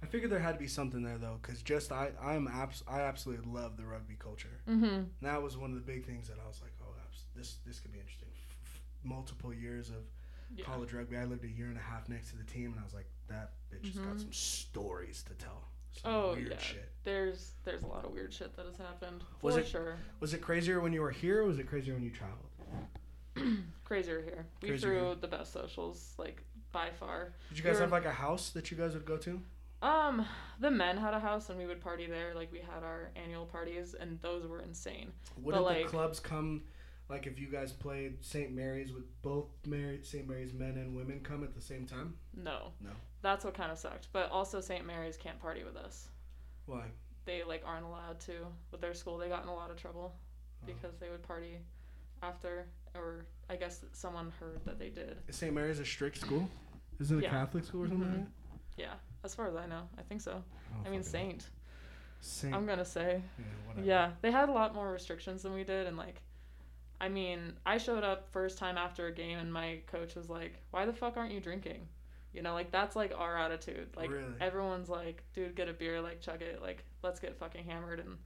I 0.03 0.07
figured 0.07 0.31
there 0.31 0.39
had 0.39 0.53
to 0.53 0.59
be 0.59 0.67
something 0.69 1.03
there 1.03 1.17
though, 1.19 1.39
because 1.43 1.63
just 1.63 1.93
I 1.93 2.11
I'm 2.23 2.47
abs- 2.49 2.85
I 2.87 3.01
absolutely 3.01 3.51
love 3.51 3.77
the 3.77 3.85
rugby 3.87 4.17
culture. 4.19 4.61
mhm. 4.69 4.83
And 4.99 5.09
that 5.23 5.43
was 5.43 5.57
one 5.57 5.71
of 5.71 5.77
the 5.77 5.93
big 5.93 6.05
things 6.05 6.29
that 6.29 6.39
I 6.45 6.47
was 6.47 6.61
like, 6.63 6.73
oh, 6.83 6.95
this 7.35 7.57
this 7.67 7.81
could 7.81 7.93
be 7.93 7.99
interesting. 8.01 8.29
F- 8.63 8.81
multiple 9.03 9.53
years 9.55 9.89
of 9.91 10.05
Yeah. 10.55 10.65
college 10.67 10.93
rugby. 10.93 11.17
I 11.17 11.25
lived 11.25 11.45
a 11.45 11.49
year 11.49 11.69
and 11.69 11.79
a 11.79 11.81
half 11.81 12.09
next 12.11 12.31
to 12.31 12.37
the 12.37 12.45
team, 12.45 12.73
and 12.73 12.81
I 12.81 12.85
was 12.85 12.93
like, 12.95 13.09
that 13.29 13.53
bitch 13.73 13.87
has 13.87 13.97
got 13.99 14.17
Mhm. 14.17 14.21
some 14.21 14.33
stories 14.33 15.23
to 15.25 15.35
tell. 15.35 15.65
Oh 16.05 16.35
yeah. 16.35 16.59
shit. 16.59 16.89
There's 17.05 17.53
there's 17.65 17.83
a 17.83 17.87
lot 17.87 18.05
of 18.05 18.13
weird 18.13 18.33
shit 18.33 18.55
that 18.57 18.67
has 18.67 18.77
happened. 18.77 19.23
Was 19.43 19.55
for 19.55 19.61
it- 19.61 19.69
sure. 19.69 19.97
Was 20.21 20.35
it 20.35 20.41
crazier 20.41 20.81
when 20.81 20.93
you 20.93 21.01
were 21.03 21.11
here, 21.11 21.43
or 21.43 21.47
was 21.47 21.59
it 21.59 21.67
crazier 21.69 21.95
when 21.95 22.03
you 22.05 22.11
traveled? 22.11 22.49
Crazier 23.85 24.23
here. 24.23 24.47
We 24.63 24.69
Crazier 24.69 24.89
threw 24.89 25.05
here. 25.07 25.15
the 25.17 25.29
best 25.29 25.53
socials, 25.53 26.15
like 26.19 26.43
by 26.71 26.89
far. 26.99 27.33
Did 27.49 27.59
you 27.59 27.65
guys 27.65 27.77
We 27.77 27.81
have 27.83 27.93
like 27.93 28.05
a 28.05 28.13
house 28.13 28.51
that 28.51 28.71
you 28.71 28.77
guys 28.77 28.95
would 28.95 29.05
go 29.05 29.17
to? 29.19 29.41
Um, 29.83 30.25
the 30.61 30.71
men 30.71 30.97
had 30.97 31.13
a 31.13 31.19
house 31.21 31.49
and 31.51 31.59
we 31.59 31.67
would 31.67 31.81
party 31.81 32.07
there. 32.07 32.35
Like 32.35 32.53
we 32.53 32.61
had 32.61 32.83
our 32.85 33.11
annual 33.17 33.47
parties 33.47 33.95
and 33.99 34.19
those 34.23 34.47
were 34.47 34.61
insane. 34.61 35.13
Would 35.39 35.53
But, 35.53 35.59
the 35.59 35.63
like- 35.65 35.87
clubs 35.89 36.21
come? 36.21 36.63
Like 37.13 37.27
if 37.27 37.39
you 37.39 37.47
guys 37.49 37.73
played 37.73 38.25
St. 38.25 38.51
Mary's, 38.53 38.91
would 38.91 39.05
both 39.21 39.45
Mary, 39.67 40.01
St. 40.03 40.27
Mary's 40.27 40.55
men 40.55 40.79
and 40.79 40.97
women 40.97 41.21
come 41.23 41.45
at 41.45 41.55
the 41.55 41.61
same 41.61 41.85
time? 41.87 42.15
No. 42.35 42.73
No. 42.81 42.89
That's 43.21 43.45
what 43.45 43.53
kind 43.53 43.71
of 43.71 43.77
sucked. 43.77 44.09
But 44.15 44.31
also 44.31 44.63
St. 44.63 44.87
Mary's 44.87 45.19
can't 45.19 45.39
party 45.39 45.63
with 45.63 45.77
us. 45.77 46.09
Why? 46.65 46.85
They 47.27 47.43
like 47.47 47.63
aren't 47.67 47.85
allowed 47.85 48.19
to 48.21 48.33
with 48.71 48.81
their 48.81 48.95
school. 48.95 49.19
They 49.19 49.29
got 49.29 49.43
in 49.43 49.51
a 49.51 49.55
lot 49.55 49.71
of 49.71 49.77
trouble 49.77 50.15
Oh. 50.63 50.67
because 50.67 50.97
they 50.99 51.11
would 51.11 51.23
party 51.23 51.59
after 52.23 52.67
or 52.95 53.27
I 53.51 53.57
guess 53.57 53.85
someone 53.93 54.33
heard 54.41 54.61
that 54.65 54.79
they 54.79 54.89
did. 54.89 55.19
Is 55.29 55.37
St. 55.37 55.53
Mary's 55.55 55.81
a 55.81 55.85
strict 55.85 56.17
school? 56.19 56.49
Is 56.99 57.11
it 57.13 57.19
a 57.19 57.23
Yeah. 57.23 57.29
Catholic 57.31 57.65
school 57.65 57.83
or 57.85 57.89
something? 57.89 58.09
Mhm. 58.09 58.19
like 58.21 58.27
Yeah, 58.79 58.95
as 59.23 59.35
far 59.35 59.49
as 59.49 59.55
I 59.57 59.67
know, 59.67 59.87
I 59.99 60.03
think 60.03 60.23
so. 60.23 60.43
that? 60.83 60.87
I 60.87 60.91
mean. 60.91 61.03
Saint. 61.03 61.51
Saint. 62.23 62.55
I'm 62.55 62.65
gonna 62.65 62.87
say. 62.87 63.23
yeah, 63.39 63.45
whatever. 63.67 63.87
Yeah, 63.87 64.13
they 64.23 64.31
had 64.31 64.49
a 64.49 64.53
lot 64.53 64.75
more 64.75 64.91
restrictions 64.91 65.43
than 65.43 65.53
we 65.53 65.63
did, 65.65 65.87
and 65.87 65.97
like, 65.99 66.23
I 67.03 67.09
mean, 67.09 67.55
I 67.67 67.77
showed 67.79 68.05
up 68.05 68.29
first 68.31 68.57
time 68.59 68.79
after 68.79 69.09
a 69.09 69.13
game, 69.13 69.39
and 69.39 69.53
my 69.53 69.81
coach 69.89 70.15
was 70.15 70.31
like, 70.31 70.55
"Why 70.71 70.87
the 70.87 70.93
fuck 70.93 71.17
aren't 71.17 71.33
you 71.33 71.41
drinking?" 71.41 71.89
You 72.33 72.41
know, 72.43 72.55
like 72.55 72.71
that's 72.71 72.95
like 72.97 73.13
our 73.19 73.37
attitude. 73.37 73.89
Like 73.97 74.11
Really? 74.11 74.25
everyone's 74.41 74.89
like, 74.89 75.23
"Dude, 75.35 75.55
get 75.57 75.69
a 75.69 75.73
beer, 75.75 76.01
like 76.01 76.21
chug 76.21 76.41
it, 76.43 76.63
like 76.63 76.85
let's 77.03 77.19
get 77.21 77.37
fucking 77.39 77.65
hammered," 77.65 77.99
and 78.01 78.17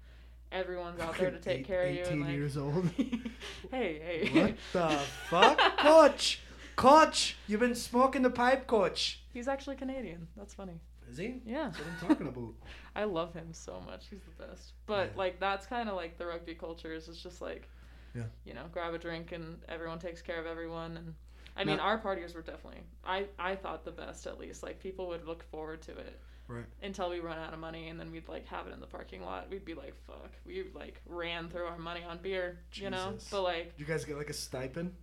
everyone's 0.53 1.01
out 1.01 1.17
there 1.19 1.31
to 1.31 1.41
take 1.41 1.61
eight- 1.61 1.67
care 1.67 1.83
of 1.87 1.95
you. 1.95 2.01
18 2.03 2.13
And 2.13 2.21
like, 2.23 2.31
years 2.33 2.57
old. 2.57 2.89
hey, 3.71 4.29
hey. 4.31 4.41
what 4.43 4.57
the 4.73 4.99
fuck, 5.31 5.59
coach? 5.79 6.41
Coach, 6.77 7.37
you've 7.49 7.61
been 7.61 7.75
smoking 7.75 8.21
the 8.23 8.29
pipe, 8.31 8.67
coach. 8.67 9.23
He's 9.33 9.49
actually 9.49 9.77
Canadian. 9.77 10.29
That's 10.37 10.53
funny. 10.53 10.79
Is 11.11 11.17
he? 11.17 11.41
Yeah. 11.47 11.71
That's 11.71 11.79
what 11.79 11.87
I'm 11.89 12.09
talking 12.09 12.27
about. 12.29 12.53
I 12.97 13.05
love 13.05 13.33
him 13.33 13.49
so 13.55 13.81
much. 13.87 14.09
He's 14.11 14.21
the 14.37 14.45
best. 14.47 14.73
But 14.85 15.13
Yeah. 15.13 15.19
like 15.19 15.41
that's 15.41 15.65
kind 15.67 15.89
of 15.89 15.95
like 15.97 16.19
the 16.19 16.27
rugby 16.27 16.55
culture 16.55 16.93
is 16.93 17.09
it's 17.09 17.23
just 17.23 17.41
like, 17.41 17.69
Yeah. 18.17 18.25
you 18.45 18.55
know, 18.55 18.65
grab 18.73 18.95
a 18.95 18.99
drink 18.99 19.33
and 19.33 19.59
everyone 19.69 19.99
takes 19.99 20.23
care 20.23 20.41
of 20.41 20.47
everyone. 20.47 20.97
And 20.97 21.15
I 21.57 21.65
mean, 21.65 21.77
Now- 21.77 21.85
our 21.85 21.99
partiers 22.01 22.35
were 22.35 22.43
definitely 22.43 22.81
I 23.05 23.27
I 23.39 23.55
thought 23.57 23.85
the 23.85 23.93
best 23.93 24.27
at 24.27 24.39
least. 24.39 24.63
Like 24.63 24.81
people 24.81 25.09
would 25.09 25.27
look 25.27 25.43
forward 25.51 25.83
to 25.83 25.93
it 25.93 26.21
Right. 26.49 26.65
until 26.83 27.11
we 27.11 27.19
run 27.19 27.39
out 27.39 27.53
of 27.53 27.59
money 27.59 27.89
and 27.89 27.99
then 27.99 28.13
we'd 28.13 28.29
like 28.29 28.47
have 28.47 28.67
it 28.69 28.73
in 28.73 28.81
the 28.81 28.87
parking 28.87 29.23
lot. 29.23 29.51
We'd 29.51 29.65
be 29.65 29.75
like, 29.75 29.95
fuck. 30.07 30.31
We 30.45 30.67
like 30.75 31.01
ran 31.07 31.49
through 31.49 31.67
our 31.67 31.79
money 31.79 32.05
on 32.05 32.19
beer, 32.19 32.61
you 32.75 32.89
know. 32.91 33.13
Jesus. 33.15 33.29
But 33.31 33.43
like, 33.43 33.77
Did 33.77 33.81
you 33.81 33.87
guys 33.87 34.05
get 34.05 34.17
like 34.17 34.31
a 34.31 34.35
stipend? 34.35 34.95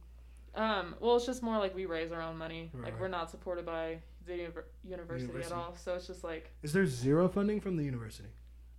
um, 0.56 0.96
well, 1.00 1.16
it's 1.16 1.26
just 1.26 1.42
more 1.44 1.58
like 1.58 1.76
we 1.76 1.86
raise 1.86 2.12
our 2.12 2.22
own 2.22 2.38
money. 2.38 2.70
Right, 2.74 2.84
like 2.84 2.94
right. 2.94 3.02
we're 3.02 3.08
not 3.10 3.30
supported 3.32 3.66
by 3.66 3.98
the 4.26 4.34
univer- 4.34 4.64
university, 4.86 5.28
University. 5.28 5.54
at 5.54 5.60
all. 5.60 5.76
So 5.76 5.96
it's 5.96 6.08
just 6.08 6.24
like 6.24 6.52
Is 6.62 6.72
there 6.72 6.86
zero 6.86 7.28
funding 7.28 7.60
from 7.60 7.76
the 7.76 7.84
university? 7.84 8.30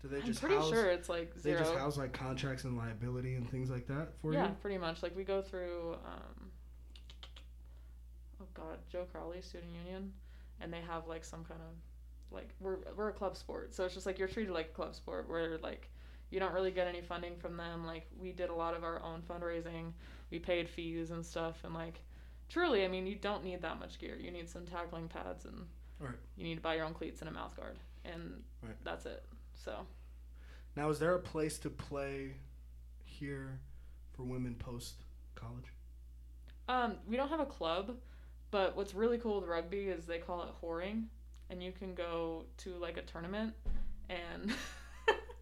Do 0.05 0.11
they 0.11 0.19
I'm 0.19 0.27
just 0.27 0.41
pretty 0.41 0.57
house, 0.57 0.69
sure 0.69 0.91
it's 0.91 1.09
like 1.09 1.33
zero. 1.39 1.57
They 1.57 1.65
just 1.65 1.75
house 1.75 1.97
like 1.97 2.13
contracts 2.13 2.65
and 2.65 2.77
liability 2.77 3.37
and 3.37 3.51
things 3.51 3.71
like 3.71 3.87
that 3.87 4.09
for 4.21 4.35
yeah, 4.35 4.41
you. 4.41 4.45
Yeah, 4.49 4.51
pretty 4.61 4.77
much. 4.77 5.03
Like 5.03 5.17
we 5.17 5.25
go 5.25 5.41
through, 5.41 5.95
um, 6.05 6.51
oh 8.39 8.47
god, 8.53 8.81
Joe 8.93 9.07
Crowley 9.11 9.41
Student 9.41 9.73
Union, 9.73 10.13
and 10.61 10.71
they 10.71 10.83
have 10.83 11.07
like 11.07 11.25
some 11.25 11.43
kind 11.43 11.63
of, 11.63 11.75
like 12.31 12.51
we're 12.61 12.81
we're 12.95 13.09
a 13.09 13.13
club 13.15 13.35
sport, 13.35 13.73
so 13.73 13.87
it's 13.87 13.95
just 13.95 14.05
like 14.05 14.19
you're 14.19 14.29
treated 14.29 14.53
like 14.53 14.67
a 14.67 14.75
club 14.75 14.95
sport 14.95 15.27
where 15.27 15.57
like 15.63 15.89
you 16.29 16.39
don't 16.39 16.53
really 16.53 16.71
get 16.71 16.87
any 16.87 17.01
funding 17.01 17.39
from 17.39 17.57
them. 17.57 17.87
Like 17.87 18.07
we 18.21 18.31
did 18.31 18.51
a 18.51 18.55
lot 18.55 18.75
of 18.75 18.85
our 18.85 19.03
own 19.03 19.23
fundraising, 19.23 19.93
we 20.31 20.39
paid 20.39 20.69
fees 20.69 21.13
and 21.13 21.25
stuff, 21.25 21.57
and 21.65 21.73
like 21.73 22.03
truly, 22.51 22.85
I 22.85 22.89
mean, 22.89 23.07
you 23.07 23.15
don't 23.15 23.43
need 23.43 23.63
that 23.63 23.81
much 23.81 23.99
gear. 23.99 24.19
You 24.21 24.31
need 24.31 24.51
some 24.51 24.67
tackling 24.67 25.09
pads 25.09 25.47
and 25.47 25.65
Right. 25.99 26.13
you 26.37 26.45
need 26.45 26.57
to 26.57 26.61
buy 26.61 26.75
your 26.75 26.85
own 26.85 26.93
cleats 26.93 27.21
and 27.21 27.31
a 27.31 27.33
mouth 27.33 27.57
guard, 27.57 27.79
and 28.05 28.43
Right. 28.63 28.77
that's 28.85 29.07
it. 29.07 29.25
So. 29.55 29.87
Now, 30.77 30.91
is 30.91 30.99
there 30.99 31.15
a 31.15 31.21
place 31.21 31.59
to 31.59 31.71
play 31.71 32.33
here 33.05 33.61
for 34.13 34.25
women 34.25 34.55
post 34.55 34.95
college? 35.35 35.73
Um, 36.69 36.97
we 37.07 37.17
don't 37.17 37.29
have 37.29 37.41
a 37.41 37.47
club, 37.47 37.97
but 38.51 38.77
what's 38.77 38.95
really 38.95 39.19
cool 39.19 39.41
with 39.41 39.49
rugby 39.49 39.89
is 39.89 40.07
they 40.07 40.19
call 40.19 40.43
it 40.43 40.49
whoring, 40.63 41.05
and 41.51 41.63
you 41.63 41.73
can 41.73 41.95
go 41.95 42.45
to 42.59 42.71
like 42.77 42.97
a 42.97 43.03
tournament, 43.03 43.55
and 44.09 44.53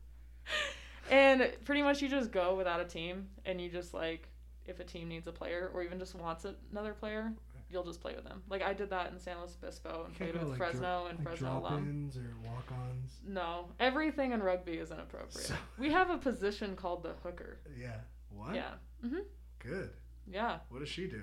and 1.11 1.51
pretty 1.65 1.83
much 1.83 2.03
you 2.03 2.09
just 2.09 2.33
go 2.33 2.55
without 2.55 2.81
a 2.81 2.85
team, 2.85 3.29
and 3.45 3.61
you 3.61 3.69
just 3.69 3.95
like 3.95 4.29
if 4.67 4.81
a 4.81 4.85
team 4.85 5.09
needs 5.09 5.27
a 5.27 5.33
player 5.33 5.71
or 5.75 5.83
even 5.83 5.99
just 5.99 6.15
wants 6.15 6.45
another 6.73 6.93
player, 6.93 7.33
you'll 7.73 7.85
just 7.85 8.01
play 8.01 8.15
with 8.15 8.25
them. 8.25 8.43
Like 8.49 8.63
I 8.63 8.73
did 8.75 8.91
that 8.91 9.11
in 9.11 9.19
San 9.19 9.39
Luis 9.39 9.57
Obispo 9.63 10.05
and 10.07 10.15
played 10.17 10.35
with 10.35 10.43
like, 10.49 10.59
Fresno 10.59 11.07
and 11.09 11.19
Like 11.19 11.29
Fresno 11.29 11.59
alum. 11.59 12.11
or 12.17 12.51
walk-ons. 12.51 13.21
No, 13.27 13.69
everything 13.81 14.33
in 14.33 14.43
rugby 14.43 14.75
is 14.75 14.91
inappropriate. 14.91 15.49
So- 15.49 15.55
We 15.79 15.91
have 15.91 16.11
a 16.11 16.19
position 16.19 16.77
called 16.77 17.03
the 17.03 17.13
hooker. 17.23 17.59
Yeah. 17.79 17.97
What? 18.31 18.55
Yeah. 18.55 18.71
hmm 19.03 19.19
Good. 19.59 19.91
Yeah, 20.31 20.59
What 20.69 20.81
does 20.81 20.89
she 20.89 21.07
do? 21.09 21.23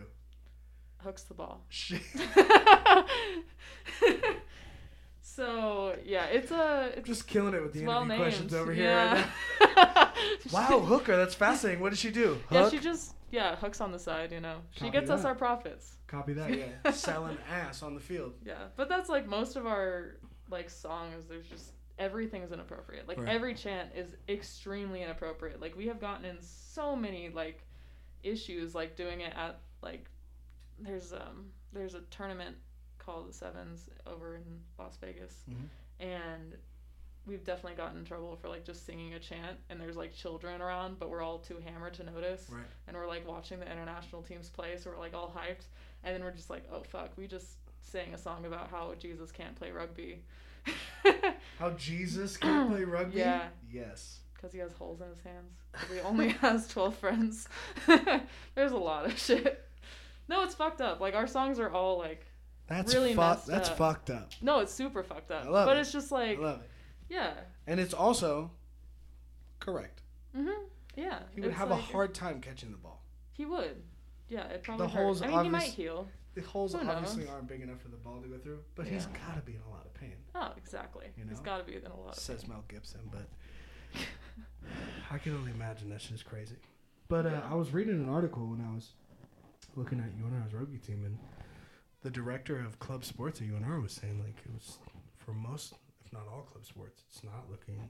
hooks 1.03 1.23
the 1.23 1.33
ball. 1.33 1.63
She. 1.69 1.95
so 5.21 5.95
yeah, 6.05 6.25
it's 6.25 6.51
a 6.51 6.91
it's 6.97 7.07
Just 7.07 7.27
killing 7.27 7.53
it 7.53 7.61
with 7.61 7.71
the 7.73 7.83
interview 7.83 8.07
well 8.09 8.17
questions 8.17 8.53
over 8.53 8.73
here. 8.73 8.85
yeah. 8.85 9.25
Right 9.61 9.75
now. 9.77 10.11
Wow, 10.51 10.79
hooker. 10.81 11.15
That's 11.15 11.35
fascinating. 11.35 11.81
What 11.81 11.91
does 11.91 11.99
she 11.99 12.11
do? 12.11 12.37
Yeah, 12.51 12.69
she 12.69 12.79
just 12.79 13.13
yeah 13.31 13.55
hooks 13.55 13.81
on 13.81 13.91
the 13.91 13.99
side. 13.99 14.31
You 14.31 14.39
know, 14.41 14.57
she 14.71 14.81
Copy 14.81 14.91
gets 14.91 15.09
us 15.09 15.25
our 15.25 15.35
profits. 15.35 15.95
Copy 16.07 16.33
that. 16.33 16.55
Yeah. 16.57 16.91
Selling 16.91 17.37
ass 17.49 17.83
on 17.83 17.93
the 17.93 17.99
field. 18.01 18.33
Yeah, 18.45 18.55
but 18.75 18.89
that's 18.89 19.09
like 19.09 19.27
most 19.27 19.55
of 19.55 19.65
our 19.65 20.17
like 20.49 20.69
songs. 20.69 21.25
There's 21.27 21.47
just 21.47 21.71
everything's 21.97 22.51
inappropriate. 22.51 23.07
Like 23.07 23.19
Right. 23.19 23.27
every 23.29 23.53
chant 23.53 23.89
is 23.95 24.15
extremely 24.27 25.03
inappropriate. 25.03 25.59
Like 25.61 25.75
we 25.75 25.87
have 25.87 25.99
gotten 25.99 26.25
in 26.25 26.37
so 26.41 26.95
many 26.95 27.29
like 27.29 27.63
issues 28.23 28.73
like 28.75 28.95
doing 28.95 29.21
it 29.21 29.33
at 29.35 29.59
like 29.81 30.09
there's 30.79 31.13
um 31.13 31.51
there's 31.73 31.93
a 31.95 32.01
tournament 32.09 32.55
called 32.97 33.29
the 33.29 33.33
Sevens 33.33 33.89
over 34.07 34.35
in 34.35 34.43
Las 34.77 34.97
Vegas, 35.01 35.43
Mhm. 35.49 35.67
and 36.05 36.55
we've 37.29 37.45
definitely 37.45 37.77
gotten 37.77 37.97
in 37.99 38.03
trouble 38.05 38.35
for 38.41 38.49
like 38.49 38.65
just 38.65 38.85
singing 38.85 39.13
a 39.13 39.19
chant 39.19 39.57
and 39.69 39.79
there's 39.79 39.95
like 39.95 40.13
children 40.13 40.61
around 40.61 40.97
but 40.99 41.09
we're 41.09 41.21
all 41.21 41.37
too 41.37 41.57
hammered 41.65 41.93
to 41.93 42.03
notice 42.03 42.47
Right. 42.49 42.63
and 42.87 42.97
we're 42.97 43.07
like 43.07 43.27
watching 43.27 43.59
the 43.59 43.71
international 43.71 44.21
teams 44.23 44.49
play 44.49 44.75
so 44.77 44.89
we're 44.89 44.99
like 44.99 45.13
all 45.13 45.33
hyped 45.35 45.65
and 46.03 46.13
then 46.15 46.23
we're 46.23 46.31
just 46.31 46.49
like 46.49 46.63
oh 46.73 46.81
fuck 46.83 47.11
we 47.15 47.27
just 47.27 47.57
sang 47.81 48.13
a 48.13 48.17
song 48.17 48.45
about 48.45 48.69
how 48.69 48.93
jesus 48.99 49.31
can't 49.31 49.55
play 49.55 49.71
rugby 49.71 50.23
How 51.59 51.71
Jesus 51.71 52.37
can't 52.37 52.69
play 52.69 52.83
rugby? 52.95 53.19
Yeah. 53.19 53.47
Yes. 53.71 54.19
because 54.35 54.51
he 54.53 54.59
has 54.59 54.71
holes 54.73 55.01
in 55.01 55.07
his 55.09 55.21
hands 55.21 55.53
he 55.93 55.99
only 56.01 56.29
has 56.41 56.67
12 56.67 56.95
friends 56.97 57.47
there's 58.55 58.71
a 58.71 58.77
lot 58.77 59.05
of 59.05 59.17
shit 59.17 59.65
no 60.27 60.43
it's 60.43 60.55
fucked 60.55 60.81
up 60.81 60.99
like 60.99 61.15
our 61.15 61.27
songs 61.27 61.59
are 61.59 61.69
all 61.71 61.97
like 61.97 62.25
That's 62.67 62.93
Really 62.93 63.13
fuck. 63.13 63.37
messed 63.37 63.47
That's 63.47 63.69
up. 63.69 63.77
fucked 63.77 64.09
up. 64.09 64.31
no 64.41 64.59
it's 64.59 64.73
super 64.73 65.03
fucked 65.03 65.31
up 65.31 65.45
I 65.45 65.49
love 65.49 65.65
but 65.67 65.77
it. 65.77 65.81
it's 65.81 65.91
just 65.91 66.11
like 66.11 66.37
I 66.37 66.41
love 66.41 66.61
it. 66.61 66.69
Yeah 67.09 67.33
And 67.67 67.79
it's 67.79 67.93
also 67.93 68.51
correct. 69.59 70.01
mhm 70.35 70.53
yeah 70.95 71.19
He 71.33 71.41
would 71.41 71.49
it's 71.51 71.57
have 71.59 71.69
like- 71.71 71.79
a 71.79 71.81
hard 71.83 72.13
time 72.13 72.39
catching 72.41 72.71
the 72.71 72.77
ball. 72.77 73.03
he 73.33 73.45
would 73.45 73.81
yeah 74.29 74.45
it 74.47 74.63
probably 74.63 74.87
The 74.87 74.93
hurt. 74.93 75.03
holes 75.03 75.21
i 75.21 75.27
mean 75.27 75.43
he 75.43 75.49
might 75.49 75.63
heal 75.71 76.07
The 76.35 76.41
holes 76.41 76.75
obviously 76.75 77.27
aren't 77.27 77.47
big 77.47 77.61
enough 77.61 77.81
for 77.81 77.89
the 77.89 77.97
ball 77.97 78.21
to 78.21 78.27
go 78.27 78.37
through, 78.37 78.59
but 78.75 78.85
he's 78.87 79.07
got 79.07 79.35
to 79.35 79.41
be 79.41 79.53
in 79.55 79.61
a 79.67 79.69
lot 79.69 79.85
of 79.85 79.93
pain. 79.93 80.15
oh 80.35 80.51
exactly 80.57 81.07
You 81.17 81.25
he's 81.27 81.37
know? 81.39 81.43
got 81.45 81.57
to 81.57 81.63
be 81.63 81.75
in 81.77 81.85
a 81.85 81.95
lot 81.99 82.09
of 82.09 82.15
Says 82.15 82.41
pain. 82.43 82.51
Mel 82.51 82.63
Gibson, 82.67 83.01
but 83.11 83.27
I 85.11 85.17
can 85.17 85.35
only 85.35 85.51
imagine 85.51 85.89
that's 85.89 86.05
just 86.07 86.25
crazy. 86.25 86.55
But 87.07 87.25
uh, 87.25 87.29
Yeah. 87.29 87.41
I 87.51 87.55
was 87.55 87.71
reading 87.73 87.95
an 87.95 88.09
article 88.09 88.45
when 88.47 88.61
I 88.61 88.73
was 88.73 88.91
looking 89.75 89.99
at 89.99 90.11
UNR's 90.23 90.53
rugby 90.53 90.77
team, 90.77 91.03
and 91.05 91.17
the 92.03 92.11
director 92.11 92.59
of 92.59 92.77
club 92.79 93.03
sports 93.03 93.41
at 93.41 93.47
UNR 93.47 93.81
was 93.81 93.93
saying 93.93 94.19
like 94.19 94.37
it 94.45 94.51
was 94.53 94.77
for 95.17 95.33
most, 95.33 95.73
if 96.09 96.13
not 96.17 96.27
all 96.31 96.41
club 96.41 96.65
sports, 96.65 97.03
it's 97.09 97.23
not 97.23 97.45
looking 97.49 97.89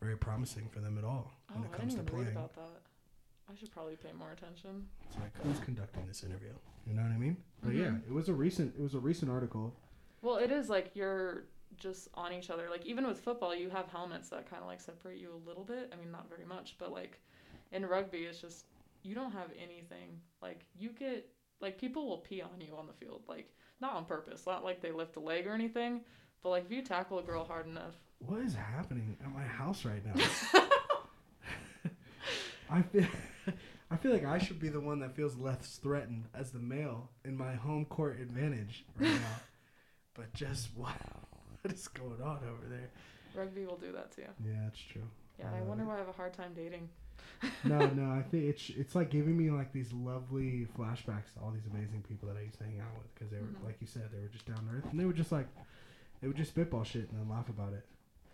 very 0.00 0.16
promising 0.16 0.68
for 0.72 0.80
them 0.80 0.96
at 0.98 1.04
all 1.04 1.30
Oh, 1.50 1.54
when 1.54 1.64
it 1.64 1.72
comes 1.72 1.94
I 1.94 1.96
didn't 1.98 2.06
to 2.08 2.12
even 2.16 2.24
read 2.26 2.32
about 2.36 2.54
that. 2.54 2.80
I 3.50 3.54
should 3.58 3.70
probably 3.72 3.96
pay 3.96 4.12
more 4.18 4.30
attention. 4.32 4.86
It's 5.08 5.16
like 5.18 5.32
who's 5.42 5.58
conducting 5.60 6.06
this 6.06 6.22
interview? 6.22 6.52
You 6.86 6.94
know 6.94 7.02
what 7.02 7.12
I 7.12 7.18
mean? 7.18 7.36
But 7.62 7.74
yeah, 7.74 7.86
Mhm. 7.88 8.06
it 8.06 8.12
was 8.12 8.28
a 8.28 8.32
recent 8.34 8.74
it 8.76 8.80
was 8.82 8.94
a 8.94 9.00
recent 9.00 9.30
article. 9.30 9.74
Well, 10.22 10.36
it 10.36 10.52
is 10.52 10.68
like 10.70 10.94
you're 10.94 11.44
just 11.76 12.08
on 12.14 12.32
each 12.32 12.50
other. 12.50 12.68
Like 12.70 12.86
even 12.86 13.06
with 13.06 13.20
football, 13.20 13.54
you 13.54 13.68
have 13.70 13.88
helmets 13.88 14.28
that 14.30 14.48
kind 14.48 14.62
of 14.62 14.68
like 14.68 14.80
separate 14.80 15.18
you 15.18 15.32
a 15.34 15.48
little 15.48 15.64
bit. 15.64 15.92
I 15.92 15.96
mean, 15.96 16.10
not 16.10 16.28
very 16.28 16.44
much, 16.44 16.76
but 16.78 16.92
like 16.92 17.20
in 17.72 17.84
rugby, 17.86 18.18
it's 18.24 18.40
just 18.40 18.66
you 19.02 19.14
don't 19.14 19.32
have 19.32 19.50
anything. 19.58 20.20
Like 20.40 20.64
you 20.78 20.90
get 20.90 21.28
like 21.60 21.76
people 21.78 22.06
will 22.08 22.18
pee 22.18 22.40
on 22.42 22.60
you 22.60 22.76
on 22.76 22.86
the 22.86 22.92
field, 22.94 23.24
like 23.28 23.52
not 23.80 23.94
on 23.94 24.04
purpose, 24.04 24.46
not 24.46 24.62
like 24.64 24.80
they 24.80 24.92
lift 24.92 25.16
a 25.16 25.20
leg 25.20 25.46
or 25.46 25.52
anything, 25.54 26.02
but 26.42 26.50
like 26.50 26.64
if 26.64 26.70
you 26.72 26.82
tackle 26.82 27.18
a 27.18 27.22
girl 27.22 27.44
hard 27.44 27.66
enough, 27.66 27.94
What 28.18 28.40
is 28.40 28.54
happening 28.54 29.16
at 29.24 29.32
my 29.32 29.42
house 29.44 29.84
right 29.84 30.04
now? 30.04 30.14
I 32.70 32.82
feel 32.82 33.06
I 33.90 33.96
feel 33.96 34.12
like 34.12 34.24
I 34.24 34.38
should 34.38 34.60
be 34.60 34.68
the 34.68 34.80
one 34.80 35.00
that 35.00 35.16
feels 35.16 35.36
less 35.36 35.80
threatened 35.82 36.26
as 36.34 36.52
the 36.52 36.60
male 36.60 37.10
in 37.24 37.36
my 37.36 37.54
home 37.54 37.84
court 37.86 38.20
advantage 38.20 38.84
right 38.98 39.10
now. 39.10 39.40
but 40.14 40.32
just 40.34 40.68
what 40.76 40.94
what 41.62 41.72
is 41.74 41.88
going 41.88 42.22
on 42.22 42.38
over 42.44 42.66
there? 42.68 42.90
rugby 43.34 43.64
will 43.66 43.76
do 43.76 43.92
that 43.92 44.10
to 44.12 44.22
you. 44.22 44.26
Yeah, 44.44 44.66
it's 44.68 44.78
true. 44.78 45.02
Yeah, 45.38 45.46
I 45.56 45.60
Uh, 45.60 45.64
wonder 45.64 45.84
why 45.84 45.94
I 45.96 45.98
have 45.98 46.08
a 46.08 46.12
hard 46.12 46.32
time 46.34 46.52
dating. 46.54 46.88
No, 47.64 47.78
no, 47.88 48.10
I 48.10 48.22
think 48.22 48.44
it's 48.44 48.70
it's 48.70 48.94
like 48.94 49.10
giving 49.10 49.36
me 49.36 49.50
like 49.50 49.72
these 49.72 49.92
lovely 49.92 50.66
flashbacks 50.78 51.34
to 51.34 51.40
all 51.42 51.50
these 51.50 51.66
amazing 51.72 52.02
people 52.08 52.28
that 52.28 52.36
I 52.38 52.42
used 52.42 52.58
to 52.58 52.64
hang 52.64 52.80
out 52.80 52.94
with 52.96 53.12
because 53.14 53.30
they 53.30 53.38
were 53.38 53.44
Mhm. 53.44 53.64
like 53.64 53.76
you 53.80 53.86
said 53.86 54.08
they 54.12 54.20
were 54.20 54.28
just 54.28 54.46
down 54.46 54.66
to 54.68 54.76
earth 54.76 54.90
and 54.90 54.98
they 55.00 55.04
were 55.04 55.12
just 55.12 55.32
like 55.32 55.46
they 56.20 56.28
would 56.28 56.36
just 56.36 56.50
spitball 56.50 56.84
shit 56.84 57.10
and 57.10 57.18
then 57.20 57.28
laugh 57.28 57.48
about 57.48 57.72
it. 57.72 57.84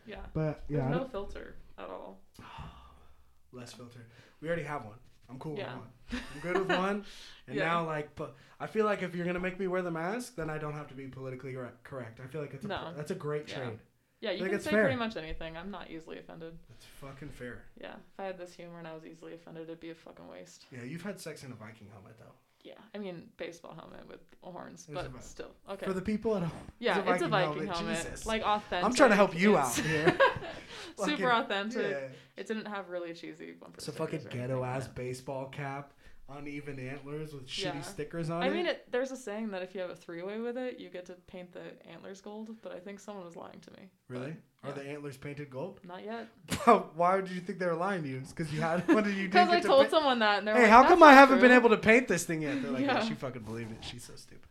Yeah, 0.06 0.16
But 0.34 0.64
there's 0.68 0.80
yeah, 0.80 0.86
I 0.86 0.90
no 0.90 0.98
don't- 0.98 1.12
filter 1.12 1.56
at 1.78 1.88
all. 1.88 2.20
less 3.52 3.72
filter. 3.72 4.00
We 4.40 4.48
already 4.48 4.64
have 4.64 4.84
one. 4.84 4.98
I'm 5.28 5.38
cool 5.38 5.56
Yeah. 5.58 5.74
with 5.74 5.82
one. 5.82 6.22
I'm 6.34 6.40
good 6.40 6.68
with 6.68 6.78
one. 6.78 7.04
And 7.48 7.56
Yeah. 7.56 7.64
now, 7.66 7.86
like, 7.86 8.14
but 8.16 8.36
I 8.60 8.66
feel 8.66 8.84
like 8.86 9.02
if 9.02 9.14
you're 9.14 9.26
gonna 9.26 9.40
make 9.40 9.58
me 9.58 9.66
wear 9.68 9.82
the 9.82 9.90
mask, 9.90 10.36
then 10.36 10.50
I 10.50 10.58
don't 10.58 10.74
have 10.74 10.88
to 10.88 10.94
be 10.94 11.06
politically 11.06 11.52
cor- 11.54 11.72
correct. 11.84 12.20
I 12.20 12.26
feel 12.26 12.40
like 12.40 12.54
it's 12.54 12.64
a, 12.64 12.68
No. 12.68 12.92
that's 12.96 13.10
a 13.10 13.14
great 13.14 13.48
Yeah. 13.48 13.56
trade. 13.56 13.78
Yeah, 14.20 14.30
you 14.30 14.38
Think 14.38 14.48
can 14.50 14.56
it's 14.56 14.64
say 14.64 14.70
fair. 14.70 14.84
pretty 14.84 14.96
much 14.98 15.16
anything. 15.16 15.56
I'm 15.56 15.70
not 15.70 15.90
easily 15.90 16.18
offended. 16.18 16.58
That's 16.68 16.84
fucking 16.86 17.28
fair. 17.30 17.62
Yeah, 17.80 17.94
if 17.96 18.18
I 18.20 18.24
had 18.24 18.38
this 18.38 18.54
humor 18.54 18.78
and 18.78 18.88
I 18.88 18.94
was 18.94 19.04
easily 19.04 19.34
offended, 19.34 19.64
it'd 19.64 19.78
be 19.80 19.90
a 19.90 19.94
fucking 19.94 20.26
waste. 20.28 20.66
Yeah, 20.72 20.84
you've 20.84 21.02
had 21.02 21.20
sex 21.20 21.44
in 21.44 21.52
a 21.52 21.54
Viking 21.54 21.88
helmet 21.92 22.16
though. 22.18 22.32
Yeah, 22.66 22.72
I 22.92 22.98
mean 22.98 23.28
baseball 23.36 23.76
helmet 23.78 24.08
with 24.08 24.18
horns, 24.40 24.88
a 24.88 24.92
but 24.92 25.22
still 25.22 25.52
okay. 25.70 25.86
For 25.86 25.92
the 25.92 26.02
people 26.02 26.34
at 26.36 26.42
home, 26.42 26.50
yeah, 26.80 26.98
it's 26.98 27.08
a 27.08 27.12
it's 27.12 27.22
a 27.22 27.28
Viking 27.28 27.54
Viking 27.54 27.68
helmet, 27.68 27.96
helmet, 27.98 28.26
like 28.26 28.42
authentic. 28.42 28.84
I'm 28.84 28.92
trying 28.92 29.10
to 29.10 29.14
help 29.16 29.38
you 29.38 29.56
It's 29.56 29.78
out 29.78 29.84
here. 29.84 30.18
Super 31.04 31.30
authentic. 31.30 31.90
yeah, 31.90 32.08
It 32.36 32.48
didn't 32.48 32.66
have 32.66 32.88
really 32.88 33.12
cheesy 33.14 33.52
bumper 33.52 33.76
it's 33.76 33.86
a 33.86 33.92
fucking 33.92 34.26
ghetto 34.30 34.64
ass 34.64 34.88
baseball 34.88 35.46
cap, 35.46 35.92
uneven 36.28 36.78
antlers 36.78 37.32
with 37.32 37.46
shitty 37.46 37.74
Yeah. 37.74 37.80
stickers 37.82 38.30
on 38.30 38.42
I 38.42 38.46
it. 38.46 38.50
I 38.50 38.52
mean, 38.52 38.66
it, 38.66 38.90
there's 38.90 39.12
a 39.12 39.16
saying 39.16 39.50
that 39.52 39.62
if 39.62 39.74
you 39.74 39.80
have 39.80 39.90
a 39.90 39.94
three-way 39.96 40.40
with 40.40 40.56
it, 40.56 40.78
you 40.80 40.88
get 40.90 41.06
to 41.06 41.12
paint 41.28 41.52
the 41.52 41.62
antlers 41.90 42.20
gold. 42.20 42.50
But 42.62 42.72
I 42.72 42.78
think 42.80 42.98
someone 43.00 43.24
was 43.24 43.36
lying 43.36 43.60
to 43.60 43.70
me. 43.72 43.88
really? 44.08 44.36
Are 44.64 44.70
yeah. 44.70 44.72
the 44.72 44.82
antlers 44.88 45.16
painted 45.16 45.50
gold? 45.50 45.80
Not 45.86 46.04
yet. 46.04 46.26
Why 46.96 47.20
did 47.20 47.30
you 47.30 47.40
think 47.40 47.58
they 47.60 47.66
were 47.66 47.74
lying 47.74 48.02
to 48.02 48.08
you? 48.08 48.18
It's 48.18 48.32
because 48.32 48.52
you 48.52 48.60
had. 48.60 48.86
What 48.88 49.04
did 49.04 49.14
you? 49.16 49.28
Because 49.28 49.48
I 49.50 49.60
told 49.60 49.88
someone 49.90 50.18
that, 50.20 50.38
and 50.38 50.48
they're 50.48 50.54
Hey, 50.56 50.62
like, 50.62 50.70
how 50.70 50.88
come 50.88 51.02
I 51.02 51.12
haven't 51.12 51.40
been 51.40 51.52
able 51.52 51.70
to 51.70 51.76
paint 51.76 52.08
this 52.08 52.24
thing 52.24 52.42
yet? 52.42 52.60
They're 52.62 52.72
like, 52.72 52.84
yeah. 52.84 52.94
Yeah. 52.94 53.04
she 53.04 53.14
fucking 53.14 53.42
believed 53.42 53.72
it. 53.72 53.78
She's 53.84 54.04
so 54.04 54.14
stupid. 54.16 54.48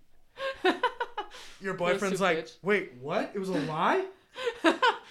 Your 1.61 1.73
boyfriend's 1.73 2.21
like, 2.21 2.45
bitch. 2.45 2.55
wait, 2.61 2.93
what? 3.01 3.31
It 3.33 3.39
was 3.39 3.49
a 3.49 3.53
lie? 3.53 4.05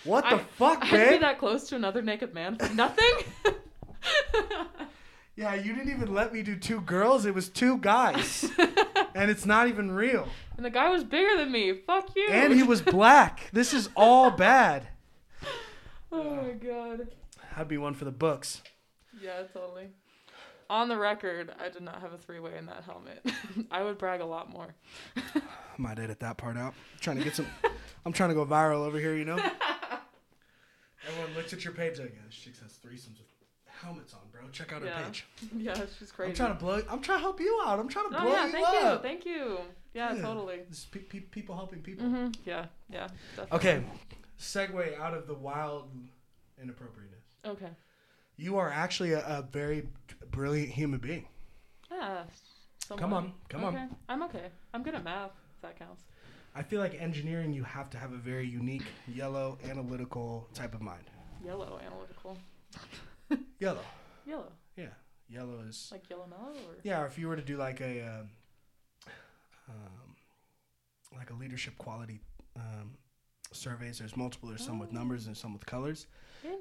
What 0.05 0.25
the 0.29 0.37
I- 0.37 0.39
fuck, 0.39 0.93
I'd 0.93 1.11
be 1.13 1.19
that 1.19 1.39
close 1.39 1.69
to 1.69 1.77
another 1.77 2.03
naked 2.03 2.35
man 2.35 2.57
for 2.57 2.73
nothing. 2.75 3.11
Yeah, 5.37 5.55
you 5.55 5.75
didn't 5.75 5.91
even 5.91 6.15
let 6.15 6.33
me 6.33 6.43
do 6.43 6.57
two 6.57 6.81
girls. 6.81 7.27
It 7.27 7.35
was 7.35 7.49
two 7.49 7.79
guys, 7.79 8.49
and 9.15 9.31
it's 9.31 9.45
not 9.45 9.67
even 9.67 9.91
real. 9.91 10.29
and 10.57 10.65
the 10.65 10.71
guy 10.71 10.89
was 10.89 11.03
bigger 11.03 11.37
than 11.37 11.51
me. 11.51 11.73
Fuck 11.87 12.15
you. 12.15 12.29
And 12.31 12.53
he 12.53 12.63
was 12.63 12.81
black. 12.81 13.51
This 13.53 13.75
is 13.75 13.89
all 13.97 14.31
bad. 14.31 14.87
oh 16.13 16.37
my 16.37 16.51
god. 16.53 17.09
That'd 17.53 17.69
be 17.69 17.79
one 17.79 17.95
for 17.95 18.05
the 18.05 18.13
books. 18.13 18.63
Yeah, 19.21 19.43
totally. 19.53 19.89
On 20.71 20.89
the 20.89 20.97
record, 20.97 21.53
I 21.61 21.69
did 21.69 21.83
not 21.83 22.01
have 22.01 22.13
a 22.13 22.19
three-way 22.19 22.57
in 22.57 22.67
that 22.67 22.85
helmet. 22.85 23.25
I 23.71 23.83
would 23.83 23.99
brag 23.99 24.21
a 24.21 24.25
lot 24.25 24.51
more. 24.51 24.75
I 25.17 25.43
might 25.77 25.99
edit 25.99 26.21
that 26.21 26.37
part 26.37 26.57
out. 26.57 26.75
I'm 26.95 27.01
trying 27.01 27.19
to 27.19 27.25
get 27.25 27.35
some. 27.37 27.47
I'm 28.07 28.13
trying 28.13 28.31
to 28.31 28.35
go 28.35 28.47
viral 28.47 28.87
over 28.87 28.99
here, 28.99 29.17
you 29.17 29.25
know. 29.25 29.39
Everyone 31.07 31.35
looks 31.37 31.53
at 31.53 31.65
your 31.65 31.75
page 31.75 31.99
like, 31.99 32.13
yeah, 32.15 32.23
this 32.27 32.35
chick 32.37 32.55
has 32.63 32.73
threesomes 32.73 33.19
with 33.19 33.34
helmets 33.83 34.15
on, 34.15 34.21
bro. 34.33 34.43
Check 34.53 34.73
out 34.73 34.83
her 34.83 34.89
Yeah. 34.89 35.03
page. 35.05 35.27
yeah, 35.57 35.75
she's 35.99 36.11
crazy. 36.13 36.31
I'm 36.31 36.37
trying 36.37 36.53
to 36.53 36.59
blow. 36.59 36.83
I'm 36.91 37.01
trying 37.01 37.19
to 37.19 37.23
help 37.23 37.41
you 37.41 37.61
out. 37.65 37.79
I'm 37.79 37.89
trying 37.89 38.11
to 38.11 38.17
Oh 38.19 38.23
blow 38.23 38.33
yeah, 38.33 38.47
you 38.47 38.53
thank 38.53 38.67
up. 38.69 38.75
you, 39.03 39.09
thank 39.09 39.25
you. 39.27 39.59
Yeah, 39.93 40.15
Yeah. 40.15 40.23
totally. 40.23 40.61
This 40.69 40.79
is 40.79 40.85
pe- 40.87 41.01
pe- 41.01 41.21
people 41.21 41.55
helping 41.57 41.81
people. 41.83 42.07
hmm 42.07 42.29
Yeah, 42.45 42.67
yeah. 42.89 43.09
Definitely. 43.37 43.57
Okay, 43.59 43.85
segue 44.39 44.99
out 45.01 45.15
of 45.15 45.27
the 45.27 45.35
wild 45.35 45.91
inappropriateness. 46.61 47.25
Okay. 47.47 47.71
You 48.37 48.57
are 48.59 48.71
actually 48.71 49.13
a, 49.13 49.21
a 49.21 49.43
very 49.51 49.89
brilliant 50.31 50.71
human 50.71 50.99
being. 50.99 51.29
Yeah. 51.91 52.25
Come 52.97 53.13
on, 53.13 53.33
come 53.49 53.65
on. 53.65 53.97
I'm 54.09 54.23
okay. 54.25 54.47
I'm 54.73 54.83
good 54.83 54.95
at 54.95 55.05
math. 55.05 55.31
If 55.57 55.63
that 55.63 55.79
counts. 55.79 56.03
I 56.57 56.63
feel 56.63 56.81
like 56.81 56.95
engineering, 57.01 57.53
you 57.53 57.65
have 57.65 57.89
to 57.91 57.99
have 57.99 58.13
a 58.13 58.17
very 58.17 58.47
unique, 58.47 58.85
yellow, 59.13 59.59
analytical 59.69 60.49
type 60.55 60.75
of 60.75 60.83
mind. 60.83 61.05
Yellow 61.45 61.81
analytical. 61.85 62.37
Yellow, 63.61 63.81
Yellow. 64.27 64.53
yeah, 64.77 64.87
yellow 65.29 65.61
is 65.69 65.89
Like 65.93 66.09
yellow 66.11 66.27
mellow 66.29 66.53
or. 66.53 66.77
yeah. 66.83 67.01
Or 67.03 67.07
if 67.07 67.19
you 67.19 67.29
were 67.29 67.37
to 67.37 67.43
do 67.43 67.57
like 67.57 67.81
a 67.81 68.01
um, 68.03 68.29
um, 69.69 70.17
like 71.17 71.31
a 71.31 71.35
leadership 71.35 71.77
quality 71.79 72.21
um, 72.57 72.93
surveys, 73.53 73.99
there's 73.99 74.17
multiple. 74.17 74.49
There's 74.49 74.65
some 74.65 74.79
with 74.79 74.91
Oh. 74.91 74.95
numbers 74.95 75.27
and 75.27 75.37
some 75.37 75.53
with 75.53 75.65
colors. 75.67 76.07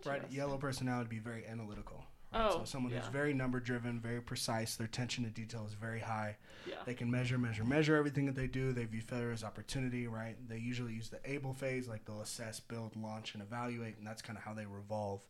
Right, 0.06 0.22
yellow 0.32 0.58
personality 0.58 1.04
would 1.04 1.10
be 1.10 1.20
very 1.20 1.46
analytical. 1.46 2.03
Right? 2.34 2.50
Oh, 2.52 2.60
so 2.60 2.66
someone 2.66 2.92
yeah. 2.94 3.00
who's 3.00 3.10
very 3.10 3.34
number 3.34 3.60
driven, 3.60 4.00
very 4.00 4.22
precise. 4.22 4.76
Their 4.76 4.86
attention 4.88 5.24
to 5.24 5.30
detail 5.30 5.66
is 5.68 5.74
very 5.74 6.00
high. 6.00 6.38
Yeah. 6.68 6.76
They 6.86 6.94
can 6.94 7.10
measure, 7.12 7.38
measure, 7.38 7.64
measure 7.64 7.96
everything 7.96 8.26
that 8.26 8.36
they 8.36 8.48
do. 8.48 8.72
They 8.72 8.86
view 8.86 9.02
failure 9.02 9.32
as 9.32 9.44
opportunity, 9.44 10.08
right? 10.08 10.36
They 10.48 10.58
usually 10.58 10.94
use 10.94 11.10
the 11.10 11.20
able 11.26 11.54
phase, 11.54 11.88
like 11.88 12.06
they'll 12.06 12.22
assess, 12.22 12.60
build, 12.60 12.96
launch, 12.96 13.34
and 13.34 13.44
evaluate, 13.44 13.98
and 13.98 14.08
that's 14.08 14.22
kind 14.22 14.38
of 14.38 14.44
how 14.44 14.54
they 14.54 14.66
revolve 14.66 15.22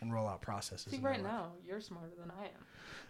and 0.00 0.12
roll 0.12 0.26
out 0.26 0.40
processes. 0.40 0.92
See, 0.92 0.98
right 0.98 1.22
now 1.22 1.52
you're 1.66 1.80
smarter 1.80 2.12
than 2.18 2.30
I 2.30 2.44
am. 2.44 2.64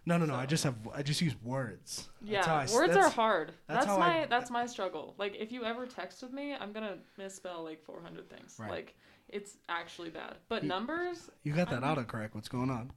No, 0.06 0.18
no, 0.18 0.26
no. 0.26 0.34
I 0.34 0.46
just 0.46 0.64
have 0.64 0.74
I 0.94 1.02
just 1.02 1.20
use 1.20 1.34
words. 1.42 2.08
Yeah, 2.22 2.44
I 2.44 2.66
words 2.72 2.96
are 2.96 3.08
hard. 3.10 3.52
that's 3.66 3.84
That's, 3.84 3.86
how 3.86 3.96
I- 3.96 4.20
my 4.20 4.26
that's 4.26 4.50
my 4.50 4.66
struggle. 4.66 5.14
Like 5.18 5.36
if 5.38 5.52
you 5.52 5.64
ever 5.64 5.86
text 5.86 6.22
with 6.22 6.32
me, 6.32 6.54
I'm 6.58 6.72
gonna 6.72 6.96
misspell 7.18 7.64
like 7.64 7.82
400 7.84 8.28
things. 8.30 8.56
Right. 8.58 8.70
Like 8.70 8.96
it's 9.28 9.56
actually 9.68 10.10
bad. 10.10 10.36
But 10.48 10.62
You- 10.62 10.68
numbers, 10.68 11.30
You 11.44 11.52
got 11.52 11.70
that 11.70 11.84
I'm- 11.84 11.96
autocorrect. 11.96 12.34
What's 12.34 12.48
going 12.48 12.70
on? 12.70 12.92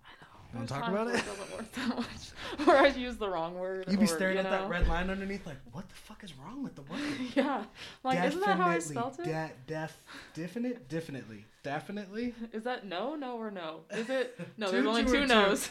Want 0.54 0.68
to 0.68 0.74
talk 0.74 0.88
about 0.88 1.08
it? 1.08 1.14
Doesn't 1.26 1.52
work 1.52 1.72
that 1.72 1.96
much. 1.98 2.68
or 2.68 2.78
I 2.78 2.88
use 2.88 3.18
the 3.18 3.28
wrong 3.28 3.58
word. 3.58 3.86
You'd 3.90 4.00
be 4.00 4.06
or, 4.06 4.08
staring 4.08 4.38
you 4.38 4.44
at 4.44 4.50
that 4.52 4.70
red 4.70 4.88
line 4.88 5.10
underneath, 5.10 5.46
like, 5.48 5.58
what 5.72 5.88
the 5.90 5.96
fuck 5.96 6.24
is 6.24 6.34
wrong 6.38 6.64
with 6.64 6.76
the 6.76 6.82
word? 6.92 7.02
yeah. 7.36 7.64
Like 8.04 8.24
isn't 8.24 8.40
that 8.42 8.58
how 8.58 8.68
I 8.68 8.80
spelled 8.80 9.20
it? 9.20 9.26
De- 9.26 9.52
def, 9.68 10.04
definite, 10.34 10.88
definitely, 10.90 11.46
definitely. 11.64 12.34
Is 12.54 12.64
that 12.64 12.86
no, 12.86 13.16
no, 13.16 13.38
or 13.38 13.50
no? 13.50 13.82
Is 13.92 14.10
it 14.10 14.40
no? 14.58 14.68
Two, 14.68 14.72
there's 14.74 14.86
only 14.86 15.04
two, 15.06 15.12
two 15.12 15.20
two? 15.22 15.28
no's. 15.28 15.70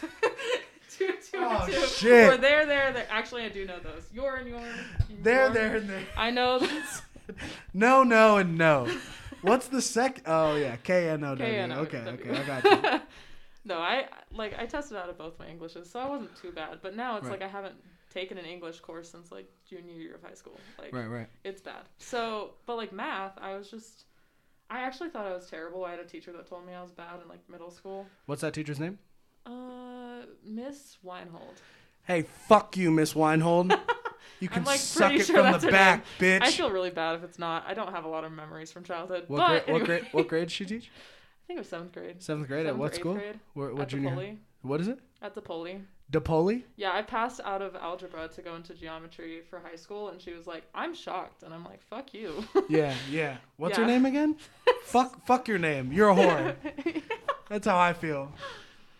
two, 0.91 1.07
two, 1.31 1.39
Oh, 1.39 1.65
and 1.65 1.73
shit. 1.89 2.33
Or 2.33 2.37
there, 2.37 2.67
there, 2.67 2.93
there. 2.93 3.07
Actually, 3.11 3.45
I 3.45 3.49
do 3.51 3.65
know 3.65 3.79
those. 3.79 4.05
Your 4.13 4.37
and 4.37 4.49
your. 4.49 4.61
There, 5.23 5.45
your. 5.45 5.51
there, 5.51 5.77
and 5.77 5.89
there. 5.89 6.03
I 6.17 6.31
know 6.31 6.59
that's. 6.59 7.03
No, 7.73 8.03
no, 8.03 8.39
and 8.39 8.59
no. 8.59 8.89
What's 9.43 9.69
the 9.69 9.81
sec? 9.81 10.23
Oh 10.27 10.57
yeah, 10.57 10.77
K 10.77 11.09
N 11.09 11.25
O 11.25 11.35
W. 11.35 11.45
K-N-O-W. 11.45 11.87
Okay, 11.87 12.31
okay, 12.31 12.39
I 12.43 12.61
got 12.61 12.65
you. 12.93 13.01
No, 13.65 13.79
I 13.79 14.07
like 14.33 14.59
I 14.59 14.67
tested 14.67 14.97
out 14.97 15.09
of 15.09 15.19
both 15.19 15.39
my 15.39 15.47
Englishes, 15.47 15.91
so 15.91 16.01
I 16.01 16.09
wasn't 16.09 16.35
too 16.37 16.53
bad. 16.53 16.79
But 16.83 16.97
now 16.97 17.17
it's 17.17 17.25
Right. 17.25 17.33
like 17.41 17.43
I 17.43 17.49
haven't 17.49 17.77
taken 18.13 18.37
an 18.39 18.45
English 18.45 18.81
course 18.81 19.11
since 19.11 19.31
like 19.33 19.49
junior 19.69 19.95
year 19.95 20.15
of 20.17 20.23
high 20.23 20.35
school. 20.35 20.59
Like 20.79 20.93
Right, 20.95 21.07
right. 21.07 21.29
it's 21.45 21.61
bad. 21.63 21.83
So, 21.99 22.55
but 22.67 22.77
like 22.77 22.93
math, 22.93 23.39
I 23.41 23.57
was 23.57 23.71
just. 23.71 24.05
I 24.71 24.81
actually 24.81 25.11
thought 25.11 25.27
I 25.27 25.35
was 25.35 25.49
terrible. 25.51 25.85
I 25.85 25.91
had 25.91 26.01
a 26.01 26.05
teacher 26.05 26.33
that 26.33 26.47
told 26.49 26.65
me 26.67 26.73
I 26.73 26.81
was 26.83 26.93
bad 26.93 27.21
in 27.23 27.29
like 27.29 27.41
middle 27.49 27.71
school. 27.71 28.07
What's 28.27 28.41
that 28.41 28.55
teacher's 28.55 28.81
name? 28.81 28.99
Uh, 29.45 30.23
Miss 30.45 30.97
Weinhold. 31.03 31.61
Hey, 32.05 32.23
fuck 32.23 32.77
you, 32.77 32.91
Miss 32.91 33.15
Weinhold. 33.15 33.75
You 34.41 34.49
can 34.49 34.59
I'm, 34.61 34.65
like, 34.65 34.81
suck 34.81 35.13
it 35.13 35.25
sure 35.27 35.37
from 35.41 35.61
the 35.61 35.71
back, 35.71 36.05
bitch. 36.19 36.43
I 36.43 36.51
feel 36.51 36.69
really 36.71 36.91
bad 36.91 37.15
if 37.15 37.23
it's 37.23 37.39
not. 37.39 37.65
I 37.67 37.75
don't 37.75 37.93
have 37.93 38.05
a 38.05 38.09
lot 38.09 38.25
of 38.25 38.33
memories 38.33 38.73
from 38.73 38.83
childhood. 38.83 39.25
what 39.29 39.39
but 39.39 39.67
grade? 39.67 39.73
What 39.73 39.85
grade? 39.87 40.07
What 40.11 40.29
grade 40.29 40.43
did 40.49 40.51
she 40.51 40.65
teach? 40.65 40.91
I 41.53 41.55
think 41.55 41.59
it 41.59 41.61
was 41.61 41.69
seventh 41.69 41.93
grade. 41.93 42.23
Seventh 42.23 42.49
grade 42.49 42.65
at 42.67 42.79
what 42.79 42.95
school? 42.95 43.13
Grade, 43.15 43.39
What, 43.53 43.75
what 43.75 43.83
at 43.83 43.89
junior? 43.89 44.09
the 44.11 44.15
Poly. 44.17 44.39
What 44.63 44.81
is 44.81 44.89
it? 44.89 44.99
At 45.21 45.35
the 45.35 45.43
Poly. 45.43 45.83
Depoali? 46.11 46.63
Yeah, 46.77 46.93
I 46.93 47.03
passed 47.03 47.41
out 47.45 47.61
of 47.63 47.75
algebra 47.77 48.29
to 48.29 48.43
go 48.43 48.55
into 48.55 48.75
geometry 48.75 49.41
for 49.49 49.59
high 49.61 49.77
school, 49.77 50.09
and 50.11 50.21
she 50.21 50.33
was 50.33 50.47
like, 50.47 50.63
"I'm 50.75 50.95
shocked," 50.95 51.43
and 51.43 51.53
I'm 51.55 51.65
like, 51.65 51.83
"Fuck 51.83 52.13
you." 52.15 52.45
Yeah, 52.69 52.95
yeah. 53.11 53.37
What's 53.57 53.77
her 53.79 53.83
Yeah. 53.83 53.89
name 53.89 54.07
again? 54.07 54.37
fuck, 54.85 55.25
fuck 55.27 55.49
your 55.49 55.59
name. 55.59 55.91
You're 55.93 56.11
a 56.11 56.15
whore. 56.15 56.55
That's 57.49 57.67
how 57.67 57.79
I 57.79 57.93
feel. 57.95 58.31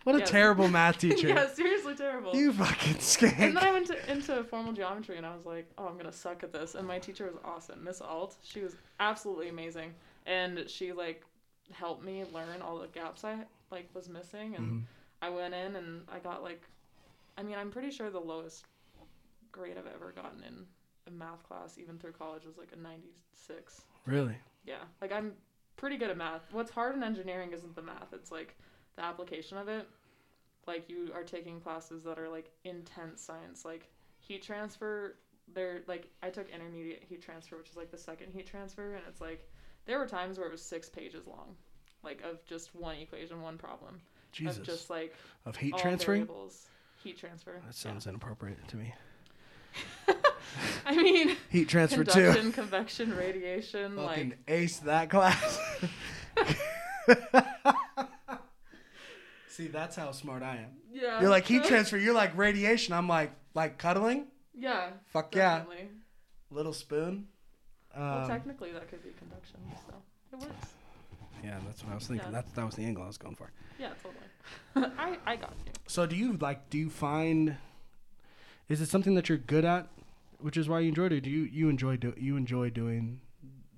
What 0.05 0.17
a 0.17 0.21
Yeah. 0.21 0.25
terrible 0.25 0.69
math 0.69 0.99
teacher. 0.99 1.29
yeah, 1.29 1.49
seriously 1.53 1.95
terrible. 1.95 2.35
You 2.35 2.53
fucking 2.53 2.95
skank. 2.95 3.39
and 3.39 3.57
then 3.57 3.63
I 3.65 3.73
went 3.73 3.87
to, 3.89 4.11
into 4.13 4.43
formal 4.45 4.73
geometry, 4.73 5.17
and 5.19 5.25
I 5.27 5.35
was 5.37 5.45
like, 5.47 5.71
"Oh, 5.79 5.87
I'm 5.87 5.97
gonna 5.99 6.13
suck 6.13 6.43
at 6.43 6.53
this." 6.53 6.75
And 6.75 6.87
my 6.89 6.99
teacher 6.99 7.27
was 7.27 7.37
awesome, 7.45 7.85
Miss 7.85 8.01
Alt. 8.01 8.37
She 8.43 8.61
was 8.61 8.75
absolutely 9.01 9.49
amazing, 9.49 9.93
and 10.27 10.65
she 10.69 10.93
like 10.93 11.25
helped 11.71 12.03
me 12.03 12.25
learn 12.25 12.61
all 12.63 12.79
the 12.79 12.89
gaps 12.89 13.25
I 13.25 13.45
like 13.71 13.87
was 13.95 14.09
missing, 14.09 14.57
and 14.57 14.65
Mhm. 14.65 14.87
I 15.21 15.29
went 15.29 15.55
in 15.55 15.77
and 15.77 16.05
I 16.09 16.19
got 16.19 16.43
like, 16.43 16.69
I 17.39 17.43
mean, 17.43 17.57
I'm 17.57 17.71
pretty 17.71 17.91
sure 17.91 18.11
the 18.11 18.21
lowest 18.21 18.65
grade 19.51 19.77
I've 19.79 19.87
ever 19.87 20.13
gotten 20.13 20.43
in 20.43 20.67
a 21.07 21.11
math 21.11 21.43
class, 21.43 21.79
even 21.79 21.99
through 21.99 22.13
college, 22.13 22.45
was 22.45 22.57
like 22.57 22.73
a 22.73 22.77
96. 22.77 23.83
Really? 24.07 24.37
Yeah, 24.65 24.85
like 25.01 25.13
I'm 25.13 25.37
pretty 25.77 25.97
good 25.97 26.11
at 26.11 26.17
math. 26.17 26.43
What's 26.53 26.71
hard 26.71 26.95
in 26.95 27.03
engineering 27.03 27.53
isn't 27.53 27.75
the 27.75 27.83
math; 27.83 28.13
it's 28.13 28.31
like 28.31 28.57
the 28.97 29.03
application 29.03 29.57
of 29.57 29.69
it. 29.69 29.87
Like 30.67 30.89
you 30.89 31.11
are 31.15 31.25
taking 31.25 31.61
classes 31.61 32.05
that 32.05 32.19
are 32.19 32.29
like 32.29 32.51
intense 32.65 33.21
science, 33.23 33.65
like 33.65 33.89
heat 34.21 34.43
transfer. 34.43 35.17
They're 35.49 35.83
like 35.87 36.07
I 36.23 36.31
took 36.31 36.49
intermediate 36.49 37.03
heat 37.03 37.21
transfer, 37.21 37.57
which 37.57 37.69
is 37.71 37.77
like 37.77 37.91
the 37.91 37.99
second 37.99 38.33
heat 38.33 38.47
transfer, 38.47 38.95
and 38.95 39.05
it's 39.09 39.21
like 39.21 39.47
there 39.87 39.99
were 39.99 40.07
times 40.07 40.39
where 40.39 40.47
it 40.47 40.53
was 40.53 40.63
six 40.63 40.89
pages 40.89 41.27
long, 41.27 41.55
like 42.03 42.23
of 42.23 42.45
just 42.47 42.75
one 42.75 42.97
equation, 42.97 43.41
one 43.43 43.59
problem, 43.59 44.01
Jesus. 44.33 44.59
of 44.59 44.65
just 44.65 44.91
like 44.91 45.15
of 45.47 45.57
heat 45.57 45.77
transferring? 45.77 46.27
variables. 46.27 46.67
Heat 47.03 47.19
transfer. 47.19 47.61
That 47.67 47.75
sounds 47.75 48.07
inappropriate 48.07 48.69
to 48.69 48.77
me. 48.77 48.95
I 50.87 50.95
mean, 50.97 51.37
Heat 51.51 51.69
transfer 51.69 52.05
too. 52.05 52.11
conduction, 52.13 52.53
convection, 52.53 53.17
radiation, 53.17 53.97
Fucking 53.97 54.29
like 54.31 54.39
ace 54.47 54.79
that 54.81 55.09
class. 55.11 55.59
See, 59.49 59.67
that's 59.69 59.97
how 59.97 60.13
smart 60.13 60.43
I 60.43 60.57
am. 60.57 60.71
yeah. 60.93 61.21
You're 61.21 61.31
like 61.31 61.47
heat 61.47 61.65
transfer. 61.65 61.99
You're 61.99 62.15
like 62.15 62.37
radiation. 62.37 62.95
I'm 62.95 63.09
like 63.09 63.33
like 63.55 63.79
cuddling. 63.79 64.27
Yeah. 64.55 64.91
Fuck 65.13 65.35
yeah. 65.35 65.65
Little 66.51 66.73
spoon. 66.73 67.29
Well, 67.97 68.23
Um, 68.23 68.29
technically 68.29 68.73
that 68.73 68.89
could 68.89 69.03
be 69.03 69.11
conduction, 69.19 69.61
so 69.87 69.95
it 70.33 70.41
works. 70.41 70.75
yeah, 71.45 71.59
that's 71.67 71.83
what 71.85 71.93
I 71.93 71.95
was 71.97 72.07
thinking. 72.07 72.27
Yeah. 72.27 72.41
That 72.43 72.55
that 72.55 72.65
was 72.67 72.75
the 72.75 72.85
angle 72.85 73.03
I 73.05 73.07
was 73.07 73.19
going 73.19 73.37
for. 73.37 73.51
Yeah, 73.79 73.91
totally. 74.03 74.93
I 74.99 75.19
I 75.27 75.37
got 75.37 75.55
you. 75.67 75.73
So 75.87 76.07
do 76.07 76.17
you 76.17 76.35
like? 76.39 76.71
Do 76.71 76.79
you 76.79 76.89
find? 76.91 77.57
Is 78.69 78.81
it 78.81 78.87
something 78.89 79.15
that 79.17 79.29
you're 79.29 79.39
good 79.39 79.65
at, 79.65 79.89
which 80.39 80.57
is 80.57 80.69
why 80.69 80.81
you 80.81 80.89
enjoyed 80.89 81.13
it? 81.13 81.21
Do 81.23 81.31
you 81.31 81.43
you 81.43 81.69
enjoy 81.69 81.97
do 81.97 82.15
you 82.17 82.37
enjoy 82.37 82.71
doing 82.71 83.21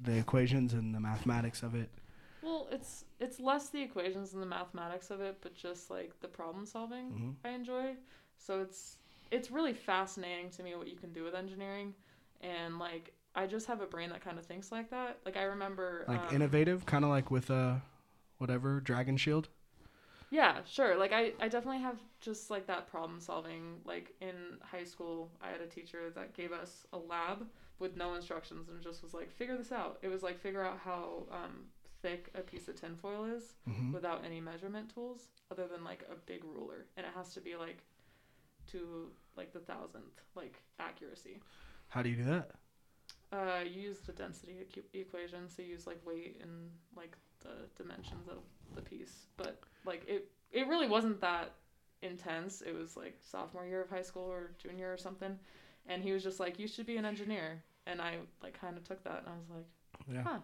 the 0.02 0.16
equations 0.18 0.74
and 0.74 0.94
the 0.94 1.00
mathematics 1.00 1.62
of 1.62 1.74
it? 1.74 1.88
Well, 2.42 2.68
it's 2.70 3.04
it's 3.18 3.40
less 3.40 3.70
the 3.70 3.82
equations 3.82 4.34
and 4.34 4.42
the 4.42 4.46
mathematics 4.46 5.10
of 5.10 5.20
it, 5.20 5.38
but 5.40 5.54
just 5.54 5.90
like 5.90 6.12
the 6.20 6.28
problem 6.28 6.66
solving 6.66 7.10
Mhm. 7.10 7.34
I 7.44 7.54
enjoy. 7.54 7.96
So 8.38 8.60
it's 8.60 8.98
it's 9.30 9.50
really 9.50 9.72
fascinating 9.72 10.50
to 10.50 10.62
me 10.62 10.76
what 10.76 10.86
you 10.86 10.96
can 10.96 11.12
do 11.12 11.24
with 11.24 11.34
engineering, 11.34 11.94
and 12.42 12.78
like 12.78 13.12
I 13.34 13.46
just 13.46 13.66
have 13.66 13.80
a 13.80 13.86
brain 13.86 14.10
that 14.10 14.20
kind 14.20 14.38
of 14.38 14.46
thinks 14.46 14.70
like 14.70 14.90
that. 14.90 15.18
Like 15.24 15.36
I 15.36 15.44
remember 15.44 16.04
Like 16.08 16.20
um, 16.28 16.34
innovative, 16.34 16.86
kind 16.86 17.04
of 17.04 17.10
like 17.10 17.30
with 17.30 17.50
uh, 17.50 17.74
whatever 18.38 18.80
Dragon 18.80 19.16
Shield. 19.16 19.48
Yeah, 20.30 20.58
sure. 20.66 20.96
Like 20.96 21.12
I, 21.12 21.32
I 21.40 21.48
definitely 21.48 21.80
have 21.82 21.98
just 22.20 22.50
like 22.50 22.66
that 22.66 22.88
problem 22.88 23.20
solving. 23.20 23.80
Like 23.84 24.14
in 24.20 24.58
high 24.62 24.84
school, 24.84 25.30
I 25.42 25.48
had 25.50 25.60
a 25.60 25.66
teacher 25.66 26.10
that 26.14 26.34
gave 26.34 26.52
us 26.52 26.86
a 26.92 26.98
lab 26.98 27.46
with 27.78 27.96
no 27.96 28.14
instructions 28.14 28.68
and 28.68 28.80
just 28.82 29.02
was 29.02 29.14
like, 29.14 29.30
figure 29.32 29.56
this 29.56 29.72
out. 29.72 29.98
It 30.02 30.08
was 30.08 30.22
like 30.22 30.38
figure 30.40 30.64
out 30.64 30.78
how 30.84 31.24
um, 31.30 31.64
thick 32.02 32.30
a 32.34 32.40
piece 32.40 32.68
of 32.68 32.80
tinfoil 32.80 33.24
is 33.24 33.54
Mm-hmm. 33.68 33.92
without 33.92 34.24
any 34.24 34.40
measurement 34.40 34.92
tools 34.92 35.28
other 35.50 35.66
than 35.66 35.84
like 35.84 36.04
a 36.10 36.14
big 36.26 36.44
ruler, 36.44 36.86
and 36.96 37.06
it 37.06 37.12
has 37.14 37.32
to 37.34 37.40
be 37.40 37.56
like 37.56 37.82
to 38.72 39.08
like 39.36 39.52
the 39.52 39.60
thousandth 39.60 40.20
like 40.34 40.62
accuracy. 40.78 41.40
How 41.88 42.02
do 42.02 42.08
you 42.08 42.16
do 42.16 42.24
that? 42.24 42.50
Uh, 43.34 43.64
you 43.64 43.80
use 43.80 43.98
the 44.06 44.12
density 44.12 44.54
equ- 44.64 45.00
equation, 45.00 45.48
so 45.48 45.62
you 45.62 45.68
use 45.70 45.86
like 45.86 46.00
weight 46.06 46.40
and 46.42 46.70
like 46.96 47.16
the 47.40 47.68
dimensions 47.76 48.28
of 48.28 48.38
the 48.76 48.82
piece. 48.82 49.26
But 49.36 49.58
like 49.84 50.04
it, 50.08 50.30
it 50.52 50.68
really 50.68 50.86
wasn't 50.86 51.20
that 51.20 51.52
intense. 52.02 52.62
It 52.62 52.74
was 52.74 52.96
like 52.96 53.16
sophomore 53.20 53.66
year 53.66 53.82
of 53.82 53.90
high 53.90 54.02
school 54.02 54.30
or 54.30 54.52
junior 54.58 54.92
or 54.92 54.96
something, 54.96 55.36
and 55.88 56.02
he 56.02 56.12
was 56.12 56.22
just 56.22 56.38
like, 56.38 56.58
"You 56.60 56.68
should 56.68 56.86
be 56.86 56.96
an 56.96 57.04
engineer," 57.04 57.62
and 57.86 58.00
I 58.00 58.18
like 58.42 58.58
kind 58.60 58.76
of 58.76 58.84
took 58.84 59.02
that 59.04 59.24
and 59.26 59.28
I 59.28 59.36
was 59.38 59.50
like, 59.50 59.66
Yeah. 60.12 60.22
Huh. 60.22 60.38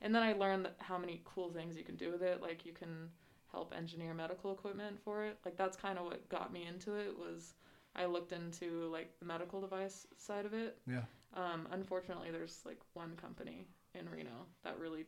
and 0.00 0.14
then 0.14 0.22
I 0.22 0.32
learned 0.34 0.64
that 0.66 0.76
how 0.78 0.98
many 0.98 1.22
cool 1.24 1.50
things 1.50 1.76
you 1.76 1.84
can 1.84 1.96
do 1.96 2.12
with 2.12 2.22
it. 2.22 2.40
Like 2.40 2.64
you 2.64 2.72
can 2.72 3.10
help 3.50 3.74
engineer 3.76 4.14
medical 4.14 4.52
equipment 4.52 4.98
for 5.02 5.24
it. 5.24 5.38
Like 5.44 5.56
that's 5.56 5.76
kind 5.76 5.98
of 5.98 6.04
what 6.04 6.28
got 6.28 6.52
me 6.52 6.66
into 6.66 6.94
it 6.94 7.18
was 7.18 7.54
I 7.96 8.06
looked 8.06 8.32
into 8.32 8.88
like 8.92 9.18
the 9.18 9.26
medical 9.26 9.60
device 9.60 10.06
side 10.16 10.46
of 10.46 10.54
it. 10.54 10.78
Yeah. 10.86 11.02
Um, 11.34 11.68
unfortunately, 11.72 12.30
there's 12.30 12.60
like 12.64 12.78
one 12.94 13.14
company 13.16 13.66
in 13.94 14.08
Reno 14.10 14.46
that 14.64 14.78
really 14.78 15.04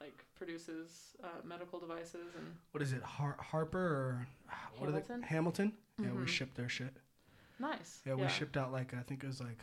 like 0.00 0.24
produces 0.34 1.14
uh, 1.22 1.26
medical 1.44 1.78
devices 1.78 2.34
and 2.36 2.46
What 2.72 2.82
is 2.82 2.92
it? 2.92 3.02
Har- 3.02 3.36
Harper 3.38 3.78
or 3.78 4.26
what 4.78 4.88
are 4.88 4.92
Hamilton? 4.92 5.20
they? 5.20 5.26
Hamilton. 5.26 5.72
Yeah, 5.98 6.12
we 6.12 6.22
Mhm. 6.24 6.28
shipped 6.28 6.56
their 6.56 6.68
shit. 6.68 6.96
nice. 7.58 8.00
Yeah, 8.06 8.14
we 8.14 8.26
shipped 8.28 8.56
out 8.56 8.72
like 8.72 8.94
I 8.94 9.02
think 9.02 9.22
it 9.22 9.26
was 9.26 9.40
like 9.40 9.58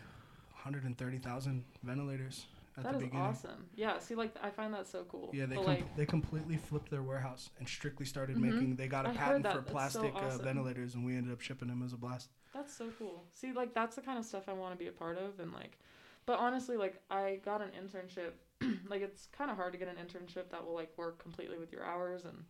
130,000 0.64 1.64
ventilators 1.84 2.46
at 2.78 2.84
That 2.84 2.92
the 2.92 2.98
is 2.98 3.04
beginning. 3.06 3.26
awesome. 3.26 3.70
Yeah, 3.76 3.98
see, 3.98 4.14
like 4.14 4.36
I 4.44 4.52
find 4.52 4.72
that 4.76 4.86
so 4.88 5.04
cool. 5.06 5.32
Yeah, 5.34 5.48
they 5.48 5.56
com- 5.56 5.66
like 5.66 5.96
they 5.96 6.06
completely 6.06 6.58
flipped 6.58 6.92
their 6.92 7.02
warehouse 7.02 7.50
and 7.58 7.68
strictly 7.68 8.06
started 8.06 8.38
Mhm. 8.38 8.42
making. 8.42 8.76
They 8.76 8.88
got 8.88 9.08
a 9.08 9.10
I 9.10 9.14
patent 9.14 9.46
for 9.48 9.54
That's 9.62 9.66
so 9.66 9.72
plastic 9.72 10.16
uh, 10.16 10.38
ventilators, 10.38 10.94
and 10.94 11.04
we 11.04 11.16
ended 11.16 11.34
up 11.34 11.42
shipping 11.42 11.70
them 11.70 11.82
as 11.82 11.94
a 11.94 11.98
blast. 11.98 12.30
That's 12.54 12.74
so 12.74 12.90
cool. 12.98 13.24
See, 13.34 13.52
like 13.54 13.74
that's 13.74 13.96
the 13.96 14.02
kind 14.02 14.18
of 14.18 14.26
stuff 14.26 14.48
I 14.48 14.54
want 14.54 14.74
to 14.74 14.78
be 14.78 14.88
a 14.88 14.92
part 14.92 15.18
of, 15.18 15.40
and 15.40 15.54
like, 15.54 15.78
but 16.26 16.40
honestly, 16.40 16.78
like 16.78 17.02
I 17.10 17.40
got 17.46 17.62
an 17.62 17.70
internship. 17.80 18.32
like 18.90 19.02
it's 19.02 19.28
kind 19.38 19.52
of 19.52 19.58
hard 19.58 19.74
to 19.74 19.80
get 19.80 19.88
an 19.88 19.96
internship 19.96 20.50
that 20.50 20.66
will 20.66 20.74
like 20.74 20.92
work 20.98 21.22
completely 21.22 21.58
with 21.60 21.72
your 21.72 21.84
hours, 21.84 22.26
and 22.26 22.46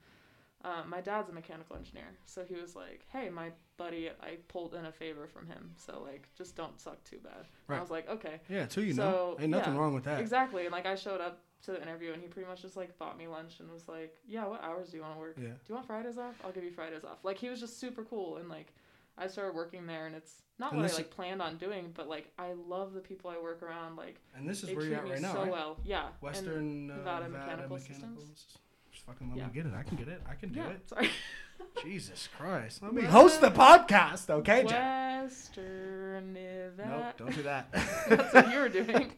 Um, 0.63 0.89
my 0.89 1.01
dad's 1.01 1.29
a 1.29 1.33
mechanical 1.33 1.75
engineer, 1.75 2.17
so 2.25 2.43
he 2.43 2.55
was 2.55 2.75
like, 2.75 3.05
"Hey, 3.13 3.29
my 3.29 3.51
buddy, 3.77 4.09
I 4.09 4.37
pulled 4.47 4.73
in 4.73 4.85
a 4.85 4.91
favor 4.91 5.27
from 5.27 5.45
him, 5.47 5.71
so 5.77 6.01
like, 6.03 6.29
just 6.35 6.55
don't 6.55 6.79
suck 6.81 7.03
too 7.03 7.19
bad." 7.23 7.45
Right. 7.67 7.77
I 7.77 7.81
was 7.81 7.91
like, 7.91 8.09
"Okay." 8.09 8.41
Yeah, 8.49 8.65
who 8.65 8.81
you 8.81 8.93
So, 8.93 9.03
know. 9.03 9.37
Ain't 9.39 9.51
nothing 9.51 9.73
yeah, 9.73 9.79
wrong 9.79 9.93
with 9.93 10.05
that. 10.05 10.19
Exactly. 10.19 10.63
And 10.65 10.71
like 10.71 10.87
I 10.87 10.95
showed 10.95 11.21
up 11.21 11.43
to 11.63 11.71
the 11.71 11.81
interview 11.81 12.11
and 12.13 12.21
he 12.21 12.27
pretty 12.27 12.47
much 12.49 12.61
just 12.63 12.75
like 12.77 12.97
bought 12.97 13.17
me 13.17 13.27
lunch 13.27 13.59
and 13.59 13.69
was 13.71 13.87
like, 13.87 14.17
Yeah, 14.27 14.45
what 14.47 14.63
hours 14.63 14.89
do 14.89 14.97
you 14.97 15.03
want 15.03 15.15
to 15.15 15.19
work? 15.19 15.37
Yeah. 15.37 15.49
Do 15.49 15.55
you 15.69 15.75
want 15.75 15.87
Fridays 15.87 16.17
off? 16.17 16.35
I'll 16.43 16.51
give 16.51 16.63
you 16.63 16.71
Fridays 16.71 17.03
off. 17.03 17.23
Like 17.23 17.37
he 17.37 17.49
was 17.49 17.59
just 17.59 17.79
super 17.79 18.03
cool 18.03 18.37
and 18.37 18.49
like 18.49 18.73
I 19.17 19.27
started 19.27 19.55
working 19.55 19.87
there 19.87 20.05
and 20.05 20.15
it's 20.15 20.41
not 20.59 20.71
And 20.73 20.81
what 20.81 20.91
I 20.91 20.95
like 20.95 21.09
planned 21.11 21.41
on 21.41 21.57
doing, 21.57 21.91
but 21.95 22.07
like 22.07 22.31
I 22.37 22.53
love 22.67 22.93
the 22.93 22.99
people 22.99 23.29
I 23.29 23.41
work 23.41 23.61
around. 23.63 23.95
Like 23.95 24.19
And 24.35 24.47
this 24.47 24.63
is 24.63 24.75
where 24.75 24.85
you're 24.85 24.95
at 24.97 25.09
right 25.09 25.21
now, 25.21 25.33
so 25.33 25.41
right? 25.43 25.51
well. 25.51 25.77
Yeah. 25.83 26.05
And- 26.07 26.13
Western 26.21 26.91
uh, 26.91 26.95
Nevada 26.97 27.25
Nevada, 27.27 27.45
Mechanical 27.45 27.77
Mechanical. 27.77 28.21
Systems. 28.21 28.45
Just 28.91 29.05
fucking 29.05 29.29
let 29.29 29.37
Yeah. 29.37 29.47
me 29.47 29.53
get 29.53 29.65
it. 29.65 29.73
I 29.77 29.83
can 29.83 29.97
get 29.97 30.07
it. 30.07 30.21
I 30.29 30.33
can 30.35 30.49
do 30.53 30.59
yeah. 30.59 30.67
it. 30.69 30.87
Sorry. 30.89 31.09
Jesus 31.83 32.27
Christ. 32.37 32.81
Let 32.83 32.93
me 32.93 33.01
host 33.03 33.41
the 33.41 33.49
podcast, 33.51 34.29
okay, 34.29 34.63
Jack? 34.67 35.23
Western 35.23 36.33
Nevada. 36.33 36.89
Nope, 36.89 37.17
don't 37.17 37.35
do 37.35 37.43
that. 37.43 37.71
That's 38.09 38.33
what 38.33 38.51
you 38.51 38.59
were 38.59 38.69
doing. 38.83 39.11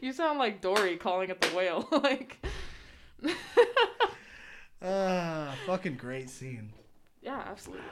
you 0.00 0.12
sound 0.12 0.38
like 0.38 0.60
Dory 0.60 0.96
calling 0.96 1.30
it 1.30 1.40
the 1.40 1.48
whale. 1.48 1.88
like 1.90 2.44
Ah, 4.82 5.54
fucking 5.66 5.96
great 5.96 6.30
scene. 6.30 6.72
Yeah, 7.20 7.42
absolutely. 7.46 7.84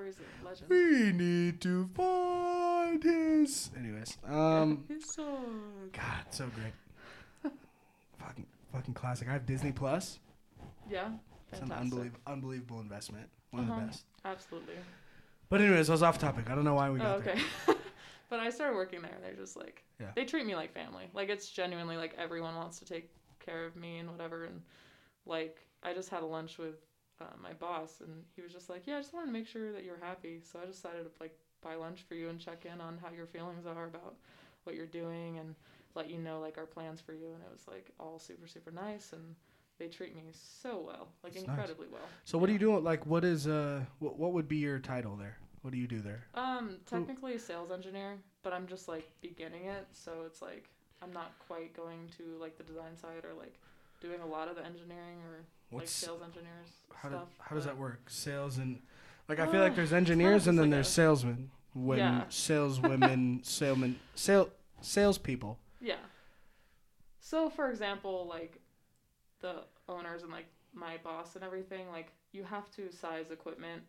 A 0.00 0.44
legend. 0.44 0.68
We 0.68 1.12
need 1.12 1.60
to 1.62 1.88
find 1.94 3.02
his. 3.02 3.70
Anyways, 3.76 4.18
um, 4.26 4.84
His 4.88 5.04
song. 5.06 5.90
God, 5.92 6.24
so 6.30 6.46
great. 6.54 7.52
fucking, 8.18 8.46
fucking 8.72 8.94
classic. 8.94 9.28
I 9.28 9.32
have 9.32 9.46
Disney 9.46 9.72
Plus. 9.72 10.18
Yeah. 10.90 11.08
It's 11.52 11.60
an 11.60 11.72
unbelievable, 11.72 12.20
unbelievable 12.26 12.80
investment. 12.80 13.28
One 13.50 13.64
of 13.64 13.70
Uh-huh. 13.70 13.80
the 13.80 13.86
best. 13.86 14.04
Absolutely. 14.24 14.74
But 15.48 15.60
anyways, 15.60 15.88
I 15.88 15.92
was 15.92 16.02
off 16.02 16.18
topic. 16.18 16.50
I 16.50 16.54
don't 16.54 16.64
know 16.64 16.74
why 16.74 16.90
we 16.90 16.98
got 16.98 17.16
Oh, 17.16 17.18
okay. 17.18 17.40
but 18.28 18.40
I 18.40 18.50
started 18.50 18.74
working 18.74 19.00
there 19.00 19.12
and 19.14 19.22
they're 19.24 19.34
just 19.34 19.56
like 19.56 19.84
Yeah. 20.00 20.10
they 20.14 20.24
treat 20.24 20.44
me 20.46 20.54
like 20.56 20.72
family. 20.74 21.04
Like 21.14 21.28
it's 21.28 21.48
genuinely 21.48 21.96
like 21.96 22.14
everyone 22.18 22.54
wants 22.56 22.78
to 22.80 22.84
take 22.84 23.10
care 23.38 23.64
of 23.64 23.76
me 23.76 23.98
and 23.98 24.10
whatever 24.10 24.44
and 24.44 24.60
like 25.24 25.58
I 25.84 25.94
just 25.94 26.08
had 26.10 26.22
a 26.22 26.26
lunch 26.26 26.58
with 26.58 26.74
uh, 27.20 27.24
my 27.42 27.52
boss 27.52 28.00
and 28.00 28.24
he 28.34 28.42
was 28.42 28.52
just 28.52 28.68
like, 28.68 28.86
"Yeah, 28.86 28.96
I 28.96 29.00
just 29.00 29.14
wanted 29.14 29.26
to 29.26 29.32
make 29.32 29.46
sure 29.46 29.72
that 29.72 29.84
you're 29.84 30.00
happy." 30.00 30.40
So 30.40 30.58
I 30.62 30.66
decided 30.66 31.04
to 31.04 31.10
like 31.20 31.36
buy 31.62 31.74
lunch 31.74 32.04
for 32.08 32.14
you 32.14 32.28
and 32.28 32.38
check 32.38 32.66
in 32.66 32.80
on 32.80 32.98
how 33.02 33.10
your 33.10 33.26
feelings 33.26 33.66
are 33.66 33.86
about 33.86 34.16
what 34.64 34.76
you're 34.76 34.86
doing 34.86 35.38
and 35.38 35.54
let 35.94 36.10
you 36.10 36.18
know 36.18 36.40
like 36.40 36.58
our 36.58 36.66
plans 36.66 37.00
for 37.00 37.12
you 37.12 37.32
and 37.32 37.42
it 37.42 37.50
was 37.50 37.66
like 37.66 37.90
all 37.98 38.18
super 38.18 38.46
super 38.46 38.70
nice 38.70 39.12
and 39.12 39.34
they 39.78 39.88
treat 39.88 40.14
me 40.14 40.22
so 40.32 40.82
well, 40.86 41.08
like 41.22 41.34
That's 41.34 41.46
nice. 41.46 41.58
incredibly 41.58 41.86
well. 41.92 42.08
So 42.24 42.38
what 42.38 42.48
are 42.48 42.52
you 42.52 42.58
doing? 42.58 42.82
Like, 42.82 43.06
what 43.06 43.24
is 43.24 43.46
uh, 43.46 43.80
what, 43.98 44.18
what 44.18 44.32
would 44.32 44.48
be 44.48 44.56
your 44.56 44.78
title 44.78 45.16
there? 45.16 45.36
What 45.62 45.72
do 45.72 45.78
you 45.78 45.86
do 45.86 46.00
there? 46.00 46.24
Um, 46.34 46.76
technically 46.86 47.34
a 47.34 47.38
sales 47.38 47.70
engineer, 47.70 48.18
but 48.42 48.52
I'm 48.52 48.66
just 48.66 48.88
like 48.88 49.10
beginning 49.20 49.64
it, 49.66 49.86
so 49.92 50.22
it's 50.24 50.40
like 50.40 50.68
I'm 51.02 51.12
not 51.12 51.32
quite 51.46 51.76
going 51.76 52.08
to 52.16 52.38
like 52.40 52.56
the 52.56 52.64
design 52.64 52.96
side 52.96 53.24
or 53.24 53.34
like 53.38 53.54
doing 54.00 54.20
a 54.20 54.26
lot 54.26 54.48
of 54.48 54.56
the 54.56 54.64
engineering 54.64 55.18
or 55.28 55.44
like 55.72 55.80
What's 55.82 55.92
sales 55.92 56.22
engineers 56.22 56.68
how, 56.94 57.08
do, 57.10 57.18
how 57.40 57.54
does 57.56 57.64
that 57.66 57.76
work? 57.76 58.08
Sales 58.08 58.56
and 58.58 58.80
like 59.28 59.38
I 59.40 59.46
feel 59.46 59.60
like 59.60 59.74
there's 59.76 59.92
engineers 59.92 60.46
and 60.46 60.58
then 60.58 60.66
like 60.66 60.70
there's 60.72 60.88
a- 60.88 60.90
salesmen, 60.92 61.50
women, 61.74 61.98
Yeah. 62.14 62.24
saleswomen, 62.28 63.40
salesmen, 63.44 63.98
sale 64.14 64.50
salespeople. 64.80 65.58
Yeah. 65.80 65.96
So 67.20 67.50
for 67.50 67.68
example, 67.70 68.26
like 68.28 68.60
the 69.40 69.64
owners 69.88 70.22
and 70.22 70.32
like 70.32 70.46
my 70.72 70.96
boss 71.02 71.34
and 71.34 71.44
everything, 71.44 71.88
like 71.90 72.12
you 72.32 72.44
have 72.44 72.70
to 72.72 72.90
size 72.92 73.30
equipment 73.30 73.82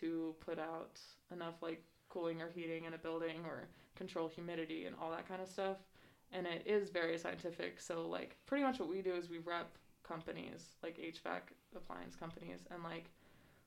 to 0.00 0.34
put 0.40 0.58
out 0.58 1.00
enough 1.32 1.54
like 1.62 1.82
cooling 2.08 2.42
or 2.42 2.50
heating 2.50 2.84
in 2.84 2.94
a 2.94 2.98
building 2.98 3.40
or 3.46 3.64
control 3.96 4.28
humidity 4.28 4.84
and 4.86 4.94
all 5.00 5.10
that 5.10 5.26
kind 5.28 5.40
of 5.40 5.48
stuff. 5.48 5.78
And 6.32 6.46
it 6.46 6.62
is 6.66 6.90
very 6.90 7.18
scientific. 7.18 7.80
So 7.80 8.06
like 8.08 8.36
pretty 8.46 8.64
much 8.64 8.78
what 8.78 8.88
we 8.88 9.00
do 9.02 9.14
is 9.14 9.30
we 9.30 9.38
rep 9.38 9.76
companies, 10.06 10.76
like 10.82 10.96
HVAC 10.98 11.40
appliance 11.76 12.14
companies 12.16 12.60
and 12.70 12.82
like 12.82 13.10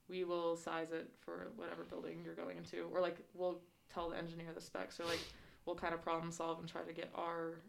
we 0.08 0.24
will 0.24 0.56
size 0.56 0.92
it 0.92 1.10
for 1.20 1.52
whatever 1.56 1.84
building 1.84 2.22
you're 2.24 2.34
going 2.36 2.58
into 2.58 2.88
or 2.94 3.02
like 3.02 3.18
we'll 3.34 3.60
tell 3.94 4.10
the 4.10 4.18
engineer 4.18 4.48
the 4.56 4.62
specs 4.62 5.00
or 5.00 5.06
like 5.06 5.20
we'll 5.66 5.76
kind 5.76 5.94
of 5.94 6.02
problem 6.02 6.32
solve 6.32 6.60
and 6.60 6.68
try 6.68 6.82
to 6.82 6.94
get 6.94 7.10
our 7.16 7.60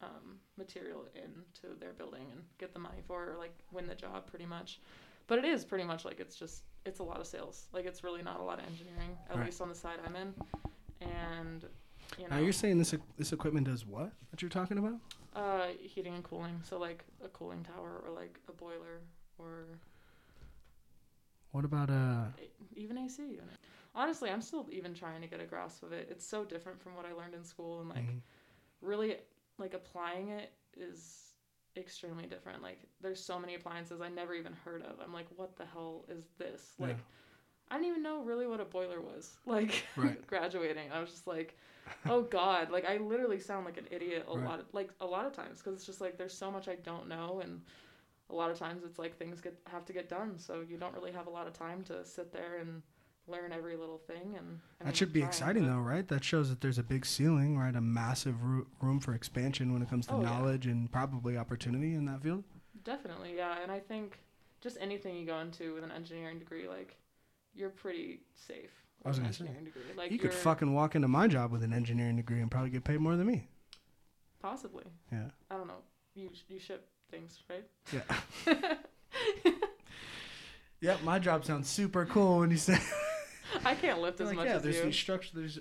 um, 0.00 0.38
material 0.56 1.04
into 1.14 1.78
their 1.78 1.92
building 1.92 2.22
and 2.32 2.42
get 2.58 2.72
the 2.72 2.78
money 2.78 3.02
for 3.06 3.24
it 3.24 3.28
or 3.30 3.36
like 3.38 3.54
win 3.72 3.86
the 3.86 3.94
job 3.94 4.26
pretty 4.26 4.46
much. 4.46 4.80
But 5.26 5.38
it 5.38 5.44
is 5.44 5.64
pretty 5.64 5.84
much 5.84 6.04
like 6.04 6.18
it's 6.20 6.34
just 6.36 6.64
it's 6.84 6.98
a 7.00 7.02
lot 7.04 7.20
of 7.20 7.26
sales. 7.26 7.66
Like 7.72 7.86
it's 7.86 8.02
really 8.02 8.22
not 8.22 8.40
a 8.40 8.42
lot 8.42 8.58
of 8.58 8.64
engineering, 8.66 9.16
at 9.30 9.36
Right. 9.36 9.46
least 9.46 9.60
on 9.60 9.68
the 9.68 9.74
side 9.74 9.98
I'm 10.06 10.16
in. 10.16 10.34
And 11.00 11.64
you 12.18 12.24
know, 12.28 12.36
Now 12.36 12.42
you're 12.42 12.52
saying 12.52 12.78
this 12.78 12.94
this 13.16 13.32
equipment 13.32 13.66
does 13.68 13.86
what? 13.86 14.12
That 14.30 14.42
you're 14.42 14.48
talking 14.48 14.78
about? 14.78 14.94
Uh, 15.34 15.68
heating 15.80 16.14
and 16.14 16.24
cooling. 16.24 16.60
So 16.62 16.78
like 16.78 17.04
a 17.24 17.28
cooling 17.28 17.62
tower 17.64 18.02
or 18.04 18.12
like 18.12 18.38
a 18.48 18.52
boiler 18.52 19.00
or 19.38 19.66
What 21.52 21.64
about 21.64 21.90
uh? 21.90 22.30
a- 22.38 22.50
even 22.78 22.98
AC 22.98 23.22
unit. 23.24 23.58
Honestly, 23.94 24.30
I'm 24.30 24.40
still 24.42 24.66
even 24.70 24.94
trying 24.94 25.20
to 25.20 25.26
get 25.26 25.40
a 25.40 25.44
grasp 25.44 25.82
of 25.82 25.92
it. 25.92 26.08
It's 26.10 26.26
so 26.26 26.44
different 26.44 26.80
from 26.80 26.94
what 26.96 27.04
I 27.06 27.12
learned 27.12 27.34
in 27.34 27.44
school 27.44 27.80
and 27.80 27.88
like 27.90 27.98
mhm. 28.02 28.20
really 28.80 29.16
like 29.58 29.74
applying 29.74 30.28
it 30.30 30.52
is 30.76 31.34
extremely 31.76 32.26
different. 32.26 32.62
Like 32.62 32.80
there's 33.00 33.22
so 33.22 33.38
many 33.38 33.54
appliances 33.54 34.00
I 34.00 34.08
never 34.08 34.34
even 34.34 34.52
heard 34.64 34.82
of. 34.82 34.96
I'm 35.04 35.12
like, 35.12 35.26
what 35.36 35.56
the 35.56 35.66
hell 35.66 36.04
is 36.08 36.26
this? 36.38 36.74
Like 36.78 36.98
Yeah. 36.98 37.02
I 37.72 37.76
didn't 37.76 37.88
even 37.88 38.02
know 38.02 38.22
really 38.22 38.46
what 38.46 38.60
a 38.60 38.64
boiler 38.64 39.00
was. 39.00 39.32
Like 39.46 39.84
Right. 39.96 40.24
graduating, 40.28 40.92
I 40.92 41.00
was 41.00 41.10
just 41.10 41.26
like, 41.26 41.56
oh 42.08 42.22
god, 42.38 42.70
like 42.70 42.84
I 42.88 42.98
literally 42.98 43.40
sound 43.40 43.64
like 43.64 43.78
an 43.78 43.86
idiot 43.90 44.26
a 44.28 44.34
Right. 44.34 44.44
lot 44.44 44.60
of 44.60 44.66
like 44.72 44.90
a 45.00 45.06
lot 45.06 45.26
of 45.26 45.32
times 45.32 45.58
because 45.58 45.74
it's 45.74 45.86
just 45.86 46.00
like 46.00 46.18
there's 46.18 46.34
so 46.36 46.50
much 46.50 46.68
I 46.68 46.76
don't 46.76 47.08
know 47.08 47.40
and 47.42 47.60
a 48.30 48.34
lot 48.34 48.50
of 48.50 48.58
times 48.58 48.82
it's 48.84 48.98
like 48.98 49.16
things 49.18 49.40
get 49.40 49.58
have 49.70 49.84
to 49.86 49.92
get 49.92 50.08
done, 50.08 50.38
so 50.38 50.62
you 50.68 50.76
don't 50.78 50.94
really 50.94 51.12
have 51.12 51.26
a 51.26 51.30
lot 51.30 51.46
of 51.46 51.52
time 51.52 51.82
to 51.84 52.04
sit 52.04 52.32
there 52.32 52.56
and 52.60 52.82
learn 53.28 53.52
every 53.52 53.76
little 53.76 53.98
thing 53.98 54.34
and 54.38 54.58
I 54.80 54.84
mean, 54.84 54.86
That 54.86 54.96
should 54.96 55.12
be 55.12 55.20
trying, 55.20 55.30
exciting 55.30 55.66
though, 55.66 55.78
right? 55.78 56.06
That 56.08 56.24
shows 56.24 56.48
that 56.50 56.60
there's 56.60 56.78
a 56.78 56.82
big 56.82 57.06
ceiling, 57.06 57.56
right? 57.58 57.74
A 57.76 57.80
massive 57.80 58.42
ro- 58.42 58.66
room 58.80 59.00
for 59.00 59.14
expansion 59.14 59.72
when 59.72 59.82
it 59.82 59.88
comes 59.90 60.06
to 60.08 60.14
Oh, 60.14 60.20
yeah. 60.22 60.28
knowledge 60.28 60.66
and 60.66 60.90
probably 60.90 61.36
opportunity 61.36 61.94
in 61.94 62.04
that 62.06 62.22
field. 62.22 62.42
Definitely, 62.84 63.36
yeah. 63.36 63.56
And 63.62 63.70
I 63.70 63.78
think 63.78 64.18
just 64.60 64.76
anything 64.80 65.16
you 65.16 65.26
go 65.26 65.38
into 65.38 65.74
with 65.74 65.84
an 65.84 65.92
engineering 65.92 66.38
degree, 66.38 66.68
like 66.68 66.96
you're 67.54 67.70
pretty 67.70 68.20
safe. 68.34 68.70
I 69.04 69.08
was 69.08 69.18
an 69.18 69.24
gonna 69.24 69.34
say, 69.34 69.44
engineering 69.44 69.64
degree. 69.64 69.82
Like 69.96 70.10
you 70.10 70.18
could 70.18 70.32
fucking 70.32 70.72
walk 70.72 70.94
into 70.94 71.08
my 71.08 71.26
job 71.28 71.50
with 71.52 71.62
an 71.62 71.72
engineering 71.72 72.16
degree 72.16 72.40
and 72.40 72.50
probably 72.50 72.70
get 72.70 72.84
paid 72.84 73.00
more 73.00 73.16
than 73.16 73.26
me. 73.26 73.48
possibly. 74.40 74.84
Yeah. 75.10 75.28
I 75.50 75.56
don't 75.56 75.66
know. 75.66 75.82
You 76.14 76.30
you 76.48 76.58
ship 76.58 76.88
things, 77.10 77.40
right? 77.50 77.66
Yeah. 77.92 78.74
Yep, 80.82 81.04
my 81.04 81.20
job 81.20 81.44
sounds 81.44 81.68
super 81.68 82.04
cool 82.06 82.40
when 82.40 82.50
you 82.50 82.56
say. 82.56 82.76
I 83.64 83.76
can't 83.76 84.00
lift 84.00 84.20
as 84.20 84.26
like, 84.28 84.36
much 84.36 84.46
yeah, 84.46 84.56
as 84.56 84.62
there's 84.64 84.76
you. 84.78 84.84
these 84.86 84.96
structures. 84.96 85.32
There's. 85.32 85.58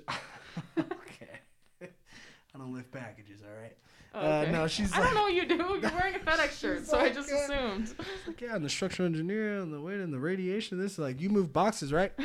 okay. 0.79 1.39
I 1.83 2.57
don't 2.57 2.73
lift 2.73 2.91
packages, 2.91 3.41
all 3.43 3.61
right. 3.61 3.77
Oh, 4.13 4.19
Uh, 4.19 4.45
no, 4.51 4.67
she's 4.67 4.91
I 4.91 4.97
like, 4.99 5.05
don't 5.05 5.15
know 5.15 5.21
what 5.23 5.33
you 5.33 5.45
do. 5.47 5.55
You're 5.55 5.91
wearing 5.95 6.15
a 6.15 6.19
FedEx 6.19 6.59
shirt, 6.59 6.85
so 6.85 6.99
I 6.99 7.09
just 7.11 7.31
uh, 7.31 7.35
assumed. 7.35 7.95
like, 8.27 8.41
yeah, 8.41 8.55
and 8.55 8.65
the 8.65 8.69
structural 8.69 9.05
engineer 9.05 9.59
and 9.59 9.71
the 9.73 9.79
weight 9.79 10.01
and 10.01 10.11
the 10.13 10.19
radiation. 10.19 10.77
This 10.77 10.93
is 10.93 10.99
like 10.99 11.21
you 11.21 11.29
move 11.29 11.53
boxes, 11.53 11.93
right? 11.93 12.11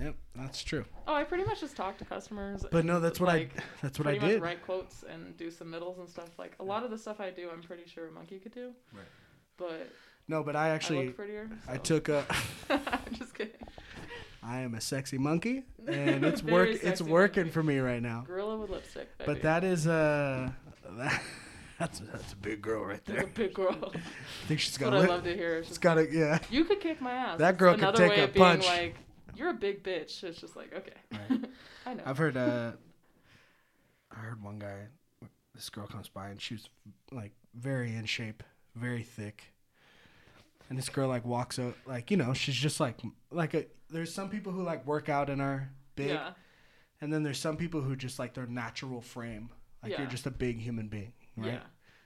yep, 0.00 0.16
that's 0.34 0.62
true. 0.62 0.84
Oh, 1.06 1.14
I 1.14 1.24
pretty 1.24 1.44
much 1.44 1.60
just 1.60 1.76
talk 1.76 1.98
to 1.98 2.04
customers. 2.04 2.64
But 2.70 2.84
no, 2.84 3.00
that's 3.00 3.20
what 3.20 3.28
like, 3.28 3.52
I. 3.56 3.62
That's 3.82 3.98
what 3.98 4.08
I 4.08 4.18
did. 4.18 4.42
write 4.42 4.64
quotes 4.64 5.04
and 5.04 5.36
do 5.36 5.50
submittals 5.50 5.98
and 5.98 6.08
stuff. 6.08 6.28
Like 6.38 6.54
a 6.60 6.64
lot 6.64 6.84
of 6.84 6.90
the 6.90 6.98
stuff 6.98 7.20
I 7.20 7.30
do, 7.30 7.48
I'm 7.52 7.62
pretty 7.62 7.84
sure 7.86 8.08
a 8.08 8.10
monkey 8.10 8.38
could 8.38 8.54
do. 8.54 8.72
Right. 8.92 9.04
But 9.56 9.90
No, 10.26 10.42
but 10.42 10.56
I 10.56 10.66
I 10.66 10.68
actually 10.70 11.06
look 11.06 11.16
prettier. 11.16 11.48
I 11.68 11.76
took 11.78 12.08
a. 12.08 12.24
I'm 12.70 12.80
just 13.14 13.34
kidding. 13.34 13.54
I 14.48 14.60
am 14.60 14.74
a 14.74 14.80
sexy 14.80 15.18
monkey, 15.18 15.64
and 15.86 16.24
it's 16.24 16.42
work. 16.42 16.70
It's 16.82 17.02
working 17.02 17.44
monkey. 17.44 17.52
for 17.52 17.62
me 17.62 17.78
right 17.78 18.00
now. 18.00 18.24
Gorilla 18.26 18.56
with 18.56 18.70
lipstick. 18.70 19.16
Baby. 19.18 19.32
But 19.32 19.42
that 19.42 19.62
is 19.62 19.86
uh, 19.86 20.50
that, 20.92 21.22
that's 21.78 21.98
that's 22.00 22.32
a 22.32 22.36
big 22.36 22.62
girl 22.62 22.84
right 22.84 23.04
That's 23.04 23.18
a 23.18 23.22
there. 23.24 23.26
big 23.26 23.54
girl. 23.54 23.76
I 23.94 24.46
think 24.46 24.60
she's 24.60 24.78
got 24.78 24.92
what 24.92 25.04
I 25.04 25.06
love 25.06 25.24
to 25.24 25.34
hear. 25.34 25.60
Just, 25.62 25.82
got 25.82 25.98
a 25.98 26.10
yeah. 26.10 26.38
you 26.50 26.64
could 26.64 26.80
kick 26.80 27.02
my 27.02 27.12
ass. 27.12 27.38
That 27.38 27.58
girl 27.58 27.76
could 27.76 27.94
take 27.94 28.16
a 28.16 28.28
punch. 28.28 28.66
like, 28.66 28.96
you're 29.36 29.50
a 29.50 29.54
big 29.54 29.84
bitch. 29.84 30.24
It's 30.24 30.40
just 30.40 30.56
like, 30.56 30.74
okay. 30.74 30.92
Right. 31.12 31.44
I 31.84 31.94
know. 31.94 32.02
I've 32.06 32.18
heard 32.18 32.38
uh, 32.38 32.72
I 34.10 34.16
heard 34.16 34.42
one 34.42 34.58
guy. 34.58 34.86
This 35.54 35.68
girl 35.68 35.86
comes 35.86 36.08
by 36.08 36.28
and 36.28 36.40
she's 36.40 36.68
like 37.12 37.32
very 37.54 37.94
in 37.94 38.06
shape, 38.06 38.42
very 38.74 39.02
thick. 39.02 39.52
And 40.68 40.76
this 40.78 40.88
girl 40.88 41.08
like 41.08 41.24
walks 41.24 41.58
out 41.58 41.74
like 41.86 42.10
you 42.10 42.16
know 42.16 42.34
she's 42.34 42.54
just 42.56 42.78
like 42.80 43.00
like 43.30 43.54
a. 43.54 43.66
There's 43.90 44.12
some 44.12 44.28
people 44.28 44.52
who 44.52 44.62
like 44.62 44.86
work 44.86 45.08
out 45.08 45.30
and 45.30 45.40
are 45.40 45.70
big, 45.96 46.10
Yeah. 46.10 46.32
and 47.00 47.10
then 47.12 47.22
there's 47.22 47.38
some 47.38 47.56
people 47.56 47.80
who 47.80 47.96
just 47.96 48.18
like 48.18 48.34
their 48.34 48.46
natural 48.46 49.00
frame, 49.00 49.48
like 49.82 49.92
Yeah. 49.92 50.00
you're 50.02 50.10
just 50.10 50.26
a 50.26 50.30
big 50.30 50.60
human 50.60 50.88
being, 50.88 51.12
right? 51.38 51.52
Yeah. 51.54 51.60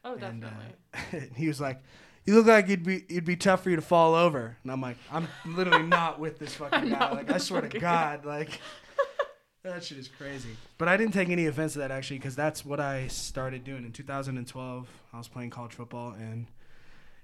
Oh, 0.04 0.14
And, 0.14 0.44
uh, 0.44 0.48
definitely. 0.48 0.76
and 1.28 1.36
he 1.36 1.48
was 1.48 1.60
like, 1.60 1.82
you 2.24 2.34
look 2.34 2.46
like 2.46 2.68
you'd 2.68 2.84
be 2.84 3.04
it'd 3.08 3.24
be 3.24 3.34
tough 3.36 3.64
for 3.64 3.70
you 3.70 3.76
to 3.76 3.82
fall 3.82 4.14
over. 4.14 4.56
And 4.62 4.70
I'm 4.70 4.80
like, 4.80 4.96
I'm 5.10 5.26
literally 5.44 5.82
not 5.82 6.20
with 6.20 6.38
this 6.38 6.54
fucking 6.60 6.90
guy. 6.90 7.10
Like 7.12 7.32
I 7.32 7.38
swear 7.38 7.62
to 7.62 7.78
God, 7.80 8.24
like 8.36 8.60
that 9.64 9.82
shit 9.84 9.98
is 9.98 10.06
crazy. 10.08 10.50
But 10.78 10.88
I 10.88 10.96
didn't 10.96 11.14
take 11.14 11.28
any 11.30 11.46
offense 11.46 11.72
to 11.74 11.80
that 11.80 11.90
actually, 11.90 12.18
because 12.18 12.36
that's 12.36 12.64
what 12.64 12.78
I 12.80 13.06
started 13.08 13.64
doing 13.64 13.84
in 13.84 13.92
2012. 13.92 14.88
I 15.12 15.18
was 15.18 15.28
playing 15.28 15.50
college 15.50 15.72
football 15.72 16.12
and 16.12 16.46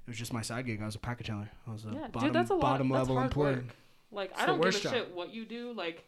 it 0.09 0.13
was 0.13 0.19
just 0.19 0.33
my 0.33 0.41
side 0.41 0.65
gig. 0.65 0.81
I 0.81 0.87
was 0.87 0.95
a 0.95 0.99
package 0.99 1.27
handler. 1.27 1.51
I 1.67 1.71
was 1.73 1.85
a 1.85 1.89
Yeah, 1.91 2.09
bottom, 2.09 2.29
dude, 2.29 2.33
that's 2.35 2.49
a 2.51 2.55
lot. 2.55 2.63
bottom 2.63 2.89
that's 2.89 3.09
level 3.09 3.23
employee. 3.23 3.55
work. 3.57 3.65
Like 4.11 4.31
It's 4.31 4.41
I 4.41 4.47
don't 4.47 4.59
give 4.63 4.75
a 4.75 4.81
job. 4.81 4.93
shit 4.95 5.15
what 5.15 5.35
you 5.35 5.45
do. 5.45 5.73
Like 5.75 6.05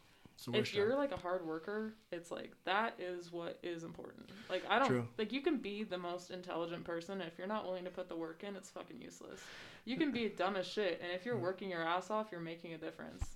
if 0.53 0.73
you're 0.73 0.89
job. 0.89 0.97
like 0.97 1.11
a 1.11 1.17
hard 1.17 1.45
worker, 1.45 1.93
it's 2.11 2.31
like 2.31 2.51
that 2.65 2.95
is 2.97 3.31
what 3.31 3.59
is 3.61 3.83
important. 3.83 4.27
Like 4.49 4.63
I 4.67 4.79
don't 4.79 4.87
True. 4.87 5.07
like 5.19 5.31
you 5.31 5.41
can 5.41 5.57
be 5.57 5.83
the 5.83 5.99
most 5.99 6.31
intelligent 6.31 6.83
person 6.83 7.21
if 7.21 7.37
you're 7.37 7.45
not 7.45 7.63
willing 7.63 7.83
to 7.83 7.91
put 7.91 8.09
the 8.09 8.15
work 8.15 8.43
in, 8.43 8.55
it's 8.55 8.71
fucking 8.71 8.99
useless. 8.99 9.39
You 9.85 9.97
can 9.97 10.11
be 10.11 10.29
dumb 10.37 10.55
as 10.55 10.65
shit, 10.65 10.99
and 11.03 11.11
if 11.11 11.25
you're 11.27 11.35
Mm. 11.37 11.41
working 11.41 11.69
your 11.69 11.83
ass 11.83 12.09
off, 12.09 12.29
you're 12.31 12.41
making 12.41 12.73
a 12.73 12.77
difference. 12.79 13.35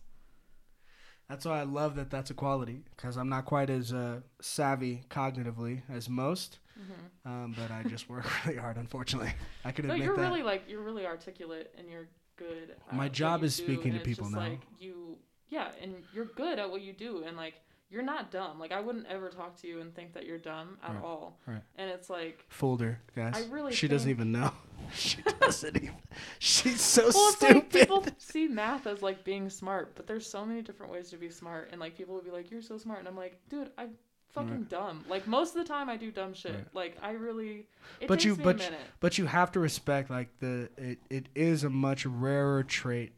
That's 1.30 1.46
why 1.46 1.60
I 1.60 1.64
love 1.64 1.96
that 1.96 2.10
that's 2.12 2.30
a 2.30 2.34
quality 2.36 2.84
because 2.96 3.18
I'm 3.18 3.30
not 3.30 3.46
quite 3.46 3.70
as 3.70 3.92
uh, 3.92 4.22
savvy 4.42 5.04
cognitively 5.10 5.82
as 5.90 6.08
most, 6.10 6.60
hmm 6.78 6.92
um, 7.28 7.56
but 7.58 7.72
I 7.72 7.84
just 7.90 8.08
work 8.10 8.26
really 8.46 8.60
hard. 8.60 8.78
Unfortunately, 8.78 9.34
I 9.64 9.70
No, 9.70 9.94
admit 9.94 9.98
you're 10.06 10.16
that. 10.16 10.22
really 10.22 10.44
like 10.44 10.64
you're 10.68 10.82
really 10.84 11.06
articulate 11.08 11.74
and 11.78 11.90
you're 11.90 12.08
good. 12.38 12.76
At 12.90 12.96
My 12.96 13.10
job 13.10 13.44
is 13.44 13.58
do, 13.58 13.64
speaking 13.64 13.94
to 13.94 14.00
people 14.00 14.30
now. 14.30 14.38
Like 14.40 14.62
you, 14.80 15.18
yeah, 15.50 15.72
and 15.82 15.96
you're 16.14 16.26
good 16.26 16.60
at 16.60 16.70
what 16.70 16.82
you 16.82 16.94
do, 16.94 17.24
and 17.26 17.36
like 17.36 17.56
you're 17.96 18.04
not 18.04 18.30
dumb. 18.30 18.60
Like 18.60 18.72
I 18.74 18.82
wouldn't 18.82 19.08
ever 19.08 19.30
talk 19.30 19.56
to 19.62 19.68
you 19.68 19.80
and 19.82 19.96
think 19.96 20.14
that 20.14 20.26
you're 20.28 20.38
dumb 20.38 20.78
at 20.84 20.94
Right, 20.96 21.04
all. 21.04 21.40
right. 21.48 21.62
And 21.78 21.90
it's 21.90 22.10
like, 22.10 22.46
Folder, 22.50 23.00
guys. 23.16 23.34
I 23.36 23.52
really 23.52 23.74
she 23.74 23.88
doesn't 23.88 24.10
even 24.10 24.32
know. 24.34 24.52
she 24.94 25.18
doesn't 25.40 25.76
even. 25.78 25.96
She's 26.40 26.82
so 26.82 27.04
well, 27.14 27.30
it's 27.30 27.38
stupid. 27.38 27.56
like 27.56 27.70
people 27.72 28.06
see 28.18 28.48
math 28.48 28.86
as 28.86 29.02
like 29.02 29.24
being 29.24 29.50
smart, 29.50 29.96
but 29.96 30.06
there's 30.06 30.30
so 30.30 30.46
many 30.46 30.62
different 30.62 30.92
ways 30.92 31.10
to 31.12 31.18
be 31.18 31.30
smart, 31.30 31.70
and 31.72 31.80
like 31.82 31.98
people 31.98 32.14
would 32.16 32.26
be 32.26 32.32
like, 32.32 32.52
"You're 32.52 32.62
so 32.62 32.78
smart," 32.78 33.00
and 33.00 33.08
I'm 33.08 33.16
like, 33.18 33.40
"Dude, 33.50 33.72
I'm 33.78 33.92
fucking 34.34 34.52
Right. 34.52 34.70
dumb." 34.70 35.06
Like 35.10 35.26
most 35.28 35.56
of 35.56 35.64
the 35.66 35.68
time, 35.68 35.90
I 35.90 35.96
do 35.98 36.12
dumb 36.12 36.34
shit. 36.34 36.54
Right. 36.54 36.66
Like 36.74 36.98
I 37.02 37.12
really, 37.12 37.66
But 38.08 38.26
you- 38.26 38.36
but 38.36 38.56
a 38.58 38.60
minute. 38.60 38.80
But 39.00 39.18
you 39.18 39.26
have 39.26 39.52
to 39.54 39.60
respect 39.62 40.10
like 40.10 40.30
the 40.40 40.70
it, 40.78 41.00
it 41.10 41.30
is 41.34 41.64
a 41.64 41.70
much 41.70 42.06
rarer 42.06 42.64
trait 42.64 43.14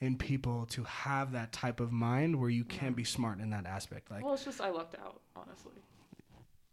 in 0.00 0.16
people 0.16 0.66
to 0.66 0.84
have 0.84 1.32
that 1.32 1.52
type 1.52 1.80
of 1.80 1.92
mind 1.92 2.38
where 2.40 2.50
you 2.50 2.64
can 2.64 2.88
Yeah. 2.88 2.94
be 2.96 3.04
smart 3.04 3.38
in 3.40 3.50
that 3.50 3.66
aspect. 3.66 4.10
Like 4.10 4.24
well, 4.24 4.34
it's 4.34 4.44
just 4.44 4.60
I 4.60 4.70
lucked 4.70 4.96
out, 4.98 5.20
honestly. 5.36 5.72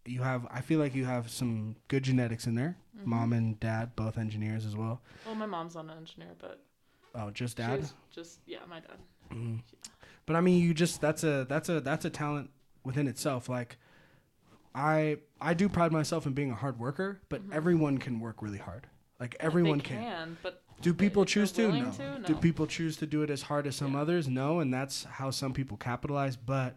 you 0.06 0.22
have 0.24 0.48
I 0.50 0.62
feel 0.62 0.80
like 0.80 0.96
you 0.96 1.06
have 1.06 1.30
some 1.30 1.76
good 1.88 2.04
genetics 2.04 2.48
in 2.48 2.56
there. 2.56 2.76
Mhm. 2.98 3.06
Mom 3.06 3.34
and 3.34 3.60
dad 3.60 3.96
both 3.96 4.18
engineers 4.18 4.66
as 4.66 4.76
well. 4.76 5.02
Well, 5.26 5.36
my 5.36 5.46
mom's 5.46 5.76
not 5.76 5.86
an 5.86 5.92
engineer, 5.92 6.32
but 6.40 6.64
Oh, 7.14 7.30
just 7.30 7.58
dad. 7.58 7.88
just 8.10 8.40
yeah, 8.48 8.60
my 8.70 8.80
dad. 8.80 8.98
Mhm. 9.30 9.62
But 10.26 10.36
I 10.36 10.42
mean, 10.42 10.60
you 10.62 10.74
just 10.74 11.00
that's 11.02 11.24
a 11.24 11.46
that's 11.48 11.70
a 11.70 11.80
that's 11.82 12.06
a 12.06 12.10
talent 12.10 12.50
within 12.84 13.08
itself. 13.08 13.48
Like 13.50 13.78
I 14.74 15.18
I 15.40 15.54
do 15.54 15.68
pride 15.70 15.92
myself 15.92 16.26
in 16.26 16.34
being 16.34 16.52
a 16.52 16.56
hard 16.56 16.80
worker, 16.80 17.22
but 17.30 17.48
Mhm. 17.48 17.54
everyone 17.54 17.98
can 17.98 18.20
work 18.20 18.42
really 18.42 18.58
hard. 18.58 18.88
Like 19.20 19.36
everyone 19.40 19.78
they 19.80 19.84
can, 19.84 20.38
but 20.42 20.64
Do 20.82 20.94
people 20.94 21.26
choose 21.26 21.52
to? 21.54 21.72
No. 21.72 21.92
to, 21.92 22.22
Do 22.26 22.36
people 22.36 22.68
choose 22.68 22.98
to 22.98 23.06
do 23.06 23.22
it 23.24 23.30
as 23.30 23.44
hard 23.44 23.68
as 23.68 23.76
some 23.76 23.94
Yeah. 23.94 24.02
others? 24.02 24.28
No, 24.28 24.60
and 24.60 24.74
that's 24.74 25.04
how 25.06 25.32
some 25.32 25.54
people 25.54 25.78
capitalize. 25.78 26.36
But 26.38 26.76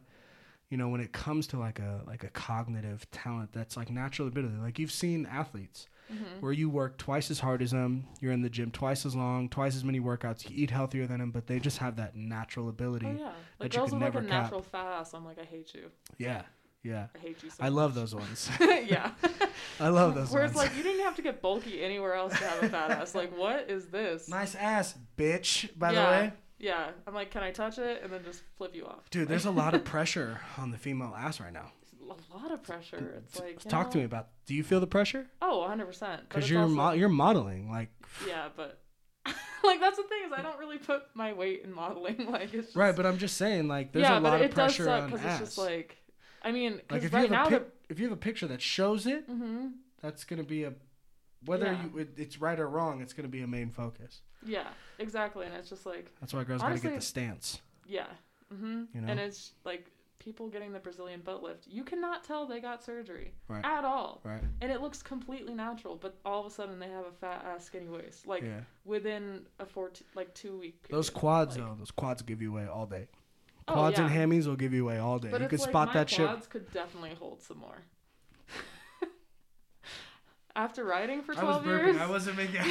you 0.70 0.76
know, 0.78 0.88
when 0.88 1.00
it 1.00 1.12
comes 1.12 1.46
to 1.48 1.58
like 1.58 1.78
a 1.78 2.02
like 2.06 2.24
a 2.24 2.28
cognitive 2.28 3.08
talent, 3.10 3.52
that's 3.52 3.76
like 3.76 3.90
natural 3.90 4.28
ability. 4.28 4.56
Like 4.56 4.78
you've 4.78 4.90
seen 4.92 5.26
athletes 5.26 5.86
Mhm. 6.12 6.40
where 6.40 6.52
you 6.52 6.68
work 6.68 6.98
twice 6.98 7.30
as 7.30 7.40
hard 7.40 7.62
as 7.62 7.70
them, 7.70 8.04
you're 8.20 8.32
in 8.32 8.42
the 8.42 8.50
gym 8.50 8.70
twice 8.70 9.06
as 9.06 9.14
long, 9.14 9.48
twice 9.48 9.74
as 9.76 9.84
many 9.84 10.00
workouts, 10.00 10.48
you 10.48 10.54
eat 10.56 10.70
healthier 10.70 11.06
than 11.06 11.18
them, 11.20 11.30
but 11.30 11.46
they 11.46 11.58
just 11.58 11.78
have 11.78 11.96
that 11.96 12.14
natural 12.14 12.68
ability. 12.68 13.06
Oh 13.06 13.16
yeah, 13.18 13.24
like 13.26 13.34
that 13.58 13.72
you 13.74 13.78
girls 13.78 13.90
could 13.90 14.00
with 14.00 14.02
like 14.02 14.14
a 14.14 14.16
never 14.20 14.28
cap. 14.28 14.42
natural 14.44 14.62
fat 14.62 14.86
ass. 15.00 15.14
I'm 15.14 15.24
like, 15.24 15.38
I 15.38 15.44
hate 15.44 15.72
you. 15.74 15.90
yeah, 16.18 16.42
yeah. 16.84 17.06
I 17.14 17.18
hate 17.18 17.42
you 17.42 17.50
so 17.50 17.56
I 17.60 17.68
love 17.68 17.94
those 17.94 18.14
ones. 18.14 18.48
yeah. 18.60 19.10
I 19.80 19.88
love 19.88 20.14
those 20.14 20.30
Where 20.30 20.42
ones. 20.42 20.52
it's 20.52 20.60
like 20.60 20.76
you 20.76 20.82
didn't 20.84 21.04
have 21.04 21.16
to 21.16 21.22
get 21.22 21.42
bulky 21.42 21.82
anywhere 21.82 22.14
else 22.14 22.38
to 22.38 22.44
have 22.44 22.62
a 22.62 22.68
fat 22.68 22.90
ass. 22.92 23.14
Like, 23.14 23.36
what 23.36 23.68
is 23.68 23.86
this? 23.86 24.28
nice 24.28 24.54
ass, 24.54 24.94
bitch. 25.16 25.76
By 25.76 25.92
Yeah. 25.92 26.04
the 26.04 26.10
way, 26.10 26.32
Yeah. 26.58 26.90
I'm 27.06 27.14
like, 27.14 27.30
can 27.32 27.42
I 27.42 27.50
touch 27.50 27.78
it? 27.78 28.02
And 28.04 28.12
then 28.12 28.22
just 28.24 28.42
flip 28.56 28.74
you 28.76 28.84
off. 28.86 29.10
dude, 29.10 29.26
there's 29.28 29.46
a 29.46 29.50
lot 29.50 29.74
of 29.74 29.82
pressure 29.84 30.40
on 30.58 30.70
the 30.70 30.78
female 30.78 31.14
ass 31.16 31.40
right 31.40 31.52
now. 31.52 31.72
a 32.00 32.36
lot 32.36 32.52
of 32.52 32.62
pressure. 32.62 33.14
It's 33.26 33.40
like 33.40 33.58
Talk 33.60 33.90
to 33.92 33.98
me 33.98 34.04
about. 34.04 34.28
Do 34.46 34.54
you 34.54 34.62
feel 34.62 34.78
the 34.80 34.86
pressure? 34.86 35.26
Oh, 35.42 35.60
100. 35.60 35.86
percent 35.86 36.28
Because 36.28 36.48
you're 36.50 36.68
mo- 36.68 36.92
you're 36.92 37.08
modeling. 37.08 37.70
Like 37.70 37.88
Yeah, 38.28 38.48
but 38.54 38.80
like 39.64 39.80
that's 39.80 39.96
the 39.96 40.02
thing 40.02 40.18
is 40.26 40.32
I 40.32 40.42
don't 40.42 40.58
really 40.58 40.76
put 40.76 41.02
my 41.14 41.32
weight 41.32 41.62
in 41.64 41.72
modeling. 41.74 42.30
Like 42.30 42.52
it's 42.52 42.66
just, 42.66 42.76
right, 42.76 42.94
but 42.94 43.06
I'm 43.06 43.16
just 43.18 43.36
saying 43.38 43.66
like 43.68 43.92
there's 43.92 44.02
yeah, 44.02 44.18
a 44.18 44.20
lot 44.20 44.32
but 44.32 44.34
of 44.34 44.40
it 44.42 44.48
does 44.54 44.76
pressure 44.76 44.84
suck 44.84 45.02
on 45.04 45.10
because 45.10 45.24
ass. 45.24 45.40
it's 45.40 45.48
just 45.56 45.58
like 45.58 45.96
I 46.44 46.52
mean, 46.52 46.80
like 46.90 47.02
if 47.02 47.12
you 47.12 47.18
right 47.18 47.30
have 47.30 47.50
now 47.50 47.56
a 47.56 47.60
pic- 47.60 47.72
if 47.88 47.98
you 47.98 48.04
have 48.06 48.12
a 48.12 48.20
picture 48.20 48.46
that 48.48 48.60
shows 48.62 49.06
it, 49.06 49.24
hmm 49.26 49.68
that's 50.02 50.24
gonna 50.24 50.42
be 50.44 50.64
a 50.64 50.74
whether 51.46 51.66
Yeah. 51.66 51.82
you 51.92 51.98
it, 51.98 52.10
it's 52.16 52.40
right 52.40 52.58
or 52.60 52.68
wrong, 52.68 53.00
it's 53.00 53.12
gonna 53.14 53.28
be 53.28 53.40
a 53.42 53.46
main 53.46 53.70
focus. 53.70 54.20
Yeah, 54.44 54.68
exactly, 54.98 55.46
and 55.46 55.54
it's 55.54 55.68
just 55.70 55.86
like 55.86 56.10
That's 56.20 56.34
why 56.34 56.44
girls 56.44 56.60
gotta 56.62 56.78
get 56.78 56.94
the 56.94 57.00
stance. 57.00 57.60
yeah, 57.86 58.06
Mm-hmm. 58.52 58.84
You 58.94 59.00
know? 59.00 59.08
and 59.08 59.18
it's 59.18 59.52
like 59.64 59.90
people 60.18 60.48
getting 60.48 60.72
the 60.72 60.78
Brazilian 60.78 61.20
butt 61.22 61.42
lift. 61.42 61.66
You 61.66 61.82
cannot 61.84 62.24
tell 62.24 62.46
they 62.46 62.60
got 62.60 62.82
surgery 62.82 63.32
Right. 63.48 63.64
at 63.64 63.84
all. 63.84 64.20
Right. 64.24 64.42
and 64.60 64.70
it 64.70 64.80
looks 64.80 65.02
completely 65.02 65.54
natural 65.54 65.96
but 65.96 66.16
all 66.24 66.40
of 66.40 66.46
a 66.46 66.50
sudden 66.50 66.78
they 66.78 66.88
have 66.88 67.04
a 67.06 67.12
fat 67.12 67.44
ass 67.46 67.64
skinny 67.64 67.88
waist 67.88 68.26
like 68.26 68.42
yeah. 68.42 68.60
within 68.84 69.46
a 69.58 69.66
14 69.66 70.06
like 70.14 70.32
two 70.34 70.56
week 70.58 70.82
period. 70.82 70.96
Those 70.98 71.10
quads 71.10 71.56
like, 71.58 71.66
though, 71.66 71.74
those 71.78 71.90
quads 71.90 72.22
give 72.22 72.40
you 72.42 72.50
away 72.52 72.66
all 72.66 72.86
day. 72.86 73.08
Oh, 73.68 73.72
Quads 73.72 73.98
yeah. 73.98 74.06
and 74.06 74.14
hammies 74.32 74.46
will 74.46 74.56
give 74.56 74.72
you 74.72 74.84
away 74.84 74.98
all 74.98 75.18
day. 75.18 75.28
but 75.30 75.40
you 75.40 75.46
it's 75.46 75.50
can 75.50 75.58
like 75.60 75.68
spot 75.70 75.88
my 75.88 75.94
that 75.94 76.10
shit. 76.10 76.26
quads 76.26 76.46
could 76.46 76.70
definitely 76.72 77.14
hold 77.18 77.42
some 77.42 77.58
more 77.58 77.78
after 80.56 80.84
riding 80.84 81.22
for 81.22 81.32
I 81.36 81.42
was 81.44 81.62
12 81.62 81.64
burping. 81.64 81.86
years 81.92 81.96
I 82.00 82.06
wasn't 82.10 82.36
making. 82.36 82.60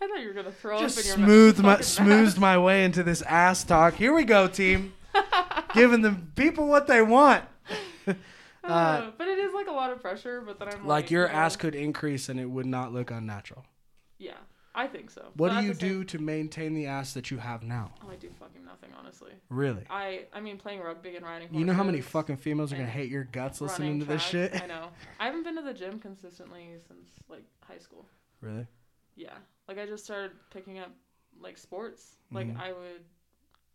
I 0.00 0.06
thought 0.06 0.20
you 0.20 0.28
were 0.28 0.34
gonna 0.34 0.52
throw 0.52 0.78
just 0.80 0.98
up 0.98 1.04
in 1.04 1.08
your 1.08 1.16
smoothed 1.28 1.58
my 1.62 1.72
fucking 1.72 1.84
smoothed 1.84 2.38
my 2.38 2.56
way 2.58 2.84
into 2.84 3.02
this 3.02 3.22
ass 3.22 3.64
talk. 3.64 3.94
Here 3.94 4.14
we 4.14 4.24
go, 4.24 4.46
team. 4.48 4.94
Giving 5.74 6.02
the 6.02 6.16
people 6.36 6.66
what 6.68 6.86
they 6.86 7.02
want. 7.02 7.44
Uh, 8.64 9.10
but 9.16 9.26
it 9.28 9.38
is 9.38 9.52
like 9.54 9.66
a 9.66 9.72
lot 9.72 9.90
of 9.90 10.00
pressure 10.02 10.42
but 10.44 10.58
then 10.58 10.68
i'm 10.68 10.74
like, 10.80 10.86
Like 10.86 11.10
your 11.10 11.26
you 11.26 11.32
know, 11.32 11.38
ass 11.38 11.56
could 11.56 11.74
increase 11.74 12.28
and 12.28 12.38
it 12.38 12.44
would 12.44 12.66
not 12.66 12.92
look 12.92 13.10
unnatural. 13.10 13.64
yeah 14.18 14.32
i 14.74 14.86
think 14.86 15.10
so 15.10 15.28
What 15.36 15.50
do 15.52 15.64
you 15.64 15.74
do 15.74 16.04
to 16.04 16.18
maintain 16.18 16.74
the 16.74 16.86
ass 16.86 17.14
that 17.14 17.30
you 17.30 17.38
have 17.38 17.62
now? 17.62 17.92
oh 18.04 18.10
i 18.10 18.16
do 18.16 18.28
fucking 18.38 18.64
nothing 18.64 18.90
honestly 18.98 19.32
Really? 19.48 19.84
i 19.90 20.24
i 20.32 20.40
mean 20.40 20.56
playing 20.58 20.80
rugby 20.80 21.16
and 21.16 21.24
riding 21.24 21.48
You 21.52 21.64
know 21.64 21.72
how 21.72 21.84
many 21.84 22.00
fucking 22.00 22.36
females 22.36 22.72
are 22.72 22.76
gonna 22.76 22.88
hate 22.88 23.10
your 23.10 23.24
guts 23.24 23.60
listening 23.60 23.98
to 24.00 24.04
this 24.04 24.22
shit? 24.22 24.60
I 24.62 24.66
know. 24.66 24.88
I 25.18 25.26
haven't 25.26 25.42
been 25.44 25.56
to 25.56 25.62
the 25.62 25.74
gym 25.74 25.98
consistently 25.98 26.76
since 26.86 27.08
like 27.28 27.44
high 27.66 27.78
school. 27.78 28.06
Really? 28.40 28.66
Yeah. 29.16 29.34
Like 29.66 29.78
I 29.78 29.86
just 29.86 30.04
started 30.04 30.32
picking 30.50 30.78
up 30.78 30.90
like 31.40 31.58
sports. 31.58 32.16
Like 32.30 32.46
Mhm. 32.48 32.60
I 32.60 32.72
would 32.72 33.04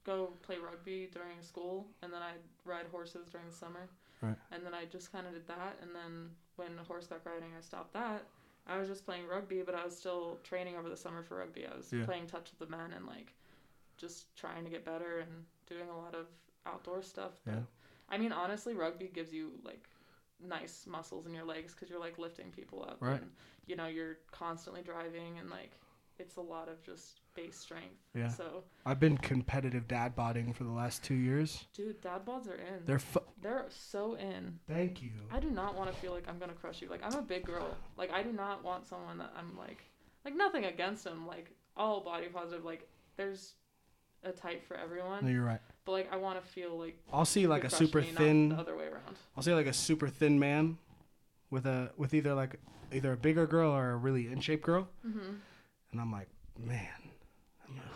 go 0.06 0.34
play 0.42 0.58
rugby 0.58 1.10
during 1.14 1.42
school 1.42 1.88
and 2.02 2.12
then 2.14 2.22
I'd 2.22 2.42
ride 2.66 2.86
horses 2.92 3.30
during 3.30 3.48
the 3.48 3.56
summer. 3.56 3.90
Right. 4.22 4.36
And 4.52 4.66
then 4.66 4.74
I 4.74 4.86
just 4.86 5.12
kind 5.12 5.28
of 5.28 5.34
did 5.34 5.48
that 5.48 5.78
and 5.82 5.92
then 5.94 6.30
when 6.56 6.78
horseback 6.88 7.26
riding 7.26 7.50
I 7.58 7.62
stopped 7.62 7.94
that. 7.94 8.24
I 8.66 8.78
was 8.78 8.88
just 8.88 9.06
playing 9.06 9.28
rugby, 9.28 9.62
but 9.62 9.76
I 9.76 9.84
was 9.84 9.96
still 9.98 10.40
training 10.44 10.78
over 10.78 10.90
the 10.90 10.98
summer 10.98 11.24
for 11.24 11.38
rugby. 11.38 11.66
I 11.68 11.76
was 11.76 11.92
Yeah. 11.92 12.06
playing 12.06 12.28
touch 12.28 12.50
with 12.52 12.60
the 12.60 12.76
men 12.78 12.94
and 12.94 13.06
like 13.06 13.34
just 13.98 14.36
trying 14.36 14.64
to 14.64 14.70
get 14.70 14.86
better 14.86 15.20
and 15.20 15.46
doing 15.68 15.90
a 15.90 15.98
lot 15.98 16.16
of 16.16 16.28
outdoor 16.66 17.02
stuff. 17.02 17.42
But 17.46 17.56
Yeah. 17.56 17.64
I 18.10 18.18
mean, 18.18 18.32
honestly, 18.32 18.74
rugby 18.74 19.08
gives 19.10 19.34
you 19.34 19.60
like 19.64 19.90
nice 20.40 20.86
muscles 20.88 21.26
in 21.26 21.34
your 21.34 21.46
legs 21.46 21.74
because 21.74 21.90
you're 21.90 22.00
like 22.00 22.18
lifting 22.18 22.52
people 22.52 22.84
up. 22.84 22.98
Right. 23.02 23.22
And, 23.22 23.32
you 23.66 23.76
know, 23.76 23.88
you're 23.88 24.18
constantly 24.32 24.82
driving 24.82 25.40
and 25.40 25.50
like 25.50 25.72
it's 26.20 26.36
a 26.38 26.42
lot 26.42 26.70
of 26.70 26.82
just 26.84 27.22
base 27.36 27.56
strength. 27.58 27.96
Yeah. 28.16 28.28
So, 28.30 28.64
I've 28.86 29.00
been 29.00 29.18
competitive 29.18 29.88
dad 29.88 30.16
bodding 30.16 30.54
for 30.54 30.64
the 30.64 30.72
last 30.72 31.04
two 31.04 31.16
years. 31.16 31.66
dude, 31.74 32.00
dad 32.02 32.26
bods 32.26 32.48
are 32.50 32.56
in. 32.56 32.86
They're 32.86 33.00
fu- 33.00 33.20
They're 33.42 33.66
so 33.70 34.16
in. 34.16 34.60
Thank 34.68 35.02
you. 35.02 35.12
I 35.32 35.40
do 35.40 35.50
not 35.50 35.76
want 35.76 35.92
to 35.94 36.00
feel 36.00 36.12
like 36.14 36.28
I'm 36.28 36.40
gonna 36.40 36.54
crush 36.54 36.82
you. 36.82 36.90
Like 36.90 37.02
I'm 37.04 37.14
a 37.18 37.22
big 37.22 37.46
girl. 37.46 37.76
Like 37.98 38.12
I 38.12 38.24
do 38.24 38.32
not 38.32 38.64
want 38.64 38.86
someone 38.86 39.18
that 39.18 39.34
I'm 39.38 39.58
like, 39.58 39.84
like 40.26 40.36
nothing 40.36 40.66
against 40.66 41.04
them. 41.04 41.26
Like 41.28 41.50
all 41.76 42.02
body 42.02 42.28
positive. 42.28 42.64
Like 42.66 42.88
there's 43.18 43.54
a 44.24 44.32
type 44.32 44.66
for 44.68 44.78
everyone. 44.78 45.26
No, 45.26 45.32
you're 45.32 45.44
right. 45.44 45.60
But 45.86 45.92
like 45.94 46.14
I 46.14 46.18
want 46.18 46.42
to 46.44 46.48
feel 46.50 46.78
like 46.80 46.98
I'll 47.12 47.26
see 47.26 47.46
like 47.48 47.64
a 47.64 47.70
super 47.70 48.02
me, 48.02 48.08
thin. 48.08 48.50
the 48.50 48.56
other 48.56 48.76
way 48.76 48.86
around. 48.86 49.16
I'll 49.36 49.44
see 49.44 49.54
like 49.54 49.68
a 49.68 49.74
super 49.74 50.08
thin 50.08 50.40
man, 50.40 50.78
with 51.50 51.66
a 51.66 51.92
with 51.98 52.14
either 52.14 52.34
like 52.34 52.60
either 52.94 53.12
a 53.14 53.18
bigger 53.18 53.46
girl 53.48 53.72
or 53.72 53.92
a 53.92 53.98
really 53.98 54.28
in 54.28 54.40
shape 54.40 54.62
girl, 54.62 54.88
hmm 55.04 55.36
and 55.92 56.00
I'm 56.02 56.12
like, 56.12 56.30
man, 56.58 56.88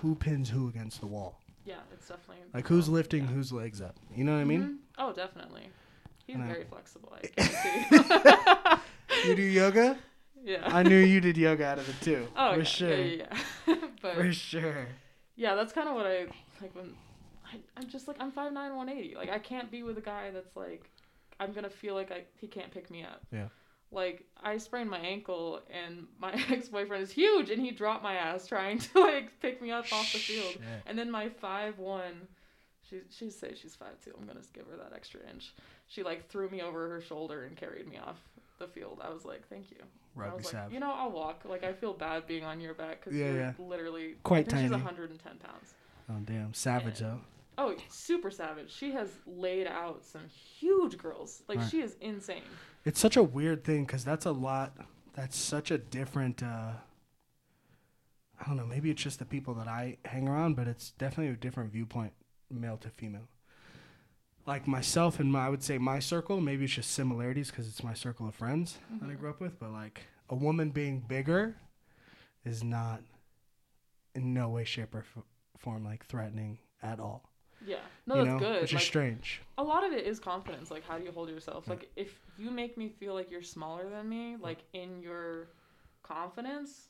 who 0.02 0.16
pins 0.16 0.50
who 0.50 0.68
against 0.68 1.00
the 1.00 1.08
wall? 1.08 1.40
Yeah, 1.66 1.76
it's 1.92 2.08
definitely 2.08 2.44
Like 2.54 2.68
who's 2.68 2.88
lifting 2.88 3.24
yeah. 3.26 3.30
whose 3.32 3.52
legs 3.52 3.82
up? 3.82 3.96
You 4.16 4.24
know 4.24 4.34
what 4.34 4.42
I 4.42 4.46
mean? 4.46 4.62
Mhm. 4.62 4.78
Oh, 4.98 5.14
definitely. 5.14 5.70
He's 6.26 6.38
very 6.38 6.64
flexible. 6.66 7.14
I 7.38 8.82
see. 9.22 9.30
You 9.30 9.36
do 9.36 9.42
yoga? 9.44 9.98
Yeah. 10.44 10.62
I 10.66 10.82
knew 10.84 10.98
you 10.98 11.20
did 11.20 11.36
yoga 11.36 11.66
out 11.66 11.78
of 11.80 11.90
it 11.90 12.00
too. 12.00 12.26
Oh, 12.38 12.54
for 12.54 12.58
yeah, 12.60 12.64
sure. 12.64 12.98
yeah, 13.04 13.26
yeah. 13.68 13.76
but 14.02 14.16
For 14.16 14.32
sure. 14.32 14.88
yeah, 15.36 15.56
that's 15.56 15.74
kind 15.74 15.90
of 15.90 15.96
what 15.96 16.06
I 16.06 16.28
like 16.62 16.74
when 16.74 16.94
I, 17.52 17.58
I'm 17.76 17.90
just 17.90 18.08
like 18.08 18.16
I'm 18.22 18.32
5'9", 18.32 18.54
180. 18.54 19.16
Like 19.16 19.30
I 19.30 19.40
can't 19.40 19.70
be 19.70 19.84
with 19.84 19.98
a 19.98 20.02
guy 20.02 20.30
that's 20.32 20.56
like 20.56 20.90
I'm 21.42 21.52
gonna 21.52 21.70
feel 21.70 21.96
like 21.96 22.12
I 22.12 22.22
he 22.40 22.48
can't 22.48 22.72
pick 22.72 22.90
me 22.90 23.04
up. 23.04 23.24
Yeah. 23.34 23.48
Like 23.92 24.26
I 24.44 24.58
sprained 24.58 24.90
my 24.90 25.00
ankle 25.00 25.62
and 25.72 26.08
my 26.20 26.34
ex 26.50 26.68
boyfriend 26.68 27.04
is 27.04 27.12
huge 27.12 27.50
and 27.50 27.62
he 27.62 27.72
dropped 27.72 28.04
my 28.04 28.16
ass 28.16 28.46
trying 28.48 28.80
to 28.94 29.00
like 29.00 29.40
pick 29.42 29.62
me 29.62 29.72
up 29.72 29.86
off 29.94 30.12
the 30.12 30.20
field. 30.20 30.52
Shit. 30.54 30.62
And 30.86 30.98
then 31.00 31.10
my 31.10 31.30
five 31.30 31.80
one, 31.80 32.28
she 32.90 33.02
she 33.10 33.30
say 33.30 33.54
she's 33.56 33.76
five 33.76 34.00
two. 34.04 34.12
I'm 34.20 34.28
gonna 34.28 34.42
give 34.54 34.68
her 34.68 34.76
that 34.78 34.94
extra 34.96 35.22
inch. 35.34 35.54
She 35.88 36.04
like 36.04 36.28
threw 36.30 36.50
me 36.50 36.62
over 36.62 36.90
her 36.90 37.02
shoulder 37.02 37.44
and 37.46 37.56
carried 37.56 37.88
me 37.88 37.98
off 37.98 38.18
the 38.60 38.68
field. 38.68 39.00
I 39.04 39.10
was 39.14 39.24
like, 39.24 39.48
thank 39.48 39.72
you. 39.72 39.78
I 40.20 40.34
was 40.34 40.52
like, 40.52 40.72
you 40.72 40.80
know, 40.80 40.92
I'll 40.94 41.12
walk. 41.12 41.44
Like 41.48 41.64
I 41.64 41.72
feel 41.74 41.94
bad 41.94 42.26
being 42.28 42.44
on 42.44 42.60
your 42.60 42.74
back 42.74 43.00
because 43.04 43.18
Yeah, 43.18 43.26
you're 43.28 43.36
yeah. 43.38 43.54
literally 43.60 44.16
Quite 44.24 44.48
I 44.48 44.52
think 44.52 44.64
She's 44.64 44.72
tiny. 44.72 44.84
110 44.84 45.38
pounds. 45.38 45.74
Oh 46.10 46.16
damn, 46.26 46.54
savage 46.54 47.00
Yeah. 47.00 47.08
though. 47.08 47.20
Oh, 47.60 47.76
super 47.90 48.30
savage. 48.32 48.72
She 48.72 48.92
has 48.92 49.10
laid 49.26 49.66
out 49.68 50.04
some 50.04 50.22
huge 50.60 50.98
girls. 50.98 51.42
Like 51.48 51.60
Right. 51.60 51.70
she 51.70 51.82
is 51.82 51.96
insane. 52.02 52.42
It's 52.88 53.02
such 53.02 53.18
a 53.18 53.24
weird 53.24 53.66
thing 53.66 53.84
because 53.86 54.06
that's 54.06 54.26
a 54.26 54.32
lot. 54.32 54.78
That's 55.14 55.36
such 55.36 55.72
a 55.72 55.78
different. 55.78 56.42
uh 56.42 56.72
I 58.40 58.46
don't 58.48 58.56
know. 58.56 58.66
Maybe 58.66 58.90
it's 58.92 59.02
just 59.02 59.20
the 59.20 59.26
people 59.26 59.56
that 59.56 59.68
I 59.68 59.98
hang 60.06 60.28
around, 60.28 60.56
but 60.56 60.68
it's 60.68 60.92
definitely 60.92 61.34
a 61.34 61.36
different 61.36 61.72
viewpoint, 61.74 62.14
male 62.52 62.78
to 62.78 62.90
female. 62.92 63.28
Like 64.46 64.68
myself 64.68 65.20
and 65.20 65.32
my, 65.32 65.48
I 65.48 65.50
would 65.50 65.64
say 65.64 65.78
my 65.80 66.00
circle. 66.00 66.40
Maybe 66.40 66.64
it's 66.66 66.74
just 66.76 66.92
similarities 66.92 67.50
because 67.50 67.68
it's 67.68 67.84
my 67.84 67.94
circle 67.96 68.28
of 68.28 68.36
friends 68.36 68.78
that 69.02 69.10
I 69.10 69.14
Mhm. 69.16 69.20
grew 69.20 69.30
up 69.32 69.42
with. 69.42 69.60
But 69.60 69.72
like 69.72 70.04
a 70.30 70.36
woman 70.36 70.70
being 70.70 71.00
bigger 71.02 71.58
is 72.46 72.64
not, 72.64 73.02
in 74.16 74.34
no 74.34 74.48
way, 74.50 74.64
shape, 74.64 74.94
or 74.96 75.00
f- 75.00 75.24
form 75.58 75.84
like 75.84 76.06
threatening 76.06 76.60
at 76.82 77.00
all. 77.02 77.27
Yeah. 77.68 77.78
No, 78.06 78.16
that's 78.16 78.28
know, 78.28 78.40
good. 78.40 78.62
which 78.62 78.74
like, 78.74 78.82
is 78.82 78.88
strange. 78.88 79.42
a 79.58 79.64
lot 79.64 79.86
of 79.86 79.92
it 79.92 80.06
is 80.08 80.20
confidence. 80.20 80.72
Like, 80.72 80.88
how 80.88 80.98
do 80.98 81.04
you 81.04 81.12
hold 81.12 81.30
yourself? 81.30 81.66
Yeah. 81.68 81.74
Like, 81.74 81.90
if 81.96 82.20
you 82.38 82.50
make 82.50 82.78
me 82.78 82.90
feel 82.90 83.14
like 83.14 83.30
you're 83.30 83.44
smaller 83.44 83.90
than 83.90 84.08
me, 84.08 84.38
like 84.42 84.60
in 84.74 85.02
your 85.02 85.50
confidence, 86.04 86.88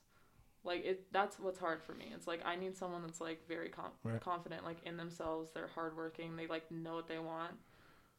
like 0.63 0.85
it. 0.85 1.11
That's 1.11 1.39
what's 1.39 1.59
hard 1.59 1.81
for 1.81 1.93
me. 1.93 2.11
It's 2.13 2.27
like 2.27 2.41
I 2.45 2.55
need 2.55 2.77
someone 2.77 3.01
that's 3.01 3.21
like 3.21 3.45
very 3.47 3.69
com- 3.69 3.91
Right. 4.03 4.21
confident, 4.21 4.63
like 4.63 4.77
in 4.85 4.97
themselves. 4.97 5.49
They're 5.53 5.69
hardworking. 5.73 6.35
They 6.35 6.47
like 6.47 6.69
know 6.71 6.95
what 6.95 7.07
they 7.07 7.19
want, 7.19 7.53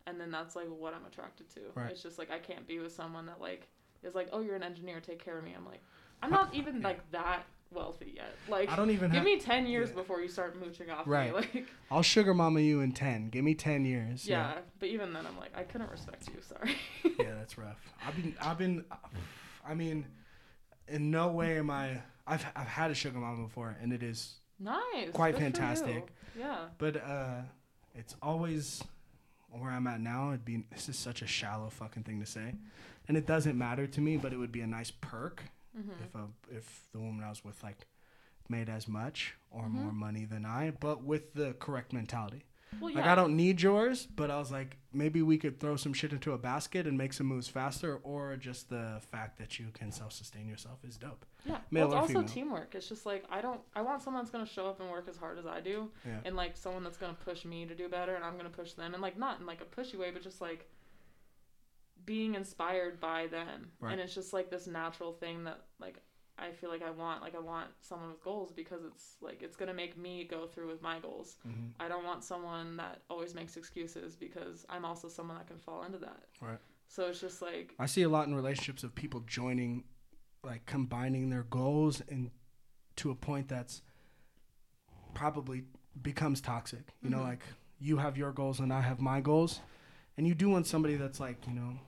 and 0.07 0.21
then 0.21 0.31
that's 0.31 0.57
like 0.57 0.69
what 0.69 0.95
I'm 0.95 1.05
attracted 1.07 1.49
to. 1.55 1.61
Right. 1.75 1.91
It's 1.93 2.03
just 2.03 2.19
like 2.19 2.31
I 2.31 2.39
can't 2.39 2.67
be 2.67 2.79
with 2.79 2.93
someone 2.93 3.27
that 3.27 3.41
like 3.41 3.69
is 4.03 4.15
like, 4.15 4.29
oh, 4.33 4.41
you're 4.41 4.57
an 4.57 4.63
engineer. 4.63 5.01
Take 5.01 5.23
care 5.23 5.39
of 5.39 5.45
me. 5.45 5.55
I'm 5.57 5.67
like, 5.67 5.83
I'm 6.23 6.31
not 6.31 6.55
even 6.55 6.81
like 6.83 7.09
that 7.13 7.45
wealthy 7.73 8.13
yet. 8.17 8.35
Like, 8.49 8.71
I 8.71 8.77
don't 8.77 8.91
even 8.91 9.11
have. 9.11 9.25
give 9.25 9.31
have. 9.31 9.39
me 9.39 9.41
ten 9.41 9.67
years 9.67 9.91
yeah. 9.91 9.97
before 9.97 10.21
you 10.21 10.29
start 10.29 10.59
mooching 10.61 10.91
off 10.91 11.07
Right. 11.07 11.33
me. 11.35 11.41
Like. 11.55 11.67
I'll 11.91 12.03
sugar 12.03 12.35
mama 12.35 12.61
you 12.61 12.81
in 12.81 12.93
ten. 12.93 13.29
Give 13.29 13.45
me 13.45 13.55
ten 13.55 13.85
years. 13.85 14.27
Yeah, 14.27 14.55
but 14.79 14.89
even 14.89 15.13
then, 15.13 15.27
I'm 15.27 15.39
like, 15.39 15.57
I 15.57 15.63
couldn't 15.63 15.91
respect 15.91 16.29
you. 16.29 16.41
Sorry. 16.43 16.77
yeah, 17.19 17.35
that's 17.37 17.57
rough. 17.59 17.79
I've 18.07 18.17
been, 18.17 18.35
I've 18.41 18.59
been, 18.59 18.85
I 19.67 19.75
mean, 19.75 20.07
in 20.89 21.11
no 21.11 21.29
way 21.29 21.59
am 21.59 21.71
I. 21.71 22.03
I've, 22.27 22.45
I've 22.55 22.67
had 22.67 22.91
a 22.91 22.95
sugar 22.95 23.19
mama 23.19 23.45
before, 23.45 23.77
and 23.81 23.93
it 23.93 24.03
is, 24.03 24.35
nice. 24.59 25.11
Quite 25.13 25.35
good 25.35 25.43
fantastic. 25.43 26.09
Yeah. 26.39 26.67
but 26.77 26.97
uh, 26.97 27.41
it's 27.95 28.15
always 28.23 28.83
where 29.51 29.71
I'm 29.71 29.87
at 29.87 30.01
now. 30.01 30.29
It'd 30.29 30.45
be 30.45 30.65
this 30.71 30.89
is 30.89 30.97
such 30.97 31.23
a 31.23 31.27
shallow 31.27 31.71
fucking 31.71 32.03
thing 32.05 32.21
to 32.21 32.27
say, 32.27 32.55
and 33.09 33.17
it 33.17 33.27
doesn't 33.27 33.57
matter 33.57 33.87
to 33.87 34.01
me. 34.01 34.17
But 34.19 34.33
it 34.33 34.37
would 34.37 34.53
be 34.53 34.61
a 34.61 34.67
nice 34.67 34.91
perk 34.91 35.45
hmm 35.83 36.03
if 36.05 36.15
a 36.15 36.29
if 36.51 36.89
the 36.93 36.99
woman 36.99 37.25
I 37.25 37.29
was 37.29 37.45
with 37.45 37.63
like 37.63 37.87
made 38.49 38.69
as 38.69 38.89
much 38.89 39.35
or 39.51 39.65
Mhm. 39.65 39.71
more 39.73 39.93
money 39.93 40.25
than 40.25 40.45
I, 40.47 40.71
but 40.71 41.03
with 41.05 41.35
the 41.35 41.55
correct 41.55 41.93
mentality. 41.93 42.45
Well, 42.81 42.91
yeah. 42.91 42.99
Like 42.99 43.07
I 43.07 43.15
don't 43.15 43.35
need 43.37 43.63
yours, 43.63 44.07
but 44.07 44.31
I 44.31 44.39
was 44.39 44.51
like, 44.53 44.77
maybe 44.93 45.23
we 45.23 45.39
could 45.39 45.59
throw 45.59 45.77
some 45.77 45.95
shit 45.95 46.13
into 46.13 46.33
a 46.33 46.39
basket 46.39 46.87
and 46.87 46.99
make 46.99 47.15
some 47.15 47.27
moves 47.27 47.49
faster, 47.49 47.97
or 47.97 48.37
just 48.37 48.69
the 48.69 49.01
fact 49.11 49.39
that 49.39 49.59
you 49.59 49.69
can 49.73 49.91
self-sustain 49.91 50.47
yourself 50.47 50.79
is 50.85 50.97
dope. 50.99 51.25
Yeah. 51.47 51.61
male 51.71 51.89
well, 51.89 51.97
it's 51.97 52.01
also 52.03 52.13
female. 52.21 52.29
teamwork. 52.29 52.75
It's 52.75 52.87
just 52.89 53.07
like 53.07 53.25
I 53.31 53.41
don't. 53.41 53.61
I 53.75 53.81
want 53.83 54.03
someone 54.03 54.23
that's 54.23 54.31
gonna 54.31 54.45
show 54.47 54.67
up 54.67 54.81
and 54.81 54.91
work 54.91 55.09
as 55.09 55.17
hard 55.17 55.39
as 55.39 55.47
I 55.47 55.61
do, 55.61 55.91
Yeah. 56.07 56.21
and 56.27 56.37
like 56.37 56.57
someone 56.59 56.85
that's 56.85 56.99
gonna 56.99 57.17
push 57.25 57.45
me 57.47 57.65
to 57.67 57.75
do 57.75 57.89
better, 57.89 58.15
and 58.17 58.23
I'm 58.25 58.37
gonna 58.37 58.51
push 58.51 58.73
them, 58.75 58.93
and 58.93 59.03
like 59.03 59.17
not 59.19 59.41
in 59.41 59.47
like 59.47 59.61
a 59.63 59.65
pushy 59.65 59.99
way, 59.99 60.11
but 60.11 60.23
just 60.23 60.41
like 60.43 60.69
being 62.09 62.35
inspired 62.35 62.99
by 63.01 63.27
them. 63.29 63.71
Right. 63.81 63.93
And 63.93 64.01
it's 64.01 64.15
just 64.15 64.33
like 64.33 64.51
this 64.51 64.67
natural 64.67 65.13
thing 65.13 65.45
that 65.45 65.61
like 65.79 66.01
I 66.41 66.53
feel 66.53 66.71
like 66.71 66.83
I 66.83 66.91
want. 66.91 67.21
Like 67.21 67.35
I 67.35 67.41
want 67.41 67.69
someone 67.81 68.09
with 68.11 68.23
goals 68.23 68.51
because 68.53 68.83
it's 68.85 69.17
like 69.21 69.43
it's 69.43 69.57
gonna 69.57 69.75
make 69.75 69.97
me 69.99 70.25
go 70.25 70.47
through 70.47 70.69
with 70.69 70.81
my 70.83 70.99
goals. 71.01 71.37
hmm 71.43 71.69
I 71.79 71.87
don't 71.89 72.05
want 72.05 72.25
someone 72.25 72.77
that 72.79 73.03
always 73.11 73.35
makes 73.35 73.57
excuses 73.57 74.17
because 74.17 74.65
I'm 74.69 74.85
also 74.85 75.09
someone 75.09 75.37
that 75.37 75.47
can 75.47 75.59
fall 75.59 75.83
into 75.85 75.99
that. 75.99 76.23
Right. 76.41 76.59
So 76.89 77.07
it's 77.09 77.21
just 77.21 77.43
like 77.43 77.75
I 77.79 77.87
see 77.87 78.03
a 78.03 78.09
lot 78.09 78.27
in 78.29 78.35
relationships 78.35 78.83
of 78.85 78.95
people 78.95 79.21
joining, 79.27 79.85
like 80.43 80.65
combining 80.65 81.29
their 81.29 81.43
goals 81.45 82.01
and 82.09 82.31
to 82.97 83.11
a 83.11 83.15
point 83.15 83.49
that's 83.49 83.83
probably 85.15 85.65
becomes 86.01 86.41
toxic. 86.41 86.95
You 87.03 87.11
know, 87.11 87.19
Mhm. 87.19 87.25
like 87.25 87.43
you 87.81 87.99
have 87.99 88.17
your 88.17 88.33
goals 88.33 88.61
and 88.61 88.73
I 88.73 88.81
have 88.81 89.01
my 89.01 89.21
goals, 89.21 89.61
and 90.17 90.27
you 90.27 90.35
do 90.35 90.49
want 90.49 90.67
somebody 90.67 90.97
that's 90.97 91.21
like, 91.21 91.47
you 91.47 91.55
know, 91.55 91.79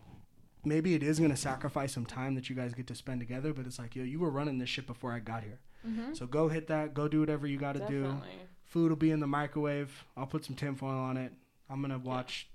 maybe 0.65 0.95
it 0.95 1.03
is 1.03 1.19
gonna 1.21 1.37
sacrifice 1.37 1.93
some 1.93 2.07
time 2.07 2.35
that 2.35 2.49
you 2.51 2.57
guys 2.57 2.75
get 2.75 2.87
to 2.89 2.95
spend 2.95 3.21
together, 3.21 3.53
but 3.53 3.67
it's 3.67 3.79
like, 3.79 3.97
yo, 3.97 4.03
you 4.05 4.19
were 4.21 4.31
running 4.31 4.59
this 4.59 4.69
shit 4.69 4.87
before 4.87 5.13
I 5.13 5.19
got 5.21 5.43
here, 5.43 5.59
mhm, 5.87 6.17
so 6.17 6.27
go 6.27 6.49
hit 6.49 6.67
that, 6.69 6.95
go 6.95 7.09
do 7.09 7.21
whatever 7.21 7.47
you 7.47 7.59
got 7.59 7.73
to 7.77 7.87
do. 7.87 8.17
Food 8.65 8.91
will 8.91 8.97
be 8.97 9.11
in 9.11 9.19
the 9.19 9.27
microwave. 9.27 10.05
I'll 10.17 10.27
put 10.29 10.45
some 10.45 10.55
tinfoil 10.55 10.91
on 10.91 11.17
it. 11.17 11.33
I'm 11.69 11.81
gonna 11.83 11.99
watch 11.99 12.49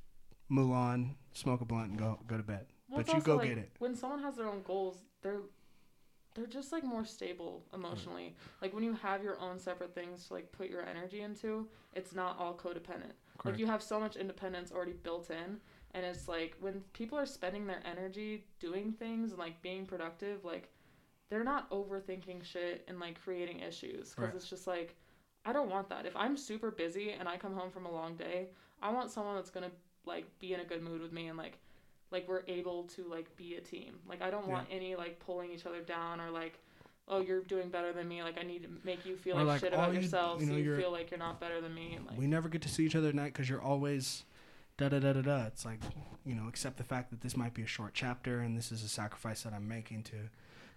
Mulan, 0.49 1.15
smoke 1.33 1.61
a 1.61 1.65
blunt, 1.65 1.89
and 1.91 1.99
go 1.99 2.19
go 2.27 2.37
to 2.37 2.43
bed. 2.43 2.67
Well, 2.89 3.03
but 3.03 3.13
you 3.13 3.21
go 3.21 3.35
like, 3.37 3.49
get 3.49 3.57
it. 3.57 3.71
When 3.79 3.95
someone 3.95 4.21
has 4.21 4.35
their 4.35 4.47
own 4.47 4.61
goals, 4.63 4.97
they're 5.21 5.41
they're 6.35 6.45
just 6.45 6.71
like 6.71 6.83
more 6.83 7.05
stable 7.05 7.63
emotionally. 7.73 8.35
Like 8.61 8.73
when 8.73 8.83
you 8.83 8.93
have 8.93 9.23
your 9.23 9.39
own 9.39 9.57
separate 9.59 9.95
things 9.95 10.27
to 10.27 10.33
like 10.33 10.51
put 10.51 10.69
your 10.69 10.85
energy 10.85 11.21
into, 11.21 11.67
it's 11.93 12.13
not 12.13 12.37
all 12.39 12.53
codependent. 12.53 13.13
Like 13.43 13.57
you 13.57 13.65
have 13.67 13.81
so 13.81 13.99
much 13.99 14.15
independence 14.15 14.71
already 14.71 14.93
built 14.93 15.29
in, 15.29 15.57
and 15.95 16.05
it's 16.05 16.27
like 16.27 16.55
when 16.59 16.83
people 16.93 17.17
are 17.17 17.25
spending 17.25 17.65
their 17.65 17.81
energy 17.89 18.43
doing 18.59 18.91
things 18.91 19.31
and 19.31 19.39
like 19.39 19.59
being 19.61 19.85
productive, 19.85 20.43
like 20.45 20.69
they're 21.29 21.43
not 21.43 21.69
overthinking 21.71 22.43
shit 22.43 22.83
and 22.87 22.99
like 22.99 23.19
creating 23.23 23.61
issues 23.61 24.09
because 24.09 24.17
Right. 24.27 24.35
it's 24.35 24.49
just 24.49 24.67
like 24.67 24.95
I 25.47 25.53
don't 25.53 25.69
want 25.69 25.89
that. 25.89 26.05
If 26.05 26.15
I'm 26.15 26.35
super 26.37 26.69
busy 26.71 27.11
and 27.11 27.29
I 27.29 27.37
come 27.37 27.53
home 27.55 27.69
from 27.71 27.85
a 27.85 27.91
long 27.91 28.15
day, 28.15 28.47
I 28.81 28.91
want 28.91 29.09
someone 29.11 29.35
that's 29.35 29.49
gonna 29.51 29.71
like 30.05 30.25
be 30.39 30.53
in 30.53 30.59
a 30.59 30.65
good 30.65 30.83
mood 30.83 31.01
with 31.01 31.11
me 31.13 31.27
and 31.27 31.37
like 31.37 31.57
like 32.11 32.27
we're 32.27 32.43
able 32.47 32.83
to 32.95 33.03
like 33.07 33.33
be 33.37 33.55
a 33.55 33.61
team. 33.61 33.95
Like 34.07 34.21
I 34.21 34.29
don't 34.29 34.47
want 34.47 34.67
any 34.69 34.95
like 34.95 35.19
pulling 35.19 35.51
each 35.51 35.65
other 35.65 35.81
down 35.81 36.19
or 36.19 36.29
like 36.29 36.59
oh 37.07 37.21
you're 37.21 37.41
doing 37.43 37.69
better 37.69 37.93
than 37.93 38.07
me. 38.07 38.21
Like 38.21 38.37
I 38.39 38.43
need 38.43 38.63
to 38.63 38.69
make 38.83 39.05
you 39.05 39.15
feel 39.15 39.35
like, 39.37 39.45
like, 39.45 39.59
shit 39.61 39.73
about 39.73 39.93
you- 39.93 40.01
yourself 40.01 40.41
you 40.41 40.47
know, 40.47 40.53
so 40.53 40.57
you 40.59 40.75
feel 40.75 40.91
like 40.91 41.09
you're 41.11 41.19
not 41.19 41.39
better 41.39 41.61
than 41.61 41.73
me. 41.73 41.93
And 41.95 42.05
like 42.05 42.17
we 42.17 42.27
never 42.27 42.49
get 42.49 42.61
to 42.63 42.69
see 42.69 42.85
each 42.85 42.95
other 42.95 43.09
at 43.09 43.15
night 43.15 43.31
because 43.33 43.47
you're 43.49 43.61
always 43.61 44.23
da 44.77 44.89
da 44.89 44.99
da 44.99 45.13
da 45.13 45.21
da. 45.21 45.45
It's 45.45 45.65
like 45.65 45.79
you 46.25 46.35
know, 46.35 46.47
accept 46.47 46.77
the 46.77 46.83
fact 46.83 47.11
that 47.11 47.21
this 47.21 47.37
might 47.37 47.53
be 47.53 47.61
a 47.61 47.67
short 47.67 47.93
chapter 47.93 48.39
and 48.39 48.57
this 48.57 48.71
is 48.71 48.83
a 48.83 48.87
sacrifice 48.89 49.43
that 49.43 49.53
I'm 49.53 49.67
making 49.67 50.03
to 50.03 50.15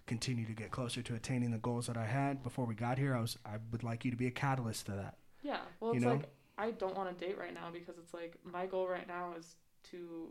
continue 0.05 0.45
to 0.45 0.53
get 0.53 0.71
closer 0.71 1.01
to 1.01 1.15
attaining 1.15 1.51
the 1.51 1.57
goals 1.57 1.87
that 1.87 1.97
I 1.97 2.05
had 2.05 2.43
before 2.43 2.65
we 2.65 2.75
got 2.75 2.97
here. 2.97 3.15
I 3.15 3.21
was 3.21 3.37
I 3.45 3.57
would 3.71 3.83
like 3.83 4.05
you 4.05 4.11
to 4.11 4.17
be 4.17 4.27
a 4.27 4.31
catalyst 4.31 4.85
to 4.87 4.91
that. 4.93 5.15
yeah. 5.43 5.59
Well, 5.79 5.91
you 5.93 5.97
it's 5.97 6.05
know? 6.05 6.13
like 6.13 6.29
I 6.57 6.71
don't 6.71 6.95
want 6.95 7.17
to 7.17 7.25
date 7.25 7.37
right 7.37 7.53
now 7.53 7.69
because 7.71 7.97
it's 7.97 8.13
like 8.13 8.35
my 8.43 8.65
goal 8.65 8.87
right 8.87 9.07
now 9.07 9.33
is 9.37 9.55
to 9.91 10.27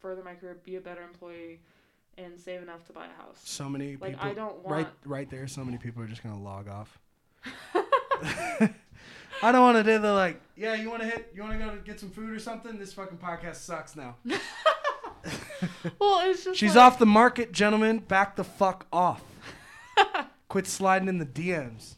further 0.00 0.22
my 0.22 0.34
career, 0.34 0.58
be 0.64 0.76
a 0.76 0.80
better 0.80 1.02
employee, 1.02 1.60
and 2.18 2.38
save 2.38 2.62
enough 2.62 2.84
to 2.86 2.92
buy 2.92 3.06
a 3.06 3.22
house. 3.22 3.40
So 3.44 3.68
many 3.68 3.96
Like 3.96 4.12
people 4.12 4.28
I 4.28 4.34
don't 4.34 4.62
want 4.64 4.76
right 4.76 4.88
right 5.04 5.30
there. 5.30 5.46
So 5.48 5.64
many 5.64 5.78
people 5.78 6.02
are 6.02 6.06
just 6.06 6.22
gonna 6.22 6.40
log 6.42 6.68
off. 6.68 6.98
I 9.42 9.52
don't 9.52 9.62
want 9.62 9.78
to 9.78 9.84
do 9.84 9.98
the 10.00 10.12
like. 10.12 10.40
Yeah, 10.56 10.74
you 10.74 10.90
want 10.90 11.02
to 11.02 11.08
hit? 11.08 11.32
You 11.34 11.42
want 11.42 11.58
to 11.58 11.64
go 11.64 11.70
to 11.74 11.78
get 11.78 11.98
some 12.00 12.10
food 12.10 12.30
or 12.30 12.38
something? 12.38 12.78
This 12.78 12.92
fucking 12.92 13.18
podcast 13.18 13.56
sucks 13.56 13.96
now. 13.96 14.16
well, 15.98 16.20
it's 16.30 16.44
just 16.44 16.58
She's 16.58 16.74
like, 16.76 16.84
off 16.84 16.98
the 16.98 17.06
market, 17.06 17.52
gentlemen. 17.52 17.98
Back 17.98 18.36
the 18.36 18.44
fuck 18.44 18.86
off. 18.92 19.22
Quit 20.48 20.66
sliding 20.66 21.08
in 21.08 21.18
the 21.18 21.26
DMs. 21.26 21.94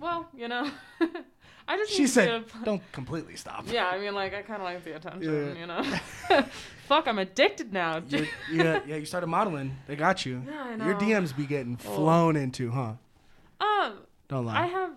Well, 0.00 0.28
you 0.36 0.48
know, 0.48 0.68
I 1.68 1.76
just 1.76 1.92
She 1.92 2.06
said, 2.08 2.28
a- 2.28 2.64
"Don't 2.64 2.82
completely 2.90 3.36
stop." 3.36 3.64
Yeah, 3.70 3.86
I 3.86 4.00
mean, 4.00 4.14
like 4.14 4.34
I 4.34 4.42
kind 4.42 4.60
of 4.60 4.64
like 4.64 4.82
the 4.82 4.96
attention, 4.96 5.54
Yeah. 5.56 5.60
you 5.60 5.66
know. 5.66 6.44
Fuck, 6.88 7.06
I'm 7.06 7.18
addicted 7.20 7.72
now. 7.72 8.02
Yeah, 8.08 8.80
yeah. 8.84 8.96
You 8.96 9.04
started 9.04 9.28
modeling. 9.28 9.76
They 9.86 9.94
got 9.94 10.26
you. 10.26 10.42
Yeah, 10.46 10.76
I 10.80 10.84
Your. 10.86 10.94
DMs 10.96 11.36
be 11.36 11.46
getting 11.46 11.78
Oh. 11.86 11.94
flown 11.94 12.34
into, 12.36 12.70
huh? 12.70 12.94
Um, 13.60 13.98
Don't 14.28 14.46
lie. 14.46 14.62
I 14.64 14.66
have 14.66 14.90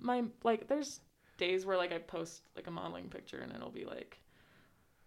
my 0.00 0.24
like. 0.42 0.66
There's 0.66 1.00
days 1.38 1.64
where 1.64 1.76
like 1.76 1.92
I 1.92 1.98
post 1.98 2.42
like 2.54 2.66
a 2.66 2.70
modeling 2.70 3.08
picture 3.08 3.38
and 3.38 3.52
it'll 3.54 3.70
be 3.70 3.84
like, 3.86 4.18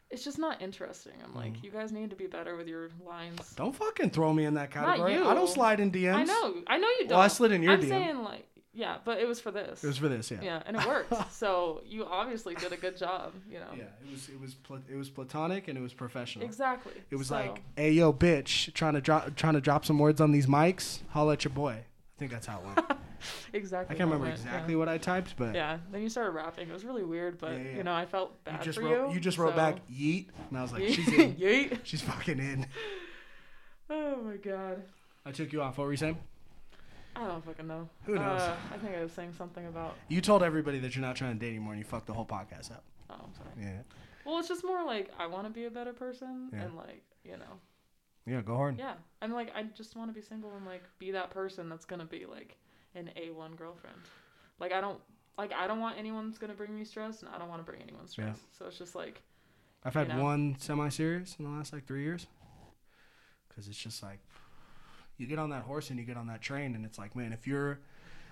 it's 0.09 0.23
just 0.23 0.39
not 0.39 0.61
interesting. 0.61 1.13
I'm 1.23 1.33
like, 1.35 1.53
Mhm. 1.53 1.63
you 1.63 1.71
guys 1.71 1.91
need 1.91 2.09
to 2.09 2.15
be 2.15 2.27
better 2.27 2.55
with 2.57 2.67
your 2.67 2.89
lines. 3.05 3.53
Don't 3.55 3.73
fucking 3.75 4.09
throw 4.09 4.33
me 4.33 4.43
in 4.45 4.55
that 4.55 4.71
category. 4.71 5.15
I 5.15 5.33
don't 5.33 5.47
slide 5.49 5.79
in 5.79 5.91
DMs. 5.91 6.15
I 6.15 6.23
know, 6.23 6.55
I 6.67 6.77
know 6.77 6.87
you 6.99 6.99
don't. 7.07 7.11
Well, 7.11 7.19
I 7.21 7.27
slid 7.27 7.51
in 7.53 7.63
your 7.63 7.73
I'm 7.73 7.81
DM. 7.81 7.87
saying 7.89 8.23
like, 8.23 8.47
yeah, 8.73 8.97
but 9.03 9.19
it 9.19 9.27
was 9.27 9.39
for 9.41 9.51
this. 9.51 9.83
It 9.83 9.87
was 9.87 9.97
for 9.97 10.07
this, 10.09 10.31
yeah. 10.31 10.39
yeah, 10.41 10.63
and 10.65 10.77
it 10.77 10.85
worked. 10.85 11.31
so 11.33 11.81
you 11.85 12.05
obviously 12.05 12.55
did 12.55 12.71
a 12.71 12.77
good 12.77 12.97
job. 12.97 13.33
You 13.49 13.59
know. 13.59 13.67
Yeah, 13.75 13.83
it 14.05 14.11
was 14.11 14.29
it 14.29 14.39
was 14.39 14.53
pla- 14.53 14.79
it 14.89 14.95
was 14.95 15.09
platonic 15.09 15.67
and 15.67 15.77
it 15.77 15.81
was 15.81 15.93
professional. 15.93 16.45
Exactly. 16.45 16.93
It 17.09 17.15
was 17.17 17.27
So- 17.27 17.35
like, 17.35 17.61
"Hey 17.75 17.91
yo, 17.91 18.11
bitch, 18.13 18.73
trying 18.73 18.93
to 18.93 19.01
drop 19.01 19.35
trying 19.35 19.53
to 19.55 19.61
drop 19.61 19.83
some 19.85 19.99
words 19.99 20.19
on 20.21 20.31
these 20.31 20.47
mics. 20.47 21.01
Holla 21.09 21.33
at 21.33 21.43
your 21.43 21.53
boy." 21.53 21.83
I 22.21 22.23
think 22.23 22.31
that's 22.33 22.45
how 22.45 22.59
it 22.59 22.65
went. 22.65 22.99
exactly. 23.53 23.95
I 23.95 23.97
can't 23.97 24.11
remember 24.11 24.31
exactly 24.31 24.73
Yeah. 24.75 24.79
what 24.79 24.87
I 24.87 24.99
typed, 24.99 25.35
but 25.37 25.55
Yeah. 25.55 25.79
Then 25.91 26.03
you 26.03 26.09
started 26.09 26.31
rapping. 26.31 26.69
It 26.69 26.71
was 26.73 26.85
really 26.85 27.03
weird, 27.03 27.39
but 27.39 27.53
Yeah, 27.53 27.57
yeah, 27.63 27.75
you 27.77 27.83
know, 27.83 27.93
I 27.95 28.05
felt 28.05 28.29
you 28.45 28.51
bad 28.51 28.61
just 28.61 28.77
for 28.77 28.85
wrote 28.85 29.07
you. 29.09 29.15
you 29.15 29.19
just 29.19 29.39
wrote 29.39 29.53
so- 29.53 29.55
back 29.55 29.77
yeet, 29.89 30.27
and 30.49 30.57
I 30.59 30.61
was 30.61 30.71
like, 30.71 30.83
"She's 30.87 31.11
in. 31.11 31.33
Yeet. 31.35 31.79
She's 31.83 32.01
fucking 32.01 32.37
in." 32.37 32.67
Oh 33.89 34.17
my 34.23 34.37
god. 34.37 34.83
I 35.25 35.31
took 35.31 35.51
you 35.51 35.61
off. 35.61 35.77
What 35.77 35.83
were 35.85 35.91
you 35.91 35.97
saying? 35.97 36.17
I 37.15 37.27
don't 37.27 37.43
fucking 37.43 37.67
know. 37.67 37.89
Who 38.05 38.15
knows? 38.15 38.41
Uh, 38.41 38.55
I 38.73 38.77
think 38.77 38.95
I 38.95 39.01
was 39.01 39.11
saying 39.11 39.33
something 39.37 39.65
about. 39.67 39.95
You 40.07 40.21
told 40.21 40.43
everybody 40.43 40.79
that 40.79 40.95
you're 40.95 41.01
not 41.05 41.15
trying 41.17 41.33
to 41.33 41.39
date 41.39 41.49
anymore, 41.49 41.73
and 41.73 41.79
you 41.79 41.85
fucked 41.85 42.07
the 42.07 42.13
whole 42.13 42.25
podcast 42.25 42.71
up. 42.71 42.83
Oh, 43.09 43.15
I'm 43.21 43.33
sorry. 43.33 43.49
Yeah, 43.59 43.81
Well, 44.25 44.39
it's 44.39 44.47
just 44.47 44.63
more 44.63 44.85
like 44.85 45.11
I 45.19 45.27
want 45.27 45.45
to 45.45 45.49
be 45.49 45.65
a 45.65 45.69
better 45.69 45.91
person, 45.91 46.49
and 46.53 46.75
like 46.77 47.03
you 47.25 47.33
know, 47.33 47.59
yeah, 48.25 48.41
go 48.41 48.55
hard. 48.55 48.77
yeah. 48.77 48.93
I'm 49.21 49.31
like 49.31 49.51
I 49.55 49.63
just 49.63 49.95
want 49.95 50.09
to 50.09 50.13
be 50.13 50.21
single 50.21 50.51
and 50.55 50.65
like 50.65 50.83
be 50.99 51.11
that 51.11 51.29
person 51.31 51.69
that's 51.69 51.85
gonna 51.85 52.05
be 52.05 52.25
like 52.25 52.57
an 52.95 53.09
A1 53.17 53.55
girlfriend. 53.55 53.97
Like 54.59 54.71
I 54.71 54.81
don't 54.81 54.99
like 55.37 55.53
I 55.53 55.67
don't 55.67 55.79
want 55.79 55.97
anyone 55.97 56.27
that's 56.27 56.37
gonna 56.39 56.53
bring 56.53 56.75
me 56.75 56.83
stress, 56.85 57.21
and 57.21 57.29
I 57.33 57.37
don't 57.37 57.49
want 57.49 57.65
to 57.65 57.69
bring 57.69 57.81
anyone 57.81 58.07
stress. 58.07 58.37
Yeah. 58.37 58.57
So 58.57 58.65
it's 58.65 58.77
just 58.77 58.95
like 58.95 59.21
I've 59.83 59.93
had 59.93 60.09
know? 60.09 60.21
one 60.21 60.55
semi-serious 60.59 61.35
in 61.39 61.45
the 61.45 61.51
last 61.51 61.73
like 61.73 61.85
three 61.87 62.03
years. 62.03 62.27
Cause 63.55 63.67
it's 63.67 63.77
just 63.77 64.01
like, 64.01 64.19
you 65.17 65.27
get 65.27 65.37
on 65.37 65.49
that 65.49 65.63
horse 65.63 65.89
and 65.89 65.99
you 65.99 66.05
get 66.05 66.15
on 66.17 66.27
that 66.27 66.41
train, 66.41 66.73
and 66.73 66.85
it's 66.85 66.97
like, 66.97 67.15
man, 67.17 67.33
if 67.33 67.45
you're, 67.45 67.79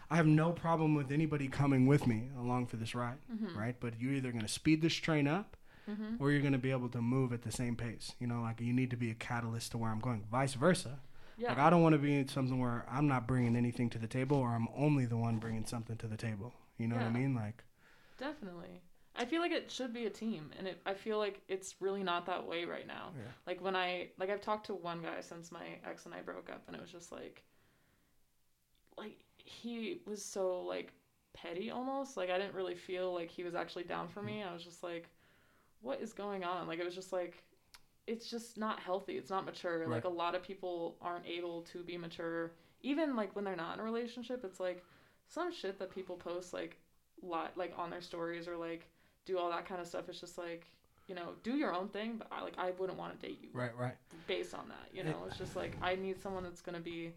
I 0.10 0.16
have 0.16 0.26
no 0.26 0.52
problem 0.54 0.96
with 0.96 1.12
anybody 1.12 1.48
coming 1.50 1.88
with 1.88 2.08
me 2.08 2.30
along 2.40 2.68
for 2.68 2.78
this 2.78 2.96
ride, 2.96 3.18
mhm, 3.32 3.54
right? 3.56 3.76
But 3.80 4.00
you're 4.00 4.14
either 4.14 4.32
gonna 4.32 4.48
speed 4.48 4.82
this 4.82 4.94
train 4.94 5.28
up, 5.28 5.58
mhm. 5.90 6.20
or 6.20 6.32
you're 6.32 6.42
gonna 6.42 6.58
be 6.58 6.72
able 6.72 6.90
to 6.90 7.02
move 7.02 7.34
at 7.34 7.42
the 7.42 7.52
same 7.52 7.76
pace. 7.76 8.14
You 8.20 8.28
know, 8.28 8.42
like 8.42 8.62
you 8.62 8.74
need 8.74 8.92
to 8.92 8.98
be 8.98 9.12
a 9.12 9.16
catalyst 9.16 9.72
to 9.72 9.78
where 9.78 9.90
I'm 9.90 10.00
going. 10.00 10.26
Vice 10.32 10.54
versa. 10.54 11.00
yeah. 11.38 11.50
Like 11.50 11.60
I 11.60 11.70
don't 11.70 11.82
want 11.82 11.94
to 11.94 12.00
be 12.00 12.16
in 12.16 12.28
something 12.28 12.60
where 12.60 12.86
I'm 12.90 13.08
not 13.08 13.28
bringing 13.28 13.56
anything 13.56 13.90
to 13.92 13.98
the 13.98 14.08
table, 14.08 14.38
or 14.38 14.50
I'm 14.50 14.68
only 14.76 15.06
the 15.06 15.18
one 15.18 15.38
bringing 15.38 15.66
something 15.66 15.98
to 15.98 16.08
the 16.08 16.18
table. 16.18 16.54
You 16.78 16.88
know 16.88 16.96
what 16.96 17.06
I 17.06 17.10
mean? 17.10 17.36
Like, 17.36 17.64
Definitely. 18.18 18.82
I 19.16 19.26
feel 19.26 19.42
like 19.42 19.52
it 19.52 19.70
should 19.70 19.94
be 19.94 20.06
a 20.06 20.10
team, 20.10 20.52
and 20.58 20.68
it, 20.68 20.82
I 20.86 20.94
feel 20.94 21.18
like 21.18 21.42
it's 21.50 21.76
really 21.82 22.04
not 22.04 22.26
that 22.28 22.48
way 22.48 22.64
right 22.64 22.88
now. 22.88 23.12
Yeah. 23.16 23.32
Like 23.46 23.62
when 23.62 23.76
I 23.76 24.10
like 24.18 24.30
I've 24.30 24.42
talked 24.42 24.68
to 24.68 24.74
one 24.76 25.02
guy 25.02 25.20
since 25.22 25.52
my 25.52 25.66
ex 25.90 26.06
and 26.06 26.14
I 26.14 26.22
broke 26.22 26.50
up, 26.50 26.64
and 26.68 26.76
it 26.76 26.82
was 26.82 26.92
just 26.92 27.12
like, 27.12 27.44
like 28.98 29.18
he 29.38 30.02
was 30.06 30.24
so 30.24 30.62
like 30.62 30.94
petty 31.34 31.70
almost. 31.72 32.16
Like 32.16 32.30
I 32.30 32.38
didn't 32.38 32.54
really 32.56 32.76
feel 32.76 33.14
like 33.14 33.30
he 33.30 33.44
was 33.44 33.56
actually 33.56 33.84
down 33.84 34.08
for 34.08 34.22
me. 34.22 34.44
I 34.44 34.54
was 34.54 34.64
just 34.64 34.84
like, 34.84 35.10
what 35.82 36.02
is 36.02 36.14
going 36.14 36.44
on? 36.44 36.68
Like 36.68 36.80
it 36.80 36.86
was 36.86 36.96
just 36.96 37.14
like, 37.14 37.44
it's 38.08 38.30
just 38.30 38.58
not 38.58 38.80
healthy. 38.80 39.18
It's 39.18 39.30
not 39.30 39.46
mature. 39.46 39.80
Right. 39.80 39.90
Like 39.90 40.06
a 40.06 40.10
lot 40.10 40.36
of 40.36 40.44
people 40.44 40.98
aren't 41.02 41.26
able 41.28 41.62
to 41.64 41.84
be 41.84 41.98
mature, 41.98 42.52
even 42.82 43.16
like 43.16 43.36
when 43.36 43.46
they're 43.46 43.56
not 43.56 43.76
in 43.76 43.80
a 43.80 43.84
relationship. 43.84 44.44
It's 44.44 44.60
like 44.60 44.84
some 45.28 45.52
shit 45.54 45.78
that 45.80 45.94
people 45.94 46.16
post 46.16 46.54
like 46.54 46.78
lot 47.22 47.58
like 47.58 47.74
on 47.78 47.90
their 47.90 48.02
stories 48.02 48.48
or 48.48 48.56
like 48.58 48.88
do 49.26 49.38
all 49.38 49.50
that 49.50 49.66
kind 49.68 49.80
of 49.82 49.88
stuff. 49.88 50.10
It's 50.10 50.20
just 50.20 50.38
like 50.38 50.66
you 51.08 51.16
know 51.16 51.34
do 51.44 51.56
your 51.56 51.74
own 51.74 51.88
thing, 51.90 52.16
but 52.18 52.28
I 52.32 52.42
like 52.42 52.54
I 52.58 52.72
wouldn't 52.72 52.98
want 52.98 53.20
to 53.20 53.28
date 53.28 53.40
you 53.42 53.50
right, 53.54 53.76
right. 53.78 53.96
based 54.28 54.54
on 54.54 54.68
that. 54.70 54.90
You 54.94 55.02
It- 55.02 55.06
know, 55.08 55.24
it's 55.28 55.38
just 55.38 55.56
like 55.56 55.76
I 55.82 55.96
need 55.96 56.20
someone 56.22 56.44
that's 56.44 56.62
gonna 56.62 56.80
be 56.80 57.14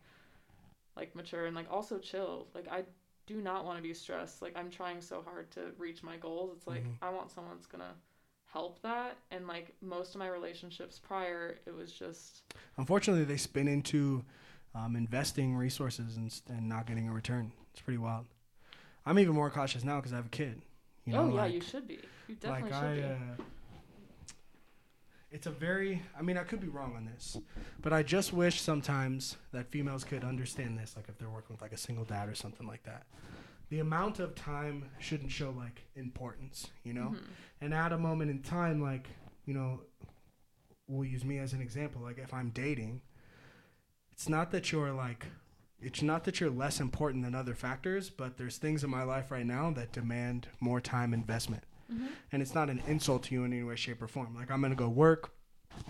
like 0.96 1.14
mature 1.14 1.46
and 1.46 1.56
like 1.56 1.70
also 1.70 1.98
chill. 1.98 2.48
Like 2.54 2.68
I 2.70 2.84
do 3.26 3.36
not 3.40 3.64
want 3.64 3.78
to 3.78 3.82
be 3.82 3.94
stressed. 3.94 4.42
Like 4.42 4.56
I'm 4.56 4.70
trying 4.70 5.00
so 5.00 5.22
hard 5.22 5.50
to 5.52 5.72
reach 5.78 6.02
my 6.02 6.16
goals. 6.16 6.50
It's 6.56 6.66
like 6.66 6.84
Mhm. 6.84 6.96
I 7.00 7.08
want 7.10 7.30
someone 7.30 7.54
that's 7.56 7.66
gonna 7.66 7.94
help 8.52 8.80
that. 8.82 9.16
And 9.30 9.46
like 9.46 9.74
most 9.80 10.14
of 10.14 10.18
my 10.18 10.28
relationships 10.28 10.98
prior, 10.98 11.58
it 11.66 11.74
was 11.74 11.92
just 11.92 12.42
Unfortunately, 12.76 13.24
they 13.24 13.36
spin 13.36 13.68
into 13.68 14.24
um, 14.74 14.96
investing 14.96 15.56
resources 15.56 16.16
and, 16.16 16.32
and 16.48 16.68
not 16.68 16.86
getting 16.86 17.08
a 17.08 17.12
return. 17.12 17.52
It's 17.72 17.82
pretty 17.82 17.98
wild. 17.98 18.26
I'm 19.04 19.18
even 19.18 19.34
more 19.34 19.50
cautious 19.50 19.84
now 19.84 19.96
because 19.96 20.12
I 20.12 20.16
have 20.16 20.26
a 20.26 20.30
kid. 20.30 20.62
You 21.04 21.14
know, 21.14 21.22
oh 21.22 21.28
yeah, 21.28 21.42
like, 21.42 21.54
you 21.54 21.60
should 21.60 21.88
be. 21.88 21.98
You 22.28 22.36
definitely 22.36 22.70
like 22.70 22.80
should 22.80 22.88
I, 22.88 22.94
be. 22.94 23.02
uh, 23.02 23.44
it's 25.32 25.46
a 25.46 25.50
very. 25.50 26.02
I 26.16 26.22
mean, 26.22 26.36
I 26.36 26.44
could 26.44 26.60
be 26.60 26.68
wrong 26.68 26.94
on 26.94 27.06
this, 27.06 27.38
but 27.80 27.92
I 27.92 28.02
just 28.02 28.32
wish 28.32 28.60
sometimes 28.60 29.36
that 29.52 29.70
females 29.70 30.04
could 30.04 30.22
understand 30.22 30.78
this. 30.78 30.94
Like 30.94 31.06
if 31.08 31.18
they're 31.18 31.28
working 31.28 31.54
with 31.54 31.62
like 31.62 31.72
a 31.72 31.78
single 31.78 32.04
dad 32.04 32.28
or 32.28 32.34
something 32.34 32.66
like 32.66 32.84
that, 32.84 33.06
the 33.72 33.78
amount 33.80 34.18
of 34.18 34.34
time 34.34 34.84
shouldn't 34.98 35.32
show 35.32 35.50
like 35.50 35.84
importance. 35.96 36.68
You 36.84 36.92
know, 36.92 37.14
Mhm. 37.16 37.22
and 37.62 37.74
at 37.74 37.90
a 37.90 37.96
moment 37.98 38.30
in 38.30 38.42
time, 38.42 38.82
like, 38.82 39.08
you 39.46 39.54
know, 39.54 39.80
we'll 40.86 41.08
use 41.08 41.24
me 41.24 41.38
as 41.38 41.54
an 41.54 41.62
example. 41.62 42.02
Like, 42.02 42.18
if 42.18 42.34
I'm 42.34 42.50
dating, 42.50 43.00
it's 44.10 44.28
not 44.28 44.50
that 44.50 44.72
you're 44.72 44.92
like, 44.92 45.26
it's 45.80 46.02
not 46.02 46.24
that 46.24 46.38
you're 46.38 46.50
less 46.50 46.80
important 46.80 47.24
than 47.24 47.34
other 47.34 47.54
factors, 47.54 48.10
but 48.10 48.36
there's 48.36 48.58
things 48.58 48.84
in 48.84 48.90
my 48.90 49.04
life 49.04 49.30
right 49.30 49.46
now 49.46 49.70
that 49.70 49.90
demand 49.90 50.48
more 50.60 50.80
time 50.80 51.14
investment. 51.14 51.64
Mhm. 51.90 52.10
And 52.30 52.42
it's 52.42 52.54
not 52.54 52.68
an 52.68 52.80
insult 52.80 53.22
to 53.24 53.34
you 53.34 53.42
in 53.44 53.54
any 53.54 53.62
way, 53.62 53.74
shape, 53.76 54.02
or 54.02 54.06
form. 54.06 54.34
Like, 54.34 54.50
I'm 54.50 54.60
going 54.60 54.70
to 54.72 54.76
go 54.76 54.90
work. 54.90 55.32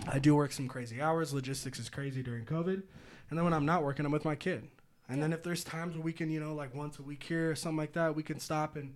I 0.06 0.20
do 0.20 0.36
work 0.36 0.52
some 0.52 0.68
crazy 0.68 1.02
hours. 1.02 1.34
Logistics 1.34 1.80
is 1.80 1.90
crazy 1.90 2.22
during 2.22 2.44
COVID. 2.46 2.84
And 3.28 3.36
then 3.38 3.42
when 3.44 3.52
I'm 3.52 3.66
not 3.66 3.82
working, 3.82 4.06
I'm 4.06 4.12
with 4.12 4.24
my 4.24 4.36
kid. 4.36 4.70
And 5.12 5.22
then 5.22 5.32
if 5.32 5.43
there's 5.43 5.62
times 5.62 5.94
where 5.94 6.02
we 6.02 6.12
can, 6.12 6.30
you 6.30 6.40
know, 6.40 6.55
like 6.55 6.74
once 6.74 6.98
a 6.98 7.02
week 7.02 7.22
here 7.22 7.51
or 7.51 7.55
something 7.55 7.76
like 7.76 7.93
that, 7.93 8.16
we 8.16 8.22
can 8.22 8.40
stop 8.40 8.76
and 8.76 8.94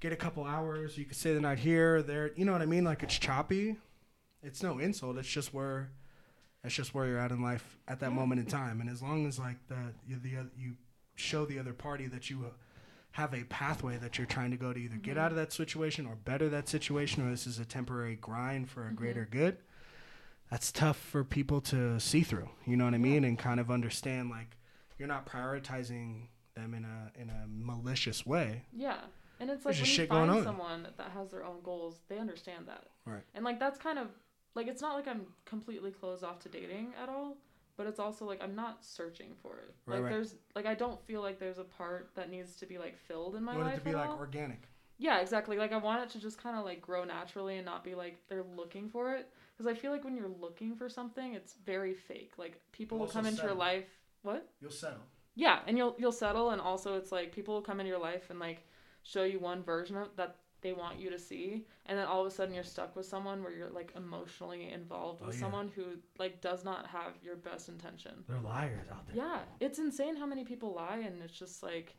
get 0.00 0.12
a 0.12 0.16
couple 0.16 0.44
hours. 0.44 0.98
You 0.98 1.04
could 1.04 1.16
stay 1.16 1.34
the 1.34 1.40
night 1.40 1.58
here, 1.60 1.96
or 1.96 2.02
there. 2.02 2.32
You 2.34 2.44
know 2.44 2.52
what 2.52 2.62
I 2.62 2.66
mean? 2.66 2.82
Like 2.84 3.02
it's 3.04 3.16
choppy. 3.16 3.76
It's 4.42 4.60
no 4.62 4.78
insult. 4.80 5.18
It's 5.18 5.28
just 5.28 5.54
where, 5.54 5.90
it's 6.64 6.74
just 6.74 6.94
where 6.94 7.06
you're 7.06 7.18
at 7.20 7.30
in 7.30 7.40
life 7.42 7.78
at 7.86 8.00
that 8.00 8.10
Yeah. 8.10 8.16
moment 8.16 8.40
in 8.40 8.46
time. 8.46 8.80
And 8.80 8.90
as 8.90 9.00
long 9.02 9.24
as 9.26 9.38
like 9.38 9.68
the 9.68 9.94
you 10.06 10.18
the 10.18 10.36
oth- 10.38 10.50
you 10.58 10.76
show 11.14 11.44
the 11.46 11.60
other 11.60 11.72
party 11.72 12.06
that 12.08 12.28
you 12.28 12.44
uh, 12.46 12.50
have 13.12 13.32
a 13.34 13.44
pathway 13.44 13.98
that 13.98 14.18
you're 14.18 14.26
trying 14.26 14.50
to 14.50 14.56
go 14.56 14.72
to 14.72 14.80
either 14.80 14.96
get 14.96 15.16
Mhm. 15.16 15.20
out 15.20 15.30
of 15.30 15.36
that 15.36 15.52
situation 15.52 16.06
or 16.06 16.16
better 16.16 16.48
that 16.48 16.68
situation, 16.68 17.24
or 17.24 17.30
this 17.30 17.46
is 17.46 17.60
a 17.60 17.64
temporary 17.64 18.16
grind 18.16 18.68
for 18.68 18.88
a 18.88 18.90
Mhm. 18.90 18.96
greater 18.96 19.28
good. 19.30 19.58
That's 20.50 20.72
tough 20.72 20.96
for 20.98 21.22
people 21.22 21.60
to 21.62 22.00
see 22.00 22.22
through. 22.22 22.48
You 22.66 22.76
know 22.76 22.84
what 22.86 22.94
I 22.94 22.98
mean? 22.98 23.22
And 23.22 23.38
kind 23.38 23.60
of 23.60 23.70
understand 23.70 24.28
like 24.30 24.56
you're 25.02 25.08
not 25.08 25.26
prioritizing 25.26 26.28
them 26.54 26.74
in 26.74 26.84
a 26.84 27.20
in 27.20 27.28
a 27.28 27.44
malicious 27.48 28.24
way. 28.24 28.62
Yeah. 28.72 28.98
And 29.40 29.50
it's 29.50 29.64
There's 29.64 29.78
like 29.78 29.82
when 29.82 29.90
you 29.90 29.96
shit 29.96 30.08
going 30.08 30.30
find 30.30 30.44
someone 30.44 30.86
that 30.96 31.10
has 31.10 31.32
their 31.32 31.44
own 31.44 31.56
goals, 31.64 31.96
they 32.08 32.18
understand 32.18 32.68
that. 32.68 32.86
Right. 33.04 33.24
And 33.34 33.44
like 33.44 33.58
that's 33.58 33.80
kind 33.80 33.98
of 33.98 34.06
like 34.54 34.68
it's 34.68 34.80
not 34.80 34.94
like 34.94 35.08
I'm 35.08 35.22
completely 35.44 35.90
closed 35.90 36.22
off 36.22 36.38
to 36.40 36.48
dating 36.48 36.92
at 37.02 37.08
all, 37.08 37.36
but 37.76 37.88
it's 37.88 37.98
also 37.98 38.24
like 38.24 38.40
I'm 38.40 38.54
not 38.54 38.84
searching 38.84 39.30
for 39.42 39.56
it. 39.56 39.74
Right, 39.86 39.96
like 39.96 40.04
right. 40.04 40.12
there's 40.12 40.36
like 40.54 40.66
I 40.66 40.74
don't 40.76 41.04
feel 41.04 41.20
like 41.20 41.40
there's 41.40 41.58
a 41.58 41.64
part 41.64 42.10
that 42.14 42.30
needs 42.30 42.54
to 42.58 42.66
be 42.66 42.78
like 42.78 42.96
filled 42.96 43.34
in 43.34 43.42
my 43.42 43.54
You 43.54 43.58
want 43.58 43.70
life 43.70 43.78
it 43.78 43.84
to 43.84 43.90
be 43.90 43.96
like 43.96 44.10
all. 44.10 44.18
organic. 44.18 44.68
Yeah, 44.98 45.18
exactly. 45.18 45.56
Like 45.56 45.72
I 45.72 45.78
want 45.78 46.04
it 46.04 46.10
to 46.10 46.20
just 46.20 46.40
kind 46.40 46.56
of 46.56 46.64
like 46.64 46.80
grow 46.80 47.02
naturally 47.02 47.56
and 47.56 47.66
not 47.66 47.82
be 47.82 47.96
like 47.96 48.18
they're 48.28 48.44
looking 48.56 48.88
for 48.88 49.16
it 49.16 49.28
because 49.56 49.66
I 49.68 49.74
feel 49.74 49.90
like 49.90 50.04
when 50.04 50.16
you're 50.16 50.30
looking 50.40 50.76
for 50.76 50.88
something, 50.88 51.34
it's 51.34 51.54
very 51.66 51.92
fake. 51.92 52.34
Like 52.38 52.60
people 52.70 53.00
will 53.00 53.08
come 53.08 53.26
into 53.26 53.42
your 53.42 53.54
life. 53.54 53.86
What? 54.22 54.48
You'll 54.60 54.70
settle. 54.70 55.02
Yeah, 55.34 55.60
and 55.66 55.76
you'll 55.78 55.94
you'll 55.98 56.12
settle, 56.12 56.50
and 56.50 56.60
also 56.60 56.96
it's 56.96 57.12
like 57.12 57.32
people 57.32 57.54
will 57.54 57.62
come 57.62 57.80
into 57.80 57.90
your 57.90 57.98
life 58.00 58.30
and 58.30 58.38
like 58.38 58.66
show 59.02 59.24
you 59.24 59.38
one 59.38 59.62
version 59.62 59.96
of 59.96 60.08
that 60.16 60.36
they 60.60 60.72
want 60.72 61.00
you 61.00 61.10
to 61.10 61.18
see, 61.18 61.66
and 61.86 61.98
then 61.98 62.06
all 62.06 62.20
of 62.20 62.26
a 62.26 62.30
sudden 62.30 62.54
you're 62.54 62.62
stuck 62.62 62.94
with 62.94 63.06
someone 63.06 63.42
where 63.42 63.52
you're 63.52 63.70
like 63.70 63.92
emotionally 63.96 64.70
involved 64.70 65.22
Oh, 65.22 65.26
with 65.26 65.34
yeah. 65.34 65.40
someone 65.40 65.68
who 65.74 65.84
like 66.18 66.40
does 66.40 66.64
not 66.64 66.86
have 66.86 67.14
your 67.22 67.36
best 67.36 67.68
intention. 67.68 68.24
They're 68.28 68.38
liars 68.40 68.88
out 68.92 69.06
there. 69.08 69.16
Yeah, 69.16 69.38
it's 69.60 69.78
insane 69.78 70.16
how 70.16 70.26
many 70.26 70.44
people 70.44 70.74
lie, 70.74 70.98
and 71.04 71.20
it's 71.22 71.36
just 71.36 71.62
like, 71.62 71.96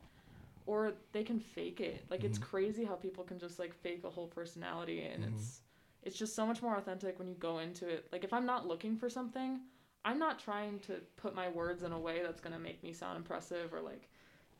or 0.65 0.93
they 1.11 1.23
can 1.23 1.39
fake 1.39 1.81
it. 1.81 2.05
Like 2.09 2.23
it's 2.23 2.37
Mhm. 2.37 2.43
crazy 2.43 2.85
how 2.85 2.95
people 2.95 3.23
can 3.23 3.39
just 3.39 3.59
like 3.59 3.73
fake 3.73 4.03
a 4.05 4.09
whole 4.09 4.27
personality, 4.27 5.01
and 5.03 5.23
Mhm. 5.23 5.33
it's 5.33 5.61
it's 6.03 6.17
just 6.17 6.35
so 6.35 6.45
much 6.45 6.61
more 6.61 6.75
authentic 6.77 7.17
when 7.19 7.27
you 7.27 7.35
go 7.35 7.59
into 7.59 7.87
it. 7.87 8.07
Like 8.11 8.23
if 8.23 8.31
I'm 8.33 8.45
not 8.45 8.67
looking 8.67 8.95
for 8.97 9.09
something, 9.09 9.59
I'm 10.05 10.19
not 10.19 10.39
trying 10.39 10.79
to 10.81 10.95
put 11.17 11.33
my 11.35 11.49
words 11.49 11.83
in 11.83 11.91
a 11.91 11.99
way 11.99 12.21
that's 12.23 12.41
gonna 12.41 12.59
make 12.59 12.83
me 12.83 12.93
sound 12.93 13.17
impressive 13.17 13.73
or 13.73 13.81
like 13.81 14.09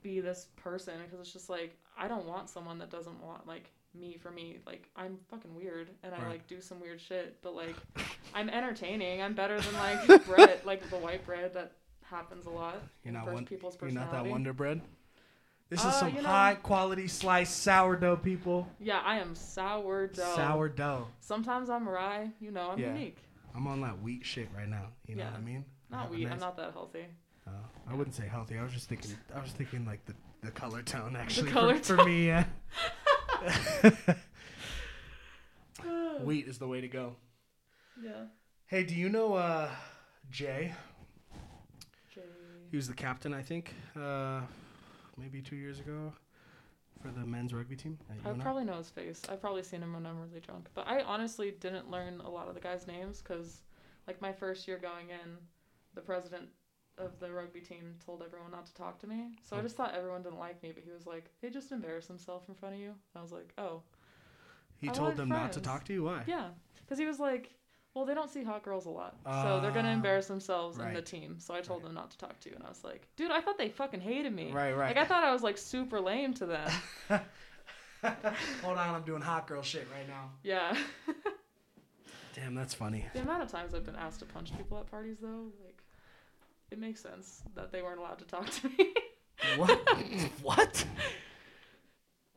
be 0.01 0.19
this 0.19 0.47
person 0.57 0.93
because 1.03 1.19
it's 1.19 1.33
just 1.33 1.49
like 1.49 1.75
I 1.97 2.07
don't 2.07 2.25
want 2.25 2.49
someone 2.49 2.77
that 2.79 2.89
doesn't 2.89 3.21
want 3.21 3.45
like 3.47 3.69
me 3.93 4.17
for 4.17 4.31
me. 4.31 4.57
Like 4.65 4.89
I'm 4.95 5.17
fucking 5.29 5.53
weird 5.55 5.89
and 6.03 6.13
I 6.15 6.19
Right. 6.19 6.27
like 6.29 6.47
do 6.47 6.61
some 6.61 6.79
weird 6.79 6.99
shit, 7.01 7.37
but 7.41 7.55
like 7.55 7.75
I'm 8.33 8.49
entertaining. 8.49 9.21
I'm 9.21 9.33
better 9.33 9.59
than 9.59 9.73
like 9.75 10.25
bread, 10.25 10.61
like 10.65 10.89
the 10.89 10.97
white 10.97 11.25
bread 11.25 11.53
that 11.53 11.73
happens 12.03 12.45
a 12.45 12.49
lot 12.49 12.75
You're 13.03 13.13
not 13.13 13.31
one. 13.31 13.45
people's 13.45 13.77
You're 13.81 13.91
not 13.91 14.11
that 14.11 14.25
Wonder 14.25 14.53
Bread. 14.53 14.81
This 15.69 15.79
is 15.79 15.85
Uh, 15.87 15.91
some 15.91 16.15
you 16.15 16.21
know- 16.21 16.27
high 16.27 16.55
quality 16.55 17.07
sliced 17.07 17.63
sourdough, 17.63 18.17
people. 18.17 18.67
Yeah, 18.79 18.99
I 19.03 19.17
am 19.19 19.33
sourdough. 19.35 20.35
Sourdough. 20.35 21.07
Sometimes 21.21 21.69
I'm 21.69 21.87
rye. 21.89 22.29
You 22.39 22.51
know, 22.51 22.71
I'm 22.71 22.79
Yeah. 22.79 22.93
unique. 22.93 23.17
I'm 23.55 23.67
on 23.67 23.81
that 23.81 24.01
wheat 24.01 24.25
shit 24.25 24.49
right 24.55 24.67
now. 24.67 24.87
You 25.07 25.15
know 25.15 25.23
Yeah. 25.23 25.31
what 25.31 25.39
I 25.39 25.43
mean? 25.43 25.65
Not 25.89 26.09
wheat. 26.11 26.27
I'm 26.27 26.39
not 26.39 26.57
that 26.57 26.71
healthy. 26.73 27.05
Uh, 27.45 27.51
I 27.89 27.93
wouldn't 27.93 28.15
say 28.15 28.27
healthy. 28.27 28.57
I 28.57 28.63
was 28.63 28.71
just 28.71 28.89
thinking. 28.89 29.11
I 29.35 29.41
was 29.41 29.51
thinking 29.51 29.85
like 29.85 30.03
the, 30.05 30.13
the 30.41 30.51
color 30.51 30.81
tone 30.81 31.15
actually 31.15 31.51
color 31.51 31.77
for, 31.77 31.97
for 31.97 32.05
me. 32.05 32.27
Yeah. 32.27 32.45
yeah. 33.43 34.15
Wheat 36.23 36.47
is 36.47 36.57
the 36.57 36.67
way 36.67 36.81
to 36.81 36.87
go. 36.87 37.15
Yeah. 38.03 38.25
Hey, 38.65 38.83
do 38.83 38.95
you 38.95 39.07
know 39.07 39.35
uh, 39.35 39.69
Jay? 40.31 40.73
Jay. 42.13 42.21
He 42.71 42.75
was 42.75 42.87
the 42.87 42.95
captain, 42.95 43.35
I 43.35 43.43
think, 43.43 43.75
uh, 43.95 44.41
maybe 45.15 45.43
two 45.43 45.55
years 45.55 45.79
ago 45.79 46.11
for 47.03 47.11
the 47.11 47.25
men's 47.25 47.53
rugby 47.53 47.75
team. 47.75 47.97
I 48.25 48.31
probably 48.33 48.63
know 48.63 48.77
his 48.77 48.89
face. 48.89 49.21
I've 49.29 49.41
probably 49.41 49.63
seen 49.63 49.81
him 49.83 49.93
when 49.93 50.05
I'm 50.05 50.19
really 50.19 50.39
drunk. 50.39 50.67
But 50.73 50.87
I 50.87 51.01
honestly 51.01 51.51
didn't 51.59 51.91
learn 51.91 52.21
a 52.21 52.29
lot 52.29 52.47
of 52.47 52.55
the 52.55 52.61
guys' 52.61 52.87
names 52.87 53.21
because, 53.21 53.61
like, 54.07 54.21
my 54.21 54.31
first 54.31 54.67
year 54.67 54.77
going 54.77 55.09
in, 55.09 55.37
the 55.93 56.01
president 56.01 56.49
of 56.97 57.19
the 57.19 57.31
rugby 57.31 57.59
team 57.59 57.95
told 58.05 58.23
everyone 58.23 58.51
not 58.51 58.65
to 58.67 58.73
talk 58.75 58.99
to 58.99 59.07
me. 59.07 59.35
So 59.41 59.55
I 59.55 59.59
Oh. 59.59 59.63
just 59.63 59.75
thought 59.75 59.93
everyone 59.95 60.21
didn't 60.23 60.39
like 60.39 60.61
me. 60.63 60.71
But 60.71 60.83
he 60.83 60.91
was 60.91 61.05
like, 61.05 61.29
"They 61.41 61.49
just 61.49 61.71
embarrass 61.71 62.07
himself 62.07 62.47
in 62.47 62.55
front 62.55 62.75
of 62.75 62.81
you." 62.81 62.89
And 62.91 63.15
I 63.15 63.21
was 63.21 63.31
like, 63.31 63.51
"Oh, 63.57 63.81
he 64.77 64.89
I 64.89 64.93
told 64.93 65.17
them 65.17 65.29
not 65.29 65.53
to 65.53 65.61
talk 65.61 65.83
to 65.85 65.93
you. 65.93 66.03
Why? 66.03 66.23
yeah," 66.27 66.51
because 66.81 66.97
he 66.99 67.05
was 67.05 67.19
like. 67.19 67.51
Well, 67.93 68.05
they 68.05 68.15
don't 68.15 68.29
see 68.29 68.43
hot 68.43 68.63
girls 68.63 68.87
a 68.87 68.89
lot, 68.89 69.15
so 69.23 69.59
they're 69.61 69.71
gonna 69.71 69.89
Ah, 69.89 69.93
embarrass 69.93 70.25
themselves 70.27 70.79
and 70.79 70.95
the 70.95 71.01
team. 71.01 71.39
So 71.39 71.53
I 71.53 71.61
told 71.61 71.81
Right. 71.83 71.89
them 71.89 71.93
not 71.95 72.09
to 72.11 72.17
talk 72.17 72.39
to 72.39 72.49
you, 72.49 72.55
and 72.55 72.65
I 72.65 72.69
was 72.69 72.83
like, 72.83 73.07
"Dude, 73.15 73.29
I 73.29 73.39
thought 73.39 73.57
they 73.59 73.69
fucking 73.69 74.01
hated 74.01 74.33
me. 74.33 74.51
Right, 74.51 74.73
right. 74.73 74.87
Like 74.95 74.97
I 74.97 75.07
thought 75.07 75.23
I 75.23 75.31
was 75.31 75.43
like 75.43 75.57
super 75.59 75.99
lame 76.01 76.33
to 76.35 76.45
them." 76.47 76.71
Hold 78.63 78.77
on, 78.77 78.95
I'm 78.95 79.03
doing 79.03 79.21
hot 79.21 79.47
girl 79.47 79.61
shit 79.61 79.87
right 79.95 80.07
now. 80.07 80.31
yeah. 80.43 80.75
Damn, 82.35 82.55
that's 82.55 82.73
funny. 82.73 83.05
The 83.13 83.21
amount 83.21 83.43
of 83.43 83.49
times 83.51 83.75
I've 83.75 83.85
been 83.85 83.95
asked 83.95 84.19
to 84.21 84.25
punch 84.25 84.57
people 84.57 84.79
at 84.79 84.87
parties, 84.89 85.17
though, 85.21 85.51
like, 85.63 85.83
it 86.71 86.79
makes 86.79 86.99
sense 86.99 87.43
that 87.53 87.71
they 87.71 87.83
weren't 87.83 87.99
allowed 87.99 88.17
to 88.19 88.25
talk 88.25 88.49
to 88.49 88.69
me. 88.69 88.93
What? 89.57 89.71
what? 90.41 90.85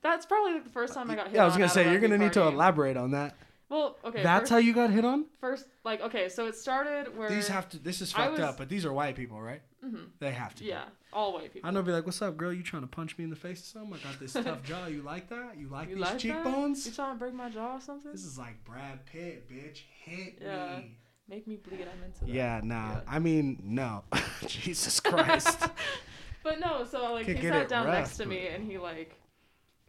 That's 0.03 0.27
probably 0.27 0.55
like 0.55 0.65
the 0.65 0.70
first 0.70 0.93
time 0.93 1.09
I 1.11 1.15
got 1.15 1.27
hit. 1.28 1.37
Yeah, 1.37 1.43
I 1.43 1.47
was 1.47 1.55
gonna 1.55 1.69
say 1.69 1.91
you're 1.91 2.01
gonna 2.01 2.19
need 2.19 2.33
to 2.35 2.43
elaborate 2.43 2.97
on 2.97 3.12
that. 3.12 3.37
Well, 3.68 3.97
okay. 4.05 4.22
That's 4.22 4.43
first, 4.43 4.52
how 4.52 4.59
you 4.59 4.72
got 4.72 4.90
hit 4.90 5.05
on. 5.05 5.24
first, 5.40 5.66
like, 5.84 6.01
okay, 6.01 6.28
so 6.28 6.47
it 6.47 6.55
started 6.55 7.16
where 7.16 7.28
These 7.28 7.48
have 7.48 7.68
to. 7.70 7.78
This 7.78 8.01
is 8.01 8.12
fucked 8.12 8.32
was- 8.32 8.40
up, 8.40 8.59
but 8.59 8.68
these 8.68 8.84
are 8.86 8.93
white 8.93 9.16
people, 9.16 9.40
right? 9.40 9.60
Mhm. 9.84 10.10
They 10.20 10.30
have 10.30 10.55
to. 10.56 10.62
be. 10.62 10.68
yeah, 10.70 10.84
all 11.12 11.32
white 11.34 11.52
people. 11.52 11.68
I 11.68 11.72
know. 11.72 11.82
Be 11.82 11.90
like, 11.93 12.06
what's 12.06 12.22
up, 12.22 12.36
girl? 12.36 12.52
You 12.52 12.62
trying 12.62 12.82
to 12.82 12.88
punch 12.88 13.18
me 13.18 13.24
in 13.24 13.30
the 13.30 13.36
face 13.36 13.60
or 13.62 13.64
something? 13.80 13.94
I 13.94 14.10
got 14.10 14.20
this 14.20 14.32
tough 14.44 14.62
jaw. 14.62 14.86
You 14.86 15.02
like 15.02 15.28
that? 15.30 15.56
You 15.59 15.68
like 15.68 15.88
You 15.88 15.97
these 15.97 16.02
like 16.02 16.12
that? 16.12 16.20
cheekbones? 16.20 16.86
You 16.86 16.93
trying 16.93 17.14
to 17.14 17.18
break 17.18 17.34
my 17.34 17.51
jaw 17.51 17.74
or 17.76 17.80
something? 17.80 18.12
This 18.12 18.24
is 18.24 18.38
like 18.38 18.62
Brad 18.64 19.05
Pitt, 19.06 19.48
bitch. 19.51 19.80
Hit 20.05 20.38
Yeah. 20.40 20.78
me. 20.78 20.97
Make 21.28 21.48
me 21.48 21.56
bleed. 21.56 21.80
I'm 21.80 22.05
into 22.05 22.20
that. 22.20 22.28
Yeah, 22.28 22.60
nah. 22.62 22.93
Yeah. 22.93 23.01
I 23.09 23.18
mean, 23.18 23.60
no. 23.64 24.05
Jesus 24.47 25.01
Christ. 25.01 25.68
But 26.44 26.60
no, 26.60 26.84
so 26.84 27.14
like 27.14 27.26
Could 27.26 27.38
he 27.38 27.48
sat 27.48 27.68
down 27.68 27.86
rough, 27.86 27.94
next 27.97 28.18
to 28.18 28.26
me 28.26 28.47
and 28.47 28.64
he 28.64 28.78
like, 28.78 29.20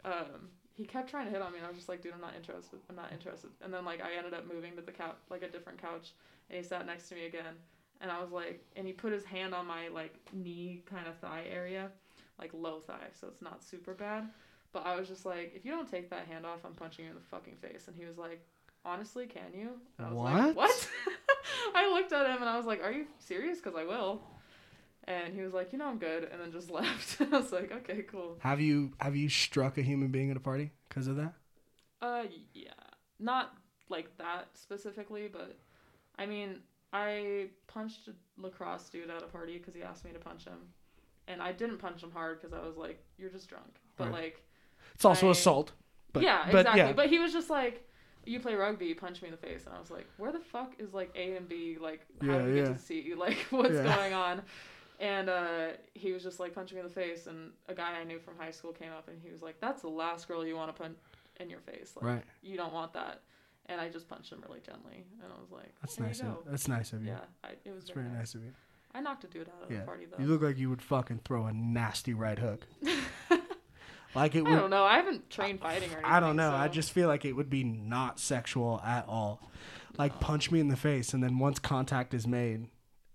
um, 0.04 0.50
he 0.78 0.86
kept 0.86 1.10
trying 1.10 1.26
to 1.26 1.32
hit 1.32 1.42
on 1.42 1.52
me 1.52 1.58
and 1.58 1.66
I 1.66 1.70
was 1.70 1.78
just 1.78 1.90
like, 1.90 2.02
dude, 2.02 2.14
I'm 2.14 2.22
not 2.22 2.36
interested. 2.36 2.80
I'm 2.90 2.96
not 2.96 3.12
interested. 3.12 3.50
And 3.64 3.74
then 3.74 3.84
like 3.84 4.02
I 4.02 4.16
ended 4.16 4.34
up 4.34 4.48
moving 4.52 4.76
to 4.76 4.82
the 4.82 4.92
couch, 4.92 5.18
like 5.30 5.42
a 5.42 5.50
different 5.50 5.82
couch, 5.82 6.12
and 6.50 6.58
he 6.58 6.64
sat 6.64 6.86
next 6.86 7.10
to 7.10 7.16
me 7.16 7.26
again. 7.26 7.56
And 8.00 8.12
I 8.12 8.22
was 8.22 8.32
like, 8.32 8.64
and 8.76 8.86
he 8.86 8.94
put 8.94 9.12
his 9.12 9.26
hand 9.26 9.56
on 9.56 9.66
my 9.66 9.88
like 9.88 10.14
knee 10.32 10.84
kind 10.86 11.08
of 11.08 11.18
thigh 11.18 11.46
area, 11.52 11.90
like 12.40 12.52
low 12.54 12.80
thigh, 12.80 13.08
so 13.20 13.28
it's 13.28 13.42
not 13.42 13.64
super 13.64 13.96
bad. 13.96 14.30
But 14.72 14.86
I 14.86 14.96
was 15.00 15.08
just 15.08 15.26
like, 15.26 15.54
if 15.56 15.66
you 15.66 15.72
don't 15.72 15.90
take 15.90 16.10
that 16.12 16.28
hand 16.28 16.46
off, 16.46 16.60
I'm 16.64 16.74
punching 16.74 17.06
you 17.06 17.10
in 17.12 17.18
the 17.18 17.24
fucking 17.24 17.56
face. 17.56 17.88
And 17.88 17.96
he 17.96 18.06
was 18.06 18.18
like, 18.20 18.46
honestly, 18.86 19.26
can 19.26 19.52
you? 19.58 19.72
And 19.98 20.08
I 20.08 20.10
was 20.12 20.18
What? 20.18 20.34
like, 20.34 20.56
what? 20.56 20.90
I 21.76 21.90
looked 21.92 22.14
at 22.14 22.28
him 22.28 22.42
and 22.42 22.50
I 22.50 22.58
was 22.58 22.68
like, 22.68 22.84
are 22.84 22.92
you 22.92 23.06
serious? 23.18 23.58
Because 23.58 23.76
I 23.76 23.84
will. 23.84 24.22
And 25.28 25.36
he 25.36 25.42
was 25.42 25.54
like, 25.54 25.74
you 25.74 25.78
know, 25.78 25.88
I'm 25.90 25.98
good, 25.98 26.24
and 26.32 26.40
then 26.42 26.54
just 26.54 26.72
left. 26.80 27.20
I 27.22 27.26
was 27.26 27.52
like, 27.52 27.70
okay, 27.72 28.04
cool. 28.04 28.38
have 28.40 28.62
you 28.62 28.94
have 29.00 29.14
you 29.16 29.28
struck 29.28 29.78
a 29.78 29.82
human 29.82 30.08
being 30.08 30.32
at 30.32 30.38
a 30.38 30.40
party 30.40 30.72
because 30.88 31.08
of 31.08 31.18
that? 31.18 31.34
Uh, 32.02 32.24
yeah, 32.54 32.72
not 33.20 33.54
like 33.90 34.18
that 34.20 34.48
specifically, 34.54 35.28
but 35.32 35.58
I 36.18 36.26
mean, 36.26 36.60
I 36.94 37.48
punched 37.68 38.08
a 38.08 38.14
lacrosse 38.42 38.88
dude 38.90 39.10
at 39.10 39.22
a 39.22 39.26
party 39.26 39.58
because 39.58 39.74
he 39.76 39.84
asked 39.84 40.06
me 40.06 40.12
to 40.14 40.20
punch 40.20 40.46
him, 40.46 40.60
and 41.28 41.42
I 41.42 41.52
didn't 41.52 41.80
punch 41.80 42.02
him 42.04 42.12
hard 42.12 42.40
because 42.40 42.54
I 42.54 42.66
was 42.66 42.78
like, 42.78 43.04
you're 43.18 43.30
just 43.30 43.50
drunk. 43.50 43.80
But 43.98 44.06
Right. 44.06 44.14
like, 44.24 44.46
It's 44.96 45.04
also 45.06 45.28
I- 45.28 45.32
assault. 45.32 45.74
But, 46.14 46.24
yeah, 46.24 46.48
but 46.52 46.60
exactly. 46.62 46.80
yeah. 46.82 46.94
But 46.94 47.10
he 47.10 47.20
was 47.20 47.34
just 47.34 47.50
like, 47.50 47.84
you 48.26 48.40
play 48.40 48.56
rugby, 48.56 48.86
you 48.86 48.96
punch 48.96 49.22
me 49.22 49.28
in 49.28 49.32
the 49.34 49.38
face, 49.38 49.66
and 49.66 49.76
I 49.76 49.80
was 49.80 49.92
like, 49.92 50.08
where 50.18 50.32
the 50.32 50.40
fuck 50.40 50.74
is 50.80 50.94
like 50.94 51.12
A 51.16 51.36
and 51.36 51.50
B? 51.50 51.78
Like, 51.82 52.06
how 52.22 52.28
Yeah, 52.28 52.38
do 52.40 52.46
we 52.46 52.54
get 52.62 52.66
to 52.78 52.80
see? 52.80 53.14
Like, 53.18 53.38
what's 53.50 53.74
Yeah. 53.74 53.96
going 53.96 54.14
on? 54.14 54.42
And 55.00 55.30
uh, 55.30 55.68
he 55.94 56.12
was 56.12 56.24
just 56.24 56.40
like 56.40 56.54
punching 56.56 56.76
me 56.76 56.82
in 56.82 56.88
the 56.88 56.94
face, 56.94 57.28
and 57.28 57.52
a 57.70 57.74
guy 57.76 58.00
I 58.00 58.04
knew 58.04 58.18
from 58.20 58.36
high 58.38 58.50
school 58.52 58.72
came 58.74 58.92
up, 58.92 59.08
and 59.08 59.20
he 59.24 59.32
was 59.32 59.42
like, 59.44 59.60
"That's 59.60 59.82
the 59.84 59.90
last 59.90 60.28
girl 60.28 60.46
you 60.46 60.56
want 60.56 60.76
to 60.76 60.82
punch 60.82 60.98
in 61.40 61.50
your 61.52 61.60
face. 61.60 61.92
Like, 61.96 62.06
Right. 62.06 62.24
you 62.42 62.58
don't 62.58 62.74
want 62.74 62.94
that." 62.94 63.22
And 63.68 63.80
I 63.80 63.90
just 63.90 64.08
punched 64.08 64.32
him 64.32 64.42
really 64.48 64.62
gently, 64.62 65.04
and 65.22 65.32
I 65.32 65.40
was 65.42 65.52
like, 65.52 65.74
That's 65.82 66.00
nice. 66.00 66.22
Of, 66.22 66.38
that's 66.48 66.68
nice 66.70 66.94
of 66.94 67.04
you. 67.04 67.10
Yeah, 67.10 67.20
I, 67.44 67.50
it 67.66 67.72
was 67.76 67.84
That's 67.84 67.92
very, 67.92 68.08
nice. 68.08 68.18
nice 68.18 68.36
of 68.36 68.44
you. 68.44 68.54
I 68.96 69.02
knocked 69.02 69.26
a 69.26 69.28
dude 69.28 69.50
out 69.50 69.66
of 69.66 69.70
Yeah. 69.72 69.80
the 69.80 69.84
party 69.86 70.06
though. 70.06 70.24
You 70.24 70.30
look 70.30 70.42
like 70.42 70.58
you 70.58 70.70
would 70.70 70.82
fucking 70.82 71.20
throw 71.26 71.46
a 71.46 71.54
nasty 71.54 72.14
right 72.14 72.40
hook. 72.40 72.66
like 74.16 74.36
it 74.36 74.42
would 74.44 74.52
I 74.52 74.56
would. 74.56 74.62
don't 74.62 74.70
know. 74.70 74.84
I 74.86 74.96
haven't 74.96 75.30
trained 75.30 75.60
fighting 75.60 75.90
or 75.90 75.98
anything. 75.98 76.06
I 76.06 76.20
don't 76.20 76.36
know. 76.38 76.52
I 76.52 76.70
just 76.70 76.92
feel 76.92 77.08
like 77.08 77.26
it 77.26 77.34
would 77.34 77.50
be 77.50 77.64
not 77.64 78.20
sexual 78.20 78.82
at 78.86 79.06
all. 79.08 79.42
Like 79.98 80.20
punch 80.20 80.50
me 80.52 80.60
in 80.60 80.70
the 80.70 80.76
face, 80.78 81.14
and 81.14 81.24
then 81.24 81.38
once 81.40 81.60
contact 81.60 82.14
is 82.14 82.26
made, 82.28 82.68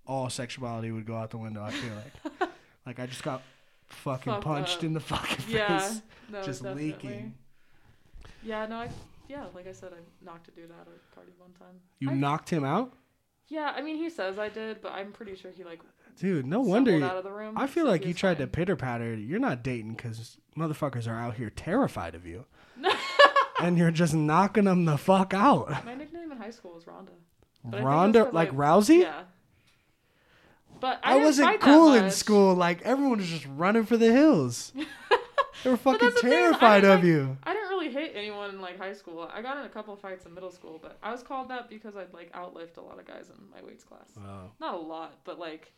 all 0.06 0.28
sexuality 0.30 0.90
would 0.90 1.06
go 1.06 1.16
out 1.16 1.30
the 1.30 1.38
window. 1.38 1.62
I 1.62 1.70
feel 1.70 1.92
like, 1.94 2.50
like 2.86 2.98
I 3.00 3.06
just 3.06 3.22
got 3.22 3.42
fucking 3.88 4.32
Fucked 4.32 4.44
punched 4.44 4.78
up. 4.78 4.84
in 4.84 4.92
the 4.94 5.00
fucking 5.00 5.44
Yeah, 5.48 5.78
face, 5.78 6.02
no, 6.30 6.42
just 6.42 6.62
definitely. 6.62 6.86
leaking. 6.92 7.34
Yeah, 8.42 8.66
no, 8.66 8.76
I 8.76 8.88
yeah, 9.28 9.44
like 9.54 9.66
I 9.68 9.72
said, 9.72 9.92
I 9.92 10.24
knocked 10.24 10.48
a 10.48 10.50
dude 10.50 10.70
out 10.70 10.86
at 10.86 10.88
a 10.88 11.14
party 11.14 11.32
one 11.38 11.52
time. 11.52 11.80
You 12.00 12.10
I- 12.10 12.14
knocked 12.14 12.50
him 12.50 12.64
out, 12.64 12.92
Yeah, 13.48 13.72
I 13.76 13.82
mean 13.82 13.96
he 13.96 14.10
says 14.10 14.38
I 14.38 14.48
did, 14.48 14.82
but 14.82 14.92
I'm 14.92 15.12
pretty 15.12 15.36
sure 15.36 15.50
he 15.50 15.62
like 15.64 15.80
dude. 16.18 16.46
No 16.46 16.60
wonder. 16.60 16.90
You, 16.98 17.04
out 17.04 17.16
of 17.16 17.24
the 17.24 17.30
room. 17.32 17.56
I 17.56 17.66
feel 17.66 17.86
like 17.86 18.04
you 18.04 18.14
tried 18.14 18.38
to 18.38 18.46
pitter 18.46 18.76
patter. 18.76 19.14
You're 19.14 19.38
not 19.40 19.62
dating 19.62 19.94
because 19.94 20.36
motherfuckers 20.58 21.06
are 21.08 21.16
out 21.18 21.34
here 21.34 21.50
terrified 21.50 22.14
of 22.14 22.26
you, 22.26 22.44
and 23.60 23.78
you're 23.78 23.90
just 23.90 24.14
knocking 24.14 24.64
them 24.64 24.84
the 24.84 24.98
fuck 24.98 25.32
out. 25.34 25.84
My 25.84 25.94
nickname 25.94 26.32
in 26.32 26.38
high 26.38 26.50
school 26.50 26.74
was 26.74 26.86
Ronda. 26.86 27.12
But 27.64 27.82
was 27.84 28.32
like 28.34 28.48
I- 28.50 28.54
Rousey. 28.54 29.02
Yeah. 29.02 29.22
But 30.82 30.98
I, 31.04 31.12
I, 31.14 31.16
wasn't 31.18 31.60
cool 31.60 31.92
in 31.94 32.10
school. 32.10 32.56
Like 32.56 32.82
everyone 32.82 33.18
was 33.18 33.28
just 33.28 33.46
running 33.54 33.84
for 33.84 33.96
the 33.96 34.12
hills. 34.12 34.72
they 35.62 35.70
were 35.70 35.76
fucking 35.76 36.10
terrified 36.20 36.82
of 36.82 36.96
like- 36.98 37.04
you. 37.04 37.36
I 37.44 37.54
didn't 37.54 37.68
really 37.68 37.88
hit 37.92 38.12
anyone 38.16 38.50
in 38.50 38.60
like 38.60 38.78
high 38.78 38.92
school. 38.92 39.30
I 39.32 39.42
got 39.42 39.58
in 39.58 39.64
a 39.64 39.68
couple 39.68 39.94
fights 39.94 40.26
in 40.26 40.34
middle 40.34 40.50
school, 40.50 40.80
but 40.82 40.98
I 41.00 41.12
was 41.12 41.22
called 41.22 41.48
that 41.50 41.68
because 41.68 41.94
I'd 41.96 42.12
like 42.12 42.32
outlift 42.32 42.78
a 42.78 42.80
lot 42.80 42.98
of 42.98 43.06
guys 43.06 43.30
in 43.30 43.48
my 43.54 43.62
weights 43.64 43.84
class. 43.84 44.10
Wow. 44.16 44.50
Not 44.60 44.74
a 44.74 44.78
lot, 44.78 45.20
but 45.22 45.38
like 45.38 45.72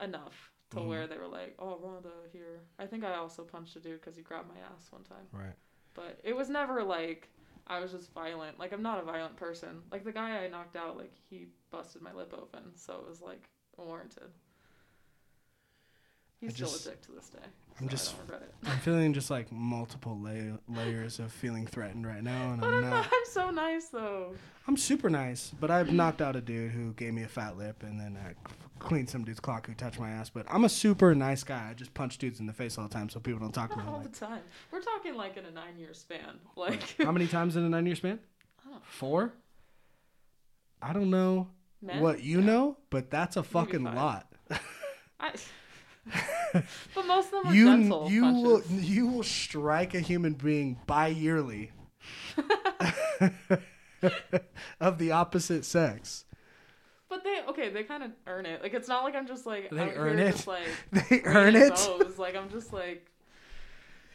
enough 0.00 0.52
to 0.70 0.76
Mhm. 0.76 0.86
where 0.86 1.06
they 1.08 1.18
were 1.18 1.26
like, 1.26 1.56
"Oh, 1.58 1.76
Ronda 1.82 2.10
here." 2.32 2.60
I 2.78 2.86
think 2.86 3.02
I 3.02 3.16
also 3.16 3.42
punched 3.42 3.74
a 3.74 3.80
dude 3.80 4.00
because 4.00 4.14
he 4.14 4.22
grabbed 4.22 4.48
my 4.48 4.60
ass 4.72 4.86
one 4.92 5.02
time. 5.02 5.26
Right. 5.32 5.56
But 5.94 6.20
it 6.22 6.36
was 6.36 6.48
never 6.48 6.84
like 6.84 7.28
I 7.66 7.80
was 7.80 7.90
just 7.90 8.12
violent. 8.12 8.60
Like 8.60 8.72
I'm 8.72 8.82
not 8.82 9.00
a 9.00 9.02
violent 9.02 9.34
person. 9.36 9.82
Like 9.90 10.04
the 10.04 10.12
guy 10.12 10.44
I 10.44 10.48
knocked 10.48 10.76
out, 10.76 10.96
like 10.96 11.12
he 11.28 11.48
busted 11.72 12.02
my 12.02 12.12
lip 12.12 12.32
open, 12.40 12.76
so 12.76 12.94
it 12.94 13.08
was 13.08 13.20
like 13.20 13.48
warranted. 13.86 14.30
He's 16.40 16.50
I 16.50 16.54
still 16.54 16.68
just- 16.68 16.86
a 16.86 16.90
dick 16.90 17.02
to 17.02 17.12
this 17.12 17.28
day. 17.30 17.38
I'm 17.80 17.86
so 17.86 17.90
just-. 17.90 18.14
I'm 18.64 18.78
feeling 18.80 19.12
just 19.12 19.30
like 19.30 19.52
multiple 19.52 20.18
la- 20.20 20.56
layers 20.68 21.20
of 21.20 21.30
feeling 21.32 21.64
threatened 21.66 22.04
right 22.06 22.22
now, 22.24 22.52
and 22.52 22.60
But 22.60 22.68
I'm 22.70 22.74
I'm, 22.84 22.90
not. 22.90 23.06
I'm 23.06 23.24
so 23.30 23.50
nice 23.50 23.86
though. 23.88 24.34
I'm 24.66 24.76
super 24.76 25.08
nice, 25.08 25.52
but 25.60 25.70
I've 25.70 25.92
knocked 25.92 26.20
out 26.20 26.34
a 26.36 26.40
dude 26.40 26.72
who 26.72 26.92
gave 26.94 27.14
me 27.14 27.22
a 27.22 27.28
fat 27.28 27.56
lip, 27.56 27.82
and 27.84 27.98
then 27.98 28.18
I 28.24 28.34
cleaned 28.80 29.08
some 29.08 29.24
dude's 29.24 29.38
clock 29.40 29.66
who 29.68 29.74
touched 29.74 29.98
my 30.00 30.10
ass. 30.10 30.28
But 30.28 30.46
I'm 30.50 30.64
a 30.64 30.68
super 30.68 31.14
nice 31.14 31.44
guy. 31.44 31.68
I 31.70 31.74
just 31.74 31.94
punch 31.94 32.18
dudes 32.18 32.40
in 32.40 32.46
the 32.46 32.52
face 32.52 32.78
all 32.78 32.86
the 32.88 32.92
time, 32.92 33.08
so 33.08 33.20
people 33.20 33.40
don't 33.40 33.52
talk 33.52 33.70
to 33.70 33.76
me. 33.76 33.84
All 33.86 33.98
Like, 33.98 34.12
the 34.12 34.18
time. 34.26 34.40
We're 34.72 34.82
talking 34.82 35.14
like 35.14 35.36
in 35.36 35.44
a 35.46 35.50
nine 35.52 35.78
year 35.78 35.94
span. 35.94 36.40
Like 36.56 36.96
how 37.00 37.12
many 37.12 37.26
times 37.28 37.56
in 37.56 37.62
a 37.64 37.68
nine 37.68 37.86
year 37.86 37.94
span? 37.96 38.18
Four. 38.82 39.32
I 40.82 40.92
don't 40.92 41.10
know 41.10 41.48
men. 41.80 42.00
what 42.00 42.22
you 42.22 42.40
know, 42.40 42.76
but 42.90 43.10
that's 43.10 43.36
a 43.36 43.42
fucking 43.42 43.84
lot. 43.84 44.30
I, 45.20 45.32
but 46.94 47.06
most 47.06 47.26
of 47.26 47.42
them 47.42 47.46
are 47.48 47.54
you 47.54 47.66
gentle 47.66 48.10
you 48.10 48.24
will 48.24 48.62
you 48.70 49.06
will 49.08 49.22
strike 49.22 49.94
a 49.94 50.00
human 50.00 50.32
being 50.32 50.78
bi-yearly 50.86 51.70
of 54.80 54.98
the 54.98 55.12
opposite 55.12 55.64
sex. 55.64 56.24
But 57.08 57.24
they 57.24 57.40
okay, 57.48 57.70
they 57.70 57.84
kind 57.84 58.02
of 58.02 58.10
earn 58.26 58.46
it. 58.46 58.62
Like 58.62 58.74
it's 58.74 58.88
not 58.88 59.04
like 59.04 59.14
I'm 59.14 59.26
just 59.26 59.46
like 59.46 59.70
They 59.70 59.90
earn 59.92 60.18
here 60.18 60.28
it? 60.28 60.32
Just, 60.32 60.46
like 60.46 60.68
They 60.92 61.22
earn 61.24 61.54
reading 61.54 61.72
it. 61.72 61.76
those. 61.76 62.18
Like 62.18 62.36
I'm 62.36 62.50
just 62.50 62.72
like 62.72 63.10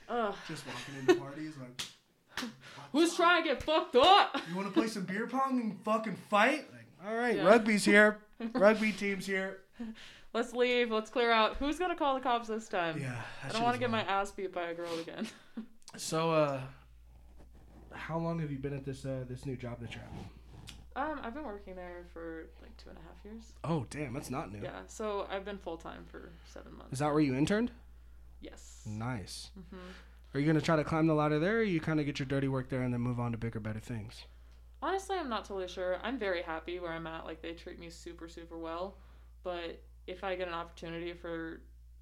Ugh. 0.09 0.35
Just 0.47 0.63
walking 0.67 0.99
into 0.99 1.15
parties 1.21 1.53
like. 1.59 1.81
Who's 2.91 3.15
trying 3.15 3.43
to 3.43 3.49
get 3.49 3.63
fucked 3.63 3.95
up? 3.95 4.39
You 4.49 4.55
want 4.55 4.67
to 4.67 4.73
play 4.73 4.87
some 4.87 5.03
beer 5.03 5.27
pong 5.27 5.59
and 5.59 5.79
fucking 5.83 6.15
fight? 6.29 6.67
All 7.05 7.15
right, 7.15 7.35
Yeah. 7.35 7.43
rugby's 7.43 7.85
here. 7.85 8.17
Rugby 8.53 8.91
team's 8.91 9.25
here. 9.25 9.59
Let's 10.33 10.53
leave. 10.53 10.91
Let's 10.91 11.09
clear 11.09 11.31
out. 11.31 11.57
Who's 11.57 11.77
gonna 11.79 11.95
call 11.95 12.15
the 12.15 12.21
cops 12.21 12.47
this 12.47 12.67
time? 12.67 12.99
Yeah, 12.99 13.21
I 13.43 13.49
don't 13.51 13.63
want 13.63 13.75
to 13.75 13.79
get 13.79 13.89
my 13.91 14.03
ass 14.03 14.31
beat 14.31 14.53
by 14.53 14.63
a 14.69 14.73
girl 14.73 14.97
again. 14.99 15.27
So, 15.95 16.31
uh, 16.31 16.59
how 17.91 18.17
long 18.17 18.39
have 18.39 18.49
you 18.49 18.57
been 18.57 18.73
at 18.73 18.83
this 18.83 19.05
uh 19.05 19.25
this 19.29 19.45
new 19.45 19.55
job 19.55 19.79
that 19.79 19.93
you're 19.93 20.01
at? 20.03 21.01
Um, 21.11 21.19
I've 21.23 21.35
been 21.35 21.43
working 21.45 21.75
there 21.75 22.05
for 22.11 22.45
like 22.63 22.75
two 22.77 22.89
and 22.89 22.97
a 22.97 23.01
half 23.01 23.23
years. 23.23 23.53
Oh, 23.63 23.85
damn, 23.91 24.11
that's 24.13 24.31
not 24.31 24.51
new. 24.51 24.59
Yeah, 24.63 24.79
so 24.87 25.27
I've 25.29 25.45
been 25.45 25.59
full 25.59 25.77
time 25.77 26.03
for 26.11 26.31
seven 26.51 26.75
months. 26.75 26.93
Is 26.93 26.99
that 26.99 27.11
where 27.11 27.19
you 27.21 27.35
interned? 27.35 27.69
Yes. 28.41 28.81
Nice. 28.87 29.51
hmm 29.69 29.77
Are 30.33 30.39
you 30.39 30.47
gonna 30.47 30.61
try 30.61 30.77
to 30.77 30.83
climb 30.83 31.05
the 31.05 31.13
ladder 31.13 31.37
there, 31.37 31.57
or 31.59 31.63
you 31.63 31.79
kind 31.79 31.99
of 31.99 32.07
get 32.07 32.17
your 32.17 32.25
dirty 32.25 32.47
work 32.47 32.69
there 32.69 32.81
and 32.81 32.91
then 32.91 33.01
move 33.01 33.19
on 33.19 33.31
to 33.31 33.37
bigger, 33.37 33.59
better 33.59 33.79
things? 33.79 34.23
Honestly, 34.83 35.15
I'm 35.17 35.29
not 35.29 35.45
totally 35.45 35.69
sure. 35.69 35.97
I'm 36.03 36.19
very 36.19 36.41
happy 36.41 36.77
where 36.77 36.91
I'm 36.91 37.07
at. 37.07 37.25
Like 37.25 37.41
they 37.41 37.53
treat 37.53 37.79
me 37.79 37.89
super, 37.89 38.27
super 38.27 38.57
well. 38.57 38.97
But 39.41 39.81
if 40.07 40.25
I 40.25 40.35
get 40.35 40.49
an 40.49 40.53
opportunity 40.53 41.13
for 41.13 41.61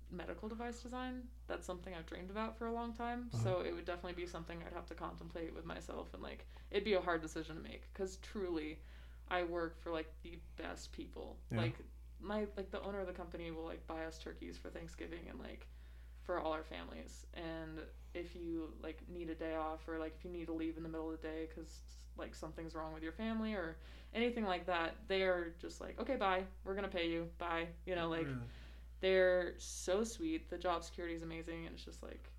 medical 0.10 0.50
device 0.50 0.82
design, 0.82 1.22
that's 1.48 1.64
something 1.64 1.94
I've 1.94 2.08
dreamed 2.08 2.32
about 2.32 2.58
for 2.58 2.66
a 2.66 2.74
long 2.74 2.94
time. 2.94 3.30
Uh-huh. 3.36 3.44
So 3.44 3.62
it 3.62 3.76
would 3.76 3.86
definitely 3.86 4.20
be 4.20 4.28
something 4.28 4.58
I'd 4.66 4.74
have 4.74 4.88
to 4.88 4.96
contemplate 4.96 5.54
with 5.54 5.64
myself, 5.64 6.08
and 6.16 6.24
like 6.24 6.48
it'd 6.72 6.84
be 6.84 6.94
a 6.94 7.02
hard 7.02 7.22
decision 7.22 7.56
to 7.58 7.62
make 7.62 7.84
because 7.94 8.18
truly, 8.18 8.80
I 9.30 9.44
work 9.44 9.80
for 9.80 9.92
like 9.92 10.12
the 10.24 10.40
best 10.58 10.92
people. 10.92 11.38
Yeah. 11.52 11.62
Like 11.62 11.76
my 12.20 12.48
like 12.58 12.72
the 12.72 12.82
owner 12.82 13.00
of 13.00 13.08
the 13.08 13.14
company 13.14 13.52
will 13.52 13.66
like 13.66 13.86
buy 13.86 14.06
us 14.06 14.18
turkeys 14.18 14.58
for 14.58 14.70
Thanksgiving 14.70 15.28
and 15.30 15.40
like 15.40 15.68
for 16.24 16.40
all 16.40 16.52
our 16.52 16.64
families. 16.64 17.28
And 17.36 17.80
if 18.16 18.36
you 18.36 18.74
like 18.82 19.02
need 19.08 19.30
a 19.30 19.36
day 19.36 19.54
off 19.56 19.88
or 19.88 20.00
like 20.00 20.16
if 20.18 20.26
you 20.26 20.32
need 20.32 20.48
to 20.48 20.54
leave 20.54 20.78
in 20.78 20.84
the 20.84 20.90
middle 20.90 21.12
of 21.12 21.22
the 21.22 21.28
day 21.28 21.48
because 21.48 21.80
like 22.18 22.36
something's 22.36 22.76
wrong 22.76 22.94
with 22.94 23.04
your 23.04 23.12
family 23.14 23.54
or 23.54 23.78
anything 24.14 24.46
like 24.46 24.66
that, 24.66 24.96
they 25.08 25.22
are 25.24 25.54
just 25.62 25.80
like, 25.82 26.00
okay, 26.00 26.16
bye. 26.16 26.44
We're 26.64 26.76
gonna 26.76 26.88
pay 26.88 27.08
you. 27.10 27.28
Bye. 27.38 27.68
You 27.86 27.96
know, 27.96 28.10
like 28.10 28.26
Really? 28.26 28.38
they're 29.00 29.54
so 29.58 30.04
sweet. 30.04 30.50
The 30.50 30.58
job 30.58 30.84
security 30.84 31.16
is 31.16 31.24
amazing, 31.24 31.66
and 31.66 31.76
it's 31.76 31.84
just 31.86 32.04
like 32.04 32.30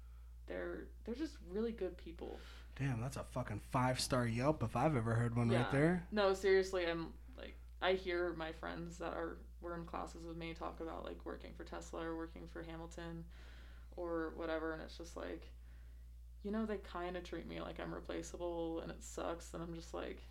they're 0.47 0.86
they're 1.05 1.15
just 1.15 1.36
really 1.51 1.73
good 1.73 1.97
people. 1.97 2.39
Damn, 2.78 3.01
that's 3.01 3.16
a 3.16 3.24
fucking 3.24 3.61
five 3.70 4.01
star 4.01 4.27
Yelp 4.27 4.62
if 4.62 4.77
I've 4.77 4.97
ever 4.97 5.15
heard 5.15 5.36
one 5.36 5.51
Yeah. 5.51 5.62
right 5.62 5.73
there. 5.73 6.07
No, 6.11 6.32
seriously, 6.35 6.86
I'm 6.86 7.09
like 7.36 7.57
I 7.81 7.93
hear 7.93 8.35
my 8.36 8.53
friends 8.53 8.99
that 8.99 9.12
are 9.15 9.39
were 9.61 9.77
in 9.77 9.85
classes 9.85 10.24
with 10.27 10.36
me 10.36 10.55
talk 10.55 10.81
about 10.81 11.05
like 11.05 11.24
working 11.24 11.53
for 11.57 11.65
Tesla 11.65 12.01
or 12.05 12.16
working 12.16 12.49
for 12.53 12.62
Hamilton 12.62 13.24
or 13.97 14.32
whatever, 14.36 14.73
and 14.73 14.82
it's 14.82 14.97
just 14.99 15.16
like, 15.16 15.47
you 16.43 16.51
know, 16.51 16.66
they 16.66 16.78
kind 16.78 17.16
of 17.16 17.24
treat 17.24 17.48
me 17.48 17.60
like 17.60 17.78
I'm 17.81 17.94
replaceable, 17.94 18.81
and 18.81 18.90
it 18.90 19.02
sucks. 19.02 19.55
And 19.55 19.62
I'm 19.62 19.74
just 19.74 19.94
like, 19.94 20.23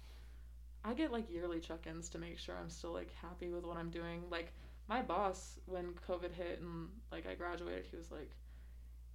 I 0.83 0.93
get 0.93 1.11
like 1.11 1.31
yearly 1.31 1.59
check-ins 1.59 2.09
to 2.09 2.17
make 2.17 2.38
sure 2.38 2.55
I'm 2.55 2.69
still 2.69 2.93
like 2.93 3.11
happy 3.21 3.49
with 3.49 3.65
what 3.65 3.77
I'm 3.77 3.89
doing. 3.89 4.23
Like 4.29 4.53
my 4.89 5.01
boss, 5.01 5.59
when 5.67 5.93
COVID 6.07 6.33
hit 6.33 6.59
and 6.61 6.89
like 7.11 7.27
I 7.27 7.35
graduated, 7.35 7.85
he 7.89 7.97
was 7.97 8.11
like, 8.11 8.31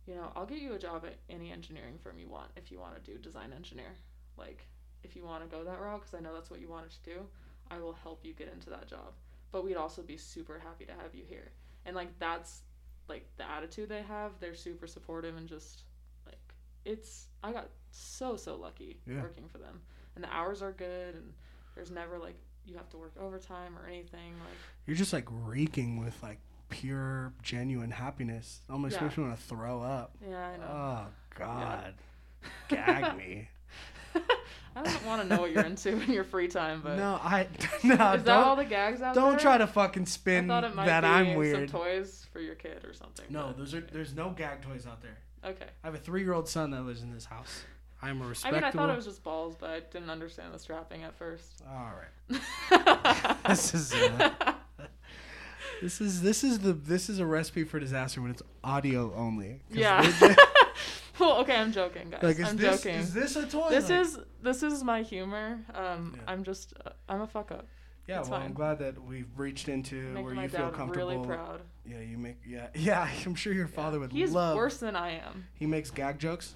you 0.06 0.14
know, 0.14 0.30
I'll 0.36 0.46
get 0.46 0.62
you 0.62 0.74
a 0.74 0.78
job 0.78 1.04
at 1.04 1.16
any 1.28 1.50
engineering 1.50 1.98
firm 2.02 2.18
you 2.18 2.28
want 2.28 2.50
if 2.56 2.70
you 2.70 2.78
want 2.78 2.94
to 2.94 3.10
do 3.10 3.18
design 3.18 3.52
engineer. 3.52 3.92
Like 4.38 4.66
if 5.02 5.16
you 5.16 5.24
want 5.24 5.42
to 5.42 5.54
go 5.54 5.64
that 5.64 5.80
route, 5.80 6.00
because 6.00 6.14
I 6.14 6.22
know 6.22 6.32
that's 6.32 6.50
what 6.50 6.60
you 6.60 6.68
wanted 6.68 6.90
to 6.90 7.10
do, 7.14 7.20
I 7.70 7.78
will 7.78 7.92
help 7.92 8.24
you 8.24 8.32
get 8.32 8.52
into 8.52 8.70
that 8.70 8.86
job. 8.86 9.12
But 9.50 9.64
we'd 9.64 9.76
also 9.76 10.02
be 10.02 10.16
super 10.16 10.58
happy 10.58 10.84
to 10.84 10.92
have 10.92 11.14
you 11.14 11.24
here. 11.28 11.50
And 11.84 11.96
like 11.96 12.16
that's 12.18 12.60
like 13.08 13.26
the 13.36 13.50
attitude 13.50 13.88
they 13.88 14.02
have. 14.02 14.32
They're 14.40 14.54
super 14.54 14.86
supportive 14.86 15.36
and 15.36 15.48
just 15.48 15.82
it's. 16.86 17.26
I 17.42 17.52
got 17.52 17.68
so 17.90 18.36
so 18.36 18.56
lucky 18.56 19.00
Yeah. 19.06 19.22
working 19.22 19.48
for 19.48 19.58
them, 19.58 19.80
and 20.14 20.24
the 20.24 20.32
hours 20.32 20.62
are 20.62 20.72
good, 20.72 21.14
and 21.14 21.32
there's 21.74 21.90
never 21.90 22.18
like 22.18 22.36
you 22.64 22.76
have 22.76 22.88
to 22.90 22.96
work 22.96 23.12
overtime 23.20 23.76
or 23.78 23.86
anything. 23.86 24.32
Like 24.40 24.56
You're 24.86 24.96
just 24.96 25.12
like 25.12 25.26
reeking 25.30 26.02
with 26.04 26.20
like 26.22 26.38
pure, 26.68 27.32
genuine 27.42 27.90
happiness. 27.92 28.60
Almost 28.70 28.96
Yeah. 28.96 29.04
makes 29.04 29.16
me 29.16 29.24
want 29.24 29.36
to 29.38 29.42
throw 29.44 29.82
up. 29.82 30.16
yeah, 30.28 30.48
I 30.48 30.56
know. 30.56 30.64
Oh 30.68 31.06
God, 31.38 31.94
gag 32.68 33.16
me. 33.18 33.48
I 34.74 34.82
don't 34.82 35.06
want 35.06 35.22
to 35.22 35.28
know 35.28 35.40
what 35.40 35.52
you're 35.52 35.64
into 35.64 35.90
in 36.02 36.10
your 36.12 36.24
free 36.24 36.48
time, 36.48 36.80
but 36.82 36.96
no, 36.96 37.18
I 37.22 37.46
no. 37.84 38.12
is 38.14 38.22
that 38.24 38.28
all 38.28 38.56
the 38.56 38.64
gags 38.64 39.00
out 39.00 39.14
there? 39.14 39.22
don't 39.22 39.32
there? 39.32 39.40
try 39.40 39.58
to 39.58 39.66
fucking 39.66 40.02
I 40.02 40.06
spin 40.06 40.48
thought 40.48 40.64
it 40.64 40.74
might 40.74 40.86
that 40.86 41.00
be 41.02 41.06
I'm 41.06 41.34
weird. 41.34 41.70
some 41.70 41.80
toys 41.80 42.26
for 42.32 42.40
your 42.40 42.54
kid 42.56 42.84
or 42.84 42.92
something. 42.92 43.24
No, 43.30 43.46
but- 43.48 43.58
those 43.58 43.74
are 43.74 43.80
there's 43.80 44.14
no 44.14 44.30
gag 44.30 44.62
toys 44.62 44.86
out 44.86 45.00
there. 45.02 45.16
Okay. 45.44 45.66
I 45.82 45.86
have 45.86 45.94
a 45.94 45.98
three 45.98 46.22
year 46.22 46.32
old 46.32 46.48
son 46.48 46.70
that 46.72 46.82
lives 46.82 47.02
in 47.02 47.12
this 47.12 47.24
house. 47.24 47.62
I'm 48.02 48.20
a 48.20 48.26
respectable. 48.26 48.56
I 48.56 48.60
mean, 48.60 48.68
I 48.68 48.70
thought 48.72 48.90
it 48.92 48.96
was 48.96 49.06
just 49.06 49.22
balls, 49.24 49.56
but 49.58 49.70
I 49.70 49.80
didn't 49.80 50.10
understand 50.10 50.52
the 50.52 50.58
strapping 50.58 51.02
at 51.02 51.14
first. 51.14 51.62
All 51.68 51.92
right. 52.30 52.40
This 53.48 53.74
is 53.74 53.94
uh, 53.94 54.30
this 55.82 56.00
is 56.00 56.20
this 56.22 56.42
is 56.44 56.58
the 56.60 56.72
this 56.72 57.08
is 57.08 57.18
a 57.20 57.26
recipe 57.26 57.64
for 57.64 57.78
disaster 57.78 58.20
when 58.20 58.30
it's 58.30 58.42
audio 58.64 59.14
only. 59.14 59.60
yeah. 59.70 60.00
legit- 60.20 60.38
well, 61.20 61.36
okay, 61.38 61.54
I'm 61.56 61.72
joking, 61.72 62.10
guys. 62.10 62.22
like 62.22 62.40
I'm 62.40 62.56
this 62.56 62.82
joking. 62.82 62.96
is 62.98 63.14
this 63.14 63.36
a 63.36 63.46
toy? 63.46 63.70
this 63.70 63.88
Like- 63.88 64.00
is 64.02 64.18
this 64.42 64.62
is 64.62 64.82
my 64.84 65.02
humor. 65.02 65.60
Um, 65.74 66.14
Yeah. 66.16 66.22
I'm 66.32 66.44
just 66.44 66.74
uh, 66.84 66.90
I'm 67.08 67.20
a 67.22 67.26
fuck 67.26 67.50
up. 67.52 67.66
Yeah. 68.06 68.20
it's 68.20 68.28
Well, 68.28 68.38
fine. 68.40 68.48
I'm 68.48 68.54
glad 68.54 68.78
that 68.80 69.02
we've 69.02 69.28
reached 69.36 69.68
into 69.68 69.94
Make 69.96 70.24
where 70.24 70.34
my 70.34 70.44
you 70.44 70.48
feel 70.48 70.66
dad 70.66 70.74
comfortable. 70.74 71.08
really 71.14 71.26
proud. 71.26 71.60
Yeah, 71.84 72.00
you 72.00 72.18
make 72.18 72.36
yeah 72.46 72.68
yeah. 72.74 73.08
I'm 73.24 73.34
sure 73.34 73.52
your 73.52 73.68
father 73.68 73.98
would 74.00 74.12
love 74.12 74.18
He's 74.18 74.32
love. 74.32 74.56
worse 74.56 74.78
than 74.78 74.96
I 74.96 75.10
am. 75.18 75.46
He 75.54 75.66
makes 75.66 75.90
gag 75.90 76.18
jokes. 76.18 76.54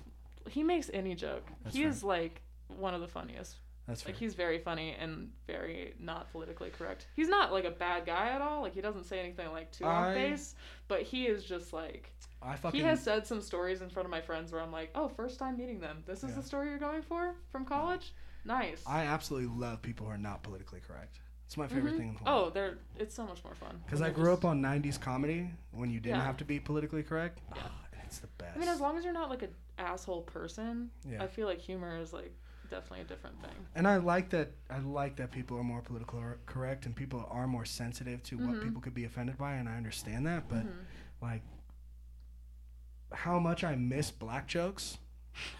He 0.49 0.63
makes 0.63 0.91
any 0.93 1.15
joke. 1.15 1.47
That's 1.65 1.77
he 1.77 1.83
fair. 1.83 1.91
is 1.91 2.03
like 2.05 2.43
one 2.69 2.95
of 2.95 3.01
the 3.01 3.09
funniest. 3.09 3.57
That's 3.87 4.03
fair. 4.03 4.13
Like 4.13 4.19
he's 4.21 4.35
very 4.35 4.59
funny 4.59 4.95
and 5.01 5.31
very 5.47 5.95
not 5.99 6.31
politically 6.33 6.71
correct. 6.71 7.07
He's 7.17 7.29
not 7.29 7.53
like 7.53 7.65
a 7.65 7.71
bad 7.71 8.07
guy 8.07 8.29
at 8.31 8.41
all. 8.41 8.63
Like 8.63 8.75
he 8.75 8.81
doesn't 8.81 9.05
say 9.05 9.19
anything 9.21 9.51
like 9.53 9.71
too 9.73 9.85
I- 9.85 10.09
on 10.11 10.15
face, 10.15 10.55
but 10.89 11.03
he 11.03 11.27
is 11.27 11.45
just 11.45 11.73
like 11.73 12.13
I 12.43 12.57
fucking 12.57 12.81
he 12.81 12.87
has 12.87 13.03
said 13.03 13.27
some 13.27 13.41
stories 13.43 13.83
in 13.83 13.91
front 13.91 14.07
of 14.07 14.11
my 14.11 14.21
friends 14.23 14.51
where 14.53 14.63
I'm 14.63 14.73
like, 14.73 14.91
"Oh, 14.95 15.09
first 15.09 15.39
time 15.39 15.59
meeting 15.59 15.79
them. 15.81 16.03
This 16.07 16.25
is 16.25 16.31
Yeah. 16.31 16.37
the 16.37 16.43
story 16.43 16.69
you're 16.71 16.79
going 16.79 17.03
for 17.03 17.35
from 17.53 17.65
college? 17.67 18.15
Nice." 18.47 18.83
I 18.87 19.03
absolutely 19.05 19.51
love 19.55 19.83
people 19.83 20.07
who 20.07 20.13
are 20.13 20.17
not 20.19 20.43
politically 20.43 20.81
correct. 20.81 21.19
It's 21.51 21.57
my 21.57 21.67
favorite 21.67 21.95
Mhm. 21.95 21.99
thing 21.99 22.09
in 22.11 22.15
the 22.15 22.23
world. 22.31 22.47
Oh, 22.47 22.51
they're 22.51 22.79
it's 22.97 23.13
so 23.13 23.27
much 23.27 23.43
more 23.43 23.57
fun. 23.57 23.83
Because 23.85 24.01
I 24.01 24.11
grew 24.11 24.27
just- 24.27 24.39
up 24.39 24.45
on 24.45 24.61
'90s 24.63 24.97
comedy 24.97 25.51
when 25.73 25.91
you 25.91 25.99
didn't 25.99 26.19
Yeah. 26.19 26.25
have 26.25 26.37
to 26.37 26.45
be 26.45 26.61
politically 26.61 27.03
correct. 27.03 27.41
Yeah. 27.57 27.63
Ah, 27.67 27.87
it's 28.05 28.21
the 28.21 28.29
best. 28.39 28.57
I 28.57 28.61
mean, 28.61 28.69
as 28.69 28.81
long 28.81 28.97
as 28.97 29.03
you're 29.03 29.13
not 29.13 29.31
like 29.31 29.43
an 29.43 29.53
asshole 29.77 30.23
person, 30.23 30.93
Yeah. 31.05 31.21
I 31.21 31.27
feel 31.27 31.49
like 31.49 31.59
humor 31.59 31.97
is 31.99 32.13
like 32.13 32.33
definitely 32.71 33.01
a 33.01 33.05
different 33.09 33.43
thing. 33.43 33.67
and 33.75 33.89
I 33.89 33.97
like 33.97 34.31
that. 34.31 34.53
I 34.71 34.79
like 34.79 35.17
that 35.17 35.33
people 35.33 35.59
are 35.59 35.65
more 35.65 35.83
politically 35.83 36.23
correct 36.47 36.87
and 36.87 36.95
people 36.95 37.27
are 37.29 37.49
more 37.49 37.65
sensitive 37.65 38.23
to 38.23 38.39
what 38.39 38.59
Mhm. 38.59 38.63
people 38.63 38.81
could 38.81 38.95
be 38.95 39.05
offended 39.05 39.37
by, 39.37 39.55
and 39.55 39.69
I 39.69 39.77
understand 39.77 40.25
that. 40.29 40.49
But 40.49 40.65
Mhm. 40.67 40.85
like, 41.21 41.43
how 43.13 43.41
much 43.41 43.65
I 43.65 43.75
miss 43.75 44.13
black 44.13 44.47
jokes 44.47 44.99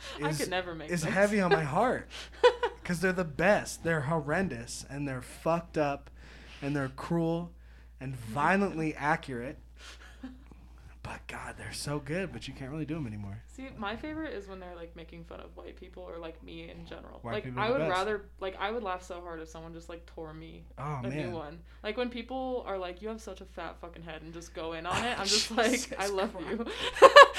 I 0.22 0.28
is, 0.28 0.38
could 0.38 0.50
never 0.50 0.74
make 0.74 0.90
is 0.90 1.02
those. 1.02 1.12
heavy 1.12 1.40
on 1.40 1.50
my 1.50 1.64
heart 1.64 2.08
because 2.82 3.00
they're 3.00 3.12
the 3.12 3.24
best. 3.24 3.84
They're 3.84 4.02
horrendous 4.02 4.84
and 4.88 5.06
they're 5.08 5.22
fucked 5.22 5.78
up, 5.78 6.10
and 6.62 6.74
they're 6.74 6.88
cruel 6.90 7.52
and 8.00 8.14
violently 8.16 8.94
accurate. 8.94 9.58
But 11.00 11.26
God, 11.26 11.54
they're 11.56 11.72
so 11.72 12.00
good, 12.00 12.32
but 12.34 12.48
you 12.48 12.52
can't 12.54 12.70
really 12.70 12.84
do 12.84 12.92
them 12.94 13.06
anymore. 13.06 13.40
See, 13.46 13.68
my 13.78 13.96
favorite 13.96 14.34
is 14.34 14.46
when 14.46 14.60
they're 14.60 14.74
like 14.76 14.94
making 14.94 15.24
fun 15.24 15.40
of 15.40 15.56
white 15.56 15.74
people 15.76 16.02
or 16.02 16.18
like 16.18 16.42
me 16.42 16.68
in 16.70 16.84
general. 16.86 17.20
White 17.22 17.46
like 17.46 17.56
I 17.56 17.70
would 17.70 17.78
best. 17.78 17.90
rather 17.90 18.26
like 18.40 18.56
I 18.60 18.70
would 18.70 18.82
laugh 18.82 19.02
so 19.02 19.18
hard 19.22 19.40
if 19.40 19.48
someone 19.48 19.72
just 19.72 19.88
like 19.88 20.04
tore 20.04 20.34
me 20.34 20.64
Oh 20.76 21.00
a 21.02 21.08
man. 21.08 21.16
new 21.16 21.30
one. 21.30 21.60
Like 21.82 21.96
when 21.96 22.10
people 22.10 22.62
are 22.66 22.76
like, 22.76 23.00
"You 23.00 23.08
have 23.08 23.22
such 23.22 23.40
a 23.40 23.46
fat 23.46 23.76
fucking 23.80 24.02
head," 24.02 24.20
and 24.20 24.34
just 24.34 24.52
go 24.52 24.74
in 24.74 24.84
on 24.84 25.02
it. 25.04 25.18
I'm 25.18 25.26
just 25.26 25.48
Jesus 25.48 25.90
like, 25.90 25.98
"I 26.00 26.08
love 26.08 26.34
you." 26.50 26.66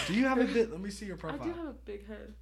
Do 0.07 0.14
you 0.15 0.26
have 0.26 0.40
a 0.40 0.45
bit? 0.45 0.72
Let 0.72 0.81
me 0.81 0.90
see 0.90 1.06
your 1.06 1.18
profile. 1.18 1.41
I 1.41 1.44
do 1.45 1.53
have 1.53 1.68
a 1.68 1.73
big 1.86 2.07
head. 2.07 2.34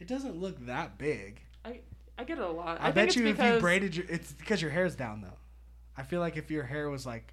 It 0.00 0.08
doesn't 0.08 0.36
look 0.36 0.66
that 0.66 0.98
big. 0.98 1.40
I 1.64 1.80
I 2.18 2.24
get 2.24 2.38
it 2.38 2.44
a 2.44 2.48
lot. 2.50 2.80
I, 2.80 2.88
I, 2.88 2.90
bet 2.90 3.08
it's 3.08 3.16
you 3.16 3.26
if 3.28 3.38
you 3.42 3.58
braided 3.60 3.94
your, 3.96 4.06
it's 4.08 4.32
because 4.32 4.60
your 4.60 4.70
hair's 4.70 4.94
down 4.96 5.20
though. 5.20 5.38
I 5.96 6.02
feel 6.02 6.20
like 6.20 6.36
if 6.36 6.50
your 6.50 6.64
hair 6.64 6.88
was 6.90 7.04
like 7.06 7.32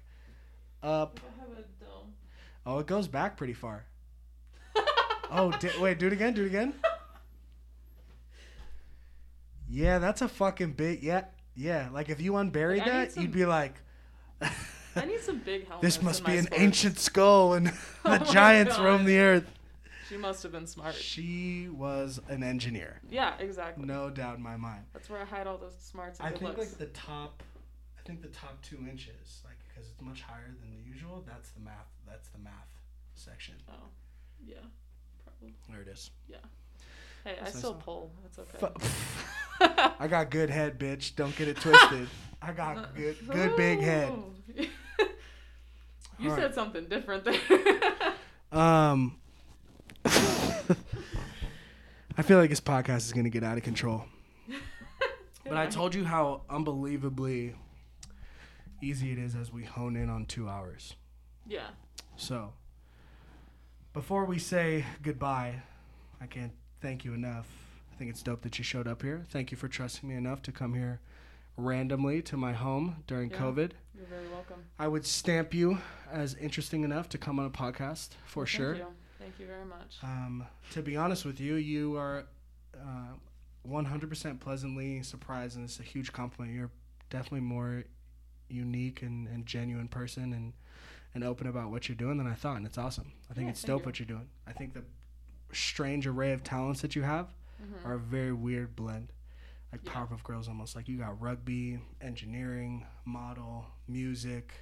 up, 0.82 1.18
I 1.24 1.40
have 1.40 1.50
a 1.58 1.62
dome. 1.84 2.12
oh, 2.66 2.78
it 2.78 2.86
goes 2.86 3.08
back 3.08 3.36
pretty 3.36 3.54
far. 3.54 3.84
Oh, 5.30 5.50
di- 5.52 5.78
wait, 5.78 5.98
do 5.98 6.06
it 6.06 6.14
again. 6.14 6.32
Do 6.32 6.42
it 6.44 6.46
again. 6.46 6.72
Yeah, 9.68 9.98
that's 9.98 10.22
a 10.22 10.28
fucking 10.28 10.72
big. 10.72 11.02
Yeah, 11.02 11.24
yeah. 11.54 11.88
Like 11.92 12.08
if 12.08 12.20
you 12.20 12.36
unburied 12.36 12.78
Like, 12.80 12.86
that, 12.90 13.12
some- 13.12 13.22
you'd 13.22 13.32
be 13.32 13.44
like, 13.44 13.74
I 14.40 15.04
need 15.04 15.20
some 15.20 15.38
big 15.38 15.64
helmets. 15.68 15.82
"This 15.82 15.98
in 15.98 16.04
must 16.06 16.22
my 16.22 16.30
be 16.32 16.38
an 16.38 16.44
sports. 16.46 16.62
ancient 16.62 16.98
skull, 16.98 17.52
and 17.54 17.68
Oh 18.04 18.12
the 18.14 18.24
my 18.24 18.32
giants 18.32 18.78
roam 18.78 19.04
the 19.04 19.18
earth." 19.18 19.52
She 20.08 20.16
must 20.16 20.42
have 20.42 20.52
been 20.52 20.66
smart. 20.66 20.94
She 20.94 21.68
was 21.70 22.20
an 22.28 22.42
engineer, 22.42 23.00
Yeah, 23.10 23.34
exactly. 23.38 23.84
no 23.84 24.08
doubt 24.10 24.36
in 24.38 24.42
my 24.42 24.56
mind. 24.56 24.84
That's 24.92 25.10
where 25.10 25.20
I 25.20 25.24
hide 25.24 25.46
all 25.46 25.58
those 25.58 25.76
smarts 25.78 26.18
and 26.18 26.28
I 26.28 26.30
think 26.30 26.42
looks. 26.56 26.58
like 26.58 26.78
the 26.78 26.86
top, 26.86 27.42
I 27.98 28.02
think 28.06 28.22
the 28.22 28.28
top 28.28 28.62
two 28.62 28.78
inches, 28.88 29.42
like 29.44 29.56
because 29.68 29.90
it's 29.90 30.00
much 30.00 30.22
higher 30.22 30.54
than 30.60 30.70
the 30.70 30.82
usual. 30.90 31.22
That's 31.26 31.50
the 31.50 31.60
math. 31.60 31.88
That's 32.06 32.28
the 32.30 32.38
math 32.38 32.52
section. 33.14 33.54
Oh, 33.68 33.74
yeah, 34.44 34.56
probably. 35.24 35.54
There 35.70 35.82
it 35.82 35.88
is. 35.88 36.10
Yeah. 36.26 36.36
Hey, 37.24 37.36
I 37.44 37.50
still 37.50 37.74
pull. 37.74 38.10
That's 38.22 38.38
okay. 38.38 38.72
I 40.00 40.06
got 40.08 40.30
good 40.30 40.50
head, 40.50 40.78
bitch. 40.78 41.16
Don't 41.16 41.34
get 41.36 41.48
it 41.48 41.56
twisted. 41.56 42.08
I 42.40 42.52
got 42.52 42.94
good, 42.96 43.16
good 43.28 43.56
big 43.56 43.80
head. 43.80 44.12
You 46.20 46.30
All 46.30 46.34
right. 46.36 46.42
said 46.46 46.54
something 46.56 46.86
different 46.88 47.24
there. 47.24 47.38
Um, 48.50 49.20
I 52.16 52.22
feel 52.22 52.38
like 52.38 52.50
this 52.50 52.60
podcast 52.60 52.98
is 52.98 53.12
gonna 53.12 53.28
get 53.30 53.44
out 53.44 53.56
of 53.58 53.62
control. 53.64 54.04
But 55.44 55.56
I 55.56 55.66
told 55.66 55.94
you 55.94 56.04
how 56.04 56.42
unbelievably 56.50 57.54
easy 58.82 59.12
it 59.12 59.18
is 59.18 59.34
as 59.34 59.52
we 59.52 59.64
hone 59.64 59.96
in 59.96 60.10
on 60.10 60.26
two 60.26 60.48
hours. 60.48 60.94
Yeah. 61.46 61.68
So, 62.16 62.52
before 63.92 64.24
we 64.24 64.38
say 64.38 64.84
goodbye, 65.02 65.62
I 66.20 66.26
can't 66.26 66.52
thank 66.82 67.04
you 67.04 67.14
enough. 67.14 67.46
I 67.92 67.96
think 67.96 68.10
it's 68.10 68.22
dope 68.22 68.42
that 68.42 68.58
you 68.58 68.64
showed 68.64 68.86
up 68.86 69.02
here. 69.02 69.24
Thank 69.30 69.50
you 69.50 69.56
for 69.56 69.68
trusting 69.68 70.08
me 70.08 70.14
enough 70.16 70.42
to 70.42 70.52
come 70.52 70.74
here 70.74 71.00
randomly 71.56 72.20
to 72.22 72.36
my 72.36 72.52
home 72.52 73.02
during 73.06 73.30
Yeah. 73.30 73.38
COVID. 73.38 73.70
You're 73.96 74.06
very 74.06 74.28
welcome. 74.28 74.64
I 74.78 74.86
would 74.86 75.04
stamp 75.06 75.54
you 75.54 75.78
as 76.12 76.34
interesting 76.34 76.84
enough 76.84 77.08
to 77.10 77.18
come 77.18 77.38
on 77.40 77.46
a 77.46 77.50
podcast 77.50 78.10
for 78.26 78.44
Thank 78.44 78.48
sure. 78.56 78.74
You. 78.76 78.86
Thank 79.28 79.40
you 79.40 79.46
very 79.46 79.64
much. 79.66 79.98
Um, 80.02 80.46
to 80.70 80.80
be 80.80 80.96
honest 80.96 81.26
with 81.26 81.38
you, 81.38 81.56
you 81.56 81.96
are 81.98 82.24
uh, 82.74 83.14
100% 83.68 84.40
pleasantly 84.40 85.02
surprised, 85.02 85.56
and 85.56 85.64
it's 85.66 85.78
a 85.80 85.82
huge 85.82 86.12
compliment. 86.14 86.56
You're 86.56 86.70
definitely 87.10 87.40
more 87.40 87.84
unique 88.48 89.02
and, 89.02 89.28
and 89.28 89.44
genuine 89.44 89.86
person 89.88 90.32
and, 90.32 90.54
and 91.14 91.22
open 91.24 91.46
about 91.46 91.70
what 91.70 91.88
you're 91.90 91.96
doing 91.96 92.16
than 92.16 92.26
I 92.26 92.32
thought, 92.32 92.56
and 92.56 92.64
it's 92.64 92.78
awesome. 92.78 93.12
I 93.30 93.34
think 93.34 93.46
Yeah, 93.46 93.50
it's 93.50 93.62
dope 93.62 93.82
you. 93.82 93.86
what 93.86 93.98
you're 93.98 94.06
doing. 94.06 94.28
I 94.46 94.52
think 94.52 94.72
the 94.72 94.82
strange 95.52 96.06
array 96.06 96.32
of 96.32 96.42
talents 96.42 96.80
that 96.80 96.96
you 96.96 97.02
have 97.02 97.28
Mhm. 97.62 97.84
are 97.84 97.94
a 97.94 97.98
very 97.98 98.32
weird 98.32 98.74
blend. 98.76 99.12
Like 99.72 99.82
Yeah. 99.84 99.92
Powerpuff 99.92 100.22
Girls 100.22 100.48
almost. 100.48 100.74
Like 100.74 100.88
you 100.88 100.96
got 100.96 101.20
rugby, 101.20 101.80
engineering, 102.00 102.86
model, 103.04 103.66
music. 103.86 104.54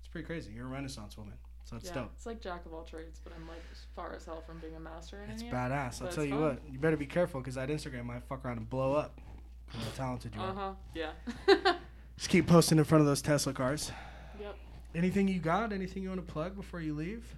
It's 0.00 0.08
pretty 0.08 0.26
crazy. 0.26 0.52
You're 0.52 0.66
a 0.66 0.70
renaissance 0.70 1.16
woman. 1.16 1.34
So 1.70 1.76
it's 1.76 1.86
yeah, 1.86 1.94
dope. 1.94 2.10
it's 2.16 2.26
like 2.26 2.40
jack 2.40 2.66
of 2.66 2.74
all 2.74 2.82
trades, 2.82 3.20
but 3.22 3.32
I'm 3.36 3.46
like 3.46 3.62
far 3.94 4.12
as 4.16 4.24
hell 4.26 4.42
from 4.44 4.58
being 4.58 4.74
a 4.74 4.80
master 4.80 5.22
in 5.22 5.30
It's 5.30 5.44
badass. 5.44 6.02
I'll 6.02 6.08
tell 6.08 6.24
you 6.24 6.32
fun. 6.32 6.40
what. 6.42 6.58
You 6.68 6.80
better 6.80 6.96
be 6.96 7.06
careful 7.06 7.40
because 7.40 7.54
that 7.54 7.68
Instagram 7.68 8.06
might 8.06 8.24
fuck 8.24 8.44
around 8.44 8.56
and 8.58 8.68
blow 8.68 8.94
up. 8.94 9.20
How 9.68 9.78
talented 9.94 10.34
you 10.34 10.40
Uh 10.40 10.46
are. 10.46 10.54
huh. 10.54 10.72
Yeah. 10.94 11.12
Just 12.16 12.28
keep 12.28 12.48
posting 12.48 12.78
in 12.78 12.84
front 12.84 13.00
of 13.02 13.06
those 13.06 13.22
Tesla 13.22 13.52
cars. 13.52 13.92
yep. 14.40 14.56
Anything 14.96 15.28
you 15.28 15.38
got? 15.38 15.72
Anything 15.72 16.02
you 16.02 16.08
want 16.08 16.26
to 16.26 16.32
plug 16.32 16.56
before 16.56 16.80
you 16.80 16.92
leave? 16.92 17.36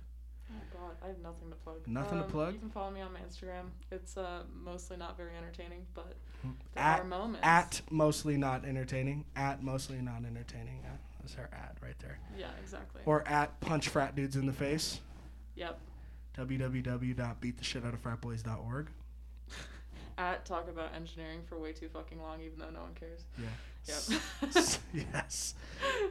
Oh 0.50 0.54
God, 0.72 0.96
I 1.04 1.08
have 1.08 1.18
nothing 1.18 1.50
to 1.50 1.56
plug. 1.56 1.86
Nothing 1.86 2.18
to 2.18 2.24
Um, 2.24 2.30
plug? 2.30 2.54
You 2.54 2.60
can 2.60 2.70
follow 2.70 2.90
me 2.90 3.02
on 3.02 3.12
my 3.12 3.20
Instagram. 3.20 3.66
It's 3.90 4.16
uh 4.16 4.44
mostly 4.54 4.96
not 4.96 5.18
very 5.18 5.36
entertaining, 5.36 5.84
but 5.94 6.14
there 6.74 6.82
At 6.82 7.00
are 7.00 7.04
moments. 7.04 7.40
at 7.46 7.82
mostly 7.90 8.38
not 8.38 8.64
entertaining. 8.64 9.26
At 9.36 9.62
mostly 9.62 9.98
not 10.00 10.24
entertaining. 10.24 10.80
Yeah, 10.82 10.90
that's 11.22 11.34
her 11.34 11.48
ad 11.52 11.76
right 11.82 11.98
there. 12.00 12.18
Yeah, 12.38 12.46
exactly. 12.62 13.02
Or 13.06 13.26
at 13.28 13.58
punch 13.60 13.88
frat 13.88 14.14
dudes 14.16 14.36
in 14.36 14.46
the 14.46 14.52
face. 14.52 15.00
yep. 15.54 15.78
www.beattheshit.of.fratboys.org. 16.36 18.86
At 20.18 20.44
talk 20.44 20.68
about 20.68 20.94
engineering 20.94 21.40
for 21.48 21.58
way 21.58 21.72
too 21.72 21.88
fucking 21.88 22.20
long, 22.20 22.40
even 22.42 22.58
though 22.58 22.68
no 22.70 22.82
one 22.82 22.92
cares. 22.94 23.20
Yeah. 23.38 23.46
Yep. 23.86 23.96
S- 24.56 24.78
yes. 25.12 25.54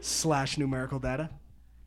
Slash 0.02 0.58
numerical 0.58 0.98
data. 1.00 1.30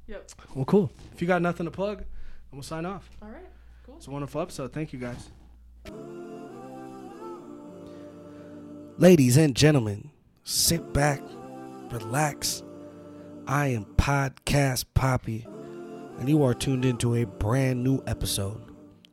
yep. 0.07 0.31
Well, 0.55 0.65
cool. 0.65 0.91
If 1.13 1.21
you 1.21 1.27
got 1.29 1.43
nothing 1.43 1.67
to 1.67 1.73
plug, 1.73 1.99
then 1.99 2.07
we'll 2.53 2.63
sign 2.63 2.87
off. 2.87 3.11
All 3.21 3.29
right. 3.29 3.45
Cool. 3.85 3.97
It's 3.97 4.07
a 4.07 4.11
wonderful 4.13 4.41
episode. 4.41 4.73
Thank 4.73 4.93
you 4.93 5.01
guys. 5.01 5.29
Ladies 8.97 9.37
and 9.37 9.57
gentlemen, 9.57 10.11
sit 10.45 10.93
back, 10.93 11.21
relax. 11.91 12.63
I 13.47 13.67
am 13.67 13.85
Podcast 13.97 14.87
Poppy, 14.95 15.47
and 16.19 16.31
you 16.31 16.43
are 16.45 16.55
tuned 16.55 16.87
into 16.87 17.15
a 17.15 17.27
brand 17.27 17.85
new 17.85 18.03
episode 18.07 18.59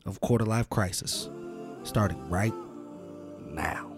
of 0.06 0.22
Quarter 0.22 0.45
Life 0.45 0.70
Crisis, 0.70 1.30
starting 1.84 2.30
right 2.30 2.53
now. 3.45 3.90